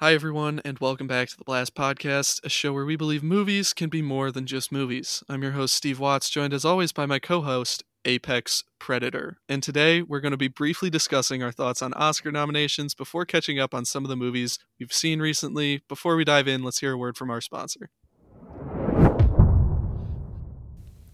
Hi, 0.00 0.12
everyone, 0.12 0.60
and 0.62 0.78
welcome 0.78 1.06
back 1.06 1.30
to 1.30 1.38
the 1.38 1.44
Blast 1.44 1.74
Podcast, 1.74 2.44
a 2.44 2.50
show 2.50 2.70
where 2.74 2.84
we 2.84 2.96
believe 2.96 3.22
movies 3.22 3.72
can 3.72 3.88
be 3.88 4.02
more 4.02 4.30
than 4.30 4.44
just 4.44 4.70
movies. 4.70 5.24
I'm 5.26 5.42
your 5.42 5.52
host, 5.52 5.74
Steve 5.74 5.98
Watts, 5.98 6.28
joined 6.28 6.52
as 6.52 6.66
always 6.66 6.92
by 6.92 7.06
my 7.06 7.18
co 7.18 7.40
host, 7.40 7.82
Apex 8.04 8.62
Predator. 8.78 9.38
And 9.48 9.62
today 9.62 10.02
we're 10.02 10.20
going 10.20 10.32
to 10.32 10.36
be 10.36 10.48
briefly 10.48 10.90
discussing 10.90 11.42
our 11.42 11.50
thoughts 11.50 11.80
on 11.80 11.94
Oscar 11.94 12.30
nominations 12.30 12.94
before 12.94 13.24
catching 13.24 13.58
up 13.58 13.72
on 13.72 13.86
some 13.86 14.04
of 14.04 14.10
the 14.10 14.16
movies 14.16 14.58
we've 14.78 14.92
seen 14.92 15.20
recently. 15.20 15.82
Before 15.88 16.14
we 16.14 16.24
dive 16.24 16.46
in, 16.46 16.62
let's 16.62 16.80
hear 16.80 16.92
a 16.92 16.98
word 16.98 17.16
from 17.16 17.30
our 17.30 17.40
sponsor. 17.40 17.88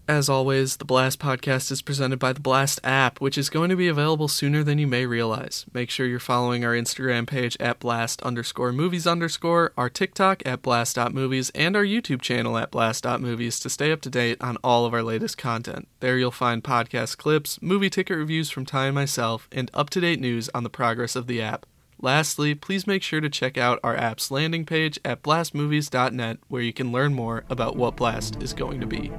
As 0.09 0.29
always, 0.29 0.79
the 0.79 0.85
Blast 0.85 1.21
podcast 1.21 1.71
is 1.71 1.81
presented 1.81 2.19
by 2.19 2.33
the 2.33 2.41
Blast 2.41 2.81
app, 2.83 3.21
which 3.21 3.39
is 3.39 3.49
going 3.49 3.71
to 3.71 3.77
be 3.77 3.87
available 3.87 4.27
sooner 4.27 4.65
than 4.65 4.77
you 4.79 4.87
may 4.89 5.07
realize. 5.07 5.65
Make 5.73 5.91
sure 5.91 6.07
you're 6.07 6.19
following 6.19 6.65
our 6.65 6.73
Instagram 6.73 7.25
page 7.25 7.57
at 7.61 7.79
blast 7.79 8.21
underscore 8.23 8.73
movies 8.73 9.07
underscore, 9.07 9.73
our 9.77 9.89
TikTok 9.89 10.43
at 10.45 10.61
blast.movies, 10.61 11.51
and 11.55 11.77
our 11.77 11.85
YouTube 11.85 12.21
channel 12.21 12.59
at 12.59 12.73
blast.movies 12.73 13.61
to 13.61 13.71
stay 13.71 13.93
up 13.93 14.01
to 14.01 14.11
date 14.11 14.39
on 14.41 14.59
all 14.65 14.85
of 14.85 14.93
our 14.93 15.05
latest 15.05 15.39
content. 15.39 15.87
There 16.01 16.19
you'll 16.19 16.33
find 16.33 16.65
podcast 16.65 17.17
clips, 17.17 17.63
movie 17.63 17.91
ticket 17.91 18.17
reviews 18.17 18.51
from 18.51 18.67
Ty 18.67 18.87
and 18.87 18.97
myself, 18.97 19.49
and 19.53 19.71
up 19.73 19.89
to 19.91 20.01
date 20.01 20.19
news 20.19 20.51
on 20.53 20.65
the 20.65 20.69
progress 20.69 21.15
of 21.15 21.29
the 21.29 21.41
app. 21.41 21.65
Lastly, 22.05 22.57
please 22.57 22.85
make 22.85 23.01
sure 23.01 23.21
to 23.21 23.31
check 23.31 23.57
out 23.57 23.79
our 23.85 23.97
app's 23.97 24.33
landing 24.33 24.67
page 24.67 24.99
at 25.05 25.23
blastmovies.net 25.23 26.39
where 26.49 26.61
you 26.61 26.73
can 26.73 26.91
learn 26.91 27.15
more 27.15 27.45
about 27.49 27.77
what 27.77 27.95
Blast 27.95 28.43
is 28.43 28.53
going 28.53 28.81
to 28.81 28.87
be. 28.89 29.13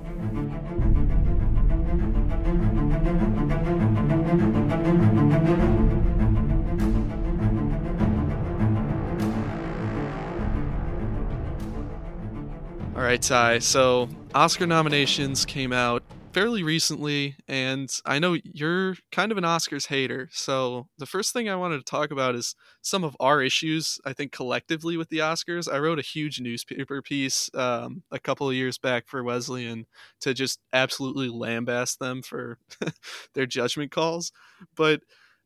All 12.97 13.01
right, 13.01 13.21
Ty. 13.21 13.59
So, 13.59 14.09
Oscar 14.35 14.67
nominations 14.67 15.45
came 15.45 15.71
out 15.71 16.03
fairly 16.33 16.63
recently, 16.63 17.35
and 17.47 17.89
I 18.05 18.17
know 18.17 18.37
you're 18.43 18.95
kind 19.11 19.31
of 19.31 19.37
an 19.37 19.43
Oscars 19.43 19.87
hater. 19.87 20.29
So, 20.31 20.87
the 20.97 21.05
first 21.05 21.31
thing 21.31 21.47
I 21.47 21.55
wanted 21.55 21.77
to 21.77 21.83
talk 21.83 22.11
about 22.11 22.35
is 22.35 22.55
some 22.81 23.03
of 23.03 23.15
our 23.19 23.41
issues, 23.41 23.99
I 24.03 24.13
think, 24.13 24.31
collectively 24.31 24.97
with 24.97 25.09
the 25.09 25.19
Oscars. 25.19 25.71
I 25.71 25.77
wrote 25.77 25.99
a 25.99 26.03
huge 26.03 26.41
newspaper 26.41 27.01
piece 27.01 27.51
um, 27.53 28.03
a 28.11 28.19
couple 28.19 28.49
of 28.49 28.55
years 28.55 28.77
back 28.77 29.07
for 29.07 29.23
Wesleyan 29.23 29.85
to 30.21 30.33
just 30.33 30.59
absolutely 30.73 31.29
lambaste 31.29 31.99
them 31.99 32.23
for 32.23 32.57
their 33.33 33.45
judgment 33.45 33.91
calls. 33.91 34.31
But 34.75 35.01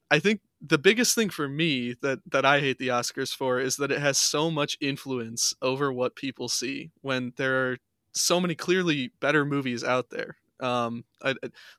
I 0.09 0.19
think 0.19 0.39
the 0.61 0.77
biggest 0.77 1.13
thing 1.15 1.29
for 1.29 1.49
me 1.49 1.95
that 2.01 2.19
that 2.31 2.45
I 2.45 2.61
hate 2.61 2.79
the 2.79 2.87
Oscars 2.87 3.35
for 3.35 3.59
is 3.59 3.75
that 3.75 3.91
it 3.91 3.99
has 3.99 4.17
so 4.17 4.49
much 4.49 4.77
influence 4.79 5.53
over 5.61 5.91
what 5.91 6.15
people 6.15 6.47
see 6.47 6.91
when 7.01 7.33
there 7.35 7.71
are 7.71 7.77
so 8.13 8.39
many 8.39 8.55
clearly 8.55 9.11
better 9.19 9.45
movies 9.45 9.83
out 9.83 10.09
there. 10.09 10.37
Um, 10.59 11.05
I, 11.23 11.35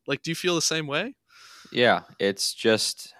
like, 0.06 0.22
do 0.22 0.30
you 0.30 0.34
feel 0.34 0.54
the 0.54 0.62
same 0.62 0.86
way? 0.86 1.14
Yeah, 1.72 2.02
it's 2.18 2.54
just 2.54 3.14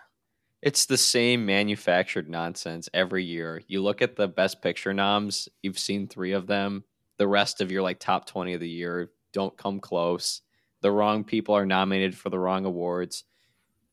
it's 0.62 0.86
the 0.86 0.96
same 0.96 1.46
manufactured 1.46 2.28
nonsense 2.28 2.88
every 2.92 3.24
year. 3.24 3.62
You 3.68 3.82
look 3.82 4.02
at 4.02 4.16
the 4.16 4.28
best 4.28 4.60
picture 4.60 4.92
noms, 4.92 5.48
you've 5.62 5.78
seen 5.78 6.08
3 6.08 6.32
of 6.32 6.46
them. 6.46 6.84
The 7.18 7.28
rest 7.28 7.60
of 7.60 7.70
your 7.70 7.82
like 7.82 7.98
top 8.00 8.26
20 8.26 8.54
of 8.54 8.60
the 8.60 8.68
year 8.68 9.10
don't 9.32 9.56
come 9.56 9.80
close. 9.80 10.42
The 10.80 10.90
wrong 10.90 11.24
people 11.24 11.54
are 11.54 11.66
nominated 11.66 12.16
for 12.16 12.30
the 12.30 12.38
wrong 12.38 12.64
awards. 12.64 13.24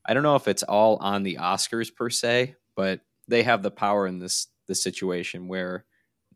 I 0.06 0.14
don't 0.14 0.24
know 0.24 0.36
if 0.36 0.48
it's 0.48 0.64
all 0.64 0.98
on 0.98 1.24
the 1.24 1.38
Oscars 1.38 1.94
per 1.94 2.10
se, 2.10 2.56
but 2.76 3.02
they 3.28 3.44
have 3.44 3.64
the 3.64 3.72
power 3.72 4.08
in 4.08 4.20
this 4.20 4.48
this 4.68 4.82
situation 4.82 5.48
where 5.48 5.86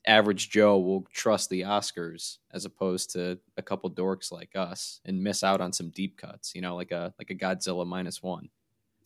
average 0.05 0.49
Joe 0.49 0.77
will 0.79 1.05
trust 1.13 1.49
the 1.49 1.61
Oscars 1.61 2.37
as 2.51 2.65
opposed 2.65 3.11
to 3.11 3.39
a 3.57 3.61
couple 3.61 3.89
dorks 3.91 4.31
like 4.31 4.55
us 4.55 5.01
and 5.05 5.23
miss 5.23 5.43
out 5.43 5.61
on 5.61 5.73
some 5.73 5.89
deep 5.89 6.17
cuts, 6.17 6.53
you 6.55 6.61
know, 6.61 6.75
like 6.75 6.91
a 6.91 7.13
like 7.19 7.29
a 7.29 7.35
Godzilla 7.35 7.85
minus 7.85 8.21
one. 8.21 8.49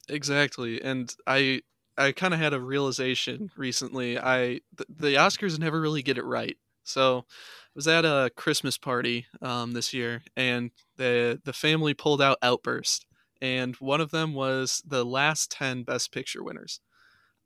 Exactly. 0.09 0.81
And 0.81 1.13
I 1.27 1.61
I 1.97 2.11
kind 2.11 2.33
of 2.33 2.39
had 2.39 2.53
a 2.53 2.59
realization 2.59 3.51
recently. 3.55 4.17
I 4.17 4.61
the, 4.75 4.85
the 4.89 5.15
Oscars 5.15 5.59
never 5.59 5.79
really 5.79 6.01
get 6.01 6.17
it 6.17 6.25
right. 6.25 6.57
So 6.83 7.25
I 7.29 7.71
was 7.75 7.87
at 7.87 8.05
a 8.05 8.31
Christmas 8.35 8.77
party 8.77 9.25
um, 9.41 9.71
this 9.71 9.93
year, 9.93 10.23
and 10.35 10.71
the 10.97 11.41
the 11.43 11.53
family 11.53 11.93
pulled 11.93 12.21
out 12.21 12.37
Outburst, 12.41 13.05
and 13.41 13.75
one 13.77 14.01
of 14.01 14.11
them 14.11 14.33
was 14.33 14.81
the 14.85 15.05
last 15.05 15.51
10 15.51 15.83
best 15.83 16.11
picture 16.11 16.43
winners. 16.43 16.79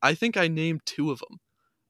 I 0.02 0.14
think 0.14 0.38
I 0.38 0.48
named 0.48 0.82
two 0.86 1.12
of 1.12 1.20
them. 1.20 1.40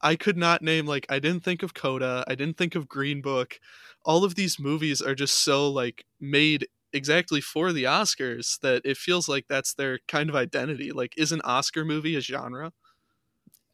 I 0.02 0.16
could 0.16 0.38
not 0.38 0.62
name 0.62 0.85
like 0.85 1.06
I 1.09 1.19
didn't 1.19 1.44
think 1.44 1.63
of 1.63 1.74
Coda, 1.74 2.24
I 2.28 2.35
didn't 2.35 2.58
think 2.58 2.75
of 2.75 2.88
Green 2.88 3.22
Book. 3.22 3.59
All 4.06 4.24
of 4.24 4.35
these 4.35 4.59
movies 4.59 5.02
are 5.02 5.16
just 5.16 5.40
so 5.40 5.69
like 5.69 6.06
made 6.19 6.68
exactly 6.94 7.41
for 7.41 7.74
the 7.74 7.84
Oscars 7.85 8.59
that 8.62 8.81
it 8.85 8.97
feels 8.97 9.28
like 9.28 9.46
that's 9.47 9.74
their 9.74 10.00
kind 10.08 10.30
of 10.30 10.35
identity. 10.35 10.91
Like 10.91 11.13
is 11.18 11.31
an 11.31 11.41
Oscar 11.44 11.84
movie 11.84 12.16
a 12.16 12.22
genre? 12.22 12.72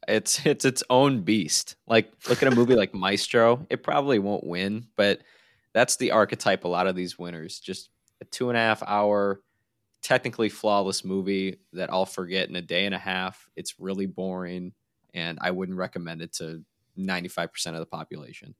It's 0.08 0.44
it's 0.46 0.64
its 0.64 0.82
own 0.90 1.22
beast. 1.22 1.76
Like 1.86 2.12
look 2.28 2.42
at 2.42 2.52
a 2.52 2.56
movie 2.56 2.74
like 2.74 2.94
Maestro. 2.94 3.66
It 3.70 3.82
probably 3.82 4.18
won't 4.18 4.46
win, 4.46 4.86
but 4.96 5.20
that's 5.72 5.96
the 5.96 6.12
archetype 6.12 6.64
a 6.64 6.68
lot 6.68 6.86
of 6.86 6.96
these 6.96 7.18
winners. 7.18 7.58
Just 7.60 7.90
a 8.20 8.24
two 8.24 8.48
and 8.48 8.56
a 8.56 8.60
half 8.60 8.82
hour 8.86 9.40
technically 10.04 10.50
flawless 10.50 11.04
movie 11.04 11.56
that 11.72 11.90
I'll 11.90 12.06
forget 12.06 12.48
in 12.48 12.56
a 12.56 12.62
day 12.62 12.84
and 12.84 12.94
a 12.94 12.98
half. 12.98 13.48
It's 13.56 13.80
really 13.80 14.06
boring, 14.06 14.72
and 15.14 15.38
I 15.40 15.50
wouldn't 15.52 15.78
recommend 15.78 16.20
it 16.20 16.32
to 16.34 16.62
95% 16.98 17.66
of 17.68 17.78
the 17.78 17.86
population. 17.86 18.54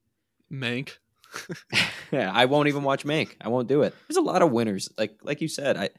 Mank. 0.50 0.98
yeah, 2.12 2.30
I 2.32 2.44
won't 2.46 2.68
even 2.68 2.84
watch 2.84 3.04
Mank. 3.04 3.32
I 3.40 3.48
won't 3.48 3.68
do 3.68 3.82
it. 3.82 3.94
There's 4.08 4.16
a 4.16 4.22
lot 4.22 4.42
of 4.42 4.52
winners, 4.52 4.88
like 4.96 5.18
like 5.22 5.40
you 5.40 5.48
said. 5.48 5.76
I 5.76 5.90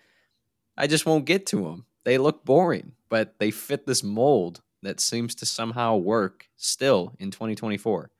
I 0.77 0.87
just 0.87 1.05
won't 1.05 1.25
get 1.25 1.45
to 1.47 1.57
them. 1.57 1.85
They 2.05 2.17
look 2.17 2.45
boring, 2.45 2.93
but 3.09 3.35
they 3.39 3.51
fit 3.51 3.85
this 3.85 4.03
mold 4.03 4.61
that 4.83 4.99
seems 4.99 5.35
to 5.35 5.45
somehow 5.45 5.97
work 5.97 6.47
still 6.55 7.13
in 7.19 7.31
2024. 7.31 8.11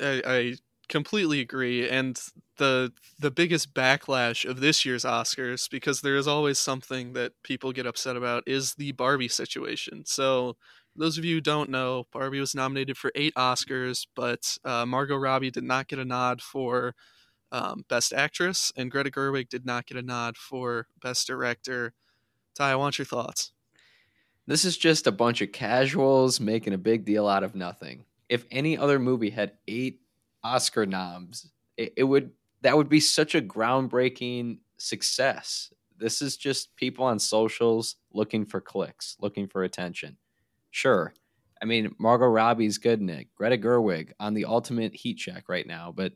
I, 0.00 0.22
I 0.24 0.54
completely 0.88 1.40
agree 1.40 1.88
and 1.88 2.18
the 2.56 2.90
the 3.18 3.30
biggest 3.30 3.74
backlash 3.74 4.48
of 4.48 4.60
this 4.60 4.86
year's 4.86 5.04
oscars 5.04 5.68
because 5.70 6.00
there 6.00 6.16
is 6.16 6.26
always 6.26 6.58
something 6.58 7.12
that 7.12 7.32
people 7.42 7.72
get 7.72 7.86
upset 7.86 8.16
about 8.16 8.42
is 8.46 8.74
the 8.74 8.92
barbie 8.92 9.28
situation 9.28 10.02
so 10.06 10.56
those 10.98 11.18
of 11.18 11.24
you 11.24 11.36
who 11.36 11.40
don't 11.40 11.70
know 11.70 12.06
barbie 12.12 12.40
was 12.40 12.54
nominated 12.54 12.96
for 12.96 13.12
eight 13.14 13.34
oscars 13.34 14.06
but 14.14 14.56
uh, 14.64 14.84
margot 14.84 15.16
robbie 15.16 15.50
did 15.50 15.64
not 15.64 15.88
get 15.88 15.98
a 15.98 16.04
nod 16.04 16.42
for 16.42 16.94
um, 17.50 17.84
best 17.88 18.12
actress 18.12 18.72
and 18.76 18.90
greta 18.90 19.10
gerwig 19.10 19.48
did 19.48 19.64
not 19.64 19.86
get 19.86 19.96
a 19.96 20.02
nod 20.02 20.36
for 20.36 20.86
best 21.00 21.26
director 21.26 21.94
ty 22.54 22.70
i 22.70 22.76
want 22.76 22.98
your 22.98 23.06
thoughts 23.06 23.52
this 24.46 24.64
is 24.64 24.78
just 24.78 25.06
a 25.06 25.12
bunch 25.12 25.42
of 25.42 25.52
casuals 25.52 26.40
making 26.40 26.72
a 26.72 26.78
big 26.78 27.04
deal 27.04 27.26
out 27.26 27.42
of 27.42 27.54
nothing 27.54 28.04
if 28.28 28.44
any 28.50 28.76
other 28.76 28.98
movie 28.98 29.30
had 29.30 29.52
eight 29.66 30.00
Oscar 30.44 30.86
noms, 30.86 31.50
it, 31.76 31.94
it 31.96 32.04
would 32.04 32.30
that 32.62 32.76
would 32.76 32.88
be 32.88 33.00
such 33.00 33.34
a 33.34 33.42
groundbreaking 33.42 34.58
success. 34.78 35.72
This 35.96 36.22
is 36.22 36.36
just 36.36 36.74
people 36.76 37.04
on 37.04 37.18
socials 37.18 37.96
looking 38.12 38.44
for 38.44 38.60
clicks, 38.60 39.16
looking 39.20 39.48
for 39.48 39.64
attention. 39.64 40.16
Sure. 40.70 41.14
I 41.60 41.64
mean, 41.64 41.94
Margot 41.98 42.26
Robbie's 42.26 42.78
good 42.78 43.00
it. 43.08 43.28
Greta 43.34 43.58
Gerwig 43.58 44.12
on 44.20 44.34
the 44.34 44.44
ultimate 44.44 44.94
heat 44.94 45.14
check 45.14 45.48
right 45.48 45.66
now, 45.66 45.92
but 45.94 46.12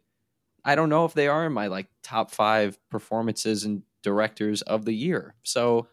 I 0.65 0.75
don't 0.75 0.89
know 0.89 1.05
if 1.05 1.15
they 1.15 1.29
are 1.29 1.47
in 1.47 1.53
my 1.53 1.67
like 1.67 1.89
top 2.03 2.31
five 2.31 2.79
performances 2.91 3.65
and 3.65 3.83
directors 4.03 4.63
of 4.63 4.85
the 4.85 4.95
year. 4.95 5.35
So, 5.43 5.89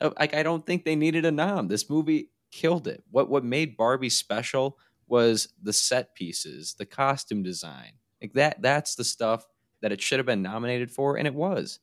uh, 0.00 0.10
like, 0.18 0.34
I 0.34 0.42
don't 0.42 0.64
think 0.64 0.84
they 0.84 0.96
needed 0.96 1.24
a 1.24 1.32
nom. 1.32 1.68
This 1.68 1.90
movie 1.90 2.30
killed 2.52 2.86
it. 2.86 3.02
What 3.10 3.28
what 3.28 3.44
made 3.44 3.76
Barbie 3.76 4.10
special 4.10 4.78
was 5.08 5.48
the 5.62 5.72
set 5.72 6.14
pieces, 6.14 6.74
the 6.78 6.86
costume 6.86 7.42
design. 7.42 7.92
Like 8.20 8.34
that 8.34 8.62
that's 8.62 8.94
the 8.94 9.04
stuff 9.04 9.46
that 9.80 9.90
it 9.92 10.00
should 10.00 10.18
have 10.18 10.26
been 10.26 10.42
nominated 10.42 10.90
for 10.90 11.16
and 11.16 11.26
it 11.26 11.34
was. 11.34 11.80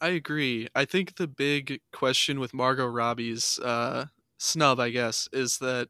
I 0.00 0.08
agree. 0.08 0.66
I 0.74 0.86
think 0.86 1.16
the 1.16 1.28
big 1.28 1.80
question 1.92 2.40
with 2.40 2.54
Margot 2.54 2.86
Robbie's 2.86 3.58
uh, 3.58 4.06
snub, 4.40 4.80
I 4.80 4.90
guess, 4.90 5.28
is 5.32 5.58
that 5.58 5.88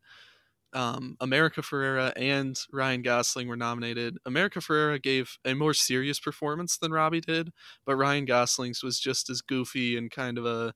um, 0.72 1.16
America 1.20 1.62
Ferrera 1.62 2.12
and 2.16 2.58
Ryan 2.72 3.02
Gosling 3.02 3.48
were 3.48 3.56
nominated. 3.56 4.18
America 4.26 4.60
Ferrera 4.60 5.02
gave 5.02 5.38
a 5.44 5.54
more 5.54 5.74
serious 5.74 6.20
performance 6.20 6.76
than 6.76 6.92
Robbie 6.92 7.20
did, 7.20 7.50
but 7.84 7.96
Ryan 7.96 8.24
Gosling's 8.24 8.82
was 8.82 9.00
just 9.00 9.30
as 9.30 9.40
goofy 9.40 9.96
and 9.96 10.10
kind 10.10 10.38
of 10.38 10.46
a 10.46 10.74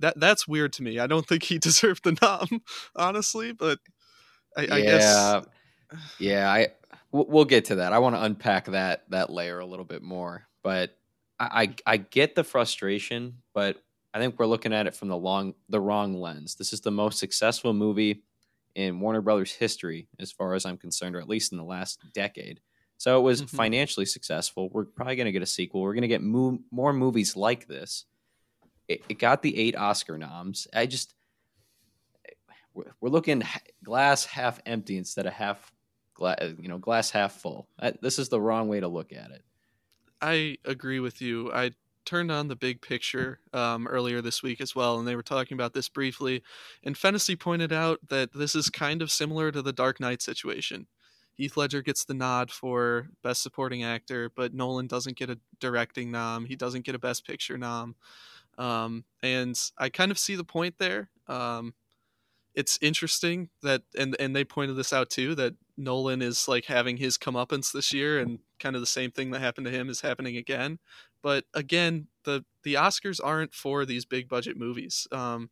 that 0.00 0.18
that's 0.20 0.46
weird 0.46 0.72
to 0.74 0.82
me. 0.82 0.98
I 1.00 1.08
don't 1.08 1.26
think 1.26 1.42
he 1.42 1.58
deserved 1.58 2.04
the 2.04 2.16
nom, 2.22 2.62
honestly, 2.94 3.52
but 3.52 3.78
I, 4.56 4.62
I 4.62 4.80
guess. 4.82 5.46
Yeah, 6.18 6.50
I 6.50 6.68
we'll 7.10 7.44
get 7.44 7.66
to 7.66 7.76
that. 7.76 7.92
I 7.92 7.98
want 7.98 8.14
to 8.14 8.22
unpack 8.22 8.66
that 8.66 9.10
that 9.10 9.30
layer 9.30 9.58
a 9.58 9.66
little 9.66 9.84
bit 9.84 10.02
more, 10.02 10.46
but 10.62 10.96
I 11.40 11.74
I 11.86 11.96
get 11.96 12.34
the 12.34 12.44
frustration, 12.44 13.38
but 13.54 13.82
I 14.14 14.18
think 14.18 14.38
we're 14.38 14.46
looking 14.46 14.72
at 14.72 14.86
it 14.86 14.94
from 14.94 15.08
the 15.08 15.16
long 15.16 15.54
the 15.68 15.80
wrong 15.80 16.14
lens. 16.14 16.54
This 16.54 16.72
is 16.72 16.80
the 16.80 16.90
most 16.90 17.18
successful 17.18 17.72
movie 17.72 18.22
in 18.74 19.00
Warner 19.00 19.20
Brothers 19.20 19.52
history, 19.52 20.08
as 20.18 20.32
far 20.32 20.54
as 20.54 20.64
I'm 20.64 20.76
concerned, 20.78 21.16
or 21.16 21.20
at 21.20 21.28
least 21.28 21.52
in 21.52 21.58
the 21.58 21.64
last 21.64 22.00
decade. 22.14 22.60
So 22.96 23.18
it 23.18 23.22
was 23.22 23.42
Mhm. 23.42 23.50
financially 23.50 24.06
successful. 24.06 24.68
We're 24.70 24.84
probably 24.84 25.16
going 25.16 25.26
to 25.26 25.32
get 25.32 25.42
a 25.42 25.46
sequel. 25.46 25.82
We're 25.82 25.94
going 25.94 26.02
to 26.02 26.08
get 26.08 26.22
mo- 26.22 26.58
more 26.70 26.92
movies 26.92 27.36
like 27.36 27.66
this. 27.66 28.04
It, 28.88 29.02
it 29.08 29.18
got 29.18 29.42
the 29.42 29.56
eight 29.58 29.76
Oscar 29.76 30.16
noms. 30.18 30.66
I 30.74 30.86
just 30.86 31.14
we're, 32.74 32.92
we're 33.00 33.10
looking 33.10 33.42
glass 33.84 34.24
half 34.24 34.60
empty 34.66 34.96
instead 34.96 35.26
of 35.26 35.32
half 35.32 35.72
glass, 36.14 36.38
you 36.60 36.68
know, 36.68 36.78
glass 36.78 37.10
half 37.10 37.32
full. 37.40 37.68
That, 37.78 38.00
this 38.02 38.18
is 38.18 38.28
the 38.28 38.40
wrong 38.40 38.68
way 38.68 38.80
to 38.80 38.88
look 38.88 39.12
at 39.12 39.30
it. 39.30 39.44
I 40.20 40.58
agree 40.64 41.00
with 41.00 41.20
you. 41.20 41.52
I 41.52 41.72
turned 42.08 42.32
on 42.32 42.48
the 42.48 42.56
big 42.56 42.80
picture 42.80 43.40
um, 43.52 43.86
earlier 43.86 44.22
this 44.22 44.42
week 44.42 44.62
as 44.62 44.74
well, 44.74 44.98
and 44.98 45.06
they 45.06 45.14
were 45.14 45.22
talking 45.22 45.54
about 45.54 45.74
this 45.74 45.90
briefly. 45.90 46.42
And 46.82 46.96
Fennessey 46.96 47.36
pointed 47.36 47.70
out 47.70 48.00
that 48.08 48.32
this 48.32 48.54
is 48.54 48.70
kind 48.70 49.02
of 49.02 49.10
similar 49.10 49.52
to 49.52 49.60
the 49.60 49.74
Dark 49.74 50.00
Knight 50.00 50.22
situation. 50.22 50.86
Heath 51.34 51.56
Ledger 51.56 51.82
gets 51.82 52.04
the 52.04 52.14
nod 52.14 52.50
for 52.50 53.10
Best 53.22 53.42
Supporting 53.42 53.84
Actor, 53.84 54.30
but 54.34 54.54
Nolan 54.54 54.86
doesn't 54.86 55.18
get 55.18 55.28
a 55.28 55.38
directing 55.60 56.10
nom. 56.10 56.46
He 56.46 56.56
doesn't 56.56 56.86
get 56.86 56.94
a 56.94 56.98
Best 56.98 57.26
Picture 57.26 57.58
nom. 57.58 57.94
Um, 58.56 59.04
and 59.22 59.54
I 59.76 59.90
kind 59.90 60.10
of 60.10 60.18
see 60.18 60.34
the 60.34 60.44
point 60.44 60.76
there. 60.78 61.10
Um, 61.28 61.74
it's 62.54 62.78
interesting 62.80 63.50
that, 63.62 63.82
and 63.96 64.16
and 64.18 64.34
they 64.34 64.44
pointed 64.44 64.76
this 64.76 64.92
out 64.92 65.10
too, 65.10 65.34
that 65.36 65.54
Nolan 65.76 66.22
is 66.22 66.48
like 66.48 66.64
having 66.64 66.96
his 66.96 67.18
comeuppance 67.18 67.70
this 67.70 67.92
year, 67.92 68.18
and 68.18 68.40
kind 68.58 68.74
of 68.74 68.82
the 68.82 68.86
same 68.86 69.12
thing 69.12 69.30
that 69.30 69.40
happened 69.40 69.66
to 69.66 69.72
him 69.72 69.88
is 69.88 70.00
happening 70.00 70.36
again. 70.36 70.80
But 71.22 71.44
again, 71.54 72.08
the 72.24 72.44
the 72.62 72.74
Oscars 72.74 73.20
aren't 73.22 73.54
for 73.54 73.84
these 73.84 74.04
big 74.04 74.28
budget 74.28 74.56
movies. 74.56 75.06
Um, 75.12 75.50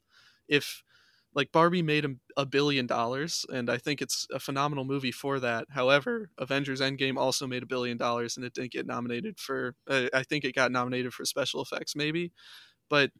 if 0.49 0.83
like 1.35 1.53
Barbie 1.53 1.83
made 1.83 2.05
a, 2.07 2.15
a 2.37 2.47
billion 2.47 2.87
dollars, 2.87 3.45
and 3.53 3.69
I 3.69 3.77
think 3.77 4.01
it's 4.01 4.27
a 4.33 4.41
phenomenal 4.41 4.85
movie 4.85 5.13
for 5.13 5.39
that. 5.41 5.67
However, 5.71 6.31
Avengers 6.39 6.81
Endgame 6.81 7.19
also 7.19 7.47
made 7.47 7.63
a 7.63 7.67
billion 7.67 7.99
dollars, 7.99 8.37
and 8.37 8.47
it 8.47 8.55
didn't 8.55 8.73
get 8.73 8.87
nominated 8.87 9.39
for. 9.39 9.77
Uh, 9.87 10.09
I 10.15 10.23
think 10.23 10.45
it 10.45 10.55
got 10.55 10.73
nominated 10.73 11.13
for 11.13 11.25
special 11.25 11.61
effects, 11.63 11.95
maybe, 11.95 12.33
but 12.91 13.13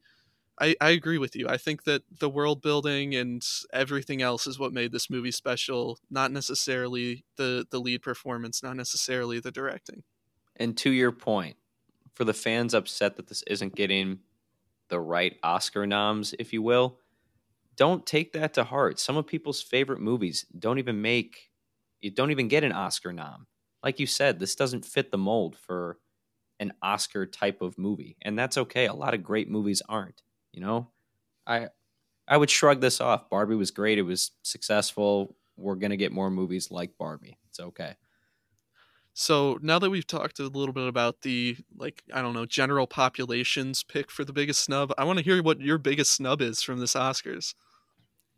I, 0.59 0.75
I 0.81 0.91
agree 0.91 1.19
with 1.19 1.37
you. 1.37 1.49
I 1.49 1.59
think 1.59 1.85
that 1.85 2.03
the 2.11 2.31
world 2.31 2.63
building 2.63 3.15
and 3.15 3.47
everything 3.73 4.23
else 4.23 4.47
is 4.47 4.59
what 4.59 4.73
made 4.73 4.91
this 4.93 5.11
movie 5.11 5.31
special, 5.31 5.99
not 6.11 6.33
necessarily 6.33 7.25
the 7.37 7.67
the 7.71 7.81
lead 7.81 8.03
performance, 8.03 8.63
not 8.63 8.77
necessarily 8.77 9.39
the 9.39 9.53
directing. 9.53 10.05
And 10.57 10.77
to 10.79 10.91
your 10.91 11.13
point, 11.13 11.57
for 12.17 12.25
the 12.25 12.35
fans 12.35 12.75
upset 12.75 13.17
that 13.17 13.29
this 13.29 13.43
isn't 13.47 13.77
getting 13.77 14.21
the 14.89 14.99
right 15.01 15.37
Oscar 15.43 15.87
noms, 15.87 16.35
if 16.39 16.53
you 16.53 16.63
will, 16.63 16.99
don't 17.77 18.07
take 18.07 18.33
that 18.33 18.55
to 18.55 18.65
heart. 18.65 18.99
Some 18.99 19.17
of 19.17 19.27
people's 19.27 19.63
favorite 19.63 20.01
movies 20.01 20.47
don't 20.59 20.79
even 20.79 21.03
make 21.03 21.51
you 22.01 22.11
don't 22.11 22.31
even 22.31 22.49
get 22.49 22.65
an 22.65 22.73
Oscar 22.73 23.13
nom. 23.13 23.47
Like 23.83 23.99
you 24.01 24.07
said, 24.07 24.39
this 24.39 24.55
doesn't 24.55 24.85
fit 24.85 25.11
the 25.11 25.19
mold 25.19 25.57
for 25.57 25.99
an 26.61 26.73
Oscar 26.83 27.27
type 27.27 27.63
of 27.63 27.79
movie, 27.79 28.17
and 28.23 28.39
that's 28.39 28.59
okay. 28.59 28.87
A 28.87 28.95
lot 28.95 29.15
of 29.15 29.23
great 29.23 29.51
movies 29.51 29.83
aren't. 29.89 30.23
You 30.53 30.61
know, 30.63 30.91
I 31.47 31.69
I 32.29 32.37
would 32.37 32.51
shrug 32.51 32.81
this 32.81 33.01
off. 33.01 33.31
Barbie 33.31 33.57
was 33.57 33.71
great. 33.71 33.99
It 33.99 34.03
was 34.03 34.33
successful. 34.43 35.37
We're 35.57 35.77
gonna 35.77 35.97
get 35.97 36.13
more 36.13 36.31
movies 36.31 36.71
like 36.71 36.99
Barbie. 36.99 37.39
It's 37.49 37.61
okay. 37.61 37.97
So 39.19 39.59
now 39.63 39.79
that 39.79 39.89
we've 39.89 40.07
talked 40.07 40.41
a 40.41 40.43
little 40.43 40.75
bit 40.75 40.87
about 40.87 41.23
the 41.23 41.57
like 41.75 42.03
I 42.13 42.21
don't 42.21 42.35
know 42.35 42.45
general 42.45 42.87
population's 42.87 43.83
pick 43.83 44.11
for 44.11 44.27
the 44.27 44.33
biggest 44.35 44.63
snub, 44.63 44.93
I 44.99 45.05
want 45.05 45.19
to 45.19 45.25
hear 45.25 45.43
what 45.43 45.59
your 45.59 45.79
biggest 45.79 46.13
snub 46.13 46.43
is 46.43 46.61
from 46.61 46.81
this 46.81 46.93
Oscars. 46.93 47.55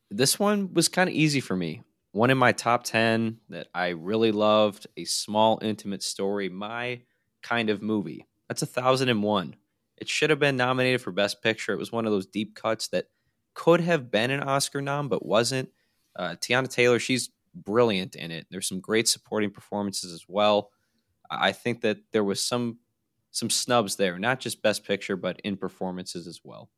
This 0.08 0.38
one 0.38 0.72
was 0.72 0.88
kind 0.88 1.10
of 1.10 1.16
easy 1.16 1.40
for 1.40 1.56
me. 1.56 1.82
One 2.12 2.30
in 2.30 2.38
my 2.38 2.52
top 2.52 2.84
10 2.84 3.38
that 3.48 3.66
I 3.74 3.88
really 3.88 4.30
loved, 4.30 4.86
a 4.96 5.04
small, 5.04 5.58
intimate 5.62 6.04
story, 6.04 6.48
my 6.48 7.00
kind 7.42 7.70
of 7.70 7.82
movie. 7.82 8.28
That's 8.46 8.62
a 8.62 8.66
thousand 8.66 9.08
and 9.08 9.24
one. 9.24 9.56
It 9.96 10.08
should 10.08 10.30
have 10.30 10.38
been 10.38 10.56
nominated 10.56 11.00
for 11.00 11.10
Best 11.10 11.42
Picture. 11.42 11.72
It 11.72 11.78
was 11.78 11.90
one 11.90 12.06
of 12.06 12.12
those 12.12 12.26
deep 12.26 12.54
cuts 12.54 12.86
that 12.88 13.06
could 13.52 13.80
have 13.80 14.12
been 14.12 14.30
an 14.30 14.44
Oscar 14.44 14.80
nom, 14.80 15.08
but 15.08 15.26
wasn't. 15.26 15.70
Uh, 16.14 16.36
Teyana 16.40 16.70
Taylor, 16.70 17.00
she's 17.00 17.30
brilliant 17.64 18.16
in 18.16 18.30
it. 18.30 18.46
There's 18.50 18.68
some 18.68 18.80
great 18.80 19.08
supporting 19.08 19.50
performances 19.50 20.12
as 20.12 20.26
well. 20.28 20.72
I 21.30 21.52
think 21.52 21.82
that 21.82 21.98
there 22.12 22.24
was 22.24 22.42
some 22.42 22.80
some 23.30 23.50
snubs 23.50 23.96
there, 23.96 24.18
not 24.18 24.40
just 24.40 24.62
Best 24.62 24.84
Picture, 24.84 25.16
but 25.16 25.40
in 25.40 25.56
performances 25.56 26.26
as 26.26 26.40
well. 26.44 26.70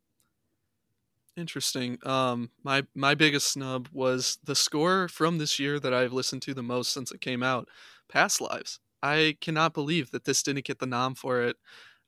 Interesting. 1.36 1.98
Um, 2.06 2.50
my 2.64 2.86
my 2.94 3.14
biggest 3.14 3.52
snub 3.52 3.88
was 3.92 4.38
the 4.42 4.54
score 4.56 5.08
from 5.08 5.38
this 5.38 5.58
year 5.58 5.78
that 5.80 5.94
I've 5.94 6.12
listened 6.12 6.42
to 6.42 6.54
the 6.54 6.62
most 6.62 6.92
since 6.92 7.12
it 7.12 7.20
came 7.20 7.42
out, 7.42 7.68
Past 8.08 8.40
Lives. 8.40 8.80
I 9.02 9.36
cannot 9.40 9.72
believe 9.72 10.10
that 10.10 10.24
this 10.24 10.42
didn't 10.42 10.64
get 10.66 10.80
the 10.80 10.86
nom 10.86 11.14
for 11.14 11.40
it. 11.42 11.56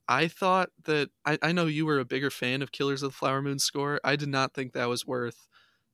I 0.09 0.29
thought 0.29 0.71
that 0.85 1.11
I, 1.27 1.39
I 1.43 1.53
know 1.53 1.67
you 1.67 1.87
were 1.87 2.01
a 2.01 2.05
bigger 2.05 2.31
fan 2.31 2.63
of 2.63 2.73
Killers 2.73 3.03
of 3.03 3.13
the 3.13 3.17
Flower 3.17 3.43
Moon 3.43 3.59
score. 3.61 4.01
I 4.05 4.17
did 4.17 4.29
not 4.31 4.55
think 4.55 4.73
that 4.73 4.89
was 4.89 5.07
worth 5.07 5.49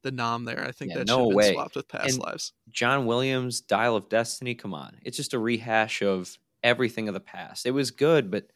the 0.08 0.16
nom 0.16 0.44
there. 0.44 0.64
I 0.64 0.72
think 0.72 0.90
Yeah, 0.92 0.98
that 0.98 1.06
no 1.08 1.14
should 1.14 1.20
have 1.20 1.28
been 1.28 1.36
way. 1.36 1.52
swapped 1.54 1.76
with 1.76 1.88
Past 1.88 2.14
And- 2.14 2.18
Lives. 2.22 2.52
John 2.70 3.06
Williams, 3.06 3.60
Dial 3.60 3.96
of 3.96 4.08
Destiny, 4.08 4.54
come 4.54 4.72
on. 4.74 4.98
It's 5.02 5.16
just 5.16 5.34
a 5.34 5.38
rehash 5.38 6.02
of 6.02 6.38
everything 6.62 7.08
of 7.08 7.14
the 7.14 7.20
past. 7.20 7.66
It 7.66 7.72
was 7.72 7.90
good, 7.90 8.30
but 8.30 8.48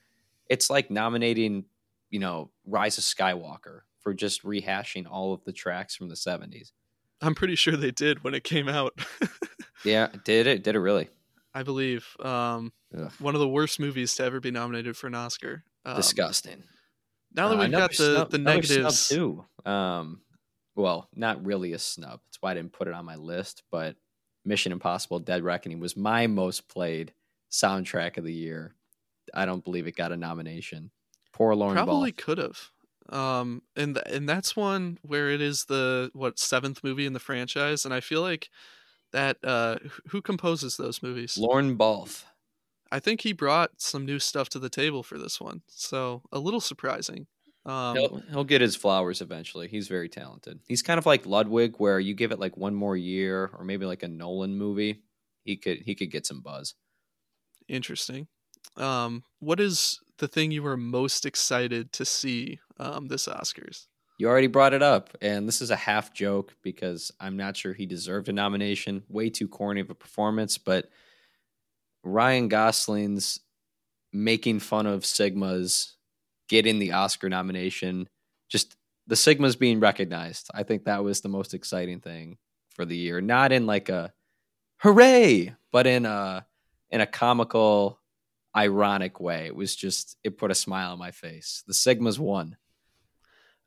it's 0.49 0.71
like 0.71 0.91
nominating, 0.91 1.65
you 2.11 2.19
know, 2.19 2.51
Rise 2.67 2.99
of 2.99 3.05
Skywalker 3.05 3.81
for 4.01 4.15
just 4.15 4.43
rehashing 4.43 5.07
all 5.11 5.33
of 5.35 5.45
the 5.45 5.53
tracks 5.53 5.95
from 5.95 6.09
the 6.09 6.17
70s. 6.17 6.73
I'm 7.21 7.35
pretty 7.35 7.55
sure 7.55 7.77
they 7.77 7.93
did 7.93 8.25
when 8.25 8.35
it 8.35 8.45
came 8.45 8.69
out. 8.69 8.99
Yeah, 9.85 10.09
did 10.25 10.47
it? 10.47 10.63
Did 10.63 10.77
it 10.77 10.79
really? 10.79 11.09
I 11.53 11.65
believe. 11.65 12.07
Um, 12.21 12.73
one 13.19 13.35
of 13.35 13.41
the 13.41 13.49
worst 13.49 13.81
movies 13.81 14.15
to 14.15 14.23
ever 14.25 14.39
be 14.39 14.53
nominated 14.53 14.97
for 14.97 15.09
an 15.09 15.17
Oscar. 15.17 15.65
Um, 15.85 15.97
Disgusting. 15.97 16.63
Now 17.35 17.49
that 17.49 17.55
Uh, 17.57 17.59
we've 17.59 17.67
another 17.67 17.83
got 17.89 17.91
the, 17.91 18.15
snub- 18.15 18.31
the 18.31 18.39
negatives, 18.39 19.09
too. 19.09 19.45
Um, 19.67 20.21
well, 20.75 21.09
not 21.15 21.45
really 21.45 21.73
a 21.73 21.79
snub. 21.79 22.21
That's 22.27 22.41
why 22.41 22.53
I 22.53 22.55
didn't 22.55 22.73
put 22.73 22.89
it 22.89 22.95
on 22.95 23.05
my 23.05 23.17
list. 23.17 23.63
But 23.71 23.97
Mission 24.45 24.73
Impossible: 24.73 25.19
Dead 25.21 25.43
Reckoning 25.43 25.81
was 25.81 25.97
my 25.97 26.27
most 26.27 26.69
played 26.69 27.13
soundtrack 27.51 28.17
of 28.17 28.25
the 28.25 28.33
year. 28.33 28.75
I 29.35 29.47
don't 29.47 29.65
believe 29.65 29.87
it 29.87 29.97
got 29.97 30.13
a 30.13 30.17
nomination. 30.17 30.91
Poor 31.33 31.55
Lorne 31.55 31.75
probably 31.75 32.13
could 32.13 32.39
have. 32.39 32.71
Um, 33.09 33.63
and 33.77 33.97
th- 33.97 34.07
and 34.15 34.29
that's 34.29 34.57
one 34.57 34.99
where 35.03 35.31
it 35.31 35.41
is 35.41 35.65
the 35.65 36.11
what 36.15 36.39
seventh 36.39 36.83
movie 36.85 37.07
in 37.07 37.13
the 37.13 37.21
franchise, 37.21 37.85
and 37.85 37.93
I 37.93 38.01
feel 38.01 38.23
like 38.23 38.49
that 39.13 39.39
uh, 39.45 39.77
who 40.09 40.23
composes 40.23 40.77
those 40.77 41.03
movies? 41.03 41.37
Lorne 41.37 41.77
Balfe. 41.77 42.25
I 42.91 43.01
think 43.01 43.23
he 43.23 43.33
brought 43.33 43.81
some 43.81 44.05
new 44.05 44.19
stuff 44.19 44.49
to 44.51 44.59
the 44.59 44.69
table 44.69 45.03
for 45.03 45.19
this 45.19 45.41
one, 45.41 45.63
so 45.67 46.23
a 46.31 46.39
little 46.39 46.61
surprising. 46.61 47.27
Um, 47.65 47.97
he'll, 47.97 48.23
he'll 48.31 48.45
get 48.45 48.61
his 48.61 48.75
flowers 48.75 49.21
eventually. 49.21 49.69
He's 49.69 49.89
very 49.89 50.09
talented. 50.09 50.61
He's 50.67 50.83
kind 50.83 50.99
of 50.99 51.07
like 51.07 51.27
Ludwig, 51.27 51.77
where 51.79 52.01
you 52.01 52.15
give 52.15 52.33
it 52.33 52.41
like 52.41 52.57
one 52.57 52.75
more 52.75 52.97
year, 52.97 53.51
or 53.57 53.65
maybe 53.65 53.87
like 53.87 54.03
a 54.03 54.09
Nolan 54.09 54.57
movie. 54.57 55.03
He 55.45 55.57
could 55.57 55.79
he 55.79 55.95
could 55.95 56.11
get 56.11 56.27
some 56.27 56.41
buzz. 56.41 56.75
Interesting. 57.69 58.27
Um, 58.77 59.23
what 59.39 59.61
is 59.61 60.01
the 60.19 60.29
thing 60.29 60.51
you 60.51 60.63
were 60.63 60.77
most 60.77 61.27
excited 61.27 61.93
to 61.93 62.05
see 62.05 62.61
um, 62.79 63.09
this 63.09 63.27
Oscars? 63.27 63.87
You 64.19 64.29
already 64.29 64.47
brought 64.47 64.75
it 64.75 64.83
up, 64.83 65.17
and 65.21 65.49
this 65.49 65.61
is 65.61 65.71
a 65.71 65.77
half 65.77 66.13
joke 66.13 66.55
because 66.63 67.11
I'm 67.19 67.37
not 67.37 67.57
sure 67.57 67.73
he 67.73 67.87
deserved 67.87 68.29
a 68.29 68.33
nomination. 68.33 69.03
Way 69.09 69.31
too 69.31 69.49
corny 69.49 69.81
of 69.81 69.91
a 69.91 69.95
performance, 69.95 70.59
but 70.59 70.91
Ryan 72.05 72.49
Gosling's 72.49 73.41
making 74.13 74.61
fun 74.61 74.87
of 74.87 75.03
Sigmas 75.03 75.93
getting 76.53 76.79
the 76.79 76.93
Oscar 76.93 77.31
nomination, 77.31 78.07
just 78.47 78.77
the 79.07 79.15
Sigmas 79.15 79.59
being 79.59 79.81
recognized. 79.81 80.51
I 80.53 80.65
think 80.65 80.85
that 80.85 81.03
was 81.03 81.23
the 81.23 81.31
most 81.31 81.55
exciting 81.55 81.99
thing 81.99 82.37
for 82.75 82.85
the 82.85 82.95
year. 82.95 83.23
Not 83.23 83.53
in 83.53 83.65
like 83.65 83.89
a 83.89 84.13
hooray, 84.77 85.55
but 85.73 85.87
in 85.87 86.05
a 86.05 86.45
in 86.91 87.01
a 87.01 87.07
comical, 87.07 88.01
ironic 88.55 89.19
way. 89.19 89.47
It 89.47 89.57
was 89.57 89.75
just 89.75 90.19
it 90.23 90.37
put 90.37 90.51
a 90.51 90.55
smile 90.55 90.93
on 90.93 90.99
my 90.99 91.11
face. 91.11 91.65
The 91.67 91.73
Sigmas 91.73 92.19
won. 92.19 92.59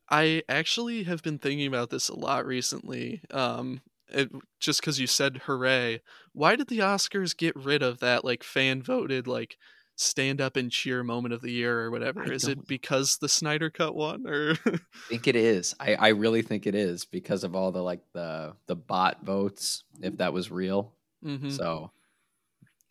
I 0.07 0.43
actually 0.47 1.05
have 1.05 1.23
been 1.23 1.39
thinking 1.39 1.65
about 1.65 1.89
this 1.89 2.09
a 2.09 2.15
lot 2.15 2.45
recently. 2.45 3.23
Um, 3.31 3.81
it, 4.09 4.29
just 4.59 4.79
because 4.79 4.99
you 4.99 5.07
said 5.07 5.41
hooray, 5.45 6.01
why 6.33 6.55
did 6.55 6.67
the 6.67 6.79
Oscars 6.79 7.35
get 7.35 7.55
rid 7.55 7.81
of 7.81 7.97
that 8.01 8.23
like 8.23 8.43
fan 8.43 8.83
voted 8.83 9.25
like 9.25 9.57
stand 9.95 10.41
up 10.41 10.55
and 10.57 10.71
cheer 10.71 11.03
moment 11.03 11.33
of 11.33 11.41
the 11.41 11.51
year 11.51 11.79
or 11.81 11.91
whatever? 11.91 12.23
I 12.23 12.27
Is 12.33 12.43
don't- 12.43 12.59
it 12.59 12.67
because 12.67 13.17
the 13.17 13.29
Snyder 13.29 13.69
Cut 13.69 13.95
won 13.95 14.25
or? 14.27 14.55
I 14.65 14.77
think 15.09 15.27
it 15.27 15.35
is. 15.35 15.73
I, 15.79 15.95
I 15.95 16.07
really 16.09 16.41
think 16.41 16.67
it 16.67 16.75
is 16.75 17.05
because 17.05 17.43
of 17.43 17.55
all 17.55 17.71
the 17.71 17.81
like 17.83 18.01
the 18.13 18.53
the 18.67 18.75
bot 18.75 19.23
votes, 19.23 19.83
if 20.01 20.17
that 20.17 20.33
was 20.33 20.51
real. 20.51 20.93
Mhm. 21.23 21.51
So 21.51 21.91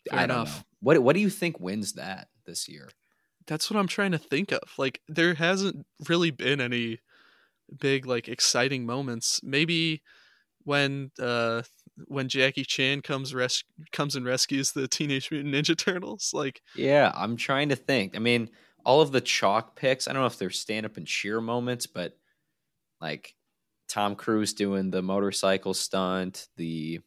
Fair 0.09 0.19
I 0.19 0.25
don't 0.27 0.35
enough. 0.37 0.57
know. 0.59 0.63
What 0.81 0.99
what 1.03 1.13
do 1.15 1.19
you 1.21 1.29
think 1.29 1.59
wins 1.59 1.93
that 1.93 2.29
this 2.45 2.67
year? 2.67 2.89
That's 3.47 3.69
what 3.69 3.79
I'm 3.79 3.87
trying 3.87 4.11
to 4.11 4.17
think 4.17 4.51
of. 4.51 4.61
Like 4.77 5.01
there 5.07 5.33
hasn't 5.35 5.85
really 6.09 6.31
been 6.31 6.59
any 6.61 6.99
big 7.79 8.05
like 8.05 8.27
exciting 8.27 8.85
moments. 8.85 9.39
Maybe 9.43 10.01
when 10.63 11.11
uh 11.19 11.61
when 12.07 12.27
Jackie 12.29 12.65
Chan 12.65 13.01
comes 13.01 13.33
res- 13.33 13.63
comes 13.91 14.15
and 14.15 14.25
rescues 14.25 14.71
the 14.71 14.87
Teenage 14.87 15.31
Mutant 15.31 15.53
Ninja 15.55 15.77
Turtles. 15.77 16.31
Like, 16.33 16.61
yeah, 16.75 17.11
I'm 17.15 17.37
trying 17.37 17.69
to 17.69 17.75
think. 17.75 18.15
I 18.15 18.19
mean, 18.19 18.49
all 18.85 19.01
of 19.01 19.11
the 19.11 19.21
chalk 19.21 19.75
picks. 19.75 20.07
I 20.07 20.13
don't 20.13 20.21
know 20.21 20.27
if 20.27 20.37
they're 20.37 20.49
stand 20.51 20.85
up 20.85 20.97
and 20.97 21.07
cheer 21.07 21.41
moments, 21.41 21.87
but 21.87 22.17
like 23.01 23.35
Tom 23.87 24.15
Cruise 24.15 24.53
doing 24.53 24.91
the 24.91 25.01
motorcycle 25.01 25.73
stunt, 25.73 26.47
the 26.57 26.99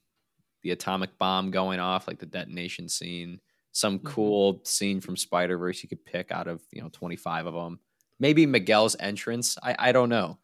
the 0.63 0.71
atomic 0.73 1.19
bomb 1.19 1.51
going 1.51 1.81
off, 1.81 2.09
like 2.09 2.19
the 2.19 2.27
detonation 2.27 2.89
scene, 2.89 3.41
some 3.73 4.01
Mhm. 4.01 4.05
cool 4.05 4.61
scene 4.65 5.01
from 5.01 5.17
Spider 5.17 5.57
Verse 5.59 5.83
you 5.83 5.89
could 5.89 6.05
pick 6.05 6.33
out 6.33 6.49
of 6.49 6.63
you 6.73 6.83
know 6.83 6.89
25 6.93 7.47
of 7.47 7.55
them. 7.55 7.81
Maybe 8.19 8.47
Miguel's 8.47 8.97
entrance. 8.99 9.57
I 9.63 9.77
I 9.79 9.93
don't 9.93 10.09
know. 10.09 10.39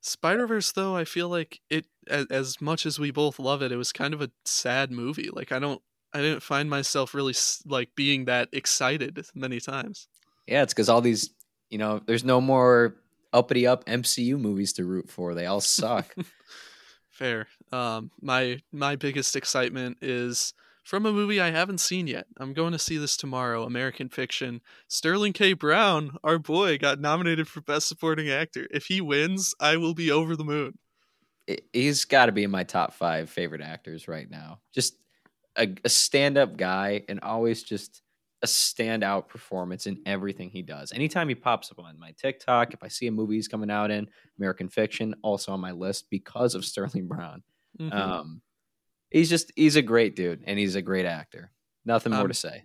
Spider 0.00 0.46
Verse, 0.46 0.72
though, 0.72 0.96
I 0.96 1.04
feel 1.04 1.28
like 1.28 1.60
it 1.70 1.86
as, 2.08 2.26
as 2.30 2.60
much 2.60 2.86
as 2.86 2.98
we 2.98 3.10
both 3.10 3.38
love 3.38 3.62
it, 3.62 3.72
it 3.72 3.76
was 3.76 3.92
kind 3.92 4.14
of 4.14 4.20
a 4.20 4.30
sad 4.44 4.90
movie. 4.90 5.30
Like, 5.32 5.52
I 5.52 5.58
don't, 5.58 5.82
I 6.12 6.20
didn't 6.20 6.42
find 6.42 6.70
myself 6.70 7.14
really 7.14 7.34
like 7.66 7.94
being 7.94 8.26
that 8.26 8.48
excited 8.52 9.24
many 9.34 9.60
times. 9.60 10.08
Yeah, 10.46 10.62
it's 10.62 10.72
because 10.72 10.88
all 10.88 11.00
these 11.00 11.30
you 11.70 11.78
know 11.78 12.00
there's 12.06 12.24
no 12.24 12.40
more 12.40 12.96
uppity 13.32 13.66
up 13.66 13.84
MCU 13.86 14.38
movies 14.38 14.72
to 14.74 14.84
root 14.84 15.10
for. 15.10 15.34
They 15.34 15.46
all 15.46 15.60
suck. 15.60 16.14
Fair. 17.10 17.48
Um, 17.72 18.10
my 18.20 18.60
my 18.72 18.96
biggest 18.96 19.36
excitement 19.36 19.98
is 20.00 20.54
from 20.86 21.04
a 21.04 21.12
movie 21.12 21.40
I 21.40 21.50
haven't 21.50 21.80
seen 21.80 22.06
yet. 22.06 22.26
I'm 22.38 22.52
going 22.54 22.70
to 22.70 22.78
see 22.78 22.96
this 22.96 23.16
tomorrow. 23.16 23.64
American 23.64 24.08
Fiction. 24.08 24.60
Sterling 24.86 25.32
K. 25.32 25.52
Brown, 25.52 26.16
our 26.22 26.38
boy, 26.38 26.78
got 26.78 27.00
nominated 27.00 27.48
for 27.48 27.60
Best 27.60 27.88
Supporting 27.88 28.30
Actor. 28.30 28.68
If 28.70 28.86
he 28.86 29.00
wins, 29.00 29.52
I 29.58 29.78
will 29.78 29.94
be 29.94 30.12
over 30.12 30.36
the 30.36 30.44
moon. 30.44 30.78
He's 31.72 32.04
got 32.04 32.26
to 32.26 32.32
be 32.32 32.44
in 32.44 32.52
my 32.52 32.62
top 32.62 32.94
five 32.94 33.28
favorite 33.28 33.62
actors 33.62 34.06
right 34.06 34.30
now. 34.30 34.60
Just 34.72 34.96
a, 35.56 35.74
a 35.84 35.88
stand 35.88 36.38
up 36.38 36.56
guy 36.56 37.02
and 37.08 37.18
always 37.20 37.64
just 37.64 38.02
a 38.42 38.46
standout 38.46 39.26
performance 39.26 39.88
in 39.88 40.00
everything 40.06 40.50
he 40.50 40.62
does. 40.62 40.92
Anytime 40.92 41.28
he 41.28 41.34
pops 41.34 41.72
up 41.72 41.80
on 41.80 41.98
my 41.98 42.12
TikTok, 42.16 42.74
if 42.74 42.84
I 42.84 42.88
see 42.88 43.08
a 43.08 43.12
movie 43.12 43.34
he's 43.34 43.48
coming 43.48 43.70
out 43.72 43.90
in, 43.90 44.06
American 44.38 44.68
Fiction, 44.68 45.16
also 45.22 45.50
on 45.50 45.60
my 45.60 45.72
list 45.72 46.10
because 46.10 46.54
of 46.54 46.64
Sterling 46.64 47.08
Brown. 47.08 47.42
Mhm. 47.80 47.92
Um, 47.92 48.42
he's 49.10 49.28
just 49.28 49.52
he's 49.56 49.76
a 49.76 49.82
great 49.82 50.16
dude 50.16 50.42
and 50.46 50.58
he's 50.58 50.74
a 50.74 50.82
great 50.82 51.06
actor. 51.06 51.50
Nothing 51.84 52.12
more 52.12 52.22
Um, 52.22 52.28
to 52.28 52.34
say. 52.34 52.64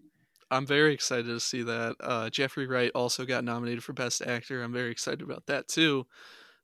I'm 0.49 0.65
very 0.65 0.93
excited 0.93 1.27
to 1.27 1.39
see 1.39 1.63
that. 1.63 1.95
Uh, 2.01 2.29
Jeffrey 2.29 2.67
Wright 2.67 2.91
also 2.93 3.25
got 3.25 3.43
nominated 3.45 3.83
for 3.83 3.93
Best 3.93 4.21
Actor. 4.21 4.61
I'm 4.61 4.73
very 4.73 4.91
excited 4.91 5.21
about 5.21 5.45
that 5.45 5.67
too. 5.69 6.05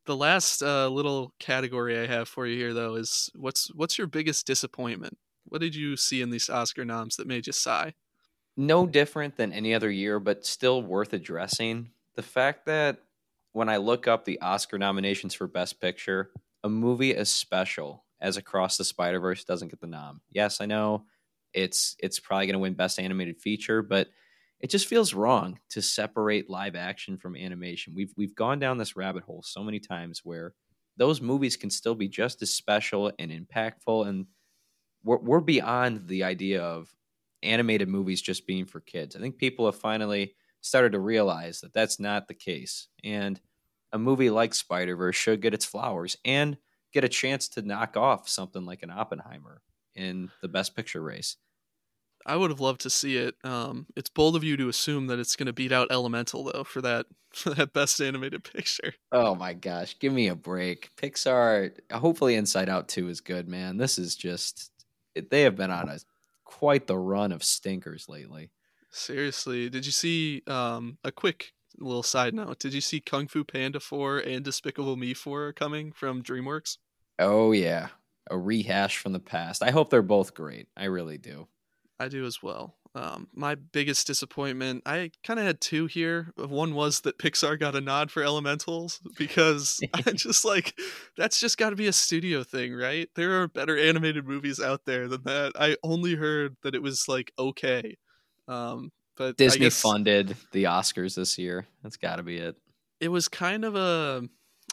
The 0.05 0.15
last 0.15 0.61
uh, 0.61 0.87
little 0.89 1.33
category 1.39 1.97
I 1.99 2.05
have 2.07 2.27
for 2.27 2.47
you 2.47 2.57
here, 2.57 2.73
though, 2.73 2.95
is 2.95 3.29
what's 3.35 3.73
what's 3.75 3.97
your 3.97 4.07
biggest 4.07 4.45
disappointment? 4.47 5.17
What 5.45 5.61
did 5.61 5.75
you 5.75 5.95
see 5.95 6.21
in 6.21 6.29
these 6.29 6.49
Oscar 6.49 6.83
noms 6.85 7.15
that 7.15 7.27
made 7.27 7.47
you 7.47 7.53
sigh? 7.53 7.93
no 8.59 8.87
different 8.87 9.37
than 9.37 9.53
any 9.53 9.73
other 9.75 9.91
year, 9.91 10.19
but 10.19 10.43
still 10.43 10.81
worth 10.81 11.13
addressing. 11.13 11.91
The 12.15 12.23
fact 12.23 12.65
that 12.65 12.97
when 13.51 13.69
I 13.69 13.77
look 13.77 14.07
up 14.07 14.25
the 14.25 14.41
Oscar 14.41 14.79
nominations 14.79 15.35
for 15.35 15.45
Best 15.47 15.79
Picture, 15.79 16.31
a 16.63 16.69
movie 16.69 17.15
as 17.15 17.29
special 17.29 18.03
as 18.19 18.37
Across 18.37 18.77
the 18.77 18.83
Spider 18.83 19.19
Verse 19.19 19.43
doesn't 19.43 19.69
get 19.69 19.79
the 19.79 19.87
nom. 19.87 20.21
Yes, 20.31 20.61
I 20.61 20.65
know 20.65 21.05
it's 21.53 21.95
it's 21.99 22.19
probably 22.19 22.47
going 22.47 22.53
to 22.53 22.59
win 22.59 22.73
Best 22.73 22.99
Animated 22.99 23.39
Feature, 23.41 23.81
but 23.81 24.09
it 24.59 24.69
just 24.69 24.87
feels 24.87 25.13
wrong 25.13 25.59
to 25.69 25.81
separate 25.81 26.49
live 26.49 26.75
action 26.75 27.17
from 27.17 27.35
animation. 27.35 27.93
We've 27.95 28.13
we've 28.17 28.35
gone 28.35 28.59
down 28.59 28.77
this 28.77 28.95
rabbit 28.95 29.23
hole 29.23 29.43
so 29.43 29.63
many 29.63 29.79
times 29.79 30.21
where 30.23 30.53
those 30.97 31.21
movies 31.21 31.55
can 31.55 31.69
still 31.69 31.95
be 31.95 32.07
just 32.07 32.41
as 32.41 32.53
special 32.53 33.11
and 33.19 33.31
impactful, 33.31 34.07
and 34.07 34.25
we're 35.03 35.19
we're 35.19 35.39
beyond 35.41 36.07
the 36.07 36.23
idea 36.23 36.61
of 36.63 36.93
animated 37.43 37.87
movies 37.87 38.21
just 38.21 38.47
being 38.47 38.65
for 38.65 38.79
kids. 38.79 39.15
I 39.15 39.19
think 39.19 39.37
people 39.37 39.65
have 39.65 39.75
finally 39.75 40.35
started 40.61 40.93
to 40.93 40.99
realize 40.99 41.61
that 41.61 41.73
that's 41.73 41.99
not 41.99 42.27
the 42.27 42.33
case. 42.33 42.87
And 43.03 43.39
a 43.93 43.99
movie 43.99 44.29
like 44.29 44.53
Spider 44.53 44.95
Verse 44.95 45.15
should 45.15 45.41
get 45.41 45.53
its 45.53 45.65
flowers 45.65 46.17
and 46.25 46.57
get 46.97 47.03
a 47.03 47.09
chance 47.09 47.47
to 47.47 47.61
knock 47.61 47.95
off 47.95 48.27
something 48.27 48.65
like 48.65 48.81
an 48.81 48.89
Oppenheimer 48.89 49.61
in 49.95 50.31
the 50.41 50.47
Best 50.47 50.75
Picture 50.75 51.03
race. 51.03 51.37
I 52.25 52.35
would 52.35 52.49
have 52.49 52.59
loved 52.59 52.81
to 52.81 52.89
see 52.89 53.17
it. 53.17 53.35
Um, 53.43 53.85
it's 53.95 54.09
bold 54.09 54.35
of 54.35 54.43
you 54.43 54.57
to 54.57 54.67
assume 54.67 55.05
that 55.07 55.19
it's 55.19 55.35
going 55.35 55.45
to 55.45 55.53
beat 55.53 55.71
out 55.71 55.91
Elemental, 55.91 56.45
though, 56.45 56.63
for 56.63 56.81
that 56.81 57.05
for 57.33 57.51
that 57.51 57.71
Best 57.71 58.01
Animated 58.01 58.43
Picture. 58.43 58.95
Oh 59.11 59.35
my 59.35 59.53
gosh, 59.53 59.99
give 59.99 60.11
me 60.11 60.27
a 60.27 60.35
break. 60.35 60.89
Pixar, 60.97 61.71
hopefully 61.91 62.33
Inside 62.33 62.67
Out 62.67 62.87
2 62.87 63.09
is 63.09 63.21
good, 63.21 63.47
man. 63.47 63.77
This 63.77 63.99
is 63.99 64.15
just, 64.15 64.71
they 65.29 65.41
have 65.41 65.55
been 65.55 65.69
on 65.69 65.89
a 65.89 65.99
quite 66.45 66.87
the 66.87 66.97
run 66.97 67.31
of 67.31 67.43
stinkers 67.43 68.09
lately. 68.09 68.49
Seriously, 68.89 69.69
did 69.69 69.85
you 69.85 69.91
see 69.91 70.41
um, 70.47 70.97
a 71.03 71.11
quick 71.11 71.53
little 71.77 72.01
side 72.01 72.33
note? 72.33 72.57
Did 72.57 72.73
you 72.73 72.81
see 72.81 73.01
Kung 73.01 73.27
Fu 73.27 73.43
Panda 73.43 73.79
4 73.79 74.17
and 74.19 74.43
Despicable 74.43 74.95
Me 74.95 75.13
4 75.13 75.53
coming 75.53 75.91
from 75.91 76.23
DreamWorks? 76.23 76.77
Oh, 77.19 77.51
yeah. 77.51 77.89
A 78.29 78.37
rehash 78.37 78.97
from 78.97 79.13
the 79.13 79.19
past. 79.19 79.63
I 79.63 79.71
hope 79.71 79.89
they're 79.89 80.01
both 80.01 80.33
great. 80.33 80.67
I 80.75 80.85
really 80.85 81.17
do. 81.17 81.47
I 81.99 82.09
do 82.09 82.25
as 82.25 82.43
well. 82.43 82.75
Um, 82.97 83.27
my 83.33 83.53
biggest 83.53 84.07
disappointment, 84.07 84.81
I 84.85 85.11
kind 85.23 85.39
of 85.39 85.45
had 85.45 85.61
two 85.61 85.85
here. 85.85 86.33
One 86.35 86.73
was 86.73 87.01
that 87.01 87.19
Pixar 87.19 87.59
got 87.59 87.75
a 87.75 87.81
nod 87.81 88.09
for 88.09 88.23
Elementals 88.23 88.99
because 89.17 89.79
I 89.93 90.11
just 90.13 90.43
like 90.43 90.73
that's 91.15 91.39
just 91.39 91.59
got 91.59 91.69
to 91.71 91.75
be 91.75 91.85
a 91.85 91.93
studio 91.93 92.43
thing, 92.43 92.73
right? 92.73 93.07
There 93.15 93.41
are 93.41 93.47
better 93.47 93.77
animated 93.77 94.25
movies 94.25 94.59
out 94.59 94.85
there 94.85 95.07
than 95.07 95.21
that. 95.25 95.51
I 95.55 95.77
only 95.83 96.15
heard 96.15 96.57
that 96.63 96.73
it 96.73 96.81
was 96.81 97.07
like 97.07 97.31
okay, 97.37 97.97
um, 98.47 98.91
but 99.15 99.37
Disney 99.37 99.65
guess 99.65 99.79
funded 99.79 100.35
the 100.51 100.63
Oscars 100.63 101.15
this 101.15 101.37
year. 101.37 101.67
That's 101.83 101.97
got 101.97 102.15
to 102.15 102.23
be 102.23 102.37
it. 102.37 102.55
it 102.99 103.09
was 103.09 103.27
kind 103.27 103.63
of 103.63 103.75
a 103.75 104.27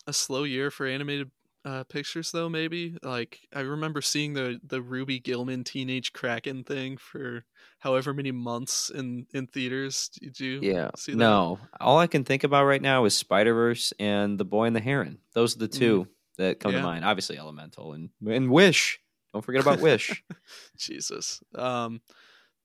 a 0.06 0.12
slow 0.14 0.44
year 0.44 0.70
for 0.70 0.86
animated 0.86 1.30
uh, 1.64 1.84
pictures, 1.84 2.30
though. 2.30 2.48
Maybe 2.48 2.96
like 3.02 3.40
I 3.54 3.60
remember 3.60 4.00
seeing 4.02 4.34
the 4.34 4.60
the 4.66 4.82
Ruby 4.82 5.18
Gillman 5.18 5.64
Teenage 5.64 6.12
Kraken 6.12 6.64
thing 6.64 6.96
for 6.96 7.44
however 7.78 8.12
many 8.14 8.32
months 8.32 8.90
in 8.90 9.26
in 9.32 9.46
theaters. 9.46 10.10
Did 10.20 10.38
you? 10.40 10.60
Yeah. 10.62 10.90
see 10.96 11.12
that? 11.12 11.18
No, 11.18 11.58
all 11.80 11.98
I 11.98 12.06
can 12.06 12.24
think 12.24 12.44
about 12.44 12.64
right 12.64 12.82
now 12.82 13.04
is 13.04 13.16
Spider 13.16 13.54
Verse 13.54 13.92
and 13.98 14.38
The 14.38 14.44
Boy 14.44 14.64
and 14.66 14.76
the 14.76 14.80
Heron. 14.80 15.18
Those 15.32 15.56
are 15.56 15.60
the 15.60 15.68
two 15.68 16.08
that 16.36 16.60
come 16.60 16.72
Yeah. 16.72 16.78
to 16.78 16.84
mind. 16.84 17.04
Obviously, 17.04 17.38
Elemental 17.38 17.92
and 17.92 18.10
and 18.26 18.50
Wish. 18.50 19.00
Don't 19.32 19.42
forget 19.44 19.62
about 19.62 19.80
Wish. 19.80 20.22
Jesus. 20.78 21.42
Um, 21.54 22.00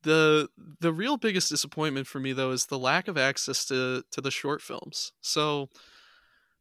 the 0.04 0.50
the 0.80 0.94
real 0.94 1.18
biggest 1.18 1.50
disappointment 1.50 2.08
for 2.08 2.20
me 2.20 2.32
though 2.34 2.52
is 2.52 2.66
the 2.68 2.80
lack 2.80 3.08
of 3.08 3.18
access 3.18 3.66
to 3.66 4.04
to 4.12 4.22
the 4.22 4.32
short 4.32 4.62
films. 4.62 5.12
So 5.22 5.70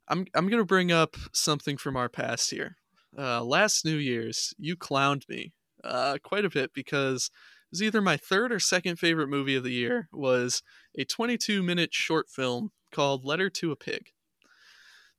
I'm 0.08 0.26
I'm 0.34 0.48
gonna 0.48 0.64
bring 0.64 0.90
up 0.90 1.16
something 1.32 1.76
from 1.76 1.96
our 1.96 2.08
past 2.08 2.50
here. 2.50 2.76
Uh, 3.16 3.42
last 3.42 3.84
New 3.84 3.96
Year's, 3.96 4.54
you 4.58 4.76
clowned 4.76 5.28
me 5.28 5.52
uh, 5.84 6.18
quite 6.22 6.44
a 6.44 6.50
bit 6.50 6.72
because 6.74 7.30
it 7.34 7.70
was 7.70 7.82
either 7.82 8.00
my 8.00 8.16
third 8.16 8.52
or 8.52 8.60
second 8.60 8.96
favorite 8.96 9.28
movie 9.28 9.56
of 9.56 9.64
the 9.64 9.72
year 9.72 10.08
was 10.12 10.62
a 10.96 11.04
22 11.04 11.62
minute 11.62 11.92
short 11.92 12.28
film 12.28 12.70
called 12.92 13.24
Letter 13.24 13.50
to 13.50 13.72
a 13.72 13.76
Pig. 13.76 14.10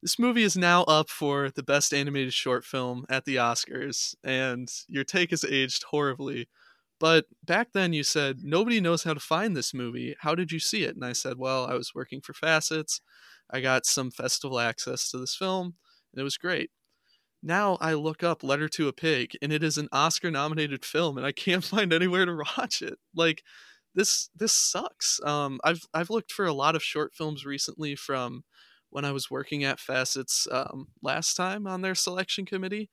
This 0.01 0.17
movie 0.17 0.43
is 0.43 0.55
now 0.55 0.83
up 0.83 1.09
for 1.09 1.51
the 1.51 1.63
best 1.63 1.93
animated 1.93 2.33
short 2.33 2.63
film 2.63 3.05
at 3.09 3.25
the 3.25 3.35
Oscars, 3.35 4.15
and 4.23 4.69
your 4.87 5.03
take 5.03 5.31
has 5.31 5.43
aged 5.43 5.83
horribly. 5.83 6.47
But 6.99 7.25
back 7.43 7.73
then 7.73 7.91
you 7.93 8.03
said, 8.03 8.39
nobody 8.43 8.79
knows 8.79 9.03
how 9.03 9.13
to 9.13 9.19
find 9.19 9.55
this 9.55 9.73
movie. 9.73 10.15
How 10.19 10.35
did 10.35 10.51
you 10.51 10.59
see 10.59 10.83
it? 10.83 10.95
And 10.95 11.03
I 11.03 11.13
said, 11.13 11.37
well, 11.37 11.65
I 11.65 11.73
was 11.73 11.93
working 11.93 12.21
for 12.21 12.33
Facets. 12.33 13.01
I 13.51 13.61
got 13.61 13.85
some 13.85 14.11
festival 14.11 14.59
access 14.59 15.09
to 15.11 15.17
this 15.17 15.35
film, 15.35 15.75
and 16.13 16.19
it 16.19 16.23
was 16.23 16.37
great. 16.37 16.71
Now 17.41 17.77
I 17.79 17.93
look 17.93 18.23
up 18.23 18.43
Letter 18.43 18.67
to 18.69 18.87
a 18.87 18.93
Pig, 18.93 19.31
and 19.41 19.53
it 19.53 19.63
is 19.63 19.77
an 19.77 19.89
Oscar 19.91 20.29
nominated 20.31 20.85
film, 20.85 21.17
and 21.17 21.25
I 21.25 21.31
can't 21.31 21.63
find 21.65 21.93
anywhere 21.93 22.25
to 22.25 22.43
watch 22.57 22.81
it. 22.81 22.99
Like, 23.15 23.43
this 23.95 24.29
this 24.35 24.53
sucks. 24.53 25.19
Um, 25.23 25.59
I've 25.63 25.81
I've 25.93 26.09
looked 26.09 26.31
for 26.31 26.45
a 26.45 26.53
lot 26.53 26.75
of 26.75 26.83
short 26.83 27.13
films 27.15 27.45
recently 27.45 27.95
from 27.95 28.43
when 28.91 29.05
I 29.05 29.11
was 29.11 29.31
working 29.31 29.63
at 29.63 29.79
Facets 29.79 30.47
um, 30.51 30.87
last 31.01 31.35
time 31.35 31.67
on 31.67 31.81
their 31.81 31.95
selection 31.95 32.45
committee, 32.45 32.89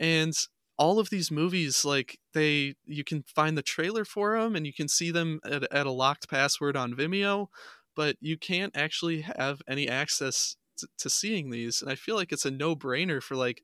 and 0.00 0.34
all 0.78 0.98
of 0.98 1.10
these 1.10 1.30
movies 1.30 1.84
like 1.84 2.18
they 2.34 2.74
you 2.86 3.04
can 3.04 3.22
find 3.34 3.56
the 3.56 3.62
trailer 3.62 4.04
for 4.04 4.40
them 4.40 4.56
and 4.56 4.66
you 4.66 4.72
can 4.72 4.88
see 4.88 5.10
them 5.10 5.38
at, 5.44 5.62
at 5.72 5.86
a 5.86 5.90
locked 5.90 6.28
password 6.28 6.76
on 6.76 6.94
Vimeo, 6.94 7.48
but 7.96 8.16
you 8.20 8.36
can't 8.38 8.76
actually 8.76 9.22
have 9.22 9.62
any 9.68 9.88
access 9.88 10.56
to, 10.78 10.88
to 10.98 11.10
seeing 11.10 11.50
these. 11.50 11.82
And 11.82 11.90
I 11.90 11.94
feel 11.94 12.16
like 12.16 12.32
it's 12.32 12.46
a 12.46 12.50
no 12.50 12.74
brainer 12.76 13.22
for 13.22 13.36
like 13.36 13.62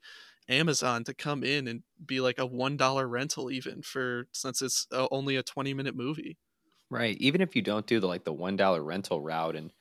Amazon 0.49 1.05
to 1.05 1.15
come 1.15 1.45
in 1.45 1.69
and 1.69 1.83
be 2.05 2.21
like 2.21 2.39
a 2.39 2.47
one 2.47 2.77
dollar 2.77 3.07
rental 3.09 3.51
even 3.51 3.83
for 3.83 4.27
since 4.33 4.63
it's 4.63 4.87
uh, 4.93 5.09
only 5.11 5.37
a 5.37 5.43
twenty 5.43 5.75
minute 5.75 5.97
movie. 5.97 6.39
right. 6.91 7.17
Even 7.19 7.41
if 7.41 7.55
you 7.57 7.63
don't 7.63 7.87
do 7.87 8.01
the 8.01 8.07
like 8.07 8.25
the 8.25 8.33
one 8.33 8.57
dollar 8.57 8.83
rental 8.83 9.21
route, 9.21 9.57
and 9.57 9.73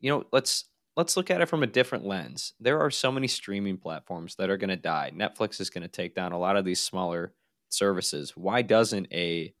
you 0.00 0.10
know, 0.10 0.24
let's 0.32 0.64
let's 0.96 1.16
look 1.16 1.30
at 1.30 1.40
it 1.40 1.48
from 1.48 1.62
a 1.62 1.66
different 1.66 2.04
lens. 2.04 2.54
There 2.60 2.80
are 2.80 2.90
so 2.90 3.12
many 3.12 3.28
streaming 3.28 3.78
platforms 3.78 4.36
that 4.36 4.50
are 4.50 4.56
going 4.56 4.70
to 4.70 4.76
die. 4.76 5.12
Netflix 5.14 5.60
is 5.60 5.70
going 5.70 5.82
to 5.82 5.88
take 5.88 6.14
down 6.14 6.32
a 6.32 6.38
lot 6.38 6.56
of 6.56 6.64
these 6.64 6.80
smaller 6.80 7.34
services. 7.68 8.32
Why 8.36 8.62
doesn't 8.62 9.08
a 9.12 9.54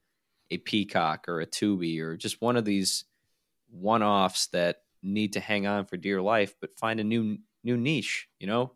a 0.50 0.58
Peacock 0.58 1.28
or 1.28 1.40
a 1.40 1.46
Tubi 1.46 2.00
or 2.00 2.16
just 2.16 2.42
one 2.42 2.56
of 2.56 2.64
these 2.64 3.04
one-offs 3.72 4.46
that 4.48 4.82
need 5.02 5.32
to 5.32 5.40
hang 5.40 5.66
on 5.66 5.84
for 5.84 5.96
dear 5.96 6.22
life 6.22 6.54
but 6.60 6.78
find 6.78 7.00
a 7.00 7.04
new 7.04 7.38
new 7.64 7.76
niche, 7.76 8.28
you 8.38 8.46
know? 8.46 8.72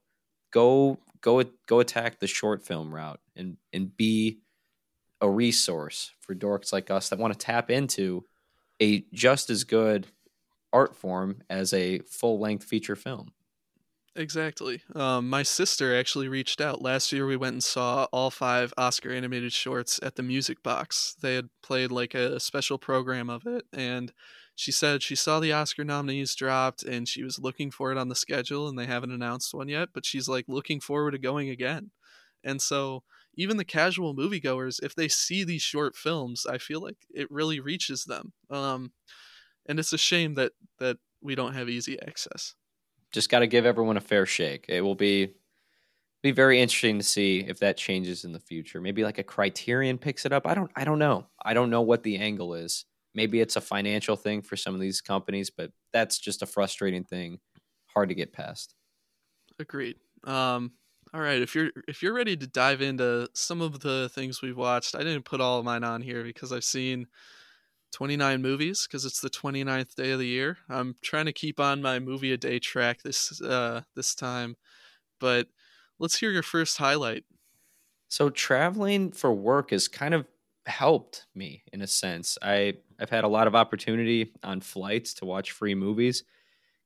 Go 0.52 0.98
go 1.20 1.44
go 1.66 1.80
attack 1.80 2.18
the 2.18 2.26
short 2.26 2.64
film 2.64 2.94
route 2.94 3.20
and 3.34 3.56
and 3.72 3.96
be 3.96 4.40
a 5.20 5.28
resource 5.28 6.12
for 6.20 6.34
dorks 6.34 6.72
like 6.72 6.90
us 6.90 7.08
that 7.08 7.18
want 7.18 7.32
to 7.32 7.38
tap 7.38 7.70
into 7.70 8.24
a 8.80 9.04
just 9.12 9.50
as 9.50 9.64
good 9.64 10.06
art 10.72 10.94
form 10.94 11.42
as 11.48 11.72
a 11.72 12.00
full 12.00 12.38
length 12.38 12.64
feature 12.64 12.96
film. 12.96 13.32
Exactly. 14.14 14.82
Um, 14.94 15.28
my 15.28 15.42
sister 15.42 15.94
actually 15.96 16.28
reached 16.28 16.60
out. 16.60 16.80
Last 16.80 17.12
year, 17.12 17.26
we 17.26 17.36
went 17.36 17.52
and 17.52 17.64
saw 17.64 18.06
all 18.12 18.30
five 18.30 18.72
Oscar 18.78 19.10
animated 19.10 19.52
shorts 19.52 20.00
at 20.02 20.16
the 20.16 20.22
Music 20.22 20.62
Box. 20.62 21.16
They 21.20 21.34
had 21.34 21.48
played 21.62 21.92
like 21.92 22.14
a 22.14 22.40
special 22.40 22.78
program 22.78 23.28
of 23.28 23.46
it. 23.46 23.66
And 23.74 24.12
she 24.56 24.72
said 24.72 25.02
she 25.02 25.14
saw 25.14 25.38
the 25.38 25.52
Oscar 25.52 25.84
nominees 25.84 26.34
dropped 26.34 26.82
and 26.82 27.06
she 27.06 27.22
was 27.22 27.38
looking 27.38 27.70
for 27.70 27.92
it 27.92 27.98
on 27.98 28.08
the 28.08 28.14
schedule, 28.14 28.68
and 28.68 28.78
they 28.78 28.86
haven't 28.86 29.12
announced 29.12 29.54
one 29.54 29.68
yet. 29.68 29.90
But 29.92 30.06
she's 30.06 30.28
like 30.28 30.46
looking 30.48 30.80
forward 30.80 31.12
to 31.12 31.18
going 31.18 31.50
again. 31.50 31.90
And 32.42 32.60
so, 32.60 33.04
even 33.34 33.58
the 33.58 33.64
casual 33.64 34.16
moviegoers, 34.16 34.82
if 34.82 34.94
they 34.94 35.08
see 35.08 35.44
these 35.44 35.60
short 35.60 35.94
films, 35.94 36.46
I 36.46 36.56
feel 36.56 36.80
like 36.80 36.96
it 37.10 37.30
really 37.30 37.60
reaches 37.60 38.04
them. 38.04 38.32
Um, 38.50 38.92
and 39.66 39.78
it's 39.78 39.92
a 39.92 39.98
shame 39.98 40.34
that 40.34 40.52
that 40.78 40.96
we 41.20 41.34
don't 41.34 41.52
have 41.52 41.68
easy 41.68 42.00
access. 42.00 42.54
Just 43.12 43.28
got 43.28 43.40
to 43.40 43.46
give 43.46 43.66
everyone 43.66 43.98
a 43.98 44.00
fair 44.00 44.24
shake. 44.24 44.64
It 44.68 44.80
will 44.80 44.94
be 44.94 45.34
be 46.22 46.32
very 46.32 46.62
interesting 46.62 46.98
to 46.98 47.04
see 47.04 47.40
if 47.40 47.58
that 47.58 47.76
changes 47.76 48.24
in 48.24 48.32
the 48.32 48.40
future. 48.40 48.80
Maybe 48.80 49.04
like 49.04 49.18
a 49.18 49.22
Criterion 49.22 49.98
picks 49.98 50.24
it 50.24 50.32
up. 50.32 50.46
I 50.46 50.54
don't 50.54 50.70
I 50.74 50.84
don't 50.84 50.98
know. 50.98 51.26
I 51.44 51.52
don't 51.52 51.68
know 51.68 51.82
what 51.82 52.04
the 52.04 52.16
angle 52.16 52.54
is. 52.54 52.86
Maybe 53.16 53.40
it's 53.40 53.56
a 53.56 53.62
financial 53.62 54.14
thing 54.14 54.42
for 54.42 54.56
some 54.56 54.74
of 54.74 54.80
these 54.80 55.00
companies, 55.00 55.50
but 55.50 55.72
that's 55.92 56.18
just 56.18 56.42
a 56.42 56.46
frustrating 56.46 57.02
thing, 57.02 57.40
hard 57.86 58.10
to 58.10 58.14
get 58.14 58.34
past. 58.34 58.74
Agreed. 59.58 59.96
Um, 60.24 60.72
all 61.14 61.22
right, 61.22 61.40
if 61.40 61.54
you're 61.54 61.70
if 61.88 62.02
you're 62.02 62.12
ready 62.12 62.36
to 62.36 62.46
dive 62.46 62.82
into 62.82 63.28
some 63.32 63.62
of 63.62 63.80
the 63.80 64.10
things 64.10 64.42
we've 64.42 64.56
watched, 64.56 64.94
I 64.94 64.98
didn't 64.98 65.24
put 65.24 65.40
all 65.40 65.58
of 65.58 65.64
mine 65.64 65.82
on 65.82 66.02
here 66.02 66.22
because 66.22 66.52
I've 66.52 66.62
seen 66.62 67.06
29 67.92 68.42
movies 68.42 68.86
because 68.86 69.06
it's 69.06 69.20
the 69.20 69.30
29th 69.30 69.94
day 69.94 70.10
of 70.10 70.18
the 70.18 70.26
year. 70.26 70.58
I'm 70.68 70.96
trying 71.02 71.24
to 71.26 71.32
keep 71.32 71.58
on 71.58 71.80
my 71.80 71.98
movie 71.98 72.32
a 72.32 72.36
day 72.36 72.58
track 72.58 73.02
this 73.02 73.40
uh 73.40 73.82
this 73.94 74.14
time. 74.14 74.56
But 75.20 75.48
let's 75.98 76.18
hear 76.18 76.30
your 76.30 76.42
first 76.42 76.76
highlight. 76.76 77.24
So 78.08 78.28
traveling 78.30 79.12
for 79.12 79.32
work 79.32 79.70
has 79.70 79.88
kind 79.88 80.14
of 80.14 80.26
helped 80.66 81.26
me 81.34 81.62
in 81.72 81.80
a 81.80 81.86
sense. 81.86 82.38
I 82.42 82.74
I've 83.00 83.10
had 83.10 83.24
a 83.24 83.28
lot 83.28 83.46
of 83.46 83.54
opportunity 83.54 84.32
on 84.42 84.60
flights 84.60 85.14
to 85.14 85.24
watch 85.24 85.52
free 85.52 85.74
movies. 85.74 86.24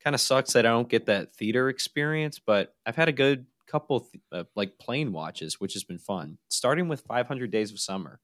Kind 0.02 0.14
of 0.14 0.20
sucks 0.20 0.52
that 0.54 0.66
I 0.66 0.70
don't 0.70 0.88
get 0.88 1.06
that 1.06 1.34
theater 1.34 1.68
experience, 1.68 2.38
but 2.38 2.74
I've 2.86 2.96
had 2.96 3.08
a 3.08 3.12
good 3.12 3.46
couple 3.66 4.00
th- 4.00 4.22
uh, 4.32 4.44
like 4.56 4.78
plane 4.78 5.12
watches, 5.12 5.60
which 5.60 5.74
has 5.74 5.84
been 5.84 5.98
fun. 5.98 6.38
Starting 6.48 6.88
with 6.88 7.02
500 7.02 7.50
Days 7.50 7.70
of 7.70 7.78
Summer. 7.78 8.18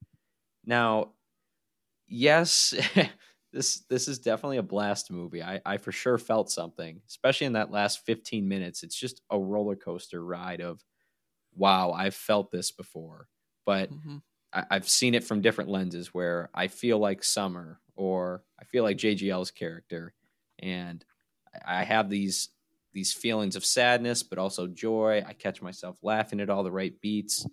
Now, 0.64 1.12
yes, 2.08 2.74
this 3.52 3.80
this 3.88 4.08
is 4.08 4.18
definitely 4.18 4.56
a 4.58 4.62
blast 4.62 5.10
movie. 5.10 5.42
I, 5.42 5.60
I 5.64 5.76
for 5.76 5.92
sure 5.92 6.18
felt 6.18 6.50
something, 6.50 7.00
especially 7.08 7.46
in 7.46 7.54
that 7.54 7.70
last 7.70 8.04
15 8.04 8.46
minutes. 8.46 8.82
It's 8.82 8.98
just 8.98 9.22
a 9.30 9.38
roller 9.38 9.76
coaster 9.76 10.24
ride 10.24 10.60
of 10.60 10.84
wow, 11.54 11.92
I've 11.92 12.14
felt 12.14 12.50
this 12.50 12.70
before. 12.70 13.28
But 13.64 13.90
mm-hmm. 13.90 14.16
I, 14.56 14.64
I've 14.70 14.88
seen 14.88 15.14
it 15.14 15.22
from 15.22 15.42
different 15.42 15.70
lenses 15.70 16.14
where 16.14 16.48
I 16.54 16.68
feel 16.68 16.98
like 16.98 17.22
Summer 17.22 17.78
or 17.94 18.42
I 18.58 18.64
feel 18.64 18.82
like 18.82 18.96
JGL's 18.96 19.50
character. 19.50 20.14
And 20.58 21.04
I 21.64 21.84
have 21.84 22.08
these 22.08 22.48
these 22.92 23.12
feelings 23.12 23.56
of 23.56 23.64
sadness, 23.64 24.22
but 24.22 24.38
also 24.38 24.66
joy. 24.66 25.22
I 25.26 25.34
catch 25.34 25.60
myself 25.60 25.96
laughing 26.02 26.40
at 26.40 26.48
all 26.48 26.62
the 26.62 26.72
right 26.72 26.98
beats. 27.02 27.46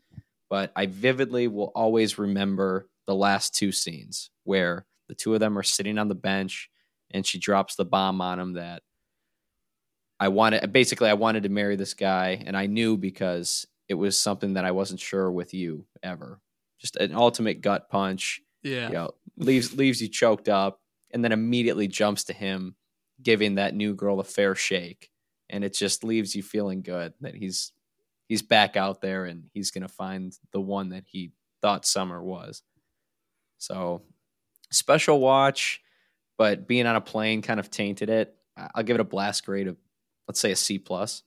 But 0.49 0.71
I 0.73 0.85
vividly 0.85 1.49
will 1.49 1.71
always 1.75 2.17
remember 2.17 2.87
the 3.07 3.15
last 3.15 3.53
two 3.53 3.73
scenes 3.73 4.29
where 4.45 4.85
the 5.09 5.15
two 5.15 5.33
of 5.33 5.41
them 5.41 5.57
are 5.57 5.63
sitting 5.63 5.97
on 5.97 6.07
the 6.07 6.15
bench 6.15 6.69
and 7.11 7.25
she 7.25 7.39
drops 7.39 7.75
the 7.75 7.83
bomb 7.83 8.21
on 8.21 8.39
him 8.39 8.53
that 8.53 8.83
I 10.19 10.29
wanted 10.29 10.71
basically 10.71 11.09
I 11.09 11.15
wanted 11.15 11.43
to 11.43 11.49
marry 11.49 11.75
this 11.75 11.93
guy 11.93 12.41
and 12.45 12.55
I 12.55 12.67
knew 12.67 12.95
because 12.95 13.67
it 13.89 13.95
was 13.95 14.17
something 14.17 14.53
that 14.53 14.63
I 14.63 14.71
wasn't 14.71 15.01
sure 15.01 15.29
with 15.29 15.53
you 15.53 15.85
ever. 16.01 16.39
Just 16.83 16.97
an 16.97 17.15
ultimate 17.15 17.61
gut 17.61 17.89
punch. 17.89 18.41
Yeah. 18.61 18.87
You 18.87 18.93
know, 18.93 19.11
leaves 19.37 19.73
leaves 19.73 20.01
you 20.01 20.09
choked 20.09 20.49
up 20.49 20.81
and 21.11 21.23
then 21.23 21.31
immediately 21.31 21.87
jumps 21.87 22.25
to 22.25 22.33
him 22.33 22.75
giving 23.21 23.55
that 23.55 23.73
new 23.73 23.95
girl 23.95 24.19
a 24.19 24.23
fair 24.23 24.53
shake 24.53 25.09
and 25.49 25.63
it 25.63 25.73
just 25.73 26.03
leaves 26.03 26.35
you 26.35 26.43
feeling 26.43 26.81
good 26.81 27.13
that 27.21 27.35
he's 27.35 27.71
he's 28.27 28.41
back 28.41 28.75
out 28.75 29.01
there 29.01 29.25
and 29.25 29.45
he's 29.53 29.71
going 29.71 29.83
to 29.83 29.87
find 29.87 30.37
the 30.51 30.61
one 30.61 30.89
that 30.89 31.03
he 31.07 31.31
thought 31.61 31.85
summer 31.85 32.21
was. 32.21 32.63
So 33.59 34.01
special 34.71 35.19
watch, 35.19 35.81
but 36.37 36.67
being 36.67 36.87
on 36.87 36.95
a 36.95 37.01
plane 37.01 37.41
kind 37.41 37.59
of 37.59 37.69
tainted 37.69 38.09
it. 38.09 38.35
I'll 38.75 38.83
give 38.83 38.95
it 38.95 39.01
a 39.01 39.05
blast 39.05 39.45
grade 39.45 39.67
of 39.67 39.77
let's 40.27 40.39
say 40.39 40.51
a 40.51 40.55
C 40.55 40.79
plus. 40.79 41.23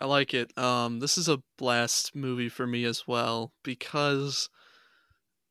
I 0.00 0.06
like 0.06 0.32
it. 0.34 0.56
Um, 0.58 1.00
this 1.00 1.18
is 1.18 1.28
a 1.28 1.42
blast 1.58 2.14
movie 2.14 2.48
for 2.48 2.66
me 2.66 2.84
as 2.84 3.06
well 3.06 3.52
because 3.62 4.48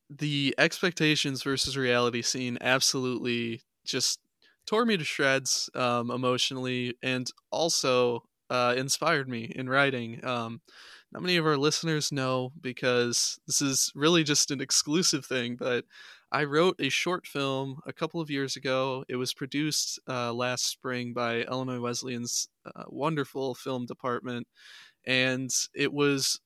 the 0.10 0.56
expectations 0.58 1.44
versus 1.44 1.78
reality 1.78 2.22
scene 2.22 2.58
absolutely 2.62 3.62
just 3.86 4.20
tore 4.66 4.86
me 4.86 4.98
to 4.98 5.04
shreds 5.04 5.70
um, 5.76 6.10
emotionally 6.12 6.96
and 7.04 7.28
also 7.52 8.24
uh, 8.50 8.74
inspired 8.76 9.30
me 9.30 9.52
in 9.56 9.70
writing. 9.70 10.24
Um, 10.26 10.62
not 11.12 11.22
many 11.22 11.38
of 11.38 11.46
our 11.46 11.58
listeners 11.58 12.12
know 12.12 12.52
because 12.62 13.40
this 13.48 13.62
is 13.62 13.92
really 13.96 14.24
just 14.24 14.52
an 14.52 14.62
exclusive 14.62 15.26
thing, 15.26 15.56
but 15.56 15.86
I 16.32 16.44
wrote 16.44 16.76
a 16.80 16.90
short 16.90 17.26
film 17.26 17.82
a 17.86 17.94
couple 17.94 18.22
of 18.22 18.30
years 18.30 18.56
ago. 18.56 19.04
It 19.10 19.16
was 19.16 19.34
produced 19.34 20.00
uh, 20.08 20.34
last 20.34 20.66
spring 20.66 21.14
by 21.14 21.42
Illinois 21.42 21.80
Wesleyan's 21.80 22.48
uh, 22.66 22.86
wonderful 22.88 23.56
film 23.56 23.86
department, 23.86 24.48
and 25.06 25.52
it 25.76 25.94
was 25.94 26.40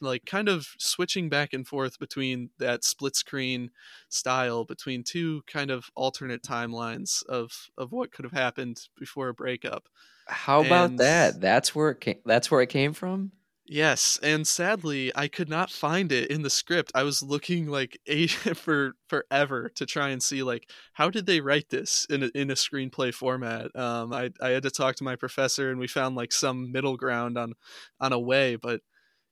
like 0.00 0.24
kind 0.26 0.48
of 0.48 0.68
switching 0.78 1.28
back 1.28 1.52
and 1.52 1.66
forth 1.66 1.98
between 1.98 2.50
that 2.58 2.84
split 2.84 3.16
screen 3.16 3.70
style 4.08 4.64
between 4.64 5.04
two 5.04 5.42
kind 5.46 5.70
of 5.70 5.90
alternate 5.94 6.42
timelines 6.42 7.24
of 7.26 7.68
of 7.78 7.92
what 7.92 8.12
could 8.12 8.24
have 8.24 8.32
happened 8.32 8.88
before 8.98 9.28
a 9.28 9.34
breakup. 9.34 9.88
How 10.28 10.60
about 10.62 10.96
that? 10.98 11.40
That's 11.40 11.74
where 11.74 11.90
it 11.90 12.00
came, 12.00 12.20
that's 12.24 12.50
where 12.50 12.60
it 12.62 12.68
came 12.68 12.92
from. 12.92 13.32
Yes, 13.72 14.18
and 14.20 14.48
sadly, 14.48 15.12
I 15.14 15.28
could 15.28 15.48
not 15.48 15.70
find 15.70 16.10
it 16.10 16.28
in 16.28 16.42
the 16.42 16.50
script. 16.50 16.90
I 16.92 17.04
was 17.04 17.22
looking 17.22 17.68
like 17.68 18.00
a 18.08 18.26
for 18.26 18.94
forever 19.08 19.70
to 19.76 19.86
try 19.86 20.08
and 20.08 20.20
see 20.22 20.42
like 20.42 20.68
how 20.94 21.08
did 21.08 21.26
they 21.26 21.40
write 21.40 21.68
this 21.70 22.04
in 22.10 22.24
a, 22.24 22.30
in 22.34 22.50
a 22.50 22.54
screenplay 22.54 23.14
format. 23.14 23.74
Um, 23.76 24.12
I 24.12 24.30
I 24.42 24.48
had 24.50 24.64
to 24.64 24.70
talk 24.70 24.96
to 24.96 25.04
my 25.04 25.14
professor, 25.14 25.70
and 25.70 25.78
we 25.78 25.86
found 25.86 26.16
like 26.16 26.32
some 26.32 26.72
middle 26.72 26.96
ground 26.96 27.38
on 27.38 27.52
on 28.00 28.12
a 28.12 28.18
way, 28.18 28.56
but 28.56 28.80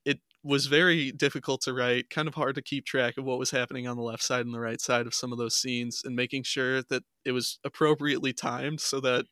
it 0.05 0.20
was 0.44 0.66
very 0.66 1.12
difficult 1.12 1.62
to 1.62 1.74
write. 1.74 2.11
Kind 2.11 2.29
of 2.29 2.35
hard 2.35 2.57
to 2.57 2.62
keep 2.62 2.87
track 2.87 3.18
of 3.18 3.24
what 3.24 3.38
was 3.40 3.53
happening 3.53 3.88
on 3.88 3.96
the 3.96 4.05
left 4.05 4.22
side 4.24 4.46
and 4.46 4.55
the 4.55 4.61
right 4.61 4.81
side 4.81 5.07
of 5.09 5.14
some 5.14 5.33
of 5.33 5.38
those 5.38 5.57
scenes, 5.57 6.03
and 6.05 6.16
making 6.16 6.44
sure 6.44 6.83
that 6.90 7.05
it 7.24 7.33
was 7.33 7.61
appropriately 7.64 8.35
timed 8.35 8.81
so 8.83 9.01
that 9.01 9.27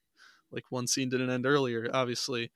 like 0.53 0.65
one 0.71 0.87
scene 0.87 1.11
didn't 1.11 1.31
end 1.31 1.47
earlier, 1.47 1.89
obviously 1.93 2.51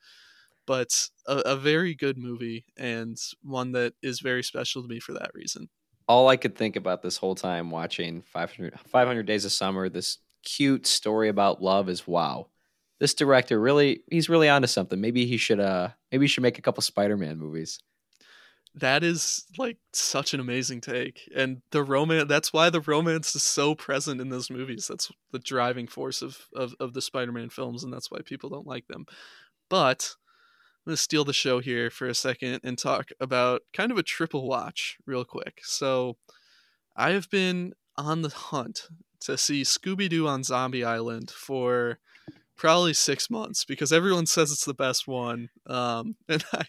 but 0.66 1.08
a, 1.26 1.38
a 1.38 1.56
very 1.56 1.94
good 1.94 2.18
movie 2.18 2.64
and 2.76 3.18
one 3.42 3.72
that 3.72 3.94
is 4.02 4.20
very 4.20 4.42
special 4.42 4.82
to 4.82 4.88
me 4.88 5.00
for 5.00 5.12
that 5.12 5.30
reason. 5.34 5.68
All 6.08 6.28
I 6.28 6.36
could 6.36 6.56
think 6.56 6.76
about 6.76 7.02
this 7.02 7.16
whole 7.16 7.34
time 7.34 7.70
watching 7.70 8.22
500, 8.22 8.78
500 8.86 9.26
Days 9.26 9.44
of 9.44 9.52
Summer, 9.52 9.88
this 9.88 10.18
cute 10.44 10.86
story 10.86 11.28
about 11.28 11.62
love 11.62 11.88
is 11.88 12.06
wow. 12.06 12.48
This 12.98 13.14
director 13.14 13.60
really 13.60 14.02
he's 14.10 14.28
really 14.28 14.48
onto 14.48 14.66
something. 14.66 15.00
Maybe 15.00 15.24
he 15.26 15.36
should 15.36 15.60
uh 15.60 15.90
maybe 16.12 16.24
he 16.24 16.28
should 16.28 16.42
make 16.42 16.58
a 16.58 16.62
couple 16.62 16.82
Spider-Man 16.82 17.38
movies 17.38 17.78
that 18.74 19.02
is 19.02 19.46
like 19.58 19.78
such 19.92 20.32
an 20.32 20.40
amazing 20.40 20.80
take 20.80 21.28
and 21.34 21.60
the 21.72 21.82
romance 21.82 22.28
that's 22.28 22.52
why 22.52 22.70
the 22.70 22.80
romance 22.80 23.34
is 23.34 23.42
so 23.42 23.74
present 23.74 24.20
in 24.20 24.28
those 24.28 24.50
movies 24.50 24.86
that's 24.88 25.10
the 25.32 25.40
driving 25.40 25.88
force 25.88 26.22
of, 26.22 26.46
of, 26.54 26.74
of 26.78 26.92
the 26.92 27.02
spider-man 27.02 27.50
films 27.50 27.82
and 27.82 27.92
that's 27.92 28.10
why 28.10 28.20
people 28.24 28.48
don't 28.48 28.66
like 28.66 28.86
them 28.86 29.04
but 29.68 30.14
I'm 30.90 30.92
going 30.92 30.96
to 30.96 31.02
steal 31.02 31.24
the 31.24 31.32
show 31.32 31.60
here 31.60 31.88
for 31.88 32.08
a 32.08 32.14
second 32.16 32.62
and 32.64 32.76
talk 32.76 33.10
about 33.20 33.62
kind 33.72 33.92
of 33.92 33.98
a 33.98 34.02
triple 34.02 34.48
watch 34.48 34.96
real 35.06 35.24
quick. 35.24 35.60
So, 35.62 36.16
I 36.96 37.10
have 37.10 37.30
been 37.30 37.74
on 37.96 38.22
the 38.22 38.30
hunt 38.30 38.88
to 39.20 39.38
see 39.38 39.62
Scooby 39.62 40.08
Doo 40.08 40.26
on 40.26 40.42
Zombie 40.42 40.82
Island 40.82 41.30
for 41.30 42.00
probably 42.56 42.92
six 42.92 43.30
months 43.30 43.64
because 43.64 43.92
everyone 43.92 44.26
says 44.26 44.50
it's 44.50 44.64
the 44.64 44.74
best 44.74 45.06
one. 45.06 45.50
Um, 45.68 46.16
and 46.28 46.44
I, 46.52 46.64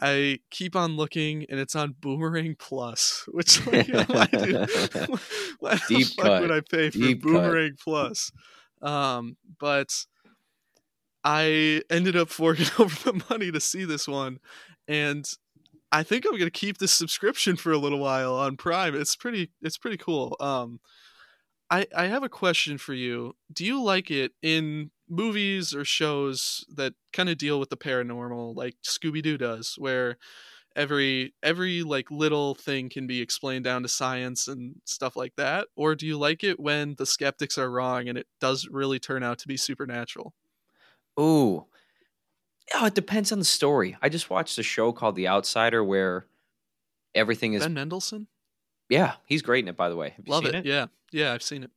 I 0.00 0.38
keep 0.52 0.76
on 0.76 0.96
looking, 0.96 1.44
and 1.50 1.58
it's 1.58 1.74
on 1.74 1.96
Boomerang 1.98 2.54
Plus, 2.60 3.24
which 3.32 3.66
like, 3.72 3.88
why, 3.88 4.26
do, 4.26 4.66
why 5.58 5.80
the 5.88 6.04
fuck 6.16 6.24
cut. 6.24 6.42
would 6.42 6.52
I 6.52 6.60
pay 6.60 6.90
for 6.90 6.98
Deep 6.98 7.22
Boomerang 7.22 7.70
cut. 7.70 7.80
Plus? 7.82 8.30
Um, 8.82 9.36
but 9.58 9.92
I 11.24 11.82
ended 11.90 12.16
up 12.16 12.28
forking 12.28 12.66
over 12.78 13.12
the 13.12 13.24
money 13.30 13.50
to 13.52 13.60
see 13.60 13.84
this 13.84 14.08
one, 14.08 14.38
and 14.86 15.28
I 15.92 16.02
think 16.02 16.24
I'm 16.26 16.38
gonna 16.38 16.50
keep 16.50 16.78
this 16.78 16.92
subscription 16.92 17.56
for 17.56 17.72
a 17.72 17.78
little 17.78 17.98
while 17.98 18.34
on 18.34 18.56
Prime. 18.56 18.94
It's 18.94 19.16
pretty, 19.16 19.50
it's 19.62 19.78
pretty 19.78 19.96
cool. 19.96 20.36
Um, 20.40 20.80
I 21.70 21.86
I 21.96 22.06
have 22.06 22.22
a 22.22 22.28
question 22.28 22.78
for 22.78 22.94
you. 22.94 23.36
Do 23.52 23.64
you 23.64 23.82
like 23.82 24.10
it 24.10 24.32
in 24.42 24.90
movies 25.08 25.74
or 25.74 25.84
shows 25.84 26.64
that 26.74 26.94
kind 27.12 27.28
of 27.28 27.38
deal 27.38 27.58
with 27.60 27.70
the 27.70 27.76
paranormal, 27.76 28.56
like 28.56 28.76
Scooby 28.84 29.22
Doo 29.22 29.38
does, 29.38 29.74
where 29.78 30.18
every 30.76 31.34
every 31.42 31.82
like 31.82 32.10
little 32.10 32.54
thing 32.54 32.88
can 32.88 33.06
be 33.06 33.20
explained 33.20 33.64
down 33.64 33.82
to 33.82 33.88
science 33.88 34.48
and 34.48 34.76
stuff 34.84 35.16
like 35.16 35.34
that? 35.36 35.68
Or 35.76 35.94
do 35.94 36.06
you 36.06 36.18
like 36.18 36.44
it 36.44 36.60
when 36.60 36.94
the 36.98 37.06
skeptics 37.06 37.58
are 37.58 37.70
wrong 37.70 38.08
and 38.08 38.18
it 38.18 38.26
does 38.40 38.68
really 38.70 38.98
turn 38.98 39.22
out 39.22 39.38
to 39.40 39.48
be 39.48 39.56
supernatural? 39.56 40.34
Ooh. 41.18 41.66
Oh, 42.74 42.86
it 42.86 42.94
depends 42.94 43.32
on 43.32 43.38
the 43.38 43.44
story. 43.44 43.96
I 44.02 44.08
just 44.08 44.30
watched 44.30 44.58
a 44.58 44.62
show 44.62 44.92
called 44.92 45.16
The 45.16 45.28
Outsider 45.28 45.82
where 45.82 46.26
everything 47.14 47.54
is 47.54 47.62
Ben 47.62 47.74
Mendelsohn. 47.74 48.26
Yeah, 48.88 49.14
he's 49.26 49.42
great 49.42 49.64
in 49.64 49.68
it. 49.68 49.76
By 49.76 49.88
the 49.88 49.96
way, 49.96 50.14
love 50.26 50.44
it. 50.44 50.54
it. 50.54 50.66
Yeah, 50.66 50.86
yeah, 51.10 51.32
I've 51.32 51.42
seen 51.42 51.62
it. 51.62 51.70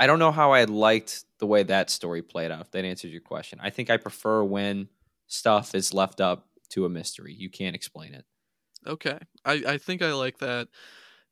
I 0.00 0.06
don't 0.06 0.18
know 0.18 0.30
how 0.30 0.52
I 0.52 0.64
liked 0.64 1.24
the 1.38 1.46
way 1.46 1.64
that 1.64 1.90
story 1.90 2.22
played 2.22 2.50
out. 2.50 2.60
If 2.60 2.70
that 2.72 2.84
answers 2.84 3.10
your 3.10 3.20
question, 3.20 3.58
I 3.60 3.70
think 3.70 3.90
I 3.90 3.96
prefer 3.96 4.44
when 4.44 4.88
stuff 5.26 5.74
is 5.74 5.92
left 5.92 6.20
up 6.20 6.46
to 6.70 6.84
a 6.84 6.88
mystery. 6.88 7.34
You 7.34 7.50
can't 7.50 7.74
explain 7.74 8.14
it. 8.14 8.24
Okay, 8.86 9.18
I 9.44 9.62
I 9.66 9.78
think 9.78 10.02
I 10.02 10.12
like 10.12 10.38
that. 10.38 10.68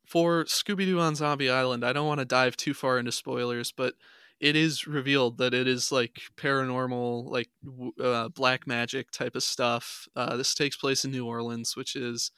For 0.04 0.44
Scooby 0.44 0.84
Doo 0.84 1.00
on 1.00 1.16
Zombie 1.16 1.50
Island, 1.50 1.84
I 1.84 1.92
don't 1.92 2.06
want 2.06 2.20
to 2.20 2.24
dive 2.24 2.56
too 2.56 2.74
far 2.74 2.98
into 2.98 3.10
spoilers, 3.10 3.72
but 3.72 3.94
it 4.40 4.56
is 4.56 4.86
revealed 4.86 5.38
that 5.38 5.54
it 5.54 5.66
is 5.66 5.90
like 5.90 6.20
paranormal, 6.36 7.30
like 7.30 7.48
uh, 8.00 8.28
black 8.28 8.66
magic 8.66 9.10
type 9.10 9.34
of 9.34 9.42
stuff. 9.42 10.08
Uh, 10.14 10.36
this 10.36 10.54
takes 10.54 10.76
place 10.76 11.04
in 11.04 11.10
New 11.10 11.26
Orleans, 11.26 11.76
which 11.76 11.96
is 11.96 12.32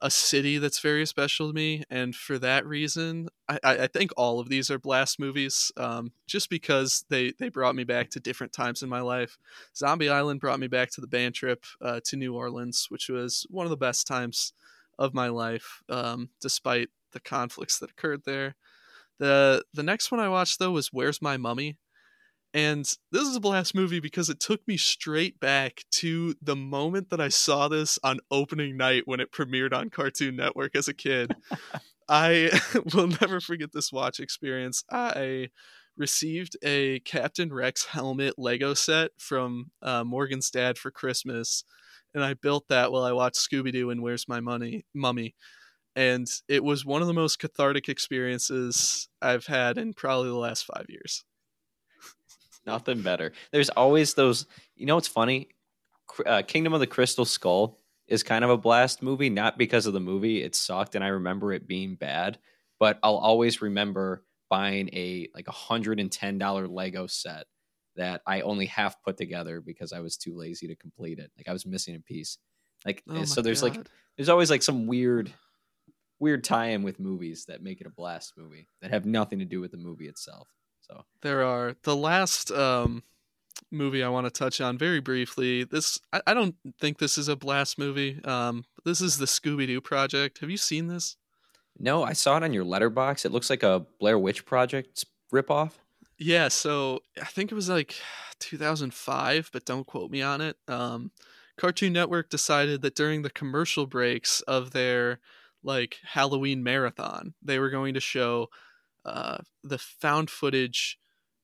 a 0.00 0.10
city 0.10 0.58
that's 0.58 0.80
very 0.80 1.06
special 1.06 1.48
to 1.48 1.54
me, 1.54 1.82
and 1.88 2.14
for 2.14 2.38
that 2.38 2.66
reason, 2.66 3.28
I, 3.48 3.58
I 3.64 3.86
think 3.86 4.10
all 4.16 4.38
of 4.38 4.50
these 4.50 4.70
are 4.70 4.78
blast 4.78 5.18
movies. 5.18 5.72
Um, 5.78 6.12
just 6.26 6.50
because 6.50 7.06
they 7.08 7.32
they 7.38 7.48
brought 7.48 7.74
me 7.74 7.84
back 7.84 8.10
to 8.10 8.20
different 8.20 8.52
times 8.52 8.82
in 8.82 8.88
my 8.90 9.00
life. 9.00 9.38
Zombie 9.74 10.10
Island 10.10 10.40
brought 10.40 10.60
me 10.60 10.66
back 10.66 10.90
to 10.90 11.00
the 11.00 11.06
band 11.06 11.34
trip 11.34 11.64
uh, 11.80 12.00
to 12.04 12.16
New 12.16 12.34
Orleans, 12.34 12.86
which 12.90 13.08
was 13.08 13.46
one 13.48 13.64
of 13.64 13.70
the 13.70 13.76
best 13.78 14.06
times 14.06 14.52
of 14.98 15.14
my 15.14 15.28
life, 15.28 15.82
um, 15.88 16.28
despite 16.40 16.90
the 17.12 17.20
conflicts 17.20 17.78
that 17.78 17.90
occurred 17.90 18.24
there. 18.26 18.56
The 19.18 19.64
the 19.72 19.82
next 19.82 20.10
one 20.10 20.20
I 20.20 20.28
watched 20.28 20.58
though 20.58 20.72
was 20.72 20.88
Where's 20.92 21.22
My 21.22 21.36
Mummy? 21.36 21.78
And 22.52 22.84
this 23.10 23.26
is 23.26 23.34
a 23.34 23.40
blast 23.40 23.74
movie 23.74 23.98
because 23.98 24.30
it 24.30 24.38
took 24.38 24.66
me 24.68 24.76
straight 24.76 25.40
back 25.40 25.82
to 25.96 26.36
the 26.40 26.54
moment 26.54 27.10
that 27.10 27.20
I 27.20 27.28
saw 27.28 27.66
this 27.66 27.98
on 28.04 28.20
opening 28.30 28.76
night 28.76 29.02
when 29.06 29.18
it 29.18 29.32
premiered 29.32 29.72
on 29.72 29.90
Cartoon 29.90 30.36
Network 30.36 30.76
as 30.76 30.86
a 30.86 30.94
kid. 30.94 31.34
I 32.08 32.50
will 32.94 33.08
never 33.08 33.40
forget 33.40 33.72
this 33.72 33.90
watch 33.90 34.20
experience. 34.20 34.84
I 34.88 35.48
received 35.96 36.56
a 36.62 37.00
Captain 37.00 37.52
Rex 37.52 37.86
helmet 37.86 38.34
Lego 38.38 38.74
set 38.74 39.10
from 39.18 39.72
uh, 39.82 40.04
Morgan's 40.04 40.50
dad 40.50 40.78
for 40.78 40.92
Christmas, 40.92 41.64
and 42.14 42.22
I 42.22 42.34
built 42.34 42.68
that 42.68 42.92
while 42.92 43.04
I 43.04 43.12
watched 43.12 43.36
Scooby 43.36 43.72
Doo 43.72 43.90
and 43.90 44.02
Where's 44.02 44.28
My 44.28 44.40
Money 44.40 44.84
Mummy 44.94 45.34
and 45.96 46.26
it 46.48 46.62
was 46.62 46.84
one 46.84 47.02
of 47.02 47.08
the 47.08 47.14
most 47.14 47.38
cathartic 47.38 47.88
experiences 47.88 49.08
I've 49.22 49.46
had 49.46 49.78
in 49.78 49.94
probably 49.94 50.28
the 50.28 50.36
last 50.36 50.64
five 50.64 50.86
years. 50.88 51.24
Nothing 52.66 53.02
better. 53.02 53.32
There's 53.52 53.68
always 53.70 54.14
those. 54.14 54.46
You 54.74 54.86
know 54.86 54.94
what's 54.94 55.08
funny? 55.08 55.48
Uh, 56.24 56.42
Kingdom 56.42 56.72
of 56.72 56.80
the 56.80 56.86
Crystal 56.86 57.24
Skull 57.24 57.78
is 58.08 58.22
kind 58.22 58.44
of 58.44 58.50
a 58.50 58.56
blast 58.56 59.02
movie, 59.02 59.30
not 59.30 59.58
because 59.58 59.86
of 59.86 59.92
the 59.92 60.00
movie. 60.00 60.42
It 60.42 60.54
sucked, 60.54 60.94
and 60.94 61.04
I 61.04 61.08
remember 61.08 61.52
it 61.52 61.66
being 61.66 61.94
bad. 61.94 62.38
But 62.80 62.98
I'll 63.02 63.16
always 63.16 63.62
remember 63.62 64.24
buying 64.50 64.88
a 64.92 65.28
like 65.34 65.48
a 65.48 65.52
hundred 65.52 66.00
and 66.00 66.10
ten 66.10 66.38
dollar 66.38 66.66
Lego 66.66 67.06
set 67.06 67.46
that 67.96 68.22
I 68.26 68.40
only 68.40 68.66
half 68.66 69.00
put 69.02 69.16
together 69.16 69.60
because 69.60 69.92
I 69.92 70.00
was 70.00 70.16
too 70.16 70.36
lazy 70.36 70.66
to 70.68 70.76
complete 70.76 71.18
it. 71.18 71.30
Like 71.36 71.48
I 71.48 71.52
was 71.52 71.66
missing 71.66 71.94
a 71.94 72.00
piece. 72.00 72.38
Like 72.84 73.02
oh 73.08 73.24
so, 73.24 73.40
there's 73.40 73.60
God. 73.60 73.76
like 73.76 73.86
there's 74.16 74.28
always 74.28 74.50
like 74.50 74.62
some 74.62 74.86
weird 74.86 75.32
weird 76.24 76.42
tie-in 76.42 76.82
with 76.82 76.98
movies 76.98 77.44
that 77.48 77.62
make 77.62 77.82
it 77.82 77.86
a 77.86 77.90
blast 77.90 78.32
movie 78.38 78.66
that 78.80 78.90
have 78.90 79.04
nothing 79.04 79.40
to 79.40 79.44
do 79.44 79.60
with 79.60 79.72
the 79.72 79.76
movie 79.76 80.08
itself. 80.08 80.48
So 80.80 81.04
there 81.20 81.44
are 81.44 81.76
the 81.82 81.94
last 81.94 82.50
um, 82.50 83.02
movie 83.70 84.02
I 84.02 84.08
want 84.08 84.26
to 84.26 84.30
touch 84.30 84.58
on 84.58 84.78
very 84.78 85.00
briefly. 85.00 85.64
This 85.64 86.00
I, 86.14 86.22
I 86.26 86.32
don't 86.32 86.54
think 86.80 86.96
this 86.96 87.18
is 87.18 87.28
a 87.28 87.36
blast 87.36 87.78
movie. 87.78 88.24
Um, 88.24 88.64
this 88.86 89.02
is 89.02 89.18
the 89.18 89.26
Scooby 89.26 89.66
Doo 89.66 89.82
Project. 89.82 90.38
Have 90.38 90.48
you 90.48 90.56
seen 90.56 90.86
this? 90.86 91.16
No, 91.78 92.02
I 92.02 92.14
saw 92.14 92.38
it 92.38 92.42
on 92.42 92.54
your 92.54 92.64
letterbox. 92.64 93.26
It 93.26 93.32
looks 93.32 93.50
like 93.50 93.62
a 93.62 93.84
Blair 94.00 94.18
Witch 94.18 94.46
Project 94.46 95.04
ripoff. 95.30 95.72
Yeah, 96.16 96.48
so 96.48 97.00
I 97.20 97.26
think 97.26 97.52
it 97.52 97.54
was 97.54 97.68
like 97.68 97.96
2005, 98.38 99.50
but 99.52 99.66
don't 99.66 99.86
quote 99.86 100.10
me 100.10 100.22
on 100.22 100.40
it. 100.40 100.56
Um, 100.68 101.10
Cartoon 101.58 101.92
Network 101.92 102.30
decided 102.30 102.80
that 102.80 102.94
during 102.94 103.20
the 103.20 103.30
commercial 103.30 103.86
breaks 103.86 104.40
of 104.42 104.70
their 104.70 105.20
like 105.64 105.96
Halloween 106.04 106.62
marathon. 106.62 107.34
They 107.42 107.58
were 107.58 107.70
going 107.70 107.94
to 107.94 108.00
show 108.00 108.48
uh, 109.04 109.38
the 109.62 109.78
found 109.78 110.30
footage 110.30 110.98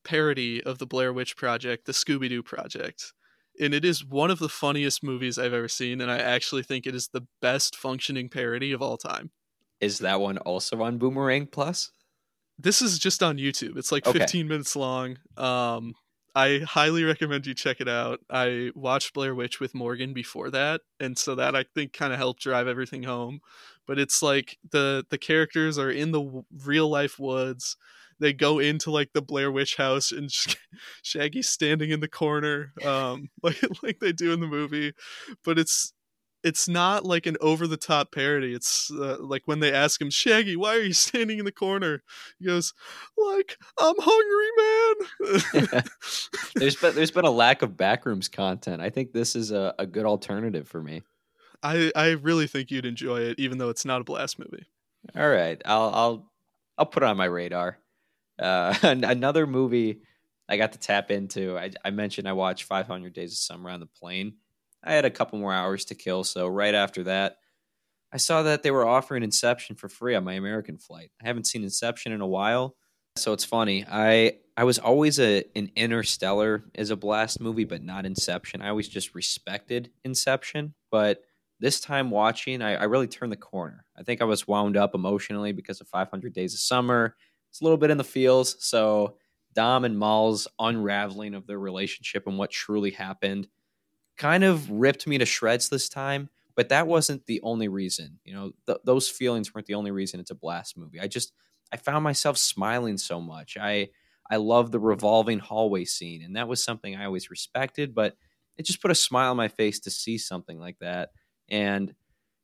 parody 0.04 0.62
of 0.62 0.78
the 0.78 0.86
Blair 0.86 1.12
Witch 1.12 1.36
Project, 1.36 1.86
the 1.86 1.92
Scooby 1.92 2.28
Doo 2.28 2.42
Project. 2.42 3.12
And 3.58 3.74
it 3.74 3.84
is 3.84 4.04
one 4.04 4.30
of 4.30 4.38
the 4.38 4.48
funniest 4.48 5.02
movies 5.02 5.38
I've 5.38 5.52
ever 5.52 5.68
seen, 5.68 6.00
and 6.00 6.10
I 6.10 6.18
actually 6.18 6.62
think 6.62 6.86
it 6.86 6.94
is 6.94 7.08
the 7.08 7.26
best 7.42 7.76
functioning 7.76 8.28
parody 8.28 8.72
of 8.72 8.80
all 8.80 8.96
time. 8.96 9.30
Is 9.80 9.98
that 9.98 10.20
one 10.20 10.38
also 10.38 10.82
on 10.82 10.98
Boomerang 10.98 11.46
Plus? 11.46 11.90
This 12.58 12.80
is 12.82 12.98
just 12.98 13.22
on 13.22 13.38
YouTube. 13.38 13.76
It's 13.76 13.90
like 13.90 14.06
okay. 14.06 14.18
15 14.18 14.46
minutes 14.46 14.76
long. 14.76 15.18
Um, 15.36 15.94
I 16.34 16.58
highly 16.58 17.04
recommend 17.04 17.46
you 17.46 17.54
check 17.54 17.80
it 17.80 17.88
out. 17.88 18.20
I 18.30 18.70
watched 18.74 19.14
Blair 19.14 19.34
Witch 19.34 19.60
with 19.60 19.74
Morgan 19.74 20.12
before 20.12 20.50
that, 20.50 20.82
and 21.00 21.18
so 21.18 21.34
that 21.34 21.56
I 21.56 21.64
think 21.74 21.92
kind 21.92 22.12
of 22.12 22.18
helped 22.18 22.42
drive 22.42 22.68
everything 22.68 23.02
home. 23.02 23.40
But 23.90 23.98
it's 23.98 24.22
like 24.22 24.56
the 24.70 25.04
the 25.10 25.18
characters 25.18 25.76
are 25.76 25.90
in 25.90 26.12
the 26.12 26.22
w- 26.22 26.44
real 26.64 26.88
life 26.88 27.18
woods. 27.18 27.76
They 28.20 28.32
go 28.32 28.60
into 28.60 28.92
like 28.92 29.10
the 29.14 29.20
Blair 29.20 29.50
Witch 29.50 29.74
house, 29.74 30.12
and 30.12 30.30
Shaggy's 31.02 31.48
standing 31.48 31.90
in 31.90 31.98
the 31.98 32.06
corner, 32.06 32.72
um, 32.84 33.30
like 33.42 33.60
like 33.82 33.98
they 33.98 34.12
do 34.12 34.32
in 34.32 34.38
the 34.38 34.46
movie. 34.46 34.92
But 35.44 35.58
it's 35.58 35.92
it's 36.44 36.68
not 36.68 37.04
like 37.04 37.26
an 37.26 37.36
over 37.40 37.66
the 37.66 37.76
top 37.76 38.12
parody. 38.12 38.54
It's 38.54 38.92
uh, 38.92 39.16
like 39.18 39.42
when 39.46 39.58
they 39.58 39.72
ask 39.72 40.00
him, 40.00 40.10
Shaggy, 40.10 40.54
why 40.54 40.76
are 40.76 40.82
you 40.82 40.92
standing 41.08 41.40
in 41.40 41.44
the 41.44 41.50
corner? 41.50 42.04
He 42.38 42.46
goes, 42.46 42.72
like 43.18 43.56
I'm 43.76 43.96
hungry, 43.98 45.66
man. 45.72 45.82
there's 46.54 46.76
been 46.76 46.94
there's 46.94 47.10
been 47.10 47.24
a 47.24 47.30
lack 47.30 47.62
of 47.62 47.70
backrooms 47.70 48.30
content. 48.30 48.82
I 48.82 48.90
think 48.90 49.10
this 49.10 49.34
is 49.34 49.50
a, 49.50 49.74
a 49.80 49.86
good 49.86 50.06
alternative 50.06 50.68
for 50.68 50.80
me. 50.80 51.02
I 51.62 51.92
I 51.94 52.10
really 52.10 52.46
think 52.46 52.70
you'd 52.70 52.86
enjoy 52.86 53.20
it, 53.20 53.38
even 53.38 53.58
though 53.58 53.68
it's 53.70 53.84
not 53.84 54.00
a 54.00 54.04
blast 54.04 54.38
movie. 54.38 54.66
All 55.16 55.28
right, 55.28 55.60
I'll 55.64 55.90
I'll 55.94 56.32
I'll 56.78 56.86
put 56.86 57.02
it 57.02 57.08
on 57.08 57.16
my 57.16 57.26
radar. 57.26 57.78
Uh, 58.38 58.74
another 58.82 59.46
movie 59.46 60.00
I 60.48 60.56
got 60.56 60.72
to 60.72 60.78
tap 60.78 61.10
into. 61.10 61.58
I, 61.58 61.70
I 61.84 61.90
mentioned 61.90 62.28
I 62.28 62.32
watched 62.32 62.64
500 62.64 63.12
Days 63.12 63.32
of 63.32 63.38
Summer 63.38 63.70
on 63.70 63.80
the 63.80 63.86
plane 63.86 64.34
I 64.82 64.92
had 64.92 65.04
a 65.04 65.10
couple 65.10 65.38
more 65.38 65.52
hours 65.52 65.84
to 65.86 65.94
kill, 65.94 66.24
so 66.24 66.48
right 66.48 66.74
after 66.74 67.04
that, 67.04 67.36
I 68.12 68.16
saw 68.16 68.42
that 68.42 68.62
they 68.62 68.70
were 68.70 68.86
offering 68.86 69.22
Inception 69.22 69.76
for 69.76 69.88
free 69.88 70.14
on 70.14 70.24
my 70.24 70.32
American 70.34 70.78
flight. 70.78 71.10
I 71.22 71.26
haven't 71.26 71.46
seen 71.46 71.62
Inception 71.62 72.12
in 72.12 72.20
a 72.20 72.26
while, 72.26 72.76
so 73.16 73.32
it's 73.32 73.44
funny. 73.44 73.84
I 73.88 74.38
I 74.56 74.64
was 74.64 74.78
always 74.78 75.20
a 75.20 75.44
an 75.54 75.70
Interstellar 75.76 76.64
is 76.74 76.90
a 76.90 76.96
blast 76.96 77.40
movie, 77.40 77.64
but 77.64 77.82
not 77.82 78.06
Inception. 78.06 78.62
I 78.62 78.70
always 78.70 78.88
just 78.88 79.14
respected 79.14 79.90
Inception, 80.04 80.74
but 80.90 81.22
this 81.60 81.80
time 81.80 82.10
watching, 82.10 82.62
I, 82.62 82.74
I 82.76 82.84
really 82.84 83.06
turned 83.06 83.32
the 83.32 83.36
corner. 83.36 83.84
I 83.96 84.02
think 84.02 84.20
I 84.20 84.24
was 84.24 84.48
wound 84.48 84.76
up 84.76 84.94
emotionally 84.94 85.52
because 85.52 85.80
of 85.80 85.88
500 85.88 86.32
Days 86.32 86.54
of 86.54 86.60
Summer. 86.60 87.14
It's 87.50 87.60
a 87.60 87.64
little 87.64 87.76
bit 87.78 87.90
in 87.90 87.98
the 87.98 88.04
feels, 88.04 88.56
so 88.64 89.16
Dom 89.54 89.84
and 89.84 89.98
Mal's 89.98 90.48
unraveling 90.58 91.34
of 91.34 91.46
their 91.46 91.58
relationship 91.58 92.26
and 92.26 92.38
what 92.38 92.50
truly 92.50 92.90
happened 92.92 93.48
kind 94.16 94.44
of 94.44 94.70
ripped 94.70 95.06
me 95.06 95.18
to 95.18 95.26
shreds 95.26 95.68
this 95.68 95.88
time, 95.88 96.28
but 96.54 96.68
that 96.68 96.86
wasn't 96.86 97.26
the 97.26 97.40
only 97.42 97.68
reason. 97.68 98.20
You 98.24 98.34
know, 98.34 98.52
th- 98.66 98.78
those 98.84 99.08
feelings 99.08 99.54
weren't 99.54 99.66
the 99.66 99.74
only 99.74 99.90
reason 99.90 100.20
it's 100.20 100.30
a 100.30 100.34
blast 100.36 100.76
movie. 100.76 101.00
I 101.00 101.08
just 101.08 101.32
I 101.72 101.76
found 101.76 102.04
myself 102.04 102.36
smiling 102.36 102.98
so 102.98 103.20
much. 103.20 103.56
I 103.60 103.88
I 104.30 104.36
love 104.36 104.70
the 104.70 104.80
revolving 104.80 105.38
hallway 105.38 105.84
scene, 105.84 106.22
and 106.22 106.36
that 106.36 106.48
was 106.48 106.62
something 106.62 106.94
I 106.94 107.06
always 107.06 107.30
respected, 107.30 107.94
but 107.94 108.16
it 108.56 108.66
just 108.66 108.82
put 108.82 108.90
a 108.90 108.96
smile 108.96 109.30
on 109.30 109.36
my 109.36 109.48
face 109.48 109.80
to 109.80 109.90
see 109.90 110.18
something 110.18 110.58
like 110.58 110.78
that 110.80 111.10
and 111.50 111.94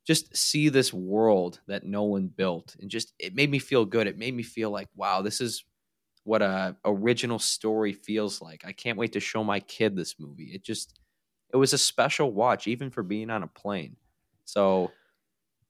just 0.05 0.35
see 0.35 0.69
this 0.69 0.93
world 0.93 1.59
that 1.67 1.85
Nolan 1.85 2.27
built 2.27 2.75
and 2.79 2.89
just 2.89 3.13
it 3.19 3.35
made 3.35 3.51
me 3.51 3.59
feel 3.59 3.85
good. 3.85 4.07
It 4.07 4.17
made 4.17 4.35
me 4.35 4.43
feel 4.43 4.69
like, 4.69 4.87
wow, 4.95 5.21
this 5.21 5.41
is 5.41 5.65
what 6.23 6.41
a 6.41 6.75
original 6.85 7.39
story 7.39 7.93
feels 7.93 8.41
like. 8.41 8.63
I 8.65 8.71
can't 8.71 8.97
wait 8.97 9.13
to 9.13 9.19
show 9.19 9.43
my 9.43 9.59
kid 9.59 9.95
this 9.95 10.15
movie. 10.19 10.51
It 10.53 10.63
just 10.63 10.99
it 11.53 11.57
was 11.57 11.73
a 11.73 11.77
special 11.77 12.31
watch 12.31 12.67
even 12.67 12.89
for 12.89 13.03
being 13.03 13.29
on 13.29 13.43
a 13.43 13.47
plane. 13.47 13.97
So 14.45 14.91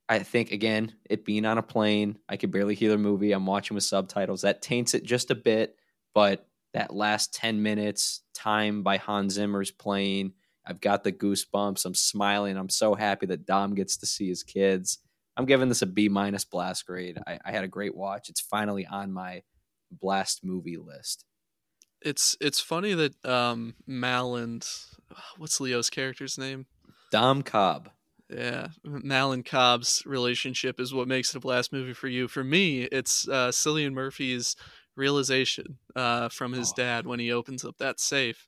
I 0.09 0.19
think 0.19 0.51
again, 0.51 0.93
it 1.09 1.25
being 1.25 1.45
on 1.45 1.57
a 1.57 1.63
plane, 1.63 2.17
I 2.29 2.37
could 2.37 2.51
barely 2.51 2.75
hear 2.75 2.91
the 2.91 2.97
movie. 2.97 3.31
I'm 3.33 3.45
watching 3.45 3.75
with 3.75 3.83
subtitles. 3.83 4.41
That 4.41 4.61
taints 4.61 4.93
it 4.93 5.03
just 5.03 5.31
a 5.31 5.35
bit, 5.35 5.75
but 6.13 6.47
that 6.73 6.93
last 6.93 7.33
10 7.33 7.61
minutes 7.61 8.21
time 8.33 8.83
by 8.83 8.97
Hans 8.97 9.33
Zimmer's 9.33 9.71
playing, 9.71 10.33
I've 10.67 10.81
got 10.81 11.03
the 11.03 11.13
goosebumps. 11.13 11.85
I'm 11.85 11.95
smiling. 11.95 12.57
I'm 12.57 12.69
so 12.69 12.93
happy 12.93 13.25
that 13.27 13.45
Dom 13.45 13.73
gets 13.73 13.97
to 13.97 14.05
see 14.05 14.27
his 14.27 14.43
kids. 14.43 14.99
I'm 15.37 15.45
giving 15.45 15.69
this 15.69 15.81
a 15.81 15.85
B 15.85 16.09
minus 16.09 16.43
blast 16.43 16.85
grade. 16.85 17.19
I, 17.25 17.39
I 17.45 17.51
had 17.51 17.63
a 17.63 17.69
great 17.69 17.95
watch. 17.95 18.27
It's 18.29 18.41
finally 18.41 18.85
on 18.85 19.13
my 19.13 19.43
blast 19.91 20.43
movie 20.43 20.77
list. 20.77 21.23
It's 22.01 22.35
it's 22.41 22.59
funny 22.59 22.93
that 22.93 23.25
um 23.25 23.75
Mal 23.87 24.35
and 24.35 24.67
what's 25.37 25.59
Leo's 25.59 25.89
character's 25.89 26.37
name? 26.37 26.65
Dom 27.11 27.43
Cobb. 27.43 27.89
Yeah, 28.29 28.67
Mal 28.83 29.31
and 29.31 29.45
Cobb's 29.45 30.03
relationship 30.05 30.81
is 30.81 30.93
what 30.93 31.07
makes 31.07 31.29
it 31.29 31.37
a 31.37 31.39
blast 31.39 31.71
movie 31.71 31.93
for 31.93 32.09
you. 32.09 32.27
For 32.27 32.43
me, 32.43 32.83
it's 32.83 33.25
uh, 33.27 33.49
Cillian 33.49 33.93
Murphy's 33.93 34.57
realization 34.97 35.77
uh, 35.95 36.27
from 36.27 36.51
his 36.51 36.71
oh. 36.71 36.73
dad 36.75 37.05
when 37.05 37.19
he 37.19 37.31
opens 37.31 37.63
up 37.63 37.77
that 37.77 38.01
safe. 38.01 38.47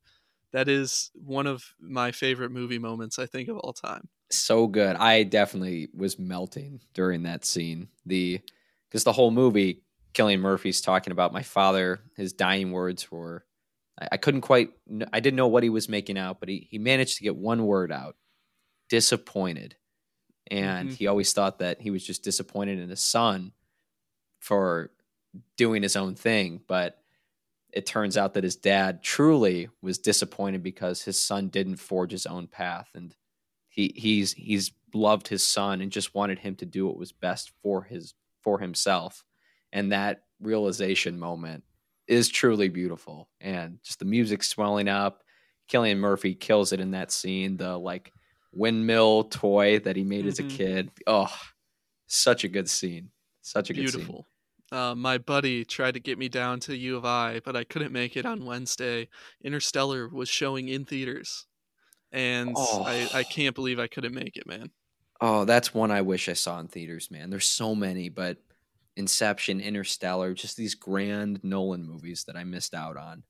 That 0.51 0.67
is 0.67 1.11
one 1.13 1.47
of 1.47 1.63
my 1.79 2.11
favorite 2.11 2.51
movie 2.51 2.79
moments, 2.79 3.19
I 3.19 3.25
think, 3.25 3.49
of 3.49 3.57
all 3.57 3.73
time. 3.73 4.09
So 4.31 4.67
good. 4.67 4.95
I 4.95 5.23
definitely 5.23 5.89
was 5.95 6.17
melting 6.17 6.81
during 6.93 7.23
that 7.23 7.45
scene. 7.45 7.89
The 8.05 8.41
because 8.89 9.03
the 9.03 9.13
whole 9.13 9.31
movie, 9.31 9.83
Cillian 10.13 10.39
Murphy's 10.39 10.81
talking 10.81 11.11
about 11.11 11.33
my 11.33 11.43
father. 11.43 11.99
His 12.15 12.33
dying 12.33 12.71
words 12.71 13.11
were, 13.11 13.45
I, 14.01 14.09
I 14.13 14.17
couldn't 14.17 14.41
quite, 14.41 14.71
I 15.13 15.19
didn't 15.19 15.37
know 15.37 15.47
what 15.47 15.63
he 15.63 15.69
was 15.69 15.87
making 15.87 16.17
out, 16.17 16.39
but 16.39 16.49
he 16.49 16.67
he 16.69 16.79
managed 16.79 17.17
to 17.17 17.23
get 17.23 17.35
one 17.35 17.65
word 17.65 17.91
out 17.91 18.15
disappointed. 18.89 19.75
And 20.51 20.89
mm-hmm. 20.89 20.95
he 20.95 21.07
always 21.07 21.31
thought 21.31 21.59
that 21.59 21.79
he 21.79 21.91
was 21.91 22.03
just 22.03 22.23
disappointed 22.23 22.79
in 22.79 22.89
his 22.89 23.03
son 23.03 23.51
for 24.39 24.89
doing 25.57 25.83
his 25.83 25.95
own 25.95 26.15
thing. 26.15 26.61
But 26.67 26.98
it 27.71 27.85
turns 27.85 28.17
out 28.17 28.33
that 28.33 28.43
his 28.43 28.55
dad 28.55 29.03
truly 29.03 29.69
was 29.81 29.97
disappointed 29.97 30.63
because 30.63 31.01
his 31.01 31.19
son 31.19 31.49
didn't 31.49 31.77
forge 31.77 32.11
his 32.11 32.25
own 32.25 32.47
path. 32.47 32.89
And 32.95 33.15
he 33.67 33.93
he's 33.95 34.33
he's 34.33 34.71
loved 34.93 35.27
his 35.27 35.45
son 35.45 35.81
and 35.81 35.91
just 35.91 36.15
wanted 36.15 36.39
him 36.39 36.55
to 36.55 36.65
do 36.65 36.87
what 36.87 36.97
was 36.97 37.11
best 37.11 37.51
for 37.61 37.83
his 37.83 38.13
for 38.41 38.59
himself. 38.59 39.23
And 39.71 39.91
that 39.91 40.23
realization 40.41 41.19
moment 41.19 41.63
is 42.07 42.29
truly 42.29 42.69
beautiful. 42.69 43.29
And 43.39 43.79
just 43.83 43.99
the 43.99 44.05
music 44.05 44.43
swelling 44.43 44.87
up. 44.87 45.23
Cillian 45.71 45.97
Murphy 45.97 46.33
kills 46.33 46.73
it 46.73 46.79
in 46.79 46.91
that 46.91 47.11
scene. 47.11 47.57
The 47.57 47.77
like 47.77 48.11
windmill 48.51 49.25
toy 49.25 49.79
that 49.79 49.95
he 49.95 50.03
made 50.03 50.21
mm-hmm. 50.21 50.27
as 50.29 50.39
a 50.39 50.43
mm-hmm. 50.43 50.57
kid. 50.57 50.91
Oh, 51.05 51.33
such 52.07 52.43
a 52.43 52.47
good 52.47 52.69
scene. 52.69 53.11
Such 53.41 53.69
a 53.69 53.73
Beautiful. 53.73 53.99
good 53.99 54.15
scene. 54.15 54.25
Uh, 54.71 54.93
my 54.95 55.17
buddy 55.17 55.65
tried 55.65 55.95
to 55.95 55.99
get 55.99 56.19
me 56.19 56.29
down 56.29 56.59
to 56.61 56.77
U 56.77 56.97
of 56.97 57.05
I, 57.05 57.41
but 57.43 57.55
I 57.55 57.63
couldn't 57.63 57.91
make 57.91 58.15
it 58.15 58.25
on 58.25 58.45
Wednesday. 58.45 59.07
Interstellar 59.43 60.07
was 60.09 60.29
showing 60.29 60.67
in 60.67 60.85
theaters, 60.85 61.47
and 62.11 62.53
oh. 62.55 62.83
I, 62.85 63.09
I 63.13 63.23
can't 63.23 63.55
believe 63.55 63.79
I 63.79 63.87
couldn't 63.87 64.13
make 64.13 64.37
it, 64.37 64.47
man. 64.47 64.69
Oh, 65.21 65.43
that's 65.45 65.73
one 65.73 65.91
I 65.91 66.01
wish 66.01 66.29
I 66.29 66.33
saw 66.33 66.59
in 66.59 66.67
theaters, 66.67 67.09
man. 67.11 67.29
There's 67.29 67.47
so 67.47 67.75
many, 67.75 68.09
but 68.09 68.37
Inception, 68.95 69.59
Interstellar, 69.59 70.33
just 70.33 70.55
these 70.55 70.75
grand 70.75 71.43
Nolan 71.43 71.83
movies 71.83 72.25
that 72.25 72.35
I 72.35 72.43
missed 72.43 72.73
out 72.73 72.95
on. 72.95 73.23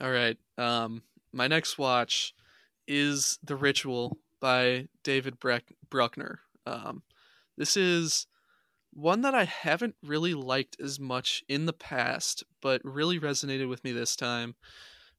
All 0.00 0.10
right. 0.10 0.36
Um, 0.58 1.02
my 1.32 1.46
next 1.46 1.78
watch 1.78 2.34
is 2.86 3.38
The 3.44 3.56
Ritual 3.56 4.18
by 4.40 4.88
David 5.02 5.38
Breck- 5.38 5.74
Bruckner. 5.88 6.40
Um, 6.66 7.02
this 7.56 7.76
is 7.76 8.26
one 8.96 9.20
that 9.20 9.34
I 9.34 9.44
haven't 9.44 9.94
really 10.02 10.32
liked 10.32 10.78
as 10.80 10.98
much 10.98 11.44
in 11.48 11.66
the 11.66 11.74
past, 11.74 12.44
but 12.62 12.80
really 12.82 13.20
resonated 13.20 13.68
with 13.68 13.84
me 13.84 13.92
this 13.92 14.16
time. 14.16 14.54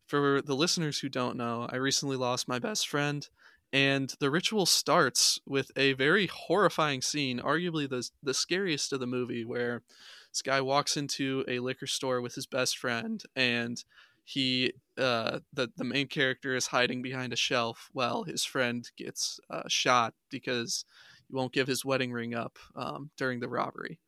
For 0.07 0.41
the 0.41 0.55
listeners 0.55 0.99
who 0.99 1.09
don't 1.09 1.37
know, 1.37 1.67
I 1.71 1.75
recently 1.75 2.17
lost 2.17 2.47
my 2.47 2.57
best 2.57 2.87
friend, 2.87 3.27
and 3.71 4.13
the 4.19 4.31
ritual 4.31 4.65
starts 4.65 5.39
with 5.45 5.69
a 5.75 5.93
very 5.93 6.25
horrifying 6.27 7.01
scene, 7.01 7.39
arguably 7.39 7.87
the 7.87 8.09
the 8.23 8.33
scariest 8.33 8.93
of 8.93 8.99
the 8.99 9.05
movie, 9.05 9.45
where 9.45 9.83
this 10.31 10.41
guy 10.41 10.59
walks 10.61 10.97
into 10.97 11.45
a 11.47 11.59
liquor 11.59 11.87
store 11.87 12.21
with 12.21 12.35
his 12.35 12.47
best 12.47 12.77
friend, 12.77 13.23
and 13.35 13.83
he 14.23 14.73
uh, 14.97 15.39
the 15.53 15.69
the 15.77 15.83
main 15.83 16.07
character 16.07 16.55
is 16.55 16.67
hiding 16.67 17.01
behind 17.03 17.31
a 17.31 17.37
shelf 17.37 17.89
while 17.93 18.23
his 18.23 18.43
friend 18.43 18.89
gets 18.97 19.39
uh, 19.51 19.63
shot 19.67 20.13
because 20.31 20.83
won't 21.31 21.53
give 21.53 21.67
his 21.67 21.85
wedding 21.85 22.11
ring 22.11 22.33
up 22.33 22.57
um, 22.75 23.11
during 23.17 23.39
the 23.39 23.49
robbery. 23.49 23.99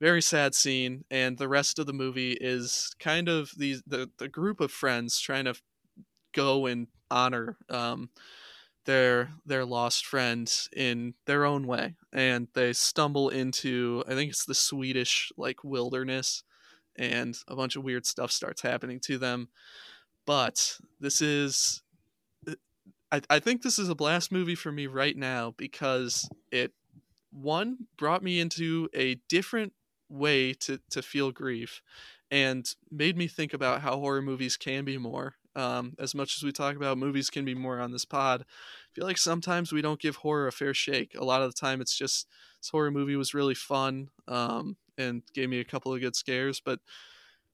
Very 0.00 0.22
sad 0.22 0.54
scene, 0.54 1.04
and 1.10 1.38
the 1.38 1.48
rest 1.48 1.78
of 1.78 1.86
the 1.86 1.92
movie 1.92 2.32
is 2.32 2.94
kind 2.98 3.28
of 3.28 3.52
the 3.56 3.76
the, 3.86 4.10
the 4.18 4.28
group 4.28 4.60
of 4.60 4.72
friends 4.72 5.20
trying 5.20 5.44
to 5.44 5.54
go 6.32 6.66
and 6.66 6.88
honor 7.10 7.56
um, 7.68 8.10
their 8.84 9.30
their 9.46 9.64
lost 9.64 10.04
friends 10.04 10.68
in 10.74 11.14
their 11.26 11.44
own 11.44 11.66
way, 11.66 11.94
and 12.12 12.48
they 12.54 12.72
stumble 12.72 13.28
into 13.28 14.02
I 14.08 14.14
think 14.14 14.30
it's 14.30 14.44
the 14.44 14.54
Swedish 14.54 15.30
like 15.36 15.62
wilderness 15.62 16.42
and 16.96 17.36
a 17.48 17.56
bunch 17.56 17.76
of 17.76 17.84
weird 17.84 18.04
stuff 18.06 18.30
starts 18.30 18.62
happening 18.62 19.00
to 19.00 19.18
them. 19.18 19.48
But 20.26 20.78
this 21.00 21.20
is 21.20 21.82
I, 23.12 23.20
I 23.30 23.38
think 23.38 23.62
this 23.62 23.78
is 23.78 23.88
a 23.88 23.94
blast 23.94 24.32
movie 24.32 24.54
for 24.54 24.72
me 24.72 24.86
right 24.86 25.16
now 25.16 25.54
because 25.56 26.28
it 26.50 26.72
one 27.30 27.86
brought 27.96 28.22
me 28.22 28.40
into 28.40 28.88
a 28.94 29.16
different 29.28 29.72
way 30.08 30.54
to, 30.54 30.80
to 30.90 31.02
feel 31.02 31.30
grief 31.30 31.82
and 32.30 32.66
made 32.90 33.16
me 33.16 33.28
think 33.28 33.54
about 33.54 33.82
how 33.82 33.98
horror 33.98 34.22
movies 34.22 34.56
can 34.56 34.84
be 34.84 34.98
more. 34.98 35.36
Um, 35.54 35.94
as 35.98 36.14
much 36.14 36.38
as 36.38 36.42
we 36.42 36.50
talk 36.50 36.76
about 36.76 36.96
movies 36.96 37.28
can 37.28 37.44
be 37.44 37.54
more 37.54 37.78
on 37.78 37.92
this 37.92 38.06
pod, 38.06 38.40
I 38.42 38.88
feel 38.94 39.04
like 39.04 39.18
sometimes 39.18 39.70
we 39.70 39.82
don't 39.82 40.00
give 40.00 40.16
horror 40.16 40.46
a 40.46 40.52
fair 40.52 40.72
shake. 40.72 41.14
A 41.14 41.24
lot 41.24 41.42
of 41.42 41.50
the 41.50 41.60
time, 41.60 41.82
it's 41.82 41.94
just 41.96 42.26
this 42.60 42.70
horror 42.70 42.90
movie 42.90 43.16
was 43.16 43.34
really 43.34 43.54
fun. 43.54 44.08
Um, 44.26 44.76
and 44.98 45.22
gave 45.34 45.48
me 45.48 45.60
a 45.60 45.64
couple 45.64 45.94
of 45.94 46.00
good 46.00 46.16
scares. 46.16 46.60
But 46.60 46.80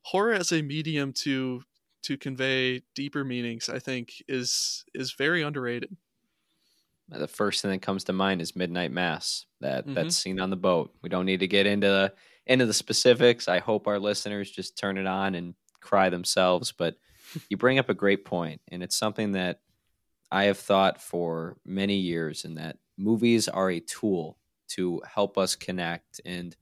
horror 0.02 0.32
as 0.32 0.52
a 0.52 0.62
medium 0.62 1.12
to 1.12 1.62
to 2.02 2.16
convey 2.16 2.82
deeper 2.94 3.24
meanings, 3.24 3.68
I 3.68 3.78
think, 3.78 4.22
is 4.28 4.84
is 4.94 5.12
very 5.12 5.42
underrated. 5.42 5.96
The 7.10 7.28
first 7.28 7.62
thing 7.62 7.70
that 7.70 7.82
comes 7.82 8.04
to 8.04 8.12
mind 8.12 8.42
is 8.42 8.54
Midnight 8.54 8.92
Mass. 8.92 9.46
That 9.60 9.84
mm-hmm. 9.84 9.94
that 9.94 10.12
scene 10.12 10.40
on 10.40 10.50
the 10.50 10.56
boat. 10.56 10.94
We 11.02 11.08
don't 11.08 11.26
need 11.26 11.40
to 11.40 11.48
get 11.48 11.66
into 11.66 11.86
the 11.86 12.12
into 12.46 12.66
the 12.66 12.74
specifics. 12.74 13.48
I 13.48 13.58
hope 13.58 13.86
our 13.86 13.98
listeners 13.98 14.50
just 14.50 14.78
turn 14.78 14.98
it 14.98 15.06
on 15.06 15.34
and 15.34 15.54
cry 15.80 16.08
themselves. 16.08 16.72
But 16.72 16.96
you 17.48 17.56
bring 17.56 17.78
up 17.78 17.88
a 17.88 17.94
great 17.94 18.24
point, 18.24 18.60
and 18.68 18.82
it's 18.82 18.96
something 18.96 19.32
that 19.32 19.60
I 20.30 20.44
have 20.44 20.58
thought 20.58 21.00
for 21.00 21.56
many 21.64 21.96
years, 21.96 22.44
and 22.44 22.58
that 22.58 22.78
movies 22.96 23.48
are 23.48 23.70
a 23.70 23.80
tool 23.80 24.38
to 24.68 25.00
help 25.06 25.38
us 25.38 25.56
connect 25.56 26.20
and 26.26 26.54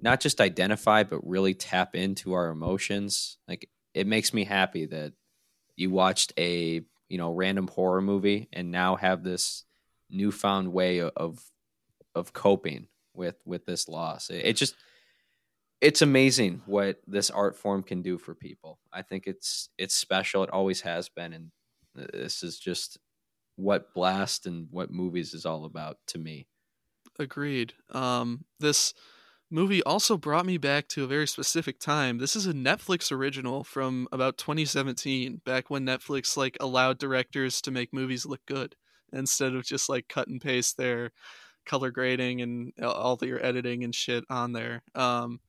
not 0.00 0.20
just 0.20 0.40
identify 0.40 1.02
but 1.02 1.26
really 1.26 1.54
tap 1.54 1.94
into 1.94 2.32
our 2.32 2.48
emotions 2.48 3.38
like 3.48 3.68
it 3.96 4.06
makes 4.06 4.34
me 4.34 4.44
happy 4.44 4.84
that 4.86 5.14
you 5.74 5.90
watched 5.90 6.32
a 6.38 6.82
you 7.08 7.18
know 7.18 7.32
random 7.32 7.66
horror 7.66 8.02
movie 8.02 8.48
and 8.52 8.70
now 8.70 8.96
have 8.96 9.24
this 9.24 9.64
newfound 10.10 10.72
way 10.72 11.00
of 11.00 11.42
of 12.14 12.32
coping 12.32 12.88
with 13.14 13.36
with 13.44 13.64
this 13.64 13.88
loss. 13.88 14.28
It, 14.30 14.44
it 14.44 14.56
just 14.56 14.76
it's 15.80 16.02
amazing 16.02 16.62
what 16.66 17.00
this 17.06 17.30
art 17.30 17.56
form 17.56 17.82
can 17.82 18.02
do 18.02 18.18
for 18.18 18.34
people. 18.34 18.78
I 18.92 19.02
think 19.02 19.26
it's 19.26 19.70
it's 19.78 19.94
special. 19.94 20.44
It 20.44 20.50
always 20.50 20.82
has 20.82 21.08
been. 21.08 21.32
And 21.32 21.50
this 21.94 22.42
is 22.42 22.58
just 22.58 22.98
what 23.56 23.94
blast 23.94 24.46
and 24.46 24.68
what 24.70 24.90
movies 24.90 25.32
is 25.32 25.46
all 25.46 25.64
about 25.64 25.96
to 26.08 26.18
me. 26.18 26.46
Agreed. 27.18 27.72
Um 27.92 28.44
this 28.60 28.92
movie 29.50 29.82
also 29.82 30.16
brought 30.16 30.46
me 30.46 30.58
back 30.58 30.88
to 30.88 31.04
a 31.04 31.08
very 31.08 31.26
specific 31.26 31.78
time. 31.78 32.18
This 32.18 32.34
is 32.36 32.46
a 32.46 32.52
Netflix 32.52 33.12
original 33.12 33.64
from 33.64 34.08
about 34.12 34.38
2017, 34.38 35.40
back 35.44 35.70
when 35.70 35.86
Netflix 35.86 36.36
like 36.36 36.56
allowed 36.60 36.98
directors 36.98 37.60
to 37.62 37.70
make 37.70 37.92
movies 37.92 38.26
look 38.26 38.44
good 38.46 38.74
instead 39.12 39.54
of 39.54 39.64
just 39.64 39.88
like 39.88 40.08
cut 40.08 40.28
and 40.28 40.40
paste 40.40 40.76
their 40.76 41.12
color 41.64 41.90
grading 41.90 42.40
and 42.40 42.72
all 42.82 43.16
their 43.16 43.44
editing 43.44 43.84
and 43.84 43.94
shit 43.94 44.24
on 44.28 44.52
there. 44.52 44.82
Um, 44.94 45.40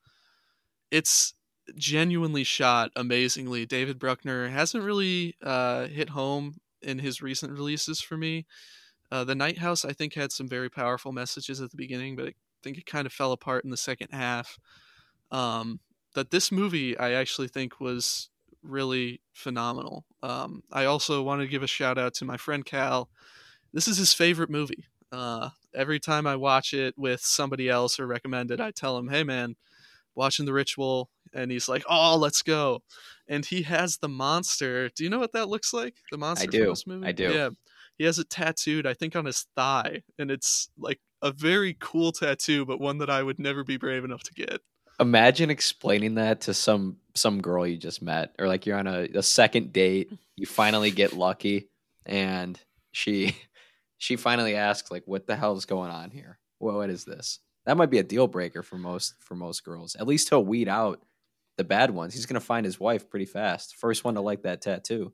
it's 0.91 1.33
genuinely 1.75 2.43
shot 2.43 2.91
amazingly. 2.95 3.65
David 3.65 3.99
Bruckner 3.99 4.49
hasn't 4.49 4.83
really 4.83 5.35
uh, 5.43 5.87
hit 5.87 6.09
home 6.09 6.57
in 6.81 6.99
his 6.99 7.21
recent 7.21 7.51
releases 7.51 7.99
for 7.99 8.17
me. 8.17 8.45
Uh, 9.11 9.23
the 9.23 9.35
Night 9.35 9.57
House, 9.57 9.85
I 9.85 9.93
think, 9.93 10.13
had 10.13 10.31
some 10.31 10.47
very 10.47 10.69
powerful 10.69 11.11
messages 11.11 11.61
at 11.61 11.71
the 11.71 11.77
beginning, 11.77 12.15
but 12.15 12.27
I 12.27 12.33
think 12.63 12.77
it 12.77 12.85
kind 12.85 13.05
of 13.05 13.13
fell 13.13 13.31
apart 13.31 13.63
in 13.63 13.69
the 13.69 13.77
second 13.77 14.09
half. 14.11 14.57
Um, 15.31 15.79
but 16.13 16.31
this 16.31 16.51
movie, 16.51 16.97
I 16.97 17.11
actually 17.11 17.47
think, 17.47 17.79
was 17.79 18.29
really 18.63 19.21
phenomenal. 19.33 20.05
Um, 20.23 20.63
I 20.71 20.85
also 20.85 21.21
want 21.21 21.41
to 21.41 21.47
give 21.47 21.63
a 21.63 21.67
shout 21.67 21.97
out 21.97 22.13
to 22.15 22.25
my 22.25 22.37
friend 22.37 22.65
Cal. 22.65 23.09
This 23.73 23.87
is 23.87 23.97
his 23.97 24.13
favorite 24.13 24.49
movie. 24.49 24.85
Uh, 25.11 25.49
every 25.75 25.99
time 25.99 26.27
I 26.27 26.35
watch 26.35 26.73
it 26.73 26.95
with 26.97 27.21
somebody 27.21 27.69
else 27.69 27.99
or 27.99 28.07
recommend 28.07 28.51
it, 28.51 28.59
I 28.59 28.71
tell 28.71 28.97
him, 28.97 29.09
"Hey, 29.09 29.23
man, 29.23 29.55
watching 30.15 30.45
The 30.45 30.53
Ritual," 30.53 31.09
and 31.33 31.51
he's 31.51 31.69
like, 31.69 31.83
"Oh, 31.87 32.17
let's 32.17 32.41
go." 32.41 32.83
And 33.27 33.45
he 33.45 33.61
has 33.63 33.97
the 33.97 34.09
monster. 34.09 34.89
Do 34.89 35.03
you 35.03 35.09
know 35.09 35.19
what 35.19 35.33
that 35.33 35.49
looks 35.49 35.73
like? 35.73 35.95
The 36.11 36.17
monster. 36.17 36.47
I 36.47 36.51
do. 36.51 36.65
This 36.67 36.87
movie? 36.87 37.07
I 37.07 37.11
do. 37.11 37.31
Yeah, 37.31 37.49
he 37.97 38.05
has 38.05 38.19
it 38.19 38.29
tattooed, 38.29 38.85
I 38.85 38.93
think, 38.93 39.15
on 39.15 39.25
his 39.25 39.45
thigh, 39.55 40.03
and 40.17 40.31
it's 40.31 40.69
like 40.77 40.99
a 41.21 41.31
very 41.31 41.75
cool 41.79 42.11
tattoo, 42.11 42.65
but 42.65 42.79
one 42.79 42.99
that 42.99 43.09
I 43.09 43.23
would 43.23 43.39
never 43.39 43.63
be 43.63 43.77
brave 43.77 44.03
enough 44.03 44.23
to 44.23 44.33
get. 44.33 44.61
Imagine 44.99 45.49
explaining 45.49 46.15
that 46.15 46.41
to 46.41 46.53
some 46.53 46.97
some 47.13 47.41
girl 47.41 47.65
you 47.65 47.77
just 47.77 48.01
met, 48.01 48.33
or 48.39 48.47
like 48.47 48.65
you're 48.65 48.77
on 48.77 48.87
a, 48.87 49.07
a 49.15 49.23
second 49.23 49.73
date. 49.73 50.11
You 50.35 50.45
finally 50.45 50.91
get 50.91 51.13
lucky, 51.13 51.69
and 52.05 52.59
she 52.91 53.35
she 53.97 54.15
finally 54.15 54.55
asks 54.55 54.91
like, 54.91 55.03
"What 55.05 55.27
the 55.27 55.35
hell 55.35 55.55
is 55.55 55.65
going 55.65 55.91
on 55.91 56.11
here? 56.11 56.39
What 56.59 56.75
what 56.75 56.89
is 56.89 57.05
this?" 57.05 57.39
That 57.65 57.77
might 57.77 57.89
be 57.89 57.99
a 57.99 58.03
deal 58.03 58.27
breaker 58.27 58.63
for 58.63 58.77
most 58.77 59.15
for 59.19 59.35
most 59.35 59.63
girls. 59.63 59.95
At 59.95 60.07
least 60.07 60.29
he'll 60.29 60.45
weed 60.45 60.67
out 60.67 61.01
the 61.57 61.63
bad 61.63 61.91
ones. 61.91 62.13
He's 62.13 62.25
gonna 62.25 62.39
find 62.39 62.65
his 62.65 62.79
wife 62.79 63.09
pretty 63.09 63.25
fast. 63.25 63.75
First 63.75 64.03
one 64.03 64.15
to 64.15 64.21
like 64.21 64.43
that 64.43 64.61
tattoo 64.61 65.13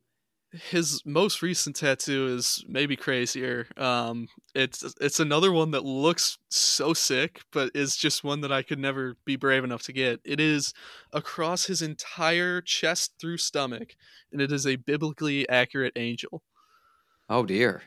his 0.53 1.01
most 1.05 1.41
recent 1.41 1.75
tattoo 1.75 2.27
is 2.27 2.63
maybe 2.67 2.95
crazier. 2.95 3.67
Um, 3.75 4.27
it's 4.53 4.83
it's 5.01 5.19
another 5.19 5.51
one 5.51 5.71
that 5.71 5.83
looks 5.83 6.37
so 6.49 6.93
sick, 6.93 7.41
but 7.51 7.71
is 7.73 7.95
just 7.95 8.23
one 8.23 8.41
that 8.41 8.51
I 8.51 8.61
could 8.61 8.79
never 8.79 9.17
be 9.25 9.35
brave 9.35 9.63
enough 9.63 9.83
to 9.83 9.93
get. 9.93 10.21
It 10.23 10.39
is 10.39 10.73
across 11.11 11.65
his 11.65 11.81
entire 11.81 12.61
chest 12.61 13.13
through 13.19 13.37
stomach, 13.37 13.95
and 14.31 14.41
it 14.41 14.51
is 14.51 14.67
a 14.67 14.75
biblically 14.75 15.49
accurate 15.49 15.93
angel. 15.95 16.43
Oh 17.29 17.45
dear. 17.45 17.83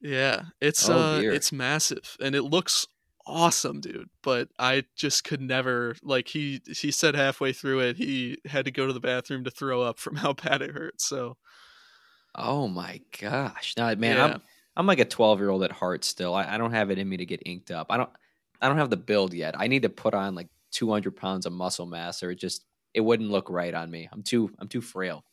Yeah, 0.00 0.42
it's 0.60 0.88
oh, 0.88 0.96
uh, 0.96 1.20
dear. 1.20 1.32
it's 1.32 1.52
massive, 1.52 2.16
and 2.20 2.34
it 2.34 2.42
looks 2.42 2.86
awesome, 3.26 3.80
dude. 3.80 4.08
But 4.22 4.48
I 4.58 4.84
just 4.94 5.24
could 5.24 5.42
never 5.42 5.96
like 6.02 6.28
he 6.28 6.62
he 6.66 6.90
said 6.90 7.14
halfway 7.14 7.52
through 7.52 7.80
it 7.80 7.96
he 7.96 8.38
had 8.46 8.64
to 8.66 8.70
go 8.70 8.86
to 8.86 8.92
the 8.92 9.00
bathroom 9.00 9.44
to 9.44 9.50
throw 9.50 9.82
up 9.82 9.98
from 9.98 10.16
how 10.16 10.32
bad 10.32 10.62
it 10.62 10.70
hurt. 10.70 11.00
So 11.00 11.36
Oh 12.36 12.68
my 12.68 13.00
gosh! 13.20 13.74
Now, 13.76 13.94
man, 13.94 14.16
yeah. 14.16 14.24
I'm 14.24 14.42
I'm 14.76 14.86
like 14.86 15.00
a 15.00 15.04
12 15.04 15.40
year 15.40 15.48
old 15.48 15.62
at 15.62 15.72
heart 15.72 16.04
still. 16.04 16.34
I, 16.34 16.54
I 16.54 16.58
don't 16.58 16.72
have 16.72 16.90
it 16.90 16.98
in 16.98 17.08
me 17.08 17.16
to 17.16 17.26
get 17.26 17.42
inked 17.46 17.70
up. 17.70 17.86
I 17.90 17.96
don't 17.96 18.10
I 18.60 18.68
don't 18.68 18.78
have 18.78 18.90
the 18.90 18.96
build 18.96 19.32
yet. 19.34 19.54
I 19.58 19.66
need 19.66 19.82
to 19.82 19.88
put 19.88 20.14
on 20.14 20.34
like 20.34 20.48
200 20.72 21.16
pounds 21.16 21.46
of 21.46 21.52
muscle 21.52 21.86
mass, 21.86 22.22
or 22.22 22.30
it 22.30 22.38
just 22.38 22.64
it 22.94 23.00
wouldn't 23.00 23.30
look 23.30 23.50
right 23.50 23.74
on 23.74 23.90
me. 23.90 24.08
I'm 24.12 24.22
too 24.22 24.50
I'm 24.58 24.68
too 24.68 24.80
frail. 24.82 25.24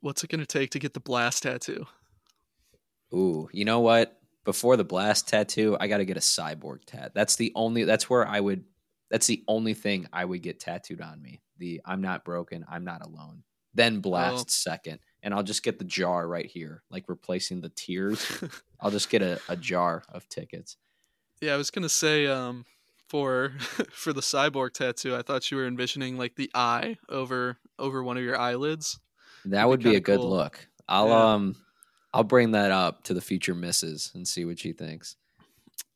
What's 0.00 0.22
it 0.22 0.30
gonna 0.30 0.46
take 0.46 0.70
to 0.70 0.78
get 0.78 0.94
the 0.94 1.00
blast 1.00 1.42
tattoo? 1.42 1.86
Ooh, 3.14 3.48
you 3.52 3.64
know 3.64 3.80
what? 3.80 4.18
Before 4.44 4.76
the 4.76 4.84
blast 4.84 5.28
tattoo, 5.28 5.76
I 5.80 5.86
got 5.86 5.98
to 5.98 6.04
get 6.04 6.16
a 6.16 6.20
cyborg 6.20 6.84
tat. 6.84 7.12
That's 7.14 7.36
the 7.36 7.52
only. 7.54 7.84
That's 7.84 8.10
where 8.10 8.26
I 8.26 8.40
would. 8.40 8.64
That's 9.10 9.26
the 9.26 9.44
only 9.48 9.74
thing 9.74 10.06
I 10.12 10.24
would 10.24 10.42
get 10.42 10.60
tattooed 10.60 11.00
on 11.00 11.22
me. 11.22 11.40
The 11.58 11.80
I'm 11.84 12.02
not 12.02 12.24
broken. 12.24 12.64
I'm 12.68 12.84
not 12.84 13.06
alone. 13.06 13.42
Then 13.72 13.96
oh. 13.96 14.00
blast 14.00 14.46
oh. 14.48 14.50
second 14.50 14.98
and 15.24 15.32
I'll 15.32 15.42
just 15.42 15.62
get 15.62 15.78
the 15.78 15.84
jar 15.84 16.28
right 16.28 16.46
here, 16.46 16.82
like 16.90 17.08
replacing 17.08 17.62
the 17.62 17.70
tears. 17.70 18.44
I'll 18.80 18.90
just 18.90 19.08
get 19.08 19.22
a, 19.22 19.40
a 19.48 19.56
jar 19.56 20.04
of 20.12 20.28
tickets. 20.28 20.76
Yeah, 21.40 21.54
I 21.54 21.56
was 21.56 21.70
gonna 21.70 21.88
say, 21.88 22.26
um, 22.26 22.66
for 23.08 23.54
for 23.90 24.12
the 24.12 24.20
cyborg 24.20 24.74
tattoo, 24.74 25.16
I 25.16 25.22
thought 25.22 25.50
you 25.50 25.56
were 25.56 25.66
envisioning 25.66 26.18
like 26.18 26.36
the 26.36 26.50
eye 26.54 26.98
over 27.08 27.56
over 27.78 28.04
one 28.04 28.18
of 28.18 28.22
your 28.22 28.38
eyelids. 28.38 29.00
That 29.46 29.68
would 29.68 29.82
be, 29.82 29.90
be 29.90 29.96
a 29.96 30.00
good 30.00 30.20
cool. 30.20 30.30
look. 30.30 30.68
I'll 30.88 31.08
yeah. 31.08 31.32
um 31.32 31.56
I'll 32.12 32.22
bring 32.22 32.52
that 32.52 32.70
up 32.70 33.02
to 33.04 33.14
the 33.14 33.20
future 33.20 33.54
misses 33.54 34.12
and 34.14 34.28
see 34.28 34.44
what 34.44 34.58
she 34.58 34.72
thinks. 34.72 35.16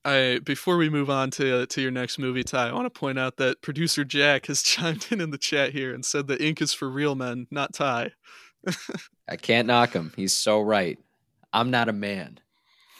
I 0.04 0.40
before 0.42 0.78
we 0.78 0.88
move 0.88 1.10
on 1.10 1.30
to 1.32 1.66
to 1.66 1.80
your 1.82 1.90
next 1.90 2.18
movie, 2.18 2.44
Ty, 2.44 2.68
I 2.68 2.72
want 2.72 2.92
to 2.92 2.98
point 2.98 3.18
out 3.18 3.36
that 3.36 3.60
producer 3.60 4.04
Jack 4.04 4.46
has 4.46 4.62
chimed 4.62 5.06
in 5.10 5.20
in 5.20 5.30
the 5.30 5.38
chat 5.38 5.72
here 5.72 5.92
and 5.92 6.04
said 6.04 6.28
that 6.28 6.40
ink 6.40 6.62
is 6.62 6.72
for 6.72 6.88
real 6.88 7.14
men, 7.14 7.46
not 7.50 7.74
Ty. 7.74 8.12
I 9.28 9.36
can't 9.36 9.66
knock 9.66 9.92
him. 9.92 10.12
He's 10.16 10.32
so 10.32 10.60
right. 10.60 10.98
I'm 11.52 11.70
not 11.70 11.88
a 11.88 11.92
man. 11.92 12.40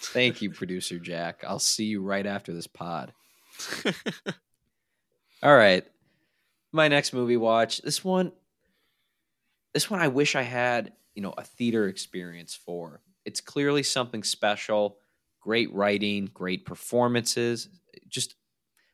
Thank 0.01 0.43
you, 0.43 0.51
producer 0.51 0.99
Jack. 0.99 1.43
I'll 1.47 1.59
see 1.59 1.85
you 1.85 2.03
right 2.03 2.27
after 2.27 2.53
this 2.53 2.67
pod. 2.67 3.13
All 5.43 5.57
right. 5.57 5.85
My 6.73 6.89
next 6.89 7.13
movie 7.13 7.37
watch. 7.37 7.79
This 7.79 8.05
one 8.05 8.33
this 9.75 9.91
one 9.91 10.01
I 10.01 10.09
wish 10.09 10.35
I 10.35 10.43
had, 10.43 10.93
you 11.15 11.23
know, 11.23 11.35
a 11.37 11.45
theater 11.45 11.89
experience 11.89 12.55
for. 12.55 13.03
It's 13.25 13.41
clearly 13.41 13.83
something 13.83 14.23
special. 14.23 14.99
Great 15.41 15.73
writing, 15.73 16.31
great 16.33 16.65
performances, 16.65 17.69
just 18.09 18.35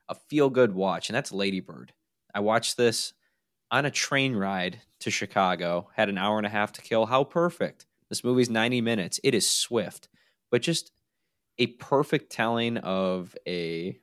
a 0.09 0.15
feel 0.15 0.51
good 0.51 0.75
watch, 0.75 1.09
and 1.09 1.17
that's 1.17 1.33
Lady 1.33 1.61
Bird. 1.61 1.93
I 2.35 2.41
watched 2.41 2.77
this 2.77 3.13
on 3.75 3.85
a 3.85 3.91
train 3.91 4.37
ride 4.37 4.81
to 5.01 5.11
Chicago, 5.11 5.89
had 5.97 6.09
an 6.09 6.17
hour 6.17 6.39
and 6.39 6.47
a 6.47 6.51
half 6.51 6.71
to 6.71 6.81
kill. 6.81 7.07
How 7.07 7.25
perfect. 7.25 7.87
This 8.09 8.23
movie's 8.23 8.49
90 8.49 8.81
minutes. 8.83 9.19
It 9.25 9.35
is 9.35 9.51
swift, 9.51 10.09
but 10.49 10.63
just 10.63 10.93
a 11.59 11.67
perfect 11.67 12.31
telling 12.31 12.77
of 12.77 13.37
a 13.49 13.99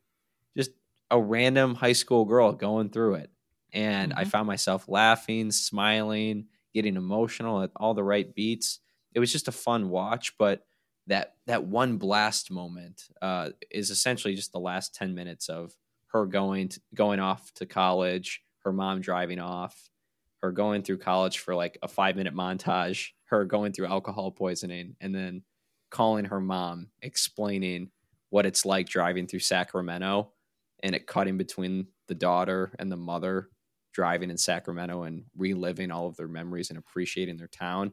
just 0.57 0.71
a 1.09 1.17
random 1.17 1.75
high 1.75 1.93
school 1.93 2.25
girl 2.25 2.51
going 2.51 2.89
through 2.89 3.15
it. 3.15 3.29
And 3.71 4.11
mm-hmm. 4.11 4.19
I 4.19 4.25
found 4.25 4.45
myself 4.45 4.89
laughing, 4.89 5.51
smiling, 5.51 6.47
getting 6.73 6.97
emotional 6.97 7.61
at 7.61 7.71
all 7.77 7.93
the 7.93 8.03
right 8.03 8.35
beats. 8.35 8.79
It 9.13 9.21
was 9.21 9.31
just 9.31 9.47
a 9.47 9.53
fun 9.53 9.89
watch, 9.89 10.37
but 10.37 10.65
that 11.07 11.35
that 11.47 11.63
one 11.63 11.95
blast 11.95 12.51
moment 12.51 13.03
uh, 13.21 13.51
is 13.69 13.89
essentially 13.89 14.35
just 14.35 14.51
the 14.51 14.59
last 14.59 14.93
10 14.95 15.15
minutes 15.15 15.47
of 15.47 15.77
her 16.07 16.25
going 16.25 16.67
to, 16.67 16.81
going 16.93 17.21
off 17.21 17.53
to 17.53 17.65
college 17.65 18.43
her 18.63 18.73
mom 18.73 19.01
driving 19.01 19.39
off, 19.39 19.89
her 20.41 20.51
going 20.51 20.83
through 20.83 20.97
college 20.97 21.39
for 21.39 21.55
like 21.55 21.77
a 21.83 21.87
five 21.87 22.15
minute 22.15 22.35
montage, 22.35 23.09
her 23.25 23.45
going 23.45 23.71
through 23.71 23.87
alcohol 23.87 24.31
poisoning, 24.31 24.95
and 25.01 25.13
then 25.13 25.43
calling 25.89 26.25
her 26.25 26.41
mom, 26.41 26.87
explaining 27.01 27.89
what 28.29 28.45
it's 28.45 28.65
like 28.65 28.87
driving 28.87 29.27
through 29.27 29.39
Sacramento 29.39 30.31
and 30.83 30.95
it 30.95 31.05
cutting 31.05 31.37
between 31.37 31.87
the 32.07 32.15
daughter 32.15 32.73
and 32.79 32.91
the 32.91 32.97
mother 32.97 33.49
driving 33.93 34.29
in 34.29 34.37
Sacramento 34.37 35.03
and 35.03 35.23
reliving 35.37 35.91
all 35.91 36.07
of 36.07 36.15
their 36.15 36.27
memories 36.27 36.69
and 36.69 36.79
appreciating 36.79 37.37
their 37.37 37.47
town. 37.47 37.91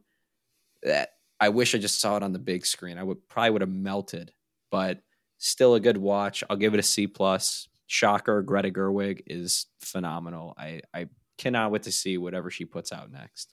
That 0.83 1.11
I 1.41 1.49
wish 1.51 1.75
I 1.75 1.79
just 1.79 2.01
saw 2.01 2.17
it 2.17 2.23
on 2.23 2.33
the 2.33 2.39
big 2.39 2.65
screen. 2.65 2.99
I 2.99 3.03
would 3.03 3.29
probably 3.29 3.51
would 3.51 3.63
have 3.63 3.71
melted, 3.71 4.33
but 4.71 5.01
still 5.39 5.75
a 5.75 5.81
good 5.81 5.97
watch. 5.97 6.43
I'll 6.49 6.57
give 6.57 6.75
it 6.75 6.81
a 6.81 6.85
C 6.85 7.07
plus 7.07 7.68
shocker, 7.89 8.43
Greta 8.43 8.71
Gerwig 8.71 9.23
is 9.27 9.67
phenomenal. 9.81 10.55
I, 10.57 10.83
I 10.95 11.09
cannot 11.37 11.73
wait 11.73 11.83
to 11.85 11.93
see 11.93 12.17
whatever 12.17 12.51
she 12.51 12.65
puts 12.65 12.93
out 12.93 13.11
next. 13.11 13.53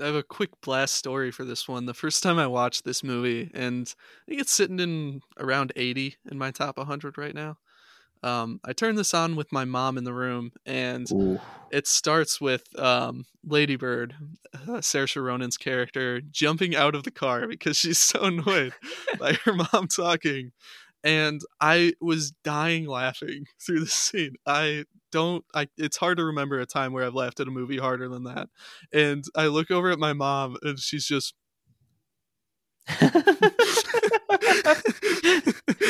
I 0.00 0.06
have 0.06 0.14
a 0.14 0.22
quick 0.22 0.50
blast 0.60 0.94
story 0.94 1.30
for 1.30 1.44
this 1.44 1.68
one. 1.68 1.86
The 1.86 1.94
first 1.94 2.22
time 2.22 2.38
I 2.38 2.46
watched 2.48 2.84
this 2.84 3.02
movie, 3.02 3.50
and 3.54 3.94
I 4.26 4.30
think 4.30 4.40
it's 4.40 4.52
sitting 4.52 4.80
in 4.80 5.22
around 5.38 5.72
80 5.76 6.16
in 6.30 6.36
my 6.36 6.50
top 6.50 6.76
100 6.76 7.16
right 7.16 7.34
now. 7.34 7.58
Um, 8.22 8.60
I 8.64 8.72
turned 8.72 8.98
this 8.98 9.14
on 9.14 9.36
with 9.36 9.52
my 9.52 9.64
mom 9.64 9.96
in 9.96 10.04
the 10.04 10.12
room, 10.12 10.52
and 10.64 11.10
Ooh. 11.12 11.40
it 11.70 11.86
starts 11.86 12.40
with 12.40 12.64
um, 12.78 13.24
Lady 13.44 13.76
Bird, 13.76 14.14
uh, 14.52 14.80
Saoirse 14.80 15.22
Ronan's 15.22 15.56
character, 15.56 16.20
jumping 16.20 16.74
out 16.74 16.94
of 16.94 17.04
the 17.04 17.10
car 17.10 17.46
because 17.46 17.76
she's 17.76 17.98
so 17.98 18.20
annoyed 18.24 18.72
by 19.18 19.34
her 19.44 19.54
mom 19.54 19.88
talking 19.88 20.52
and 21.04 21.40
I 21.60 21.94
was 22.00 22.32
dying 22.44 22.86
laughing 22.86 23.46
through 23.64 23.80
the 23.80 23.86
scene. 23.86 24.34
I 24.46 24.84
don't 25.12 25.44
I 25.54 25.68
it's 25.76 25.96
hard 25.96 26.18
to 26.18 26.24
remember 26.24 26.60
a 26.60 26.66
time 26.66 26.92
where 26.92 27.04
I've 27.04 27.14
laughed 27.14 27.40
at 27.40 27.48
a 27.48 27.50
movie 27.50 27.78
harder 27.78 28.08
than 28.08 28.24
that. 28.24 28.48
And 28.92 29.24
I 29.34 29.46
look 29.46 29.70
over 29.70 29.90
at 29.90 29.98
my 29.98 30.12
mom 30.12 30.56
and 30.62 30.78
she's 30.78 31.06
just 31.06 31.34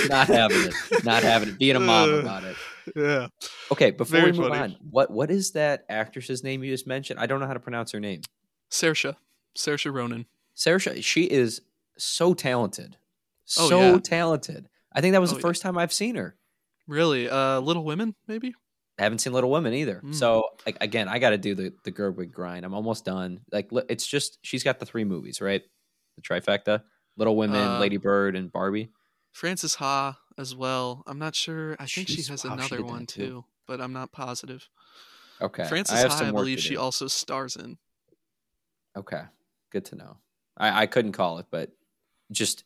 not 0.08 0.28
having 0.28 0.62
it. 0.62 0.74
Not 1.04 1.22
having 1.22 1.50
it. 1.50 1.58
Being 1.58 1.76
a 1.76 1.80
mom 1.80 2.10
uh, 2.10 2.18
about 2.18 2.44
it. 2.44 2.56
Yeah. 2.94 3.28
Okay, 3.72 3.90
before 3.90 4.20
Very 4.20 4.32
we 4.32 4.38
move 4.38 4.48
funny. 4.48 4.74
on, 4.74 4.76
what 4.90 5.10
what 5.10 5.30
is 5.30 5.52
that 5.52 5.84
actress's 5.90 6.42
name 6.42 6.62
you 6.64 6.72
just 6.72 6.86
mentioned? 6.86 7.20
I 7.20 7.26
don't 7.26 7.40
know 7.40 7.46
how 7.46 7.54
to 7.54 7.60
pronounce 7.60 7.92
her 7.92 8.00
name. 8.00 8.22
Saoirse. 8.70 9.14
Saoirse 9.56 9.92
Ronan. 9.92 10.26
Saoirse, 10.56 11.02
she 11.04 11.24
is 11.24 11.60
so 11.98 12.34
talented. 12.34 12.96
Oh, 13.58 13.68
so 13.68 13.78
oh, 13.78 13.92
yeah. 13.92 13.98
talented. 13.98 14.68
I 14.96 15.00
think 15.02 15.12
that 15.12 15.20
was 15.20 15.32
oh, 15.32 15.36
the 15.36 15.42
first 15.42 15.62
yeah. 15.62 15.68
time 15.68 15.78
I've 15.78 15.92
seen 15.92 16.16
her. 16.16 16.34
Really? 16.88 17.28
Uh, 17.28 17.60
Little 17.60 17.84
Women, 17.84 18.14
maybe? 18.26 18.54
I 18.98 19.02
haven't 19.02 19.18
seen 19.18 19.34
Little 19.34 19.50
Women 19.50 19.74
either. 19.74 20.00
Mm. 20.02 20.14
So 20.14 20.44
like, 20.64 20.78
again, 20.80 21.06
I 21.08 21.18
got 21.18 21.30
to 21.30 21.38
do 21.38 21.54
the 21.54 21.72
the 21.84 21.92
Gerwig 21.92 22.32
grind. 22.32 22.64
I'm 22.64 22.74
almost 22.74 23.04
done. 23.04 23.40
Like 23.52 23.68
it's 23.90 24.06
just 24.06 24.38
she's 24.42 24.64
got 24.64 24.78
the 24.78 24.86
three 24.86 25.04
movies, 25.04 25.40
right? 25.40 25.62
The 26.16 26.22
trifecta: 26.22 26.82
Little 27.16 27.36
Women, 27.36 27.60
Uh, 27.60 27.78
Lady 27.78 27.98
Bird, 27.98 28.36
and 28.36 28.50
Barbie. 28.50 28.90
Frances 29.32 29.74
Ha 29.74 30.18
as 30.38 30.54
well. 30.54 31.02
I'm 31.06 31.18
not 31.18 31.34
sure. 31.34 31.76
I 31.78 31.84
think 31.84 32.08
she 32.08 32.22
has 32.22 32.44
wow, 32.44 32.54
another 32.54 32.78
did 32.78 32.86
one 32.86 33.04
too. 33.04 33.26
too, 33.26 33.44
but 33.66 33.82
I'm 33.82 33.92
not 33.92 34.12
positive. 34.12 34.66
Okay, 35.42 35.66
Frances 35.66 36.02
I 36.02 36.08
Ha, 36.08 36.28
I 36.28 36.30
believe 36.30 36.58
she 36.58 36.74
do. 36.74 36.80
also 36.80 37.06
stars 37.06 37.56
in. 37.56 37.76
Okay, 38.96 39.22
good 39.70 39.84
to 39.86 39.96
know. 39.96 40.16
I, 40.56 40.82
I 40.82 40.86
couldn't 40.86 41.12
call 41.12 41.36
it, 41.38 41.46
but 41.50 41.70
just 42.32 42.64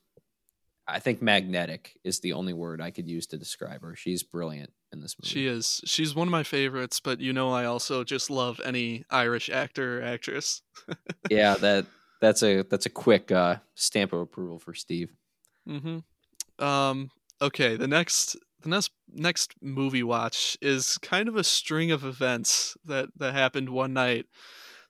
I 0.91 0.99
think 0.99 1.23
magnetic 1.23 1.99
is 2.05 2.21
the 2.21 2.33
only 2.33 2.53
word 2.53 2.81
I 2.81 2.91
could 2.91 3.09
use 3.09 3.27
to 3.29 3.39
describe 3.39 3.83
her. 3.83 3.95
She's 3.95 4.23
brilliant 4.23 4.73
in 4.93 5.01
this 5.01 5.17
movie. 5.19 5.31
She 5.31 5.47
is. 5.47 5.81
She's 5.85 6.15
one 6.15 6.29
of 6.29 6.33
my 6.33 6.43
favorites, 6.43 7.01
but 7.01 7.21
you 7.21 7.33
know 7.33 7.53
I 7.53 7.65
also 7.65 8.05
just 8.05 8.31
love 8.31 8.61
any 8.65 9.05
Irish 9.11 9.51
actor 9.51 10.01
or 10.01 10.03
actress. 10.03 10.63
yeah, 11.31 11.55
that 11.55 11.87
that's 12.21 12.43
a 12.43 12.63
that's 12.63 12.87
a 12.87 12.91
quick 12.91 13.33
uh, 13.33 13.57
stamp 13.75 14.13
of 14.13 14.21
approval 14.21 14.59
for 14.59 14.75
Steve. 14.75 15.13
Mm-hmm. 15.69 16.65
Um. 16.65 17.11
Okay. 17.43 17.77
The 17.77 17.89
next, 17.89 18.37
the 18.61 18.69
next, 18.69 18.91
next 19.13 19.55
movie 19.63 20.03
watch 20.03 20.59
is 20.61 20.99
kind 20.99 21.29
of 21.29 21.37
a 21.37 21.45
string 21.45 21.91
of 21.91 22.05
events 22.05 22.77
that 22.85 23.09
that 23.17 23.33
happened 23.35 23.71
one 23.71 23.93
night. 23.93 24.27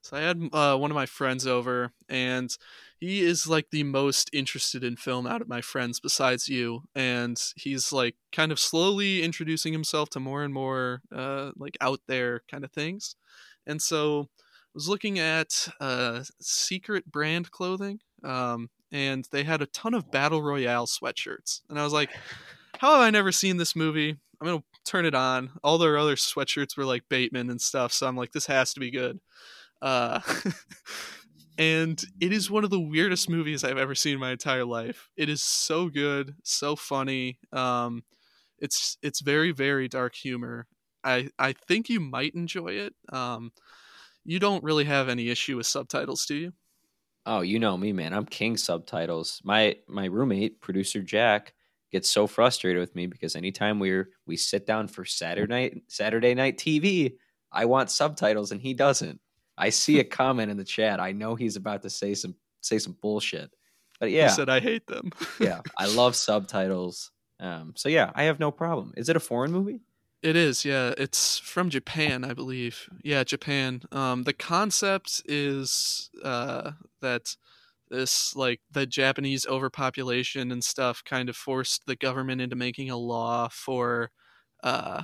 So 0.01 0.17
I 0.17 0.21
had 0.21 0.41
uh, 0.51 0.77
one 0.77 0.91
of 0.91 0.95
my 0.95 1.05
friends 1.05 1.45
over, 1.45 1.91
and 2.09 2.55
he 3.01 3.21
is 3.21 3.47
like 3.47 3.71
the 3.71 3.83
most 3.83 4.29
interested 4.31 4.83
in 4.83 4.95
film 4.95 5.27
out 5.27 5.41
of 5.41 5.49
my 5.49 5.59
friends 5.59 5.99
besides 5.99 6.47
you, 6.47 6.83
and 6.95 7.41
he's 7.57 7.91
like 7.91 8.15
kind 8.31 8.51
of 8.51 8.59
slowly 8.59 9.23
introducing 9.23 9.73
himself 9.73 10.09
to 10.11 10.19
more 10.19 10.43
and 10.43 10.53
more 10.53 11.01
uh, 11.13 11.51
like 11.57 11.77
out 11.81 11.99
there 12.07 12.43
kind 12.49 12.63
of 12.63 12.71
things. 12.71 13.15
And 13.67 13.81
so 13.81 14.29
I 14.39 14.73
was 14.75 14.87
looking 14.87 15.19
at 15.19 15.67
uh, 15.81 16.23
secret 16.39 17.11
brand 17.11 17.51
clothing. 17.51 17.99
Um, 18.23 18.69
and 18.91 19.27
they 19.31 19.43
had 19.43 19.61
a 19.61 19.67
ton 19.67 19.93
of 19.93 20.11
battle 20.11 20.43
royale 20.43 20.85
sweatshirts 20.85 21.61
and 21.69 21.79
i 21.79 21.83
was 21.83 21.93
like 21.93 22.09
how 22.79 22.93
have 22.93 23.01
i 23.01 23.09
never 23.09 23.31
seen 23.31 23.57
this 23.57 23.75
movie 23.75 24.17
i'm 24.39 24.47
gonna 24.47 24.63
turn 24.85 25.05
it 25.05 25.15
on 25.15 25.51
all 25.63 25.77
their 25.77 25.97
other 25.97 26.15
sweatshirts 26.15 26.75
were 26.75 26.85
like 26.85 27.03
bateman 27.09 27.49
and 27.49 27.61
stuff 27.61 27.91
so 27.91 28.07
i'm 28.07 28.17
like 28.17 28.31
this 28.31 28.47
has 28.47 28.73
to 28.73 28.79
be 28.79 28.91
good 28.91 29.19
uh, 29.81 30.19
and 31.61 32.03
it 32.19 32.33
is 32.33 32.49
one 32.49 32.63
of 32.63 32.71
the 32.71 32.79
weirdest 32.79 33.29
movies 33.29 33.63
i've 33.63 33.77
ever 33.77 33.95
seen 33.95 34.15
in 34.15 34.19
my 34.19 34.31
entire 34.31 34.65
life 34.65 35.09
it 35.15 35.29
is 35.29 35.43
so 35.43 35.87
good 35.89 36.35
so 36.43 36.75
funny 36.75 37.37
um, 37.53 38.03
it's 38.59 38.97
it's 39.01 39.21
very 39.21 39.51
very 39.51 39.87
dark 39.87 40.15
humor 40.15 40.67
i 41.03 41.29
i 41.37 41.53
think 41.53 41.87
you 41.87 41.99
might 41.99 42.33
enjoy 42.33 42.69
it 42.69 42.93
um, 43.13 43.51
you 44.25 44.39
don't 44.39 44.63
really 44.63 44.85
have 44.85 45.07
any 45.07 45.29
issue 45.29 45.57
with 45.57 45.67
subtitles 45.67 46.25
do 46.25 46.35
you 46.35 46.53
Oh, 47.27 47.41
you 47.41 47.59
know 47.59 47.77
me, 47.77 47.93
man. 47.93 48.13
I'm 48.13 48.25
king 48.25 48.57
subtitles. 48.57 49.41
My 49.43 49.75
my 49.87 50.05
roommate, 50.05 50.59
producer 50.59 51.03
Jack, 51.03 51.53
gets 51.91 52.09
so 52.09 52.25
frustrated 52.25 52.79
with 52.79 52.95
me 52.95 53.05
because 53.05 53.35
anytime 53.35 53.79
we're 53.79 54.09
we 54.25 54.37
sit 54.37 54.65
down 54.65 54.87
for 54.87 55.05
Saturday 55.05 55.53
night 55.53 55.83
Saturday 55.87 56.33
night 56.33 56.57
TV, 56.57 57.13
I 57.51 57.65
want 57.65 57.91
subtitles 57.91 58.51
and 58.51 58.59
he 58.59 58.73
doesn't. 58.73 59.21
I 59.61 59.69
see 59.69 59.99
a 59.99 60.03
comment 60.03 60.49
in 60.49 60.57
the 60.57 60.63
chat. 60.63 60.99
I 60.99 61.11
know 61.11 61.35
he's 61.35 61.55
about 61.55 61.83
to 61.83 61.89
say 61.89 62.15
some 62.15 62.35
say 62.61 62.79
some 62.79 62.97
bullshit. 63.01 63.51
But 63.99 64.09
yeah, 64.09 64.29
He 64.29 64.35
said 64.35 64.49
I 64.49 64.59
hate 64.59 64.87
them. 64.87 65.11
yeah, 65.39 65.61
I 65.77 65.85
love 65.95 66.15
subtitles. 66.15 67.11
Um, 67.39 67.73
so 67.75 67.87
yeah, 67.87 68.11
I 68.15 68.23
have 68.23 68.39
no 68.39 68.51
problem. 68.51 68.93
Is 68.97 69.07
it 69.07 69.15
a 69.15 69.19
foreign 69.19 69.51
movie? 69.51 69.81
It 70.23 70.35
is, 70.35 70.65
yeah. 70.65 70.93
It's 70.97 71.39
from 71.39 71.69
Japan, 71.69 72.23
I 72.23 72.33
believe. 72.33 72.87
Yeah, 73.03 73.23
Japan. 73.23 73.81
Um, 73.91 74.23
the 74.23 74.33
concept 74.33 75.23
is 75.25 76.11
uh, 76.23 76.71
that 77.01 77.35
this, 77.89 78.35
like, 78.35 78.61
the 78.69 78.85
Japanese 78.85 79.47
overpopulation 79.47 80.51
and 80.51 80.63
stuff 80.63 81.03
kind 81.03 81.27
of 81.27 81.35
forced 81.35 81.87
the 81.87 81.95
government 81.95 82.39
into 82.39 82.55
making 82.55 82.91
a 82.91 82.97
law 82.97 83.47
for 83.51 84.11
uh, 84.63 85.03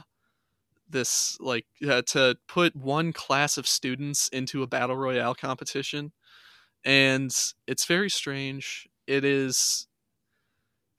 this, 0.89 1.37
like, 1.39 1.65
uh, 1.87 2.01
to 2.07 2.37
put 2.47 2.75
one 2.75 3.13
class 3.13 3.57
of 3.57 3.67
students 3.67 4.27
into 4.29 4.63
a 4.63 4.67
battle 4.67 4.95
royale 4.97 5.35
competition. 5.35 6.11
And 6.85 7.31
it's 7.67 7.85
very 7.85 8.09
strange. 8.09 8.87
It 9.07 9.25
is. 9.25 9.87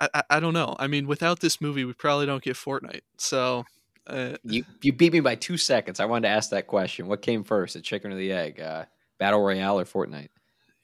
I, 0.00 0.08
I, 0.14 0.22
I 0.30 0.40
don't 0.40 0.54
know. 0.54 0.76
I 0.78 0.86
mean, 0.86 1.06
without 1.06 1.40
this 1.40 1.60
movie, 1.60 1.84
we 1.84 1.92
probably 1.92 2.26
don't 2.26 2.42
get 2.42 2.56
Fortnite. 2.56 3.00
So 3.16 3.64
uh, 4.06 4.36
You 4.44 4.64
you 4.82 4.92
beat 4.92 5.12
me 5.12 5.20
by 5.20 5.34
two 5.34 5.56
seconds. 5.56 6.00
I 6.00 6.04
wanted 6.04 6.28
to 6.28 6.34
ask 6.34 6.50
that 6.50 6.66
question. 6.66 7.08
What 7.08 7.22
came 7.22 7.44
first, 7.44 7.74
the 7.74 7.80
chicken 7.80 8.12
or 8.12 8.16
the 8.16 8.32
egg? 8.32 8.60
Uh, 8.60 8.84
Battle 9.18 9.42
Royale 9.42 9.80
or 9.80 9.84
Fortnite? 9.84 10.28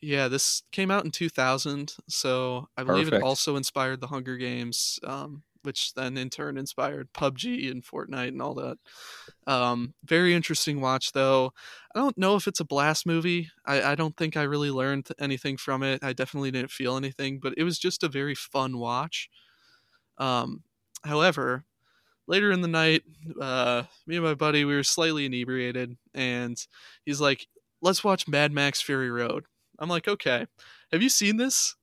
yeah, 0.01 0.29
this 0.29 0.63
came 0.71 0.91
out 0.91 1.05
in 1.05 1.11
2000, 1.11 1.95
so 2.09 2.69
I 2.77 2.85
believe 2.85 3.07
Perfect. 3.07 3.23
it 3.23 3.27
also 3.27 3.57
inspired 3.57 4.01
the 4.01 4.09
Hunger 4.09 4.37
Games, 4.37 4.99
um, 5.03 5.43
which 5.65 5.95
then 5.95 6.17
in 6.17 6.31
turn 6.31 6.57
inspired 6.57 7.13
PUBG 7.13 7.71
and 7.71 7.85
Fortnite 7.85 8.29
and 8.29 8.43
all 8.43 8.55
that. 8.55 8.79
Um, 9.47 9.95
very 10.05 10.35
interesting 10.35 10.81
watch, 10.81 11.13
though. 11.13 11.53
I 11.95 11.99
don't 11.99 12.19
know 12.19 12.37
if 12.37 12.47
it's 12.47 12.61
a 12.61 12.65
blast 12.65 13.07
movie. 13.07 13.51
I, 13.67 13.93
I 13.93 13.95
don't 13.95 14.17
think 14.17 14.37
I 14.37 14.43
really 14.43 14.71
learned 14.71 15.09
anything 15.19 15.57
from 15.57 15.83
it. 15.83 16.03
I 16.05 16.13
definitely 16.13 16.51
didn't 16.51 16.71
feel 16.71 16.97
anything, 16.97 17.39
but 17.39 17.55
it 17.57 17.65
was 17.65 17.79
just 17.79 18.03
a 18.03 18.09
very 18.09 18.35
fun 18.35 18.79
watch. 18.79 19.29
Um, 20.19 20.63
however, 21.05 21.65
later 22.27 22.53
in 22.53 22.61
the 22.61 22.69
night, 22.69 23.03
uh, 23.41 23.85
me 24.07 24.17
and 24.17 24.25
my 24.25 24.35
buddy 24.35 24.65
we 24.65 24.75
were 24.75 24.83
slightly 24.83 25.27
inebriated, 25.27 25.97
and 26.15 26.57
he's 27.05 27.21
like, 27.21 27.49
"Let's 27.81 28.05
watch 28.05 28.29
Mad 28.29 28.53
Max 28.53 28.81
Fury 28.81 29.11
Road." 29.11 29.47
I'm 29.79 29.89
like, 29.89 30.09
"Okay." 30.09 30.47
Have 30.93 31.03
you 31.03 31.09
seen 31.09 31.39
this? 31.39 31.75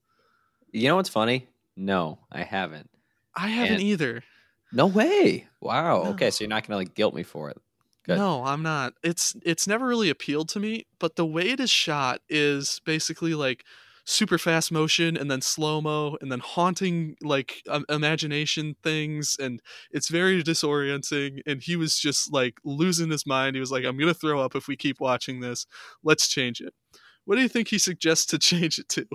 You 0.71 0.87
know 0.87 0.95
what's 0.95 1.09
funny? 1.09 1.47
No, 1.75 2.19
I 2.31 2.43
haven't. 2.43 2.89
I 3.35 3.47
haven't 3.47 3.75
And- 3.75 3.83
either. 3.83 4.23
No 4.73 4.87
way. 4.87 5.47
Wow. 5.59 6.03
No. 6.03 6.09
Okay, 6.11 6.31
so 6.31 6.43
you're 6.43 6.49
not 6.49 6.65
gonna 6.65 6.77
like 6.77 6.93
guilt 6.95 7.13
me 7.13 7.23
for 7.23 7.49
it. 7.49 7.57
Good. 8.05 8.17
No, 8.17 8.43
I'm 8.45 8.63
not. 8.63 8.93
It's 9.03 9.35
it's 9.43 9.67
never 9.67 9.85
really 9.85 10.09
appealed 10.09 10.49
to 10.49 10.59
me, 10.59 10.85
but 10.99 11.15
the 11.17 11.25
way 11.25 11.49
it 11.49 11.59
is 11.59 11.69
shot 11.69 12.21
is 12.29 12.79
basically 12.85 13.33
like 13.35 13.63
super 14.05 14.37
fast 14.39 14.71
motion 14.71 15.15
and 15.15 15.29
then 15.29 15.41
slow 15.41 15.79
mo 15.81 16.17
and 16.21 16.31
then 16.31 16.39
haunting 16.39 17.15
like 17.21 17.61
um, 17.69 17.85
imagination 17.89 18.75
things 18.81 19.37
and 19.39 19.61
it's 19.91 20.09
very 20.09 20.41
disorienting 20.41 21.41
and 21.45 21.61
he 21.61 21.75
was 21.75 21.99
just 21.99 22.33
like 22.33 22.55
losing 22.63 23.11
his 23.11 23.27
mind. 23.27 23.55
He 23.55 23.59
was 23.59 23.71
like 23.71 23.83
I'm 23.85 23.97
going 23.97 24.07
to 24.11 24.19
throw 24.19 24.39
up 24.41 24.55
if 24.55 24.67
we 24.67 24.75
keep 24.75 24.99
watching 24.99 25.41
this. 25.41 25.67
Let's 26.03 26.27
change 26.27 26.61
it. 26.61 26.73
What 27.25 27.35
do 27.35 27.41
you 27.43 27.49
think 27.49 27.67
he 27.67 27.77
suggests 27.77 28.25
to 28.27 28.39
change 28.49 28.79
it 28.79 28.89
to? 28.89 29.05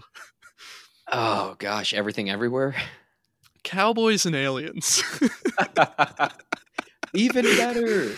Oh 1.10 1.56
gosh, 1.58 1.94
everything 1.94 2.30
everywhere. 2.30 2.74
Cowboys 3.66 4.24
and 4.24 4.36
aliens. 4.36 5.02
Even 7.14 7.44
better. 7.44 8.12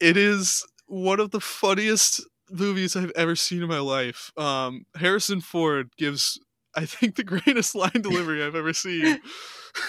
it 0.00 0.16
is 0.16 0.64
one 0.86 1.20
of 1.20 1.30
the 1.30 1.40
funniest 1.40 2.24
movies 2.50 2.96
I've 2.96 3.12
ever 3.14 3.36
seen 3.36 3.62
in 3.62 3.68
my 3.68 3.78
life. 3.78 4.32
Um, 4.38 4.86
Harrison 4.96 5.42
Ford 5.42 5.90
gives, 5.98 6.40
I 6.74 6.86
think, 6.86 7.16
the 7.16 7.24
greatest 7.44 7.74
line 7.74 8.00
delivery 8.00 8.42
I've 8.42 8.54
ever 8.56 8.72
seen. 8.72 9.20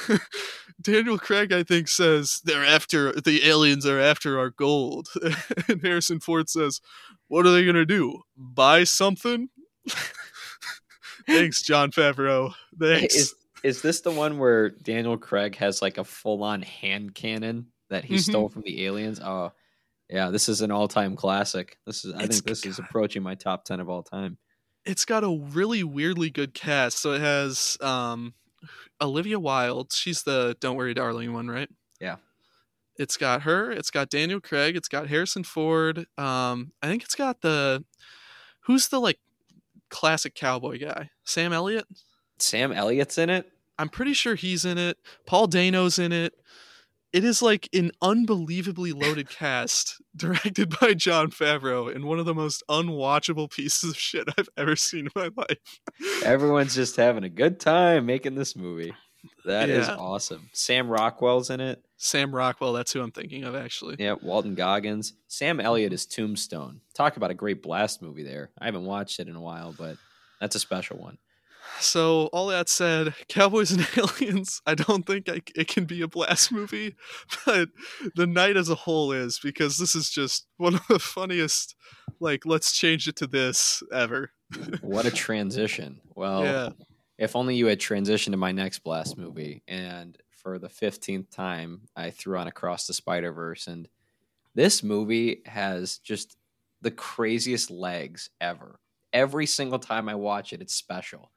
Daniel 0.81 1.17
Craig, 1.17 1.53
I 1.53 1.63
think, 1.63 1.87
says 1.87 2.41
they're 2.43 2.65
after 2.65 3.13
the 3.13 3.47
aliens 3.47 3.85
are 3.85 3.99
after 3.99 4.37
our 4.37 4.49
gold, 4.49 5.07
and 5.69 5.81
Harrison 5.81 6.19
Ford 6.19 6.49
says, 6.49 6.81
"What 7.29 7.45
are 7.45 7.51
they 7.51 7.65
gonna 7.65 7.85
do? 7.85 8.23
Buy 8.35 8.83
something?" 8.83 9.49
Thanks, 11.27 11.61
Jon 11.61 11.91
Favreau. 11.91 12.53
Thanks. 12.79 13.15
Is 13.15 13.35
is 13.63 13.81
this 13.81 14.01
the 14.01 14.11
one 14.11 14.37
where 14.39 14.69
Daniel 14.69 15.17
Craig 15.17 15.55
has 15.57 15.81
like 15.81 15.97
a 15.97 16.03
full 16.03 16.43
on 16.43 16.61
hand 16.61 17.13
cannon 17.15 17.67
that 17.89 18.03
he 18.05 18.15
Mhm. 18.15 18.29
stole 18.29 18.49
from 18.49 18.63
the 18.63 18.85
aliens? 18.85 19.19
Oh, 19.19 19.51
yeah, 20.09 20.29
this 20.29 20.49
is 20.49 20.61
an 20.61 20.71
all 20.71 20.87
time 20.87 21.15
classic. 21.15 21.77
This 21.85 22.03
is 22.05 22.13
I 22.13 22.23
It's 22.23 22.37
think 22.37 22.45
this 22.47 22.65
is 22.65 22.79
approaching 22.79 23.23
my 23.23 23.35
top 23.35 23.63
ten 23.65 23.79
of 23.79 23.89
all 23.89 24.03
time. 24.03 24.37
it's 24.83 25.05
got 25.05 25.23
a 25.23 25.29
really 25.29 25.83
weirdly 25.83 26.29
good 26.31 26.53
cast. 26.53 26.97
So 26.97 27.13
it 27.13 27.21
has 27.21 27.77
um, 27.81 28.33
Olivia 28.99 29.39
Wilde. 29.39 29.91
She's 29.93 30.23
the 30.23 30.57
"Don't 30.59 30.75
Worry, 30.75 30.93
Darling" 30.93 31.33
one, 31.33 31.47
right? 31.47 31.69
Yeah. 31.99 32.17
It's 32.97 33.15
got 33.17 33.43
her. 33.43 33.71
It's 33.71 33.89
got 33.89 34.09
Daniel 34.09 34.41
Craig. 34.41 34.75
It's 34.75 34.87
got 34.87 35.07
Harrison 35.07 35.43
Ford. 35.43 36.07
Um, 36.17 36.71
I 36.81 36.87
think 36.87 37.03
it's 37.03 37.15
got 37.15 37.41
the 37.41 37.85
who's 38.61 38.89
the 38.89 38.99
like 38.99 39.19
classic 39.89 40.35
cowboy 40.35 40.79
guy? 40.79 41.09
Sam 41.23 41.53
Elliott. 41.53 41.85
Sam 42.41 42.71
Elliott's 42.71 43.17
in 43.17 43.29
it. 43.29 43.51
I'm 43.79 43.89
pretty 43.89 44.13
sure 44.13 44.35
he's 44.35 44.65
in 44.65 44.77
it. 44.77 44.97
Paul 45.25 45.47
Dano's 45.47 45.97
in 45.99 46.11
it. 46.11 46.33
It 47.13 47.25
is 47.25 47.41
like 47.41 47.67
an 47.73 47.91
unbelievably 48.01 48.93
loaded 48.93 49.29
cast, 49.37 50.01
directed 50.15 50.77
by 50.79 50.93
Jon 50.93 51.29
Favreau, 51.29 51.93
and 51.93 52.05
one 52.05 52.19
of 52.19 52.25
the 52.25 52.33
most 52.33 52.63
unwatchable 52.69 53.51
pieces 53.51 53.89
of 53.91 53.97
shit 53.97 54.27
I've 54.37 54.47
ever 54.55 54.75
seen 54.77 55.07
in 55.07 55.11
my 55.15 55.29
life. 55.35 55.79
Everyone's 56.23 56.73
just 56.75 56.95
having 56.95 57.23
a 57.25 57.29
good 57.29 57.59
time 57.59 58.05
making 58.05 58.35
this 58.35 58.55
movie. 58.55 58.93
That 59.45 59.69
is 59.69 59.87
Yeah. 59.87 59.95
awesome. 59.97 60.49
Sam 60.53 60.87
Rockwell's 60.89 61.49
in 61.49 61.59
it. 61.59 61.83
Sam 61.97 62.33
Rockwell. 62.33 62.73
That's 62.73 62.93
who 62.93 63.01
I'm 63.01 63.11
thinking 63.11 63.43
of, 63.43 63.55
actually. 63.55 63.97
Yeah, 63.99 64.15
Walton 64.21 64.55
Goggins. 64.55 65.13
Sam 65.27 65.59
Elliott 65.59 65.93
is 65.93 66.05
Tombstone. 66.05 66.81
Talk 66.95 67.17
about 67.17 67.29
a 67.29 67.35
great 67.35 67.61
blast 67.61 68.01
movie 68.01 68.23
there. 68.23 68.51
I 68.59 68.65
haven't 68.65 68.85
watched 68.85 69.19
it 69.19 69.27
in 69.27 69.35
a 69.35 69.41
while, 69.41 69.75
but 69.77 69.97
that's 70.39 70.55
a 70.55 70.59
special 70.59 70.97
one. 70.97 71.17
So 71.79 72.27
all 72.27 72.47
that 72.47 72.69
said, 72.69 73.13
Cowboys 73.27 73.71
and 73.71 73.87
Aliens. 73.97 74.61
I 74.65 74.75
don't 74.75 75.05
think 75.05 75.29
I, 75.29 75.41
it 75.55 75.67
can 75.67 75.85
be 75.85 76.01
a 76.01 76.07
blast 76.07 76.51
movie, 76.51 76.95
but 77.45 77.69
the 78.15 78.27
night 78.27 78.57
as 78.57 78.69
a 78.69 78.75
whole 78.75 79.11
is 79.11 79.39
because 79.39 79.77
this 79.77 79.95
is 79.95 80.09
just 80.09 80.47
one 80.57 80.75
of 80.75 80.87
the 80.87 80.99
funniest. 80.99 81.75
Like, 82.19 82.45
let's 82.45 82.77
change 82.77 83.07
it 83.07 83.15
to 83.17 83.27
this 83.27 83.81
ever. 83.91 84.31
what 84.81 85.05
a 85.05 85.11
transition! 85.11 86.01
Well, 86.15 86.43
yeah. 86.43 86.69
if 87.17 87.35
only 87.35 87.55
you 87.55 87.67
had 87.67 87.79
transitioned 87.79 88.31
to 88.31 88.37
my 88.37 88.51
next 88.51 88.79
blast 88.79 89.17
movie. 89.17 89.63
And 89.67 90.17
for 90.29 90.59
the 90.59 90.69
fifteenth 90.69 91.29
time, 91.31 91.81
I 91.95 92.11
threw 92.11 92.37
on 92.37 92.47
Across 92.47 92.87
the 92.87 92.93
Spider 92.93 93.31
Verse, 93.31 93.67
and 93.67 93.87
this 94.53 94.83
movie 94.83 95.41
has 95.45 95.97
just 95.99 96.35
the 96.81 96.91
craziest 96.91 97.71
legs 97.71 98.29
ever. 98.39 98.79
Every 99.13 99.45
single 99.45 99.79
time 99.79 100.09
I 100.09 100.15
watch 100.15 100.53
it, 100.53 100.61
it's 100.61 100.73
special 100.73 101.31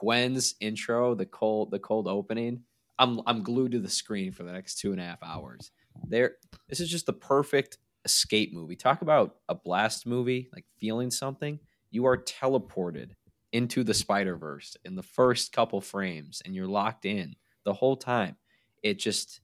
Gwen's 0.00 0.54
intro, 0.60 1.14
the 1.14 1.26
cold 1.26 1.70
the 1.70 1.78
cold 1.78 2.06
opening, 2.06 2.62
I'm 2.98 3.20
I'm 3.26 3.42
glued 3.42 3.72
to 3.72 3.80
the 3.80 3.88
screen 3.88 4.32
for 4.32 4.42
the 4.42 4.52
next 4.52 4.78
two 4.78 4.92
and 4.92 5.00
a 5.00 5.04
half 5.04 5.22
hours. 5.22 5.70
There, 6.08 6.36
this 6.68 6.80
is 6.80 6.88
just 6.88 7.06
the 7.06 7.12
perfect 7.12 7.78
escape 8.04 8.52
movie. 8.52 8.76
Talk 8.76 9.02
about 9.02 9.36
a 9.48 9.54
blast 9.54 10.06
movie, 10.06 10.48
like 10.52 10.64
feeling 10.78 11.10
something. 11.10 11.58
You 11.90 12.06
are 12.06 12.16
teleported 12.16 13.10
into 13.52 13.82
the 13.82 13.94
Spider 13.94 14.36
Verse 14.36 14.76
in 14.84 14.94
the 14.94 15.02
first 15.02 15.52
couple 15.52 15.80
frames, 15.80 16.42
and 16.44 16.54
you're 16.54 16.66
locked 16.66 17.04
in 17.04 17.34
the 17.64 17.72
whole 17.72 17.96
time. 17.96 18.36
It 18.82 18.98
just 18.98 19.40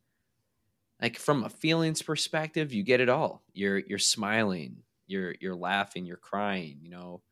like 1.01 1.19
from 1.19 1.45
a 1.45 1.49
feelings 1.49 2.03
perspective, 2.03 2.73
you 2.73 2.83
get 2.83 3.01
it 3.01 3.09
all. 3.09 3.43
You're 3.53 3.79
you're 3.79 3.99
smiling, 3.99 4.79
you're 5.07 5.35
you're 5.41 5.57
laughing, 5.57 6.07
you're 6.07 6.17
crying. 6.17 6.79
You 6.81 6.91
know, 6.91 7.23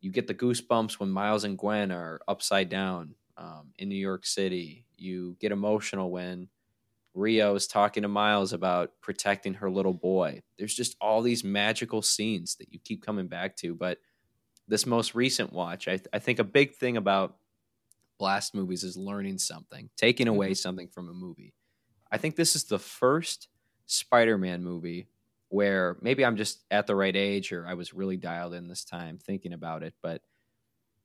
you 0.00 0.10
get 0.10 0.26
the 0.26 0.34
goosebumps 0.34 0.94
when 0.94 1.10
Miles 1.10 1.44
and 1.44 1.58
Gwen 1.58 1.92
are 1.92 2.20
upside 2.26 2.68
down 2.68 3.14
um, 3.36 3.72
in 3.78 3.88
New 3.88 3.96
York 3.96 4.26
City. 4.26 4.86
You 4.96 5.36
get 5.40 5.52
emotional 5.52 6.10
when 6.10 6.48
Rio 7.14 7.54
is 7.54 7.66
talking 7.66 8.02
to 8.02 8.08
Miles 8.08 8.52
about 8.52 8.92
protecting 9.00 9.54
her 9.54 9.70
little 9.70 9.92
boy. 9.92 10.42
There's 10.58 10.74
just 10.74 10.96
all 11.00 11.22
these 11.22 11.44
magical 11.44 12.02
scenes 12.02 12.56
that 12.56 12.72
you 12.72 12.78
keep 12.78 13.04
coming 13.04 13.26
back 13.26 13.56
to. 13.56 13.74
But 13.74 13.98
this 14.68 14.86
most 14.86 15.14
recent 15.14 15.52
watch, 15.52 15.88
I, 15.88 15.96
th- 15.96 16.08
I 16.12 16.18
think 16.18 16.38
a 16.38 16.44
big 16.44 16.74
thing 16.74 16.96
about 16.96 17.36
blast 18.18 18.54
movies 18.54 18.84
is 18.84 18.96
learning 18.96 19.38
something, 19.38 19.90
taking 19.96 20.28
away 20.28 20.48
mm-hmm. 20.48 20.54
something 20.54 20.88
from 20.88 21.08
a 21.08 21.14
movie. 21.14 21.54
I 22.12 22.18
think 22.18 22.36
this 22.36 22.54
is 22.54 22.64
the 22.64 22.78
first 22.78 23.48
Spider 23.86 24.38
Man 24.38 24.62
movie 24.62 25.08
where 25.50 25.96
maybe 26.00 26.24
I'm 26.24 26.36
just 26.36 26.64
at 26.70 26.86
the 26.86 26.96
right 26.96 27.14
age 27.14 27.52
or 27.52 27.66
I 27.66 27.74
was 27.74 27.92
really 27.92 28.16
dialed 28.16 28.54
in 28.54 28.68
this 28.68 28.84
time 28.84 29.18
thinking 29.18 29.52
about 29.52 29.82
it. 29.82 29.94
But 30.00 30.22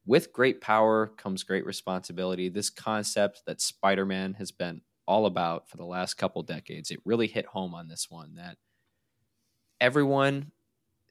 with 0.06 0.32
great 0.32 0.62
power 0.62 1.08
comes 1.08 1.44
great 1.44 1.66
responsibility. 1.66 2.48
This 2.50 2.70
concept 2.70 3.42
that 3.48 3.60
Spider 3.60 4.06
Man 4.06 4.36
has 4.36 4.52
been 4.52 4.82
all 5.08 5.26
about 5.26 5.68
for 5.68 5.78
the 5.78 5.86
last 5.86 6.14
couple 6.14 6.44
decades, 6.44 6.92
it 6.92 7.00
really 7.06 7.28
hit 7.28 7.48
home 7.48 7.74
on 7.74 7.88
this 7.88 8.08
one 8.10 8.36
that 8.36 8.58
everyone 9.82 10.52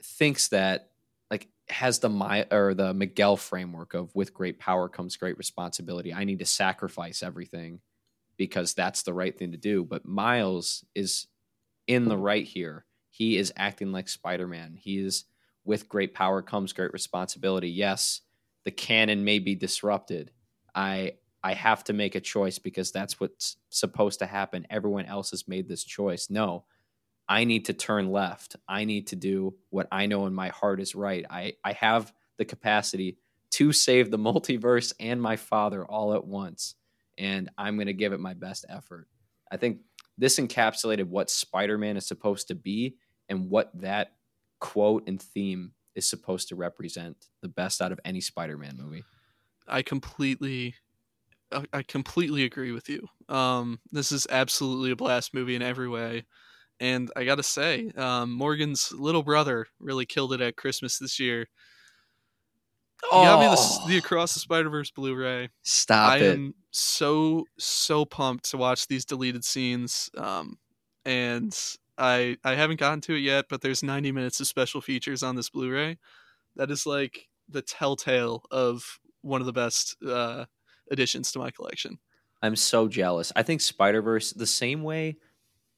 thinks 0.03 0.49
that 0.49 0.91
like 1.29 1.49
has 1.69 1.99
the 1.99 2.09
my 2.09 2.47
or 2.53 2.73
the 2.73 2.95
Miguel 2.95 3.37
framework 3.37 3.95
of 3.95 4.15
with 4.15 4.33
great 4.33 4.61
power 4.61 4.89
comes 4.89 5.17
great 5.17 5.39
responsibility. 5.39 6.15
I 6.15 6.23
need 6.23 6.39
to 6.39 6.47
sacrifice 6.47 7.21
everything 7.21 7.81
because 8.37 8.75
that's 8.75 9.03
the 9.03 9.15
right 9.15 9.37
thing 9.37 9.51
to 9.53 9.59
do. 9.59 9.85
But 9.85 10.07
Miles 10.07 10.85
is 10.95 11.27
in 11.89 12.05
the 12.09 12.17
right 12.17 12.47
here 12.47 12.85
he 13.15 13.37
is 13.37 13.53
acting 13.57 13.93
like 13.93 14.09
Spider-Man. 14.09 14.75
He 14.77 14.99
is 14.99 15.27
with 15.65 15.89
great 15.89 16.15
power 16.15 16.43
comes 16.43 16.73
great 16.73 16.93
responsibility. 16.93 17.71
Yes, 17.71 18.23
the 18.65 18.73
canon 18.73 19.23
may 19.23 19.39
be 19.39 19.55
disrupted. 19.55 20.33
I 20.75 21.13
I 21.41 21.55
have 21.55 21.85
to 21.85 21.93
make 21.93 22.17
a 22.17 22.21
choice 22.21 22.59
because 22.59 22.91
that's 22.91 23.21
what's 23.21 23.57
supposed 23.69 24.19
to 24.19 24.27
happen. 24.27 24.67
Everyone 24.69 25.05
else 25.05 25.31
has 25.31 25.47
made 25.47 25.69
this 25.69 25.85
choice. 25.85 26.29
No, 26.29 26.65
I 27.29 27.45
need 27.45 27.67
to 27.67 27.73
turn 27.73 28.11
left. 28.11 28.57
I 28.69 28.85
need 28.85 29.07
to 29.09 29.17
do 29.17 29.55
what 29.71 29.87
I 29.93 30.07
know 30.07 30.27
in 30.27 30.35
my 30.35 30.49
heart 30.49 30.81
is 30.81 30.97
right. 30.97 31.25
I, 31.31 31.53
I 31.63 31.75
have 31.75 32.13
the 32.37 32.45
capacity 32.45 33.19
to 33.53 33.73
save 33.73 34.11
the 34.11 34.19
multiverse 34.31 34.93
and 34.99 35.23
my 35.23 35.37
father 35.37 35.87
all 35.87 36.15
at 36.15 36.27
once. 36.27 36.75
And 37.17 37.49
I'm 37.57 37.77
going 37.77 37.87
to 37.87 37.93
give 37.93 38.13
it 38.13 38.19
my 38.19 38.35
best 38.35 38.65
effort. 38.69 39.07
I 39.53 39.57
think 39.57 39.83
this 40.19 40.41
encapsulated 40.41 41.05
what 41.05 41.31
Spider 41.31 41.79
Man 41.79 41.97
is 41.97 42.07
supposed 42.07 42.49
to 42.49 42.57
be 42.57 42.97
and 43.29 43.51
what 43.51 43.71
that 43.81 44.13
quote 44.61 45.05
and 45.07 45.21
theme 45.21 45.73
is 45.95 46.09
supposed 46.09 46.49
to 46.49 46.57
represent 46.57 47.29
the 47.41 47.49
best 47.49 47.81
out 47.81 47.93
of 47.93 48.01
any 48.05 48.21
Spider-Man 48.21 48.77
movie. 48.79 49.05
I 49.67 49.83
completely 49.83 50.75
I 51.73 51.83
completely 51.83 52.45
agree 52.45 52.73
with 52.73 52.89
you. 52.89 53.07
Um, 53.29 53.79
this 53.93 54.11
is 54.11 54.27
absolutely 54.29 54.91
a 54.91 54.97
blast 54.97 55.35
movie 55.35 55.55
in 55.55 55.63
every 55.63 55.89
way. 55.89 56.25
And 56.81 57.11
I 57.15 57.25
got 57.25 57.37
to 57.37 57.45
say, 57.45 57.93
um, 57.97 58.33
Morgan's 58.33 58.93
little 58.93 59.23
brother 59.23 59.67
really 59.79 60.07
killed 60.07 60.33
it 60.33 60.41
at 60.41 60.57
Christmas 60.57 60.99
this 60.99 61.21
year. 61.21 61.47
Oh. 63.13 63.23
got 63.23 63.41
me 63.41 63.47
the, 63.47 63.93
the 63.93 63.99
Across 63.99 64.35
the 64.35 64.41
Spider 64.41 64.71
Verse 64.71 64.91
Blu-ray. 64.91 65.51
Stop 65.63 66.13
I 66.13 66.17
it! 66.19 66.23
I 66.23 66.33
am 66.33 66.55
so 66.71 67.45
so 67.59 68.05
pumped 68.05 68.51
to 68.51 68.57
watch 68.57 68.89
these 68.89 69.05
deleted 69.05 69.45
scenes. 69.45 70.11
Um, 70.17 70.59
and 71.05 71.57
I 71.99 72.37
I 72.45 72.55
haven't 72.55 72.81
gotten 72.81 73.01
to 73.03 73.15
it 73.15 73.21
yet, 73.21 73.47
but 73.49 73.61
there's 73.61 73.83
90 73.83 74.13
minutes 74.13 74.41
of 74.41 74.47
special 74.47 74.81
features 74.81 75.23
on 75.23 75.37
this 75.37 75.51
Blu-ray. 75.51 75.99
That 76.57 76.71
is 76.71 76.87
like 76.87 77.29
the 77.49 77.63
telltale 77.63 78.45
of 78.51 79.01
one 79.23 79.41
of 79.41 79.47
the 79.47 79.53
best 79.53 79.97
uh, 80.07 80.45
additions 80.91 81.33
to 81.33 81.39
my 81.39 81.51
collection. 81.51 81.99
I'm 82.43 82.57
so 82.57 82.89
jealous. 82.89 83.33
I 83.35 83.43
think 83.43 83.61
Spider 83.61 84.03
Verse 84.03 84.33
the 84.33 84.47
same 84.47 84.83
way. 84.83 85.17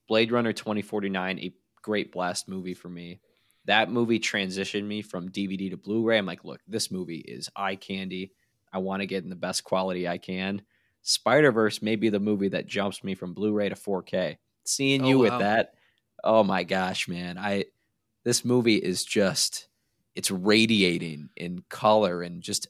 Blade 0.09 0.33
Runner 0.33 0.53
2049, 0.53 1.39
a 1.39 1.53
great 1.83 2.13
blast 2.13 2.49
movie 2.49 2.75
for 2.75 2.89
me. 2.89 3.21
That 3.67 3.91
movie 3.91 4.21
transitioned 4.21 4.87
me 4.87 5.03
from 5.03 5.29
DVD 5.29 5.71
to 5.71 5.77
Blu-ray. 5.77 6.19
I'm 6.19 6.27
like, 6.27 6.45
look, 6.45 6.61
this 6.69 6.91
movie 6.91 7.25
is 7.27 7.49
eye 7.57 7.77
candy. 7.77 8.33
I 8.73 8.79
want 8.79 9.01
to 9.01 9.07
get 9.07 9.25
in 9.25 9.31
the 9.31 9.37
best 9.37 9.65
quality 9.65 10.07
I 10.07 10.19
can. 10.19 10.63
Spider 11.03 11.53
Verse 11.53 11.83
may 11.83 11.97
be 11.97 12.09
the 12.09 12.21
movie 12.21 12.49
that 12.49 12.67
jumps 12.67 13.03
me 13.03 13.15
from 13.15 13.33
Blu-ray 13.33 13.69
to 13.69 13.75
4K. 13.75 14.37
Seeing 14.65 15.05
oh, 15.05 15.09
you 15.09 15.19
wow. 15.19 15.23
with 15.23 15.39
that 15.39 15.75
oh 16.25 16.45
my 16.45 16.65
gosh, 16.65 17.09
man. 17.09 17.39
I 17.39 17.67
this 18.25 18.45
movie 18.45 18.77
is 18.77 19.05
just 19.05 19.69
it's 20.15 20.31
radiating 20.31 21.31
in 21.37 21.65
color 21.69 22.23
and 22.23 22.43
just 22.43 22.69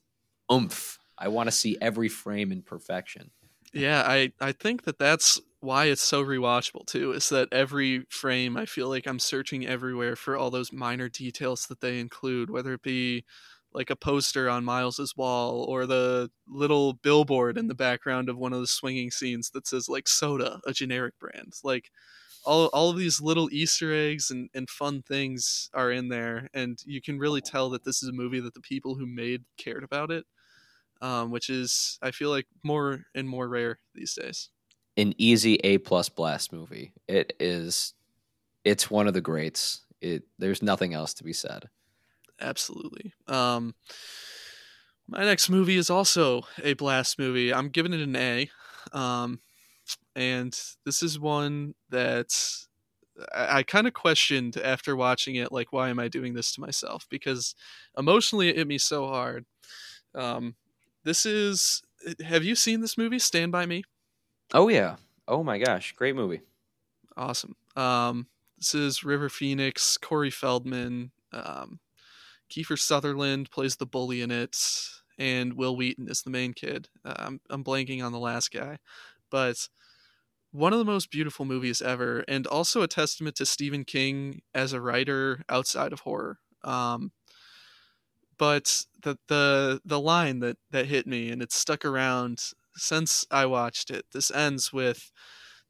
oomph. 0.53 0.99
I 1.19 1.29
want 1.29 1.47
to 1.47 1.53
see 1.53 1.79
every 1.81 2.09
frame 2.09 2.53
in 2.53 2.63
perfection. 2.63 3.31
Yeah, 3.73 4.03
I 4.07 4.33
I 4.41 4.53
think 4.53 4.85
that 4.85 4.99
that's 4.99 5.41
why 5.61 5.87
it's 5.87 6.03
so 6.03 6.25
rewatchable 6.25 6.87
too. 6.87 7.13
Is 7.13 7.29
that 7.31 7.49
every 7.53 8.07
frame 8.11 8.57
I 8.57 8.67
feel 8.67 8.89
like 8.89 9.07
I'm 9.07 9.19
searching 9.19 9.67
everywhere 9.67 10.17
for 10.17 10.37
all 10.37 10.51
those 10.51 10.73
minor 10.73 11.09
details 11.09 11.67
that 11.67 11.81
they 11.81 11.99
include, 11.99 12.51
whether 12.51 12.75
it 12.75 12.83
be 12.83 13.25
like 13.73 13.91
a 13.91 13.97
poster 13.97 14.49
on 14.49 14.65
Miles's 14.65 15.15
wall 15.17 15.65
or 15.69 15.87
the 15.87 16.31
little 16.49 16.95
billboard 16.95 17.59
in 17.59 17.69
the 17.69 17.75
background 17.75 18.29
of 18.31 18.39
one 18.39 18.55
of 18.55 18.61
the 18.61 18.67
swinging 18.67 19.11
scenes 19.11 19.51
that 19.51 19.67
says 19.67 19.89
like 19.89 20.09
soda, 20.09 20.61
a 20.67 20.73
generic 20.73 21.19
brand. 21.19 21.53
Like 21.63 21.91
all 22.47 22.67
all 22.69 22.91
of 22.91 22.97
these 22.97 23.21
little 23.21 23.49
Easter 23.53 23.93
eggs 23.93 24.31
and, 24.31 24.49
and 24.55 24.71
fun 24.71 25.03
things 25.03 25.69
are 25.75 25.91
in 25.91 26.09
there, 26.09 26.49
and 26.55 26.79
you 26.87 27.03
can 27.03 27.19
really 27.19 27.41
tell 27.41 27.71
that 27.71 27.85
this 27.85 28.03
is 28.03 28.09
a 28.09 28.13
movie 28.13 28.41
that 28.41 28.55
the 28.55 28.61
people 28.61 28.95
who 28.95 29.07
made 29.07 29.45
cared 29.59 29.85
about 29.85 30.11
it, 30.11 30.25
um, 31.03 31.31
which 31.31 31.51
is 31.51 31.99
I 32.03 32.11
feel 32.11 32.31
like 32.31 32.47
more 32.63 33.05
and 33.15 33.29
more 33.29 33.49
rare 33.49 33.81
these 33.95 34.15
days. 34.15 34.51
An 34.97 35.13
easy 35.19 35.57
A 35.57 35.79
plus 35.79 36.09
blast 36.09 36.53
movie. 36.53 36.95
It 37.07 37.35
is. 37.39 37.93
It's 38.65 38.91
one 38.91 39.07
of 39.07 39.15
the 39.15 39.21
greats. 39.21 39.85
It 40.01 40.25
there's 40.39 40.63
nothing 40.63 40.95
else 40.95 41.15
to 41.15 41.25
be 41.25 41.33
said. 41.33 41.69
Absolutely. 42.41 43.13
Um, 43.27 43.75
my 45.09 45.25
next 45.25 45.49
movie 45.49 45.77
is 45.77 45.91
also 45.91 46.43
a 46.63 46.75
blast 46.75 47.19
movie. 47.19 47.53
I'm 47.53 47.69
giving 47.69 47.93
it 47.93 48.01
an 48.01 48.17
A. 48.17 48.51
Um, 48.93 49.41
and 50.17 50.59
this 50.85 51.03
is 51.03 51.21
one 51.21 51.75
that 51.91 52.35
I, 53.33 53.59
I 53.59 53.63
kind 53.63 53.87
of 53.87 53.93
questioned 53.93 54.57
after 54.57 54.97
watching 54.97 55.37
it, 55.37 55.53
like, 55.53 55.73
why 55.73 55.91
am 55.91 56.01
I 56.01 56.09
doing 56.09 56.35
this 56.35 56.53
to 56.55 56.61
myself? 56.61 57.07
Because 57.09 57.55
emotionally, 57.97 58.49
it 58.49 58.57
hit 58.57 58.67
me 58.67 58.79
so 58.79 59.07
hard. 59.07 59.47
Um, 60.15 60.57
this 61.05 61.25
is. 61.25 61.83
Have 62.25 62.45
you 62.45 62.55
seen 62.55 62.81
this 62.81 62.99
movie, 62.99 63.19
Stand 63.19 63.53
by 63.53 63.67
Me? 63.67 63.83
Oh 64.53 64.69
yeah. 64.69 64.97
Oh 65.29 65.43
my 65.43 65.59
gosh, 65.59 65.93
great 65.93 66.15
movie. 66.15 66.41
Awesome. 67.17 67.57
Um, 67.75 68.27
this 68.59 68.75
is 68.75 69.05
River 69.05 69.29
Phoenix, 69.29 69.97
Corey 69.97 70.31
Feldman, 70.31 71.11
um, 71.33 71.81
Kiefer 72.51 72.79
Sutherland 72.79 73.51
plays 73.51 73.77
the 73.77 73.87
bully 73.87 74.23
in 74.23 74.31
it, 74.31 74.57
and 75.19 75.55
Wil 75.55 75.77
Wheaton 75.77 76.09
is 76.09 76.23
the 76.23 76.31
main 76.31 76.53
kid. 76.53 76.89
Uh, 77.05 77.15
I'm 77.19 77.41
I'm 77.51 77.65
blanking 77.65 78.05
on 78.05 78.13
the 78.13 78.19
last 78.19 78.53
guy, 78.53 78.79
but 79.31 79.69
one 80.57 80.73
of 80.73 80.79
the 80.79 80.85
most 80.85 81.11
beautiful 81.11 81.45
movies 81.45 81.83
ever, 81.83 82.25
and 82.27 82.47
also 82.47 82.81
a 82.81 82.89
testament 82.89 83.37
to 83.37 83.47
Stephen 83.47 83.85
King 83.85 84.41
as 84.55 84.73
a 84.73 84.81
writer 84.81 85.43
outside 85.51 85.93
of 85.93 86.01
horror. 86.01 86.39
Um, 86.65 87.13
but 88.39 88.85
the 89.03 89.19
the 89.29 89.81
the 89.85 90.01
line 90.01 90.41
that 90.41 90.57
that 90.71 90.87
hit 90.87 91.07
me 91.07 91.31
and 91.31 91.43
it's 91.43 91.57
stuck 91.57 91.85
around 91.85 92.53
since 92.75 93.27
I 93.31 93.47
watched 93.47 93.91
it. 93.91 94.07
This 94.13 94.31
ends 94.31 94.73
with 94.73 95.13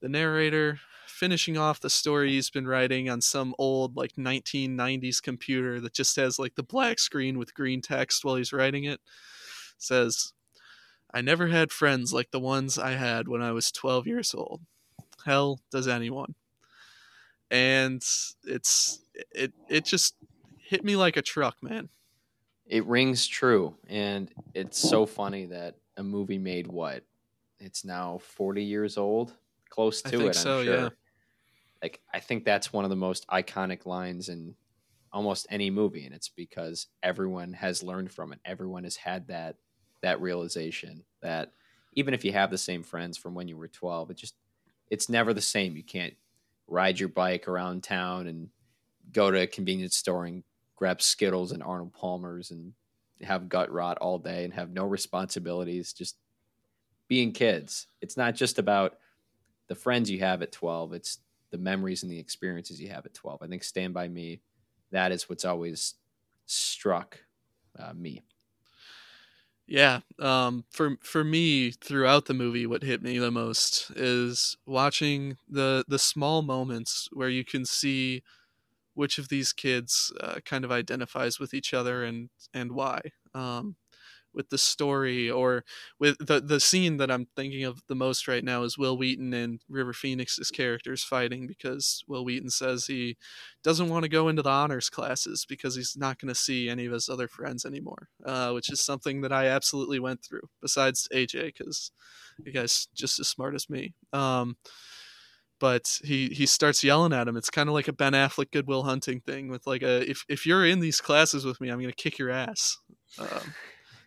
the 0.01 0.09
narrator 0.09 0.80
finishing 1.09 1.57
off 1.57 1.80
the 1.80 1.91
story 1.91 2.30
he's 2.30 2.51
been 2.51 2.66
writing 2.68 3.09
on 3.09 3.20
some 3.20 3.55
old 3.59 3.97
like 3.97 4.12
1990s 4.16 5.22
computer 5.22 5.80
that 5.80 5.95
just 5.95 6.14
has 6.16 6.39
like 6.39 6.55
the 6.57 6.62
black 6.62 6.99
screen 6.99 7.39
with 7.39 7.55
green 7.55 7.80
text 7.80 8.24
while 8.24 8.37
he's 8.37 8.53
writing 8.53 8.84
it. 8.84 9.01
Says, 9.78 10.32
"I 11.12 11.22
never 11.22 11.49
had 11.49 11.72
friends 11.72 12.12
like 12.12 12.30
the 12.30 12.41
ones 12.41 12.78
I 12.78 12.93
had 12.93 13.28
when 13.28 13.43
I 13.43 13.53
was 13.53 13.72
12 13.72 14.07
years 14.07 14.34
old. 14.34 14.62
Hell, 15.26 15.60
does 15.70 15.88
anyone?" 15.88 16.34
And 17.50 18.02
it's 18.44 19.00
it 19.30 19.52
it 19.68 19.84
just 19.84 20.16
hit 20.58 20.84
me 20.84 20.96
like 20.96 21.16
a 21.16 21.22
truck, 21.22 21.62
man. 21.62 21.88
It 22.66 22.84
rings 22.86 23.26
true, 23.28 23.76
and 23.86 24.32
it's 24.52 24.78
so 24.78 25.06
funny 25.06 25.46
that 25.46 25.76
a 25.96 26.02
movie 26.02 26.38
made 26.38 26.66
what? 26.66 27.04
It's 27.60 27.84
now 27.84 28.18
40 28.18 28.64
years 28.64 28.98
old, 28.98 29.36
close 29.70 30.02
to 30.02 30.08
I 30.08 30.10
think 30.16 30.32
it. 30.32 30.36
so, 30.36 30.50
I'm 30.50 30.64
sure. 30.64 30.74
yeah. 30.74 30.90
Like 31.82 32.02
I 32.12 32.20
think 32.20 32.44
that's 32.44 32.72
one 32.72 32.84
of 32.84 32.90
the 32.90 32.96
most 32.96 33.26
iconic 33.28 33.86
lines 33.86 34.28
in 34.28 34.56
almost 35.12 35.46
any 35.50 35.70
movie, 35.70 36.06
and 36.06 36.14
it's 36.14 36.28
because 36.30 36.88
everyone 37.02 37.54
has 37.54 37.82
learned 37.82 38.12
from 38.12 38.32
it. 38.32 38.40
Everyone 38.44 38.84
has 38.84 38.96
had 38.96 39.28
that 39.28 39.58
that 40.02 40.20
realization 40.20 41.04
that 41.22 41.52
even 41.94 42.14
if 42.14 42.24
you 42.24 42.32
have 42.32 42.50
the 42.50 42.58
same 42.58 42.82
friends 42.82 43.18
from 43.18 43.34
when 43.34 43.48
you 43.48 43.56
were 43.56 43.68
12, 43.68 44.10
it 44.10 44.16
just 44.16 44.36
it's 44.91 45.09
never 45.09 45.34
the 45.34 45.41
same. 45.41 45.76
You 45.76 45.82
can't 45.82 46.14
ride 46.66 46.99
your 46.99 47.09
bike 47.09 47.49
around 47.49 47.82
town 47.82 48.26
and 48.26 48.49
go 49.12 49.30
to 49.30 49.41
a 49.41 49.47
convenience 49.47 49.97
store 49.97 50.24
and 50.24 50.43
grab 50.74 51.01
Skittles 51.01 51.53
and 51.53 51.62
Arnold 51.62 51.93
Palmer's 51.93 52.51
and 52.51 52.72
have 53.22 53.49
gut 53.49 53.72
rot 53.72 53.99
all 53.99 54.18
day 54.18 54.45
and 54.45 54.53
have 54.53 54.70
no 54.70 54.84
responsibilities, 54.84 55.93
just 55.93 56.16
being 57.09 57.32
kids. 57.32 57.87
It's 58.01 58.16
not 58.16 58.34
just 58.34 58.59
about 58.59 58.99
the 59.68 59.74
friends 59.74 60.11
you 60.11 60.20
have 60.20 60.43
at 60.43 60.53
12, 60.53 60.93
it's 60.93 61.18
the 61.51 61.59
memories 61.59 62.03
and 62.03 62.12
the 62.12 62.18
experiences 62.18 62.80
you 62.80 62.89
have 62.89 63.07
at 63.07 63.14
12. 63.14 63.43
I 63.43 63.47
think 63.47 63.64
Stand 63.64 63.95
By 63.95 64.09
Me, 64.09 64.41
that 64.91 65.12
is 65.12 65.28
what's 65.28 65.45
always 65.45 65.95
struck 66.47 67.18
uh, 67.78 67.93
me. 67.95 68.22
Yeah, 69.68 70.00
um, 70.20 70.64
for 70.70 70.96
for 71.02 71.24
me, 71.24 71.72
throughout 71.72 72.26
the 72.26 72.34
movie, 72.34 72.66
what 72.66 72.82
hit 72.84 73.02
me 73.02 73.18
the 73.18 73.32
most 73.32 73.90
is 73.96 74.56
watching 74.64 75.38
the 75.48 75.84
the 75.88 75.98
small 75.98 76.42
moments 76.42 77.08
where 77.12 77.28
you 77.28 77.44
can 77.44 77.64
see 77.64 78.22
which 78.94 79.18
of 79.18 79.28
these 79.28 79.52
kids 79.52 80.12
uh, 80.20 80.40
kind 80.44 80.64
of 80.64 80.72
identifies 80.72 81.40
with 81.40 81.54
each 81.54 81.74
other 81.74 82.04
and 82.04 82.30
and 82.54 82.72
why. 82.72 83.00
Um, 83.34 83.76
with 84.37 84.51
the 84.51 84.59
story 84.59 85.28
or 85.30 85.64
with 85.99 86.18
the 86.18 86.41
the 86.41 86.61
scene 86.61 86.99
that 86.99 87.11
I'm 87.11 87.26
thinking 87.34 87.64
of 87.64 87.82
the 87.89 87.95
most 87.95 88.28
right 88.28 88.45
now 88.45 88.62
is 88.62 88.78
Wil 88.78 88.97
Wheaton 88.97 89.32
and 89.32 89.61
River 89.68 89.93
Phoenix's 89.93 90.51
characters 90.51 91.03
fighting 91.03 91.47
because 91.47 92.05
Wil 92.07 92.24
Wheaton 92.24 92.51
says 92.51 92.87
he 92.87 93.16
doesn't 93.64 93.89
want 93.89 94.05
to 94.05 94.09
go 94.09 94.28
into 94.28 94.43
the 94.43 94.51
honors 94.51 94.91
classes 94.91 95.47
because 95.49 95.74
he's 95.74 95.97
not 95.97 96.20
going 96.20 96.28
to 96.28 96.39
see 96.39 96.68
any 96.68 96.84
of 96.87 96.93
his 96.93 97.09
other 97.09 97.26
friends 97.26 97.64
anymore, 97.64 98.11
uh, 98.24 98.53
which 98.53 98.70
is 98.70 98.80
something 98.80 99.22
that 99.22 99.32
I 99.32 99.47
absolutely 99.47 99.99
went 99.99 100.22
through. 100.22 100.49
Besides 100.61 101.09
AJ, 101.12 101.47
because 101.47 101.91
you 102.45 102.53
guys 102.53 102.89
just 102.95 103.18
as 103.18 103.28
smart 103.28 103.55
as 103.55 103.70
me. 103.70 103.95
Um, 104.12 104.57
but 105.59 106.01
he 106.05 106.28
he 106.28 106.45
starts 106.45 106.84
yelling 106.84 107.14
at 107.14 107.28
him. 107.28 107.37
It's 107.37 107.51
kind 107.51 107.68
of 107.68 107.74
like 107.74 107.89
a 107.89 107.93
Ben 107.93 108.12
Affleck 108.12 108.51
Good 108.51 108.66
Will 108.66 108.82
Hunting 108.82 109.20
thing 109.20 109.49
with 109.49 109.66
like 109.66 109.82
a 109.82 110.09
if 110.09 110.24
if 110.28 110.45
you're 110.45 110.66
in 110.66 110.80
these 110.80 111.01
classes 111.01 111.47
with 111.47 111.61
me, 111.61 111.70
I'm 111.70 111.80
gonna 111.80 111.93
kick 111.93 112.18
your 112.18 112.30
ass. 112.30 112.78
Um, 113.18 113.55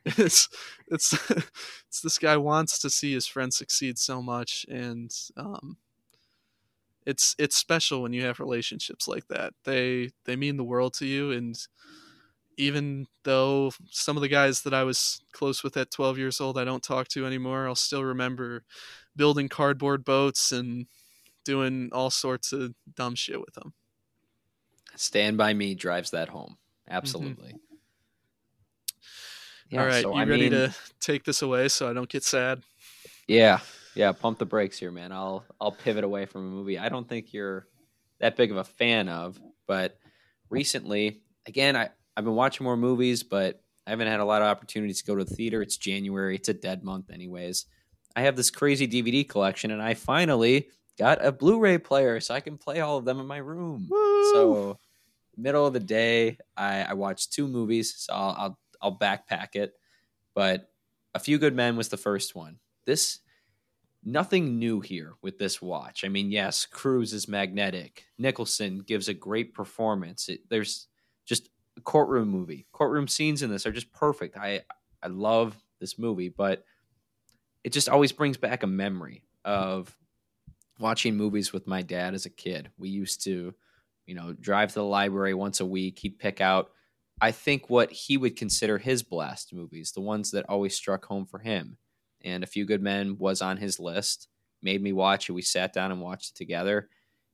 it's 0.18 0.50
it's 0.88 1.14
it's 1.88 2.02
this 2.02 2.18
guy 2.18 2.38
wants 2.38 2.80
to 2.80 2.90
see 2.90 3.14
his 3.14 3.28
friend 3.28 3.54
succeed 3.54 3.98
so 3.98 4.22
much, 4.22 4.66
and 4.70 5.12
um, 5.38 5.78
it's 7.06 7.36
it's 7.38 7.56
special 7.56 8.02
when 8.02 8.14
you 8.14 8.24
have 8.24 8.40
relationships 8.40 9.08
like 9.08 9.28
that. 9.28 9.54
They 9.66 10.12
they 10.26 10.36
mean 10.36 10.58
the 10.58 10.64
world 10.64 10.94
to 10.96 11.06
you, 11.06 11.32
and 11.32 11.58
even 12.58 13.08
though 13.24 13.72
some 13.90 14.18
of 14.18 14.22
the 14.22 14.28
guys 14.28 14.62
that 14.64 14.74
I 14.74 14.84
was 14.84 15.22
close 15.32 15.64
with 15.64 15.78
at 15.78 15.92
12 15.92 16.18
years 16.18 16.42
old 16.42 16.58
I 16.58 16.66
don't 16.66 16.84
talk 16.84 17.08
to 17.10 17.26
anymore, 17.26 17.68
I'll 17.68 17.76
still 17.76 18.04
remember 18.04 18.64
building 19.16 19.48
cardboard 19.48 20.04
boats 20.04 20.52
and 20.52 20.88
doing 21.46 21.90
all 21.94 22.10
sorts 22.10 22.52
of 22.52 22.76
dumb 22.96 23.16
shit 23.16 23.40
with 23.40 23.54
them. 23.54 23.74
Stand 24.96 25.38
by 25.38 25.54
Me 25.54 25.74
drives 25.74 26.12
that 26.12 26.28
home. 26.28 26.58
Absolutely. 26.90 27.50
Mm-hmm. 27.50 27.69
Yeah, 29.70 29.82
all 29.82 29.88
right, 29.88 30.02
so, 30.02 30.14
you 30.14 30.22
I 30.22 30.26
ready 30.26 30.50
mean, 30.50 30.52
to 30.52 30.76
take 31.00 31.24
this 31.24 31.42
away 31.42 31.68
so 31.68 31.90
I 31.90 31.94
don't 31.94 32.10
get 32.10 32.24
sad? 32.24 32.64
Yeah, 33.28 33.60
yeah. 33.94 34.12
Pump 34.12 34.40
the 34.40 34.46
brakes 34.46 34.80
here, 34.80 34.92
man. 34.92 35.12
I'll 35.12 35.46
I'll 35.62 35.72
pivot 35.72 36.04
away 36.04 36.26
from 36.26 36.48
a 36.48 36.50
movie 36.50 36.80
I 36.80 36.90
don't 36.90 37.08
think 37.08 37.34
you're 37.34 37.68
that 38.20 38.36
big 38.36 38.52
of 38.52 38.58
a 38.58 38.64
fan 38.64 39.08
of, 39.08 39.40
but 39.68 39.98
recently, 40.50 41.22
again, 41.46 41.76
I 41.76 41.90
I've 42.18 42.26
been 42.26 42.36
watching 42.36 42.64
more 42.64 42.78
movies, 42.78 43.24
but 43.24 43.62
I 43.86 43.92
haven't 43.92 44.08
had 44.08 44.20
a 44.20 44.26
lot 44.26 44.42
of 44.42 44.48
opportunities 44.48 45.02
to 45.02 45.06
go 45.06 45.16
to 45.16 45.24
the 45.24 45.36
theater. 45.36 45.62
It's 45.62 45.78
January. 45.78 46.36
It's 46.36 46.50
a 46.50 46.54
dead 46.54 46.84
month, 46.84 47.12
anyways. 47.12 47.66
I 48.16 48.22
have 48.22 48.36
this 48.36 48.50
crazy 48.50 48.88
DVD 48.88 49.28
collection, 49.28 49.72
and 49.72 49.82
I 49.82 49.94
finally 49.94 50.68
got 50.98 51.24
a 51.26 51.32
Blu-ray 51.32 51.78
player, 51.78 52.20
so 52.20 52.34
I 52.34 52.40
can 52.40 52.58
play 52.58 52.82
all 52.82 52.98
of 52.98 53.06
them 53.06 53.20
in 53.20 53.26
my 53.26 53.38
room. 53.38 53.88
Woo! 53.90 54.34
So, 54.34 54.80
middle 55.38 55.66
of 55.66 55.74
the 55.74 55.80
day, 55.80 56.38
I, 56.58 56.84
I 56.84 56.94
watched 56.94 57.34
two 57.34 57.48
movies. 57.48 57.96
So 57.98 58.14
I'll, 58.14 58.36
I'll 58.38 58.60
I'll 58.82 58.98
backpack 58.98 59.56
it. 59.56 59.74
But 60.36 60.70
A 61.14 61.20
Few 61.20 61.38
Good 61.38 61.56
Men 61.56 61.76
was 61.76 61.90
the 61.90 61.98
first 61.98 62.36
one. 62.36 62.60
This 62.86 63.20
nothing 64.04 64.60
new 64.60 64.80
here 64.80 65.14
with 65.22 65.38
this 65.38 65.62
watch. 65.62 66.04
I 66.04 66.08
mean, 66.08 66.32
yes, 66.32 66.66
Cruise 66.66 67.14
is 67.14 67.28
magnetic. 67.28 68.06
Nicholson 68.18 68.80
gives 68.80 69.08
a 69.10 69.14
great 69.14 69.54
performance. 69.54 70.30
It, 70.30 70.42
there's 70.50 70.88
just 71.26 71.50
a 71.78 71.82
courtroom 71.82 72.30
movie. 72.30 72.66
Courtroom 72.72 73.08
scenes 73.08 73.44
in 73.44 73.50
this 73.50 73.66
are 73.66 73.72
just 73.72 73.92
perfect. 73.92 74.38
I 74.38 74.62
I 75.02 75.08
love 75.08 75.56
this 75.80 75.98
movie, 75.98 76.30
but 76.30 76.64
it 77.64 77.74
just 77.74 77.90
always 77.90 78.12
brings 78.12 78.38
back 78.38 78.64
a 78.64 78.68
memory 78.68 79.24
of 79.46 79.96
watching 80.80 81.16
movies 81.16 81.52
with 81.52 81.68
my 81.68 81.82
dad 81.82 82.14
as 82.14 82.26
a 82.26 82.30
kid. 82.30 82.70
We 82.78 82.90
used 82.90 83.24
to, 83.26 83.54
you 84.06 84.16
know, 84.16 84.34
drive 84.34 84.70
to 84.70 84.76
the 84.76 84.84
library 84.86 85.34
once 85.34 85.60
a 85.60 85.66
week. 85.66 86.00
He'd 86.00 86.20
pick 86.20 86.42
out 86.42 86.72
I 87.22 87.32
think 87.32 87.70
what 87.70 87.92
he 87.92 88.18
would 88.18 88.36
consider 88.36 88.78
his 88.78 89.04
blast 89.04 89.54
movies, 89.54 89.92
the 89.92 90.02
ones 90.02 90.32
that 90.32 90.46
always 90.48 90.76
struck 90.76 91.06
home 91.06 91.26
for 91.26 91.40
him. 91.40 91.78
And 92.24 92.44
A 92.44 92.48
Few 92.48 92.66
Good 92.66 92.82
Men 92.82 93.18
was 93.18 93.42
on 93.42 93.58
his 93.58 93.80
list, 93.80 94.28
made 94.62 94.82
me 94.82 94.94
watch 94.94 95.30
it. 95.30 95.34
We 95.34 95.42
sat 95.42 95.74
down 95.74 95.92
and 95.92 96.02
watched 96.02 96.32
it 96.32 96.36
together. 96.36 96.90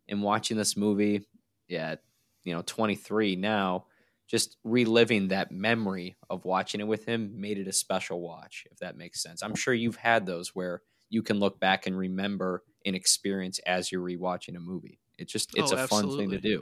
And 0.07 0.21
watching 0.21 0.57
this 0.57 0.77
movie, 0.77 1.27
yeah, 1.67 1.95
you 2.43 2.53
know, 2.53 2.61
23 2.65 3.36
now, 3.36 3.86
just 4.27 4.57
reliving 4.63 5.27
that 5.27 5.51
memory 5.51 6.15
of 6.29 6.45
watching 6.45 6.81
it 6.81 6.88
with 6.88 7.05
him 7.05 7.39
made 7.39 7.57
it 7.57 7.67
a 7.67 7.73
special 7.73 8.21
watch, 8.21 8.65
if 8.71 8.77
that 8.79 8.97
makes 8.97 9.21
sense. 9.21 9.43
I'm 9.43 9.55
sure 9.55 9.73
you've 9.73 9.95
had 9.95 10.25
those 10.25 10.55
where 10.55 10.81
you 11.09 11.21
can 11.21 11.39
look 11.39 11.59
back 11.59 11.86
and 11.86 11.97
remember 11.97 12.63
an 12.86 12.95
experience 12.95 13.59
as 13.59 13.91
you're 13.91 14.01
rewatching 14.01 14.55
a 14.55 14.59
movie. 14.59 14.99
It's 15.17 15.31
just, 15.31 15.55
it's 15.55 15.71
oh, 15.71 15.77
a 15.77 15.79
absolutely. 15.79 16.09
fun 16.09 16.17
thing 16.17 16.29
to 16.31 16.39
do. 16.39 16.61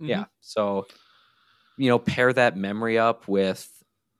Mm-hmm. 0.00 0.06
Yeah. 0.06 0.24
So, 0.40 0.86
you 1.76 1.88
know, 1.88 1.98
pair 1.98 2.32
that 2.32 2.56
memory 2.56 2.98
up 2.98 3.28
with 3.28 3.68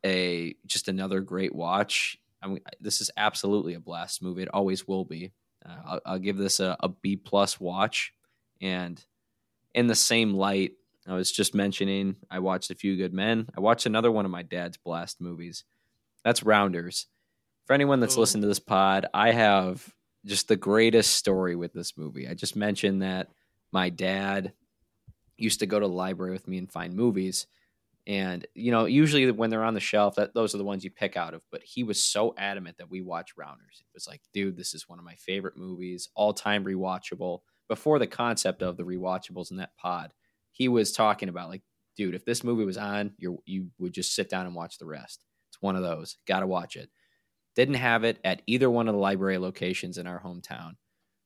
a 0.05 0.55
just 0.67 0.89
another 0.89 1.21
great 1.21 1.55
watch. 1.55 2.19
I 2.43 2.49
mean, 2.49 2.61
this 2.81 3.01
is 3.01 3.11
absolutely 3.17 3.75
a 3.75 3.81
blast 3.81 4.23
movie. 4.23 4.43
It 4.43 4.49
always 4.53 4.87
will 4.87 5.05
be. 5.05 5.33
Uh, 5.65 5.77
I'll, 5.87 6.01
I'll, 6.07 6.19
give 6.19 6.37
this 6.37 6.59
a, 6.59 6.77
a 6.81 6.89
B 6.89 7.17
plus 7.17 7.61
watch. 7.61 8.13
And 8.61 9.03
in 9.75 9.87
the 9.87 9.95
same 9.95 10.35
light, 10.35 10.73
I 11.07 11.15
was 11.15 11.31
just 11.31 11.55
mentioning, 11.55 12.17
I 12.31 12.41
watched 12.41 12.71
A 12.71 12.75
Few 12.75 12.97
Good 12.97 13.13
Men. 13.13 13.49
I 13.57 13.61
watched 13.61 13.87
another 13.87 14.11
one 14.11 14.25
of 14.25 14.31
my 14.31 14.43
dad's 14.43 14.77
blast 14.77 15.21
movies. 15.21 15.65
That's 16.25 16.43
Rounders. 16.43 17.07
For 17.67 17.75
anyone 17.75 18.01
that's 18.01 18.17
Ooh. 18.17 18.21
listened 18.21 18.43
to 18.43 18.49
this 18.49 18.59
pod, 18.59 19.07
I 19.15 19.33
have 19.33 19.89
just 20.25 20.49
the 20.49 20.57
greatest 20.57 21.15
story 21.15 21.57
with 21.57 21.73
this 21.73 21.97
movie. 21.97 22.29
I 22.29 22.35
just 22.35 22.57
mentioned 22.57 23.03
that 23.03 23.29
my 23.73 23.89
dad 23.89 24.53
used 25.43 25.61
to 25.61 25.67
go 25.67 25.81
to 25.81 25.87
the 25.87 25.93
library 25.93 26.33
with 26.33 26.49
me 26.49 26.59
and 26.59 26.71
find 26.71 26.95
movies. 26.95 27.47
And 28.07 28.47
you 28.55 28.73
know, 28.73 28.87
usually 28.87 29.31
when 29.31 29.51
they're 29.51 29.65
on 29.65 29.75
the 29.75 29.81
shelf, 29.81 30.17
that 30.17 30.35
those 30.35 30.55
are 30.55 30.59
the 30.59 30.65
ones 30.65 30.85
you 30.85 30.91
pick 30.91 31.17
out 31.17 31.35
of. 31.35 31.43
But 31.51 31.63
he 31.63 31.85
was 31.85 32.03
so 32.03 32.35
adamant 32.37 32.79
that 32.79 32.91
we 32.91 33.01
watch 33.01 33.37
Rounders. 33.37 33.81
It 33.81 33.95
was 33.95 34.09
like, 34.09 34.23
dude, 34.33 34.57
this 34.57 34.75
is 34.75 34.89
one 34.89 34.99
of 34.99 35.05
my 35.05 35.15
favorite 35.15 35.57
movies, 35.57 36.09
all 36.15 36.33
time 36.33 36.65
rewatchable. 36.65 37.41
Before 37.69 37.99
the 37.99 38.07
concept 38.07 38.63
of 38.63 38.77
the 38.77 38.83
rewatchables 38.83 39.51
in 39.51 39.57
that 39.59 39.77
pod, 39.77 40.13
he 40.51 40.69
was 40.69 40.93
talking 40.93 41.29
about 41.29 41.49
like, 41.49 41.63
dude, 41.97 42.15
if 42.15 42.25
this 42.25 42.45
movie 42.45 42.65
was 42.65 42.77
on, 42.77 43.13
you 43.19 43.43
you 43.47 43.69
would 43.79 43.93
just 43.93 44.15
sit 44.15 44.29
down 44.29 44.47
and 44.47 44.55
watch 44.55 44.79
the 44.79 44.87
rest. 44.87 45.25
It's 45.51 45.63
one 45.63 45.77
of 45.77 45.83
those. 45.83 46.17
Got 46.27 46.41
to 46.41 46.47
watch 46.47 46.77
it. 46.77 46.91
Didn't 47.55 47.75
have 47.75 48.05
it 48.05 48.19
at 48.25 48.43
either 48.47 48.71
one 48.71 48.89
of 48.89 48.95
the 48.95 49.01
library 49.01 49.39
locations 49.39 49.99
in 49.99 50.07
our 50.07 50.21
hometown. 50.21 50.73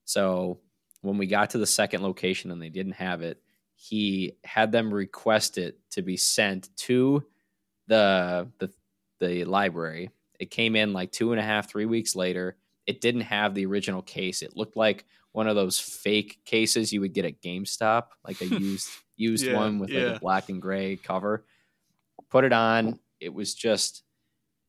So 0.05 0.61
when 1.03 1.19
we 1.19 1.27
got 1.27 1.51
to 1.51 1.59
the 1.59 1.67
second 1.67 2.03
location 2.03 2.51
and 2.51 2.61
they 2.61 2.69
didn't 2.69 2.93
have 2.93 3.23
it, 3.23 3.41
he 3.77 4.37
had 4.43 4.73
them 4.73 4.93
request 4.93 5.59
it 5.59 5.79
to 5.91 6.03
be 6.03 6.17
sent 6.17 6.75
to 6.77 7.25
the 7.87 8.51
the 8.59 8.73
the 9.21 9.45
library. 9.45 10.11
It 10.41 10.51
came 10.51 10.77
in 10.77 10.93
like 10.93 11.13
two 11.13 11.33
and 11.33 11.41
a 11.41 11.45
half, 11.45 11.71
three 11.71 11.87
weeks 11.87 12.17
later. 12.17 12.57
It 12.87 13.01
didn't 13.01 13.23
have 13.23 13.55
the 13.55 13.67
original 13.67 14.03
case. 14.03 14.43
It 14.43 14.57
looked 14.57 14.77
like 14.77 15.05
one 15.33 15.47
of 15.47 15.57
those 15.57 15.79
fake 15.79 16.41
cases 16.45 16.93
you 16.93 17.01
would 17.03 17.13
get 17.13 17.25
at 17.25 17.43
GameStop, 17.43 18.05
like 18.27 18.41
a 18.41 18.47
used 18.61 18.89
used 19.17 19.47
Yeah, 19.47 19.57
one 19.57 19.79
with 19.79 19.95
like 19.95 20.17
a 20.17 20.19
black 20.19 20.49
and 20.49 20.61
gray 20.61 20.97
cover. 20.97 21.45
Put 22.31 22.45
it 22.45 22.53
on. 22.53 22.99
It 23.21 23.33
was 23.33 23.55
just 23.55 24.03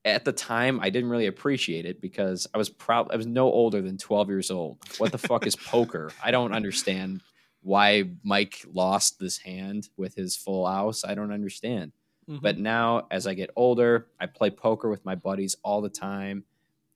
at 0.06 0.26
the 0.26 0.32
time 0.32 0.80
I 0.82 0.90
didn't 0.90 1.10
really 1.10 1.28
appreciate 1.28 1.86
it 1.86 2.02
because 2.02 2.48
I 2.54 2.58
was 2.58 2.70
proud 2.70 3.10
I 3.12 3.18
was 3.18 3.28
no 3.28 3.52
older 3.52 3.82
than 3.82 3.98
12 3.98 4.30
years 4.30 4.52
old. 4.52 4.80
What 4.98 5.12
the 5.12 5.18
fuck 5.18 5.46
is 5.48 5.56
poker? 5.68 6.12
I 6.24 6.32
don't 6.32 6.54
understand 6.54 7.22
why 7.62 8.04
Mike 8.24 8.64
lost 8.72 9.20
this 9.20 9.38
hand 9.40 9.90
with 9.98 10.16
his 10.16 10.36
full 10.36 10.68
house. 10.68 11.04
I 11.04 11.16
don't 11.16 11.32
understand. 11.32 11.92
Mhm. 12.30 12.42
But 12.42 12.58
now, 12.58 13.08
as 13.12 13.28
I 13.28 13.34
get 13.34 13.50
older, 13.56 14.08
I 14.20 14.26
play 14.28 14.50
poker 14.50 14.90
with 14.90 15.04
my 15.06 15.16
buddies 15.16 15.56
all 15.64 15.82
the 15.82 15.90
time. 15.90 16.44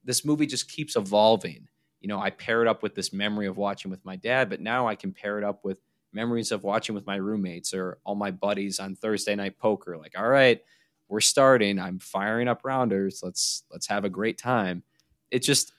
This 0.04 0.26
movie 0.26 0.46
just 0.46 0.70
keeps 0.70 0.96
evolving. 0.96 1.68
You 2.00 2.08
know, 2.08 2.20
I 2.20 2.32
pair 2.32 2.62
it 2.62 2.68
up 2.68 2.82
with 2.84 2.96
this 2.96 3.14
memory 3.14 3.48
of 3.48 3.58
watching 3.58 3.92
with 3.92 4.04
my 4.04 4.16
dad, 4.16 4.50
but 4.50 4.60
now 4.62 4.88
I 4.88 4.96
can 4.96 5.14
pair 5.14 5.38
it 5.38 5.44
up 5.44 5.64
with 5.64 5.80
memories 6.14 6.52
of 6.52 6.64
watching 6.64 6.96
with 6.96 7.06
my 7.06 7.16
roommates 7.16 7.74
or 7.74 8.00
all 8.04 8.16
my 8.16 8.32
buddies 8.32 8.80
on 8.80 8.96
Thursday 8.96 9.36
night 9.36 9.58
poker. 9.58 9.98
Like, 9.98 10.18
all 10.18 10.28
right, 10.28 10.62
we're 11.08 11.22
starting. 11.22 11.80
I'm 11.80 12.00
firing 12.00 12.48
up 12.48 12.66
rounders. 12.66 13.22
Let's 13.24 13.64
let's 13.72 13.88
have 13.88 14.04
a 14.06 14.10
great 14.10 14.38
time. 14.38 14.84
It 15.30 15.40
just 15.40 15.72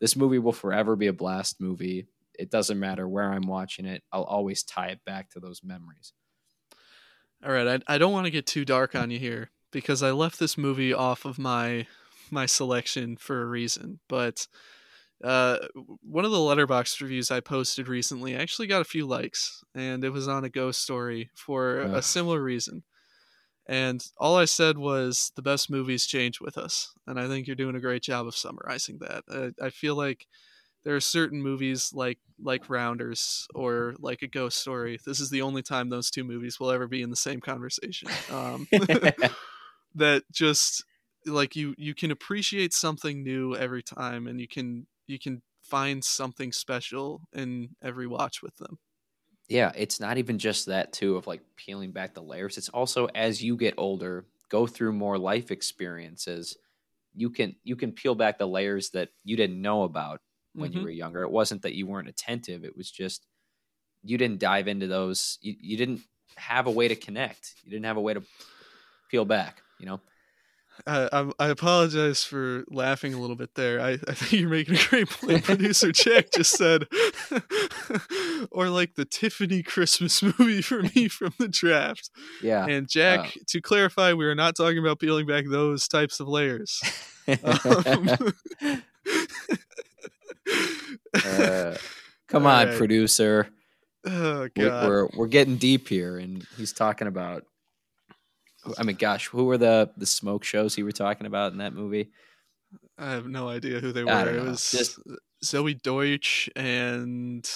this 0.00 0.16
movie 0.16 0.38
will 0.38 0.52
forever 0.52 0.96
be 0.96 1.06
a 1.06 1.12
blast 1.12 1.60
movie. 1.60 2.06
It 2.38 2.50
doesn't 2.50 2.78
matter 2.78 3.08
where 3.08 3.32
I'm 3.32 3.46
watching 3.46 3.86
it. 3.86 4.02
I'll 4.12 4.24
always 4.24 4.62
tie 4.62 4.88
it 4.88 5.04
back 5.04 5.30
to 5.30 5.40
those 5.40 5.62
memories. 5.62 6.12
All 7.44 7.52
right, 7.52 7.82
I, 7.88 7.94
I 7.94 7.98
don't 7.98 8.12
want 8.12 8.26
to 8.26 8.30
get 8.30 8.46
too 8.46 8.64
dark 8.64 8.94
on 8.94 9.10
you 9.10 9.18
here 9.18 9.50
because 9.70 10.02
I 10.02 10.10
left 10.10 10.38
this 10.38 10.56
movie 10.56 10.92
off 10.92 11.24
of 11.24 11.38
my 11.38 11.86
my 12.30 12.46
selection 12.46 13.16
for 13.16 13.42
a 13.42 13.46
reason. 13.46 14.00
But 14.08 14.46
uh, 15.22 15.58
one 16.02 16.24
of 16.24 16.30
the 16.30 16.36
Letterboxd 16.38 17.00
reviews 17.00 17.30
I 17.30 17.40
posted 17.40 17.88
recently 17.88 18.34
actually 18.34 18.66
got 18.66 18.82
a 18.82 18.84
few 18.84 19.06
likes, 19.06 19.64
and 19.74 20.04
it 20.04 20.10
was 20.10 20.28
on 20.28 20.44
a 20.44 20.50
ghost 20.50 20.80
story 20.80 21.30
for 21.34 21.80
a 21.80 22.02
similar 22.02 22.42
reason. 22.42 22.84
And 23.68 24.04
all 24.18 24.36
I 24.36 24.44
said 24.44 24.78
was 24.78 25.32
the 25.34 25.42
best 25.42 25.70
movies 25.70 26.06
change 26.06 26.40
with 26.40 26.56
us, 26.56 26.92
and 27.06 27.18
I 27.18 27.26
think 27.26 27.46
you're 27.46 27.56
doing 27.56 27.76
a 27.76 27.80
great 27.80 28.02
job 28.02 28.26
of 28.26 28.36
summarizing 28.36 28.98
that. 29.00 29.24
I, 29.60 29.66
I 29.66 29.70
feel 29.70 29.96
like 29.96 30.26
there 30.86 30.94
are 30.94 31.00
certain 31.00 31.42
movies 31.42 31.90
like 31.92 32.18
like 32.40 32.70
Rounders 32.70 33.48
or 33.56 33.96
like 33.98 34.22
a 34.22 34.28
Ghost 34.28 34.58
Story. 34.58 35.00
This 35.04 35.18
is 35.18 35.30
the 35.30 35.42
only 35.42 35.60
time 35.60 35.88
those 35.88 36.12
two 36.12 36.22
movies 36.22 36.60
will 36.60 36.70
ever 36.70 36.86
be 36.86 37.02
in 37.02 37.10
the 37.10 37.16
same 37.16 37.40
conversation. 37.40 38.08
Um, 38.30 38.68
that 39.96 40.22
just 40.32 40.84
like 41.26 41.56
you 41.56 41.74
you 41.76 41.92
can 41.92 42.12
appreciate 42.12 42.72
something 42.72 43.24
new 43.24 43.56
every 43.56 43.82
time, 43.82 44.28
and 44.28 44.40
you 44.40 44.46
can 44.46 44.86
you 45.08 45.18
can 45.18 45.42
find 45.60 46.04
something 46.04 46.52
special 46.52 47.22
in 47.32 47.70
every 47.82 48.06
watch 48.06 48.40
with 48.40 48.54
them. 48.58 48.78
Yeah, 49.48 49.72
it's 49.74 49.98
not 49.98 50.18
even 50.18 50.38
just 50.38 50.66
that 50.66 50.92
too 50.92 51.16
of 51.16 51.26
like 51.26 51.42
peeling 51.56 51.90
back 51.90 52.14
the 52.14 52.22
layers. 52.22 52.58
It's 52.58 52.68
also 52.68 53.06
as 53.06 53.42
you 53.42 53.56
get 53.56 53.74
older, 53.76 54.24
go 54.50 54.68
through 54.68 54.92
more 54.92 55.18
life 55.18 55.50
experiences, 55.50 56.56
you 57.12 57.30
can 57.30 57.56
you 57.64 57.74
can 57.74 57.90
peel 57.90 58.14
back 58.14 58.38
the 58.38 58.46
layers 58.46 58.90
that 58.90 59.08
you 59.24 59.36
didn't 59.36 59.60
know 59.60 59.82
about 59.82 60.20
when 60.56 60.72
you 60.72 60.80
Mhm. 60.80 60.84
were 60.84 60.90
younger. 60.90 61.22
It 61.22 61.30
wasn't 61.30 61.62
that 61.62 61.74
you 61.74 61.86
weren't 61.86 62.08
attentive, 62.08 62.64
it 62.64 62.76
was 62.76 62.90
just 62.90 63.26
you 64.02 64.18
didn't 64.18 64.38
dive 64.38 64.68
into 64.68 64.86
those 64.86 65.38
you, 65.40 65.54
you 65.60 65.76
didn't 65.76 66.00
have 66.36 66.66
a 66.66 66.70
way 66.70 66.86
to 66.88 66.94
connect. 66.96 67.54
You 67.64 67.70
didn't 67.70 67.86
have 67.86 67.96
a 67.96 68.00
way 68.00 68.14
to 68.14 68.22
peel 69.10 69.24
back, 69.24 69.62
you 69.80 69.86
know? 69.86 70.00
I, 70.86 71.08
I 71.10 71.30
I 71.38 71.48
apologize 71.48 72.22
for 72.22 72.64
laughing 72.68 73.14
a 73.14 73.18
little 73.18 73.34
bit 73.36 73.54
there. 73.54 73.80
I, 73.80 73.92
I 73.92 74.12
think 74.12 74.32
you're 74.32 74.50
making 74.50 74.74
a 74.76 74.84
great 74.90 75.08
point. 75.08 75.42
Producer 75.42 75.90
Jack 75.90 76.26
just 76.32 76.52
said, 76.56 76.86
or 78.50 78.68
like 78.68 78.94
the 78.94 79.06
Tiffany 79.06 79.62
Christmas 79.62 80.22
movie 80.22 80.60
for 80.60 80.82
me 80.82 81.08
from 81.08 81.32
the 81.38 81.48
draft. 81.48 82.10
Yeah. 82.42 82.66
And 82.66 82.88
Jack, 82.88 83.32
to 83.48 83.60
clarify, 83.62 84.12
we 84.12 84.26
are 84.26 84.34
not 84.34 84.54
talking 84.54 84.78
about 84.78 85.00
peeling 85.00 85.26
back 85.26 85.46
those 85.48 85.88
types 85.88 86.20
of 86.20 86.28
layers. 86.28 86.80
Um, 87.42 88.08
Uh, 91.14 91.76
come 92.28 92.46
All 92.46 92.52
on, 92.52 92.68
right. 92.68 92.76
producer. 92.76 93.48
oh 94.06 94.42
We- 94.42 94.48
god. 94.50 94.86
We're 94.88 95.08
we're 95.16 95.26
getting 95.28 95.56
deep 95.56 95.88
here, 95.88 96.18
and 96.18 96.46
he's 96.56 96.72
talking 96.72 97.08
about. 97.08 97.44
I 98.78 98.82
mean, 98.82 98.96
gosh, 98.96 99.28
who 99.28 99.44
were 99.44 99.58
the 99.58 99.90
the 99.96 100.06
smoke 100.06 100.42
shows 100.44 100.74
he 100.74 100.82
were 100.82 100.92
talking 100.92 101.26
about 101.26 101.52
in 101.52 101.58
that 101.58 101.72
movie? 101.72 102.10
I 102.98 103.10
have 103.12 103.26
no 103.26 103.48
idea 103.48 103.78
who 103.80 103.92
they 103.92 104.02
were. 104.04 104.28
It 104.36 104.42
was 104.42 104.70
Just- 104.70 104.98
Zoey 105.44 105.80
Deutch 105.80 106.48
and 106.56 107.48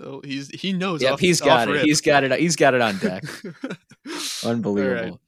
oh, 0.00 0.20
he's 0.22 0.48
he 0.50 0.72
knows. 0.72 1.02
Yep, 1.02 1.14
off, 1.14 1.20
he's 1.20 1.40
got 1.40 1.68
it. 1.68 1.72
rip. 1.72 1.84
He's 1.84 2.00
got 2.00 2.24
it. 2.24 2.38
He's 2.38 2.56
got 2.56 2.74
it 2.74 2.80
on 2.80 2.98
deck. 2.98 3.24
Unbelievable. 4.44 5.20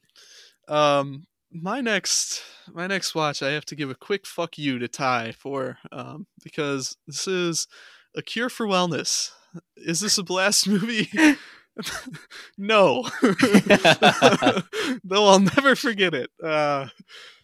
Um, 0.69 1.27
my 1.53 1.81
next 1.81 2.43
my 2.73 2.87
next 2.87 3.15
watch, 3.15 3.43
I 3.43 3.51
have 3.51 3.65
to 3.67 3.77
give 3.77 3.91
a 3.91 3.95
quick 3.95 4.27
fuck 4.27 4.59
you 4.59 4.79
to 4.79 4.89
Ty 4.89 5.33
for, 5.33 5.79
um, 5.93 6.27
because 6.43 6.97
this 7.07 7.27
is 7.27 7.67
a 8.17 8.23
cure 8.23 8.49
for 8.49 8.67
wellness. 8.67 9.31
Is 9.77 10.01
this 10.01 10.19
a 10.19 10.23
blast 10.23 10.69
movie? 10.69 11.09
no, 12.59 13.09
though 15.05 15.27
I'll 15.27 15.41
never 15.41 15.77
forget 15.77 16.15
it. 16.15 16.31
Uh, 16.43 16.87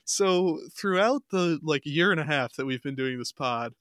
so 0.04 0.60
throughout 0.76 1.22
the 1.30 1.58
like 1.62 1.82
year 1.86 2.10
and 2.10 2.20
a 2.20 2.24
half 2.24 2.54
that 2.56 2.66
we've 2.66 2.82
been 2.82 2.96
doing 2.96 3.18
this 3.18 3.32
pod, 3.32 3.72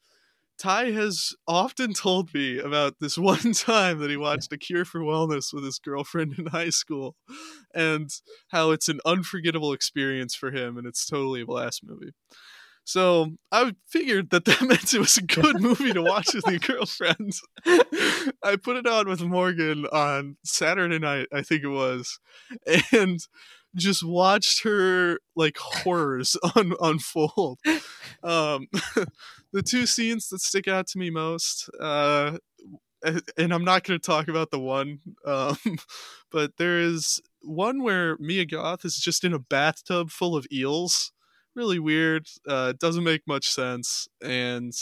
Ty 0.58 0.92
has 0.92 1.34
often 1.48 1.94
told 1.94 2.34
me 2.34 2.60
about 2.60 2.96
this 3.00 3.18
one 3.18 3.54
time 3.54 4.00
that 4.00 4.10
he 4.10 4.18
watched 4.18 4.52
A 4.54 4.58
Cure 4.58 4.86
for 4.86 5.02
Wellness 5.02 5.54
with 5.54 5.64
his 5.64 5.80
girlfriend 5.80 6.38
in 6.38 6.48
high 6.48 6.70
school, 6.70 7.16
and 7.74 8.10
how 8.50 8.72
it's 8.72 8.90
an 8.90 9.00
unforgettable 9.06 9.74
experience 9.74 10.36
for 10.36 10.52
him, 10.52 10.78
and 10.78 10.88
it's 10.88 11.06
totally 11.06 11.42
a 11.42 11.46
blast 11.46 11.82
movie. 11.84 12.14
So 12.86 13.38
I 13.52 13.74
figured 13.88 14.30
that 14.32 14.46
that 14.46 14.62
meant 14.62 14.94
it 14.94 15.00
was 15.00 15.18
a 15.18 15.24
good 15.24 15.62
movie 15.62 15.94
to 15.94 16.02
watch 16.02 16.34
with 16.34 16.46
your 16.48 16.60
girlfriend. 16.60 17.34
I 17.66 18.58
put 18.62 18.78
it 18.78 18.88
on 18.88 19.08
with 19.08 19.22
Morgan 19.22 19.86
on 19.88 20.38
Saturday 20.44 21.00
night, 21.00 21.28
I 21.32 21.42
think 21.42 21.64
it 21.64 21.70
was, 21.70 22.20
and 22.92 23.20
just 23.76 24.04
watched 24.04 24.64
her 24.64 25.20
like 25.36 25.58
horrors 25.58 26.38
un- 26.56 26.76
unfold. 26.82 27.60
Um, 28.24 28.68
the 29.52 29.64
two 29.64 29.86
scenes 29.86 30.30
that 30.30 30.40
stick 30.40 30.68
out 30.68 30.88
to 30.88 31.00
me 31.00 31.10
most, 31.10 31.70
uh, 31.80 32.38
and 33.38 33.54
I'm 33.54 33.66
not 33.66 33.84
going 33.84 34.00
to 34.00 34.06
talk 34.06 34.28
about 34.28 34.52
the 34.52 34.60
one, 34.60 35.00
um, 35.26 35.58
but 36.32 36.58
there 36.58 36.80
is 36.80 37.22
one 37.42 37.84
where 37.84 38.18
Mia 38.20 38.46
Goth 38.46 38.86
is 38.86 38.98
just 38.98 39.24
in 39.24 39.34
a 39.34 39.40
bathtub 39.40 40.10
full 40.10 40.36
of 40.36 40.48
eels. 40.52 41.12
Really 41.56 41.80
weird. 41.80 42.28
Uh, 42.48 42.74
doesn't 42.80 43.04
make 43.04 43.28
much 43.28 43.48
sense. 43.50 44.08
And 44.24 44.74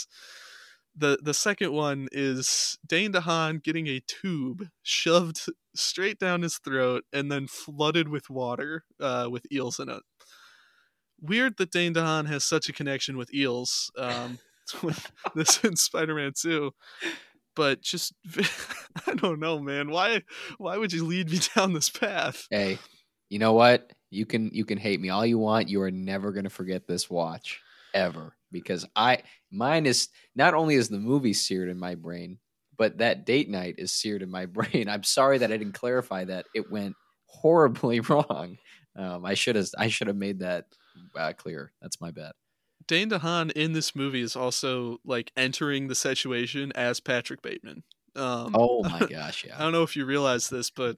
the 0.96 1.18
the 1.22 1.34
second 1.34 1.72
one 1.72 2.08
is 2.12 2.78
Dane 2.86 3.12
DeHaan 3.12 3.62
getting 3.62 3.88
a 3.88 4.00
tube 4.06 4.68
shoved 4.82 5.46
straight 5.74 6.18
down 6.18 6.42
his 6.42 6.58
throat 6.58 7.04
and 7.12 7.30
then 7.30 7.46
flooded 7.46 8.08
with 8.08 8.30
water 8.30 8.84
uh, 9.00 9.28
with 9.30 9.46
eels 9.52 9.78
in 9.78 9.88
it. 9.88 10.02
Weird 11.20 11.56
that 11.58 11.70
Dane 11.70 11.94
DeHaan 11.94 12.26
has 12.26 12.44
such 12.44 12.68
a 12.68 12.72
connection 12.72 13.16
with 13.16 13.32
eels. 13.32 13.90
Um, 13.96 14.38
with 14.82 15.10
this 15.34 15.62
in 15.64 15.76
Spider-Man 15.76 16.32
2 16.40 16.72
but 17.54 17.80
just 17.82 18.14
I 19.06 19.14
don't 19.14 19.40
know, 19.40 19.58
man. 19.58 19.90
Why 19.90 20.22
why 20.58 20.76
would 20.76 20.92
you 20.92 21.04
lead 21.04 21.30
me 21.30 21.40
down 21.56 21.72
this 21.72 21.88
path? 21.88 22.46
Hey, 22.50 22.78
you 23.28 23.38
know 23.38 23.52
what? 23.52 23.92
You 24.10 24.26
can 24.26 24.50
you 24.52 24.64
can 24.64 24.78
hate 24.78 25.00
me 25.00 25.08
all 25.08 25.24
you 25.24 25.38
want. 25.38 25.68
You 25.68 25.82
are 25.82 25.90
never 25.90 26.32
gonna 26.32 26.50
forget 26.50 26.86
this 26.86 27.08
watch 27.10 27.60
ever 27.94 28.34
because 28.50 28.86
I 28.96 29.22
mine 29.50 29.86
is 29.86 30.08
not 30.34 30.54
only 30.54 30.74
is 30.74 30.88
the 30.88 30.98
movie 30.98 31.34
seared 31.34 31.68
in 31.68 31.78
my 31.78 31.94
brain, 31.94 32.38
but 32.82 32.98
that 32.98 33.24
date 33.24 33.48
night 33.48 33.76
is 33.78 33.92
seared 33.92 34.22
in 34.22 34.30
my 34.30 34.46
brain. 34.58 34.88
I'm 34.88 35.04
sorry 35.04 35.38
that 35.38 35.52
I 35.52 35.56
didn't 35.56 35.74
clarify 35.74 36.24
that. 36.24 36.46
It 36.52 36.68
went 36.68 36.96
horribly 37.26 38.00
wrong. 38.08 38.58
Um, 38.96 39.24
I 39.24 39.34
should 39.34 39.54
have 39.54 39.68
I 39.78 39.86
should 39.86 40.08
have 40.08 40.16
made 40.16 40.40
that 40.40 40.64
uh, 41.16 41.32
clear. 41.32 41.72
That's 41.80 42.00
my 42.00 42.10
bad. 42.10 42.32
Dane 42.88 43.08
DeHaan 43.08 43.52
in 43.52 43.72
this 43.72 43.94
movie 43.94 44.20
is 44.20 44.34
also 44.34 44.98
like 45.04 45.30
entering 45.36 45.86
the 45.86 45.94
situation 45.94 46.72
as 46.74 46.98
Patrick 46.98 47.40
Bateman. 47.40 47.84
Um, 48.16 48.50
Oh 48.56 48.82
my 48.82 48.98
gosh, 49.10 49.46
I 49.54 49.62
don't 49.62 49.72
know 49.72 49.84
if 49.84 49.94
you 49.94 50.04
realize 50.04 50.48
this, 50.48 50.68
but 50.68 50.96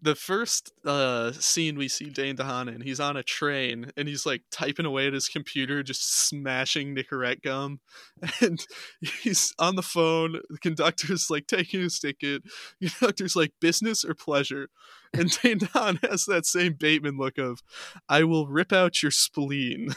the 0.00 0.14
first 0.14 0.72
uh, 0.84 1.32
scene 1.32 1.76
we 1.76 1.88
see 1.88 2.06
Dane 2.06 2.36
DeHaan 2.36 2.72
in, 2.72 2.80
he's 2.82 3.00
on 3.00 3.16
a 3.16 3.22
train 3.22 3.90
and 3.96 4.06
he's 4.06 4.24
like 4.24 4.42
typing 4.50 4.86
away 4.86 5.08
at 5.08 5.12
his 5.12 5.28
computer, 5.28 5.82
just 5.82 6.28
smashing 6.28 6.94
Nicorette 6.94 7.42
gum. 7.42 7.80
And 8.40 8.64
he's 9.00 9.52
on 9.58 9.76
the 9.76 9.82
phone. 9.82 10.40
The 10.50 10.58
conductor's 10.58 11.30
like 11.30 11.46
taking 11.46 11.80
his 11.80 11.98
ticket. 11.98 12.42
The 12.80 12.90
conductor's 12.98 13.34
like, 13.34 13.52
business 13.60 14.04
or 14.04 14.14
pleasure? 14.14 14.68
And 15.12 15.30
Dane 15.42 15.58
DeHaan 15.58 16.08
has 16.08 16.24
that 16.26 16.46
same 16.46 16.74
Bateman 16.74 17.16
look 17.16 17.38
of, 17.38 17.62
I 18.08 18.24
will 18.24 18.46
rip 18.46 18.72
out 18.72 19.02
your 19.02 19.10
spleen. 19.10 19.90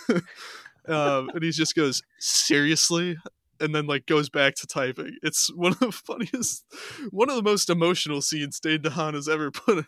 um, 0.87 1.29
and 1.33 1.43
he 1.43 1.51
just 1.51 1.75
goes, 1.75 2.01
seriously? 2.19 3.17
And 3.61 3.73
then 3.73 3.85
like 3.85 4.05
goes 4.05 4.29
back 4.29 4.55
to 4.55 4.67
typing. 4.67 5.17
It's 5.23 5.53
one 5.53 5.73
of 5.73 5.79
the 5.79 5.91
funniest, 5.91 6.65
one 7.11 7.29
of 7.29 7.35
the 7.35 7.43
most 7.43 7.69
emotional 7.69 8.21
scenes 8.21 8.59
Dane 8.59 8.79
DeHaan 8.79 9.13
has 9.13 9.29
ever 9.29 9.51
put 9.51 9.85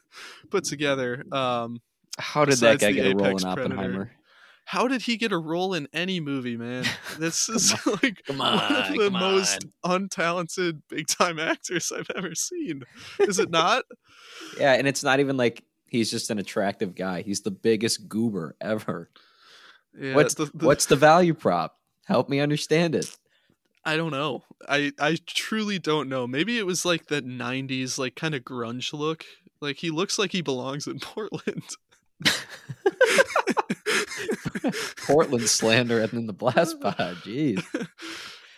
put 0.50 0.64
together. 0.64 1.24
Um, 1.32 1.82
How 2.18 2.46
did 2.46 2.60
that 2.60 2.80
guy 2.80 2.92
get 2.92 3.14
a 3.14 3.16
role 3.16 3.38
in 3.38 3.46
Oppenheimer? 3.46 3.76
Predator. 3.76 4.12
How 4.66 4.88
did 4.88 5.02
he 5.02 5.18
get 5.18 5.34
a 5.34 5.38
role 5.38 5.74
in 5.74 5.90
any 5.92 6.20
movie, 6.20 6.56
man? 6.56 6.86
This 7.20 7.50
is 7.50 7.74
like 8.04 8.24
on, 8.30 8.38
one 8.38 8.76
of 8.76 8.98
the 8.98 9.12
most 9.12 9.66
on. 9.84 10.08
untalented 10.08 10.82
big 10.90 11.08
time 11.08 11.38
actors 11.38 11.92
I've 11.92 12.10
ever 12.16 12.34
seen. 12.34 12.84
Is 13.20 13.40
it 13.40 13.52
not? 13.52 13.84
yeah, 14.60 14.74
and 14.74 14.88
it's 14.88 15.04
not 15.04 15.20
even 15.20 15.38
like 15.38 15.64
he's 15.88 16.10
just 16.10 16.32
an 16.32 16.40
attractive 16.40 16.96
guy. 16.96 17.22
He's 17.22 17.42
the 17.42 17.52
biggest 17.52 18.08
goober 18.08 18.56
ever. 18.60 19.10
Yeah, 20.00 20.16
what's 20.16 20.34
the, 20.34 20.46
the, 20.46 20.66
what's 20.66 20.88
the 20.88 20.96
value 20.96 21.34
prop? 21.34 21.78
Help 22.06 22.30
me 22.30 22.40
understand 22.40 22.96
it. 22.96 23.16
I 23.86 23.98
don't 23.98 24.12
know. 24.12 24.44
I 24.68 24.94
I 25.00 25.18
truly 25.26 25.80
don't 25.80 26.08
know. 26.10 26.26
Maybe 26.26 26.58
it 26.58 26.66
was 26.66 26.86
like 26.86 27.08
that 27.08 27.26
'90s 27.26 27.98
like 27.98 28.16
kind 28.16 28.34
of 28.34 28.44
grunge 28.44 28.94
look. 28.94 29.26
Like 29.62 29.78
he 29.78 29.90
looks 29.90 30.18
like 30.18 30.32
he 30.32 30.42
belongs 30.42 30.88
in 30.88 31.00
Portland. 31.02 31.64
Portland 35.06 35.50
slander 35.50 36.00
and 36.00 36.12
then 36.12 36.28
the 36.28 36.34
blast 36.34 36.80
pod. 36.82 37.18
Jeez. 37.24 37.64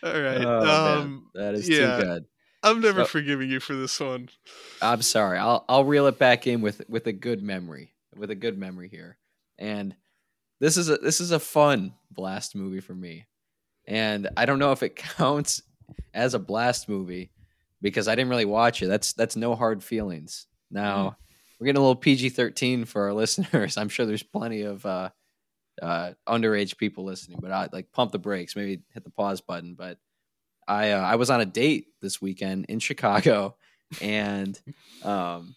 All 0.04 0.22
right. 0.22 0.46
Oh, 0.46 1.00
um, 1.00 1.28
that 1.34 1.56
is 1.56 1.68
yeah, 1.68 1.98
too 1.98 2.04
good. 2.04 2.26
I'm 2.62 2.82
never 2.82 3.02
so, 3.02 3.08
forgiving 3.08 3.50
you 3.50 3.60
for 3.60 3.74
this 3.76 4.00
one. 4.00 4.30
I'm 4.82 5.02
sorry. 5.02 5.40
I'll 5.40 5.66
I'll 5.68 5.86
reel 5.86 6.06
it 6.08 6.20
back 6.20 6.46
in 6.46 6.62
with 6.62 6.84
with 6.88 7.08
a 7.08 7.14
good 7.14 7.42
memory. 7.42 7.94
With 8.16 8.30
a 8.30 8.36
good 8.36 8.58
memory 8.58 8.90
here. 8.90 9.18
And 9.58 9.96
this 10.60 10.78
is 10.78 10.90
a 10.90 10.98
this 10.98 11.20
is 11.20 11.32
a 11.32 11.40
fun 11.40 11.96
blast 12.12 12.56
movie 12.56 12.80
for 12.80 12.94
me 12.94 13.26
and 13.88 14.30
I 14.38 14.46
don't 14.46 14.60
know 14.60 14.72
if 14.72 14.84
it 14.84 14.96
counts 15.18 15.62
as 16.14 16.34
a 16.34 16.40
blast 16.40 16.90
movie 16.90 17.32
because 17.82 18.08
I 18.08 18.16
didn't 18.16 18.30
really 18.30 18.46
watch 18.46 18.82
it. 18.82 18.88
That's 18.88 19.14
that's 19.14 19.36
no 19.36 19.56
hard 19.56 19.84
feelings. 19.84 20.48
Now 20.72 21.10
mm. 21.10 21.16
we're 21.60 21.66
getting 21.66 21.80
a 21.80 21.82
little 21.82 21.96
PG 21.96 22.30
thirteen 22.30 22.86
for 22.86 23.04
our 23.04 23.14
listeners. 23.22 23.78
I'm 23.78 23.90
sure 23.90 24.06
there's 24.06 24.24
plenty 24.24 24.64
of 24.64 24.86
uh, 24.86 25.10
uh, 25.82 26.12
underage 26.28 26.78
people 26.78 27.04
listening, 27.04 27.40
but 27.42 27.52
I 27.52 27.70
like 27.72 27.92
pump 27.92 28.12
the 28.12 28.20
brakes, 28.20 28.56
maybe 28.56 28.82
hit 28.94 29.04
the 29.04 29.12
pause 29.12 29.42
button. 29.42 29.76
But 29.76 29.98
I 30.68 30.92
uh, 30.92 31.02
I 31.02 31.16
was 31.16 31.30
on 31.30 31.42
a 31.42 31.46
date 31.46 31.88
this 32.02 32.22
weekend 32.22 32.66
in 32.70 32.80
Chicago, 32.80 33.56
and 34.02 34.60
um, 35.04 35.56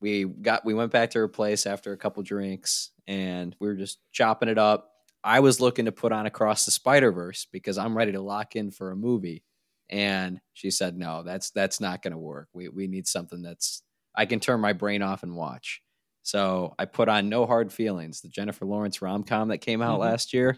we 0.00 0.24
got 0.24 0.64
we 0.64 0.74
went 0.74 0.92
back 0.92 1.10
to 1.10 1.18
her 1.20 1.28
place 1.28 1.66
after 1.66 1.92
a 1.92 1.96
couple 1.96 2.22
drinks, 2.22 2.90
and 3.06 3.54
we 3.58 3.68
were 3.68 3.76
just 3.76 3.98
chopping 4.12 4.48
it 4.48 4.58
up 4.58 4.90
I 5.22 5.40
was 5.40 5.60
looking 5.60 5.84
to 5.84 5.92
put 5.92 6.12
on 6.12 6.26
Across 6.26 6.64
the 6.64 6.70
Spider 6.70 7.12
Verse 7.12 7.46
because 7.50 7.78
I'm 7.78 7.96
ready 7.96 8.12
to 8.12 8.20
lock 8.20 8.56
in 8.56 8.70
for 8.70 8.90
a 8.90 8.96
movie, 8.96 9.44
and 9.88 10.40
she 10.52 10.70
said, 10.70 10.96
"No, 10.96 11.22
that's 11.22 11.50
that's 11.50 11.80
not 11.80 12.02
going 12.02 12.12
to 12.12 12.18
work. 12.18 12.48
We 12.52 12.68
we 12.68 12.86
need 12.86 13.06
something 13.06 13.42
that's 13.42 13.82
I 14.14 14.26
can 14.26 14.40
turn 14.40 14.60
my 14.60 14.72
brain 14.72 15.02
off 15.02 15.22
and 15.22 15.36
watch." 15.36 15.82
So 16.22 16.74
I 16.78 16.84
put 16.84 17.08
on 17.08 17.28
No 17.28 17.46
Hard 17.46 17.72
Feelings, 17.72 18.20
the 18.20 18.28
Jennifer 18.28 18.64
Lawrence 18.64 19.02
rom 19.02 19.24
com 19.24 19.48
that 19.48 19.58
came 19.58 19.82
out 19.82 20.00
mm-hmm. 20.00 20.10
last 20.10 20.32
year. 20.32 20.56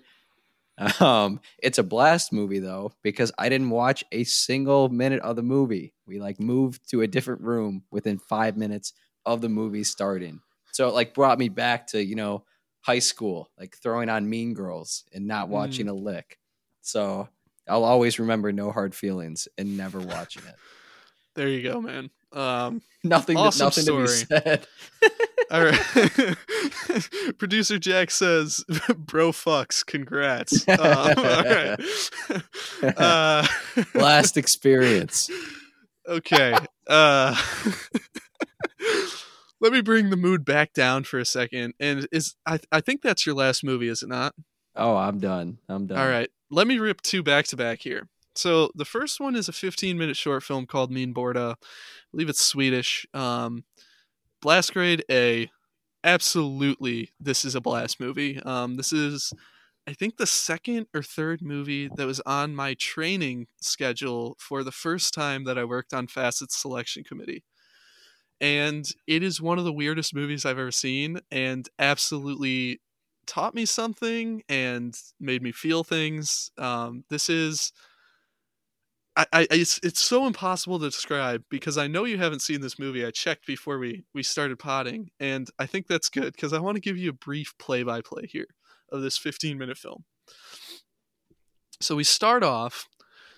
Um, 1.01 1.41
it's 1.63 1.79
a 1.79 1.83
blast 1.83 2.33
movie 2.33 2.59
though 2.59 2.93
because 3.03 3.31
I 3.39 3.49
didn't 3.49 3.71
watch 3.71 4.05
a 4.11 4.25
single 4.25 4.89
minute 4.89 5.21
of 5.21 5.37
the 5.37 5.43
movie. 5.43 5.93
We 6.07 6.19
like 6.19 6.41
moved 6.41 6.89
to 6.91 7.03
a 7.03 7.07
different 7.07 7.43
room 7.43 7.85
within 7.91 8.19
five 8.19 8.57
minutes 8.57 8.95
of 9.27 9.41
the 9.41 9.49
movie 9.49 9.85
starting. 9.85 10.41
So 10.73 10.89
it 10.89 10.95
like 10.95 11.15
brought 11.15 11.39
me 11.39 11.49
back 11.49 11.89
to 11.89 12.03
you 12.03 12.17
know 12.17 12.45
high 12.83 12.99
school, 12.99 13.51
like 13.59 13.77
throwing 13.77 14.09
on 14.09 14.29
Mean 14.29 14.55
Girls 14.55 15.05
and 15.13 15.27
not 15.27 15.49
watching 15.49 15.87
mm. 15.87 15.91
a 15.91 15.95
lick. 15.95 16.39
So 16.83 17.29
I'll 17.69 17.85
always 17.85 18.19
remember 18.19 18.53
No 18.53 18.71
Hard 18.73 18.95
Feelings 18.95 19.49
and 19.57 19.77
never 19.77 20.01
watching 20.01 20.43
it. 20.47 20.57
There 21.35 21.49
you 21.49 21.63
go, 21.63 21.81
man. 21.81 22.11
Um, 22.33 22.83
nothing. 23.05 23.37
Awesome 23.37 23.67
nothing 23.67 23.85
story. 23.85 24.07
to 24.07 24.27
be 24.27 24.41
said. 24.43 24.67
all 25.51 25.65
right. 25.65 27.39
Producer 27.39 27.79
Jack 27.79 28.11
says, 28.11 28.65
"Bro, 28.97 29.33
fucks. 29.33 29.85
Congrats." 29.85 30.69
Um, 30.69 30.79
all 30.79 31.43
right. 31.45 31.81
Uh, 32.97 33.47
Last 33.95 34.37
experience. 34.37 35.31
Okay. 36.07 36.55
Uh, 36.87 37.41
let 39.63 39.73
me 39.73 39.81
bring 39.81 40.11
the 40.11 40.17
mood 40.17 40.45
back 40.45 40.75
down 40.75 41.05
for 41.05 41.19
a 41.19 41.25
second. 41.25 41.75
And 41.81 42.07
is 42.13 42.35
I 42.45 42.59
I 42.71 42.81
think 42.81 43.01
that's 43.01 43.25
your 43.25 43.37
last 43.37 43.65
movie, 43.65 43.89
is 43.89 44.03
it 44.03 44.09
not? 44.09 44.35
Oh, 44.77 44.97
I'm 44.97 45.21
done. 45.21 45.59
I'm 45.69 45.87
done. 45.87 45.99
All 45.99 46.09
right. 46.09 46.29
Let 46.51 46.67
me 46.67 46.79
rip 46.79 47.01
two 47.01 47.23
back 47.23 47.47
to 47.47 47.57
back 47.57 47.81
here. 47.81 48.09
So 48.35 48.71
the 48.75 48.85
first 48.85 49.21
one 49.21 49.37
is 49.37 49.49
a 49.49 49.53
15 49.53 49.97
minute 49.97 50.17
short 50.17 50.43
film 50.43 50.67
called 50.67 50.91
Min 50.91 51.15
Börda. 51.15 51.53
I 51.53 51.57
believe 52.11 52.29
it's 52.29 52.45
Swedish. 52.45 53.07
Um, 53.15 53.65
blast 54.43 54.75
grade 54.75 55.05
A. 55.11 55.51
Absolutely, 56.05 57.11
this 57.21 57.45
is 57.45 57.55
a 57.55 57.61
blast 57.61 58.01
movie. 58.01 58.41
Um, 58.43 58.75
this 58.75 58.93
is, 58.93 59.33
I 59.87 59.93
think, 59.93 60.17
the 60.17 60.27
second 60.27 60.89
or 60.93 61.01
third 61.01 61.43
movie 61.43 61.89
that 61.95 62.09
was 62.09 62.19
on 62.27 62.57
my 62.57 62.75
training 62.75 63.47
schedule 63.61 64.37
for 64.41 64.65
the 64.65 64.73
first 64.73 65.15
time 65.15 65.45
that 65.45 65.57
I 65.57 65.63
worked 65.63 65.95
on 65.95 66.09
Facets 66.09 66.61
Selection 66.61 67.05
Committee 67.05 67.45
and 68.43 68.91
it 69.07 69.23
is 69.23 69.41
one 69.41 69.59
of 69.59 69.65
the 69.65 69.73
weirdest 69.73 70.15
movies 70.15 70.45
I've 70.45 70.59
ever 70.59 70.73
seen 70.73 71.21
and 71.31 71.69
absolutely 71.79 72.81
taught 73.25 73.55
me 73.55 73.65
something 73.65 74.43
and 74.49 74.95
made 75.21 75.43
me 75.43 75.53
feel 75.53 75.85
things. 75.85 76.51
Um, 76.59 77.05
this 77.09 77.31
is 77.31 77.73
I, 79.17 79.27
I 79.33 79.47
it's 79.53 79.79
it's 79.85 80.05
so 80.05 80.27
impossible 80.27 80.81
to 80.81 80.87
describe 80.87 81.45
because 81.51 81.79
I 81.79 81.87
know 81.87 82.05
you 82.05 82.19
haven't 82.19 82.43
seen 82.43 82.61
this 82.63 82.81
movie. 82.81 83.07
I 83.07 83.13
checked 83.13 83.47
before 83.47 83.79
we 83.79 84.05
we 84.13 84.25
started 84.25 84.59
potting, 84.59 85.11
and 85.21 85.49
I 85.61 85.67
think 85.67 85.87
that's 85.87 86.09
good 86.09 86.33
because 86.33 86.53
I 86.53 86.59
want 86.59 86.75
to 86.75 86.81
give 86.81 86.97
you 86.97 87.11
a 87.11 87.15
brief 87.15 87.55
play 87.59 87.85
by 87.85 88.01
play 88.01 88.27
here 88.27 88.49
of 88.91 89.03
this 89.03 89.17
15 89.17 89.57
minute 89.57 89.79
film. 89.79 90.05
So 91.81 91.95
we 91.95 92.05
start 92.05 92.43
off 92.43 92.89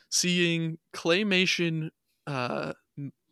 seeing 0.09 0.79
claymation 0.95 1.91
uh, 2.27 2.73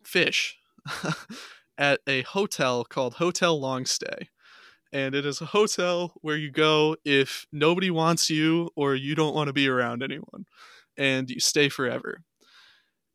fish 0.03 0.57
at 1.77 1.99
a 2.07 2.21
hotel 2.23 2.83
called 2.83 3.15
Hotel 3.15 3.59
Longstay. 3.59 4.27
And 4.91 5.15
it 5.15 5.25
is 5.25 5.41
a 5.41 5.45
hotel 5.45 6.13
where 6.21 6.37
you 6.37 6.51
go 6.51 6.95
if 7.03 7.47
nobody 7.51 7.89
wants 7.89 8.29
you 8.29 8.69
or 8.75 8.93
you 8.93 9.15
don't 9.15 9.33
want 9.33 9.47
to 9.47 9.53
be 9.53 9.67
around 9.67 10.03
anyone. 10.03 10.45
And 10.97 11.29
you 11.29 11.39
stay 11.39 11.69
forever. 11.69 12.21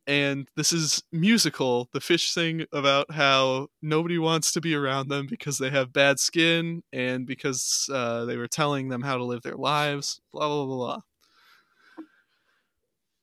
And 0.08 0.48
this 0.56 0.72
is 0.72 1.02
musical. 1.12 1.88
The 1.92 2.00
fish 2.00 2.30
sing 2.30 2.64
about 2.72 3.12
how 3.12 3.68
nobody 3.82 4.18
wants 4.18 4.52
to 4.52 4.60
be 4.60 4.74
around 4.74 5.08
them 5.08 5.26
because 5.28 5.58
they 5.58 5.70
have 5.70 5.92
bad 5.92 6.18
skin 6.18 6.82
and 6.92 7.26
because 7.26 7.88
uh, 7.92 8.24
they 8.24 8.36
were 8.36 8.48
telling 8.48 8.88
them 8.88 9.02
how 9.02 9.18
to 9.18 9.24
live 9.24 9.42
their 9.42 9.56
lives. 9.56 10.20
Blah, 10.32 10.48
blah, 10.48 10.64
blah, 10.64 10.76
blah 10.76 11.00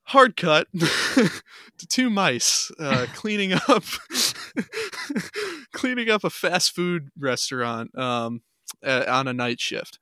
hard 0.06 0.36
cut 0.36 0.68
to 0.80 1.88
two 1.88 2.10
mice 2.10 2.72
uh, 2.80 3.06
cleaning 3.14 3.54
up 3.54 3.84
cleaning 5.74 6.10
up 6.10 6.24
a 6.24 6.30
fast 6.30 6.74
food 6.76 7.10
restaurant 7.18 7.98
um, 7.98 8.42
uh, 8.84 9.06
on 9.08 9.28
a 9.28 9.34
night 9.34 9.60
shift. 9.60 10.00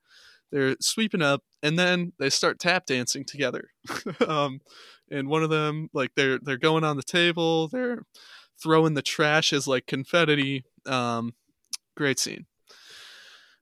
They're 0.51 0.75
sweeping 0.79 1.21
up, 1.21 1.41
and 1.63 1.79
then 1.79 2.13
they 2.19 2.29
start 2.29 2.59
tap 2.59 2.85
dancing 2.85 3.25
together. 3.25 3.69
um, 4.27 4.61
and 5.09 5.27
one 5.27 5.43
of 5.43 5.49
them, 5.49 5.89
like 5.93 6.11
they're 6.15 6.37
they're 6.39 6.57
going 6.57 6.83
on 6.83 6.97
the 6.97 7.03
table, 7.03 7.67
they're 7.69 8.05
throwing 8.61 8.93
the 8.93 9.01
trash 9.01 9.51
as 9.51 9.67
like 9.67 9.87
confetti. 9.87 10.63
Um, 10.85 11.33
great 11.95 12.19
scene. 12.19 12.45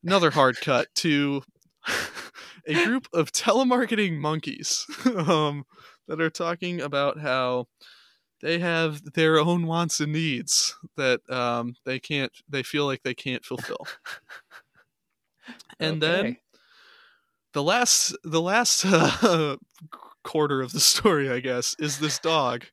Another 0.03 0.31
hard 0.31 0.59
cut 0.59 0.87
to 0.95 1.43
a 2.67 2.73
group 2.85 3.07
of 3.13 3.31
telemarketing 3.31 4.17
monkeys. 4.17 4.85
um, 5.15 5.65
that 6.07 6.21
are 6.21 6.29
talking 6.29 6.81
about 6.81 7.19
how 7.19 7.67
they 8.41 8.59
have 8.59 9.13
their 9.13 9.39
own 9.39 9.67
wants 9.67 9.99
and 9.99 10.13
needs 10.13 10.75
that 10.97 11.21
um, 11.29 11.75
they 11.85 11.99
can't 11.99 12.31
they 12.49 12.63
feel 12.63 12.85
like 12.85 13.03
they 13.03 13.13
can't 13.13 13.45
fulfill 13.45 13.87
and 15.79 16.03
okay. 16.03 16.21
then 16.21 16.37
the 17.53 17.63
last 17.63 18.15
the 18.23 18.41
last 18.41 18.85
uh, 18.87 19.57
quarter 20.23 20.61
of 20.61 20.73
the 20.73 20.79
story 20.79 21.29
i 21.29 21.39
guess 21.39 21.75
is 21.79 21.99
this 21.99 22.19
dog 22.19 22.65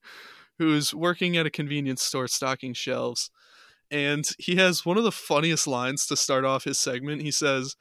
who's 0.58 0.92
working 0.92 1.36
at 1.36 1.46
a 1.46 1.50
convenience 1.50 2.02
store 2.02 2.28
stocking 2.28 2.74
shelves 2.74 3.30
and 3.90 4.28
he 4.38 4.56
has 4.56 4.84
one 4.84 4.98
of 4.98 5.04
the 5.04 5.12
funniest 5.12 5.66
lines 5.66 6.06
to 6.06 6.16
start 6.16 6.44
off 6.44 6.64
his 6.64 6.78
segment. 6.78 7.22
He 7.22 7.30
says, 7.30 7.76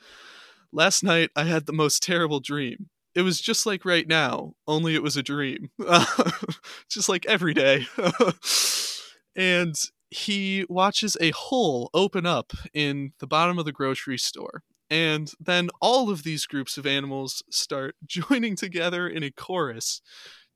"Last 0.72 1.04
night 1.04 1.32
I 1.36 1.44
had 1.44 1.66
the 1.66 1.74
most 1.74 2.02
terrible 2.02 2.40
dream. 2.40 2.90
It 3.18 3.24
was 3.24 3.42
just 3.42 3.66
like 3.66 3.84
right 3.84 4.08
now, 4.08 4.54
only 4.68 4.94
it 4.94 5.02
was 5.02 5.18
a 5.18 5.24
dream. 5.24 5.72
just 6.90 7.10
like 7.10 7.26
every 7.26 7.56
day." 7.56 7.88
and 9.36 9.74
he 10.12 10.68
watches 10.70 11.18
a 11.20 11.32
hole 11.32 11.90
open 11.96 12.28
up 12.28 12.54
in 12.76 13.14
the 13.20 13.26
bottom 13.26 13.58
of 13.58 13.66
the 13.66 13.72
grocery 13.72 14.20
store. 14.20 14.62
And 14.92 15.32
then 15.40 15.70
all 15.82 16.12
of 16.12 16.22
these 16.22 16.46
groups 16.46 16.78
of 16.78 16.86
animals 16.86 17.42
start 17.50 17.96
joining 18.06 18.56
together 18.56 19.08
in 19.08 19.24
a 19.24 19.32
chorus 19.32 20.00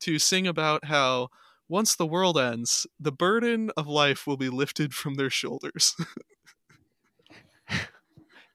to 0.01 0.19
sing 0.19 0.45
about 0.45 0.85
how 0.85 1.29
once 1.67 1.95
the 1.95 2.05
world 2.05 2.37
ends, 2.37 2.85
the 2.99 3.11
burden 3.11 3.71
of 3.75 3.87
life 3.87 4.27
will 4.27 4.37
be 4.37 4.49
lifted 4.49 4.93
from 4.93 5.15
their 5.15 5.31
shoulders. 5.31 5.95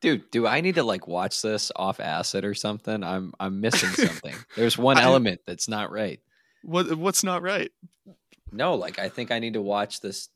Dude, 0.01 0.31
do 0.31 0.47
I 0.47 0.61
need 0.61 0.75
to 0.75 0.83
like 0.83 1.09
watch 1.09 1.43
this 1.43 1.73
off 1.75 2.01
acid 2.01 2.45
or 2.45 2.55
something? 2.55 3.03
I'm 3.03 3.33
I'm 3.41 3.61
missing 3.61 3.89
something. 4.07 4.35
There's 4.55 4.77
one 4.77 4.99
element 4.99 5.41
that's 5.47 5.69
not 5.69 5.91
right. 5.91 6.21
What 6.63 6.97
what's 6.97 7.25
not 7.25 7.43
right? 7.43 7.71
No, 8.53 8.75
like 8.75 8.99
I 8.99 9.09
think 9.09 9.31
I 9.31 9.39
need 9.39 9.55
to 9.55 9.63
watch 9.63 10.01
this 10.01 10.29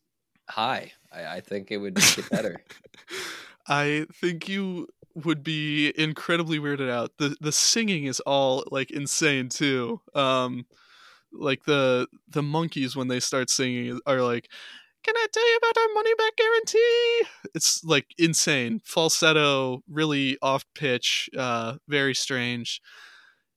high. 0.48 0.92
I, 1.12 1.36
I 1.36 1.40
think 1.40 1.70
it 1.70 1.76
would 1.76 1.96
make 1.96 2.18
it 2.18 2.30
better. 2.30 2.62
I 3.68 4.06
think 4.14 4.48
you 4.48 4.88
would 5.14 5.42
be 5.42 5.92
incredibly 5.96 6.58
weirded 6.58 6.90
out. 6.90 7.12
The 7.18 7.36
the 7.40 7.52
singing 7.52 8.04
is 8.04 8.20
all 8.20 8.64
like 8.70 8.90
insane 8.90 9.48
too. 9.48 10.00
Um 10.14 10.66
like 11.32 11.64
the 11.64 12.08
the 12.28 12.42
monkeys 12.42 12.96
when 12.96 13.08
they 13.08 13.20
start 13.20 13.50
singing 13.50 14.00
are 14.06 14.22
like 14.22 14.48
can 15.02 15.16
I 15.16 15.26
tell 15.32 15.50
you 15.50 15.56
about 15.56 15.80
our 15.80 15.94
money 15.94 16.14
back 16.14 16.36
guarantee? 16.36 17.22
It's 17.54 17.82
like 17.84 18.06
insane. 18.18 18.80
Falsetto, 18.84 19.82
really 19.88 20.38
off 20.42 20.64
pitch, 20.74 21.30
uh, 21.36 21.76
very 21.88 22.14
strange. 22.14 22.80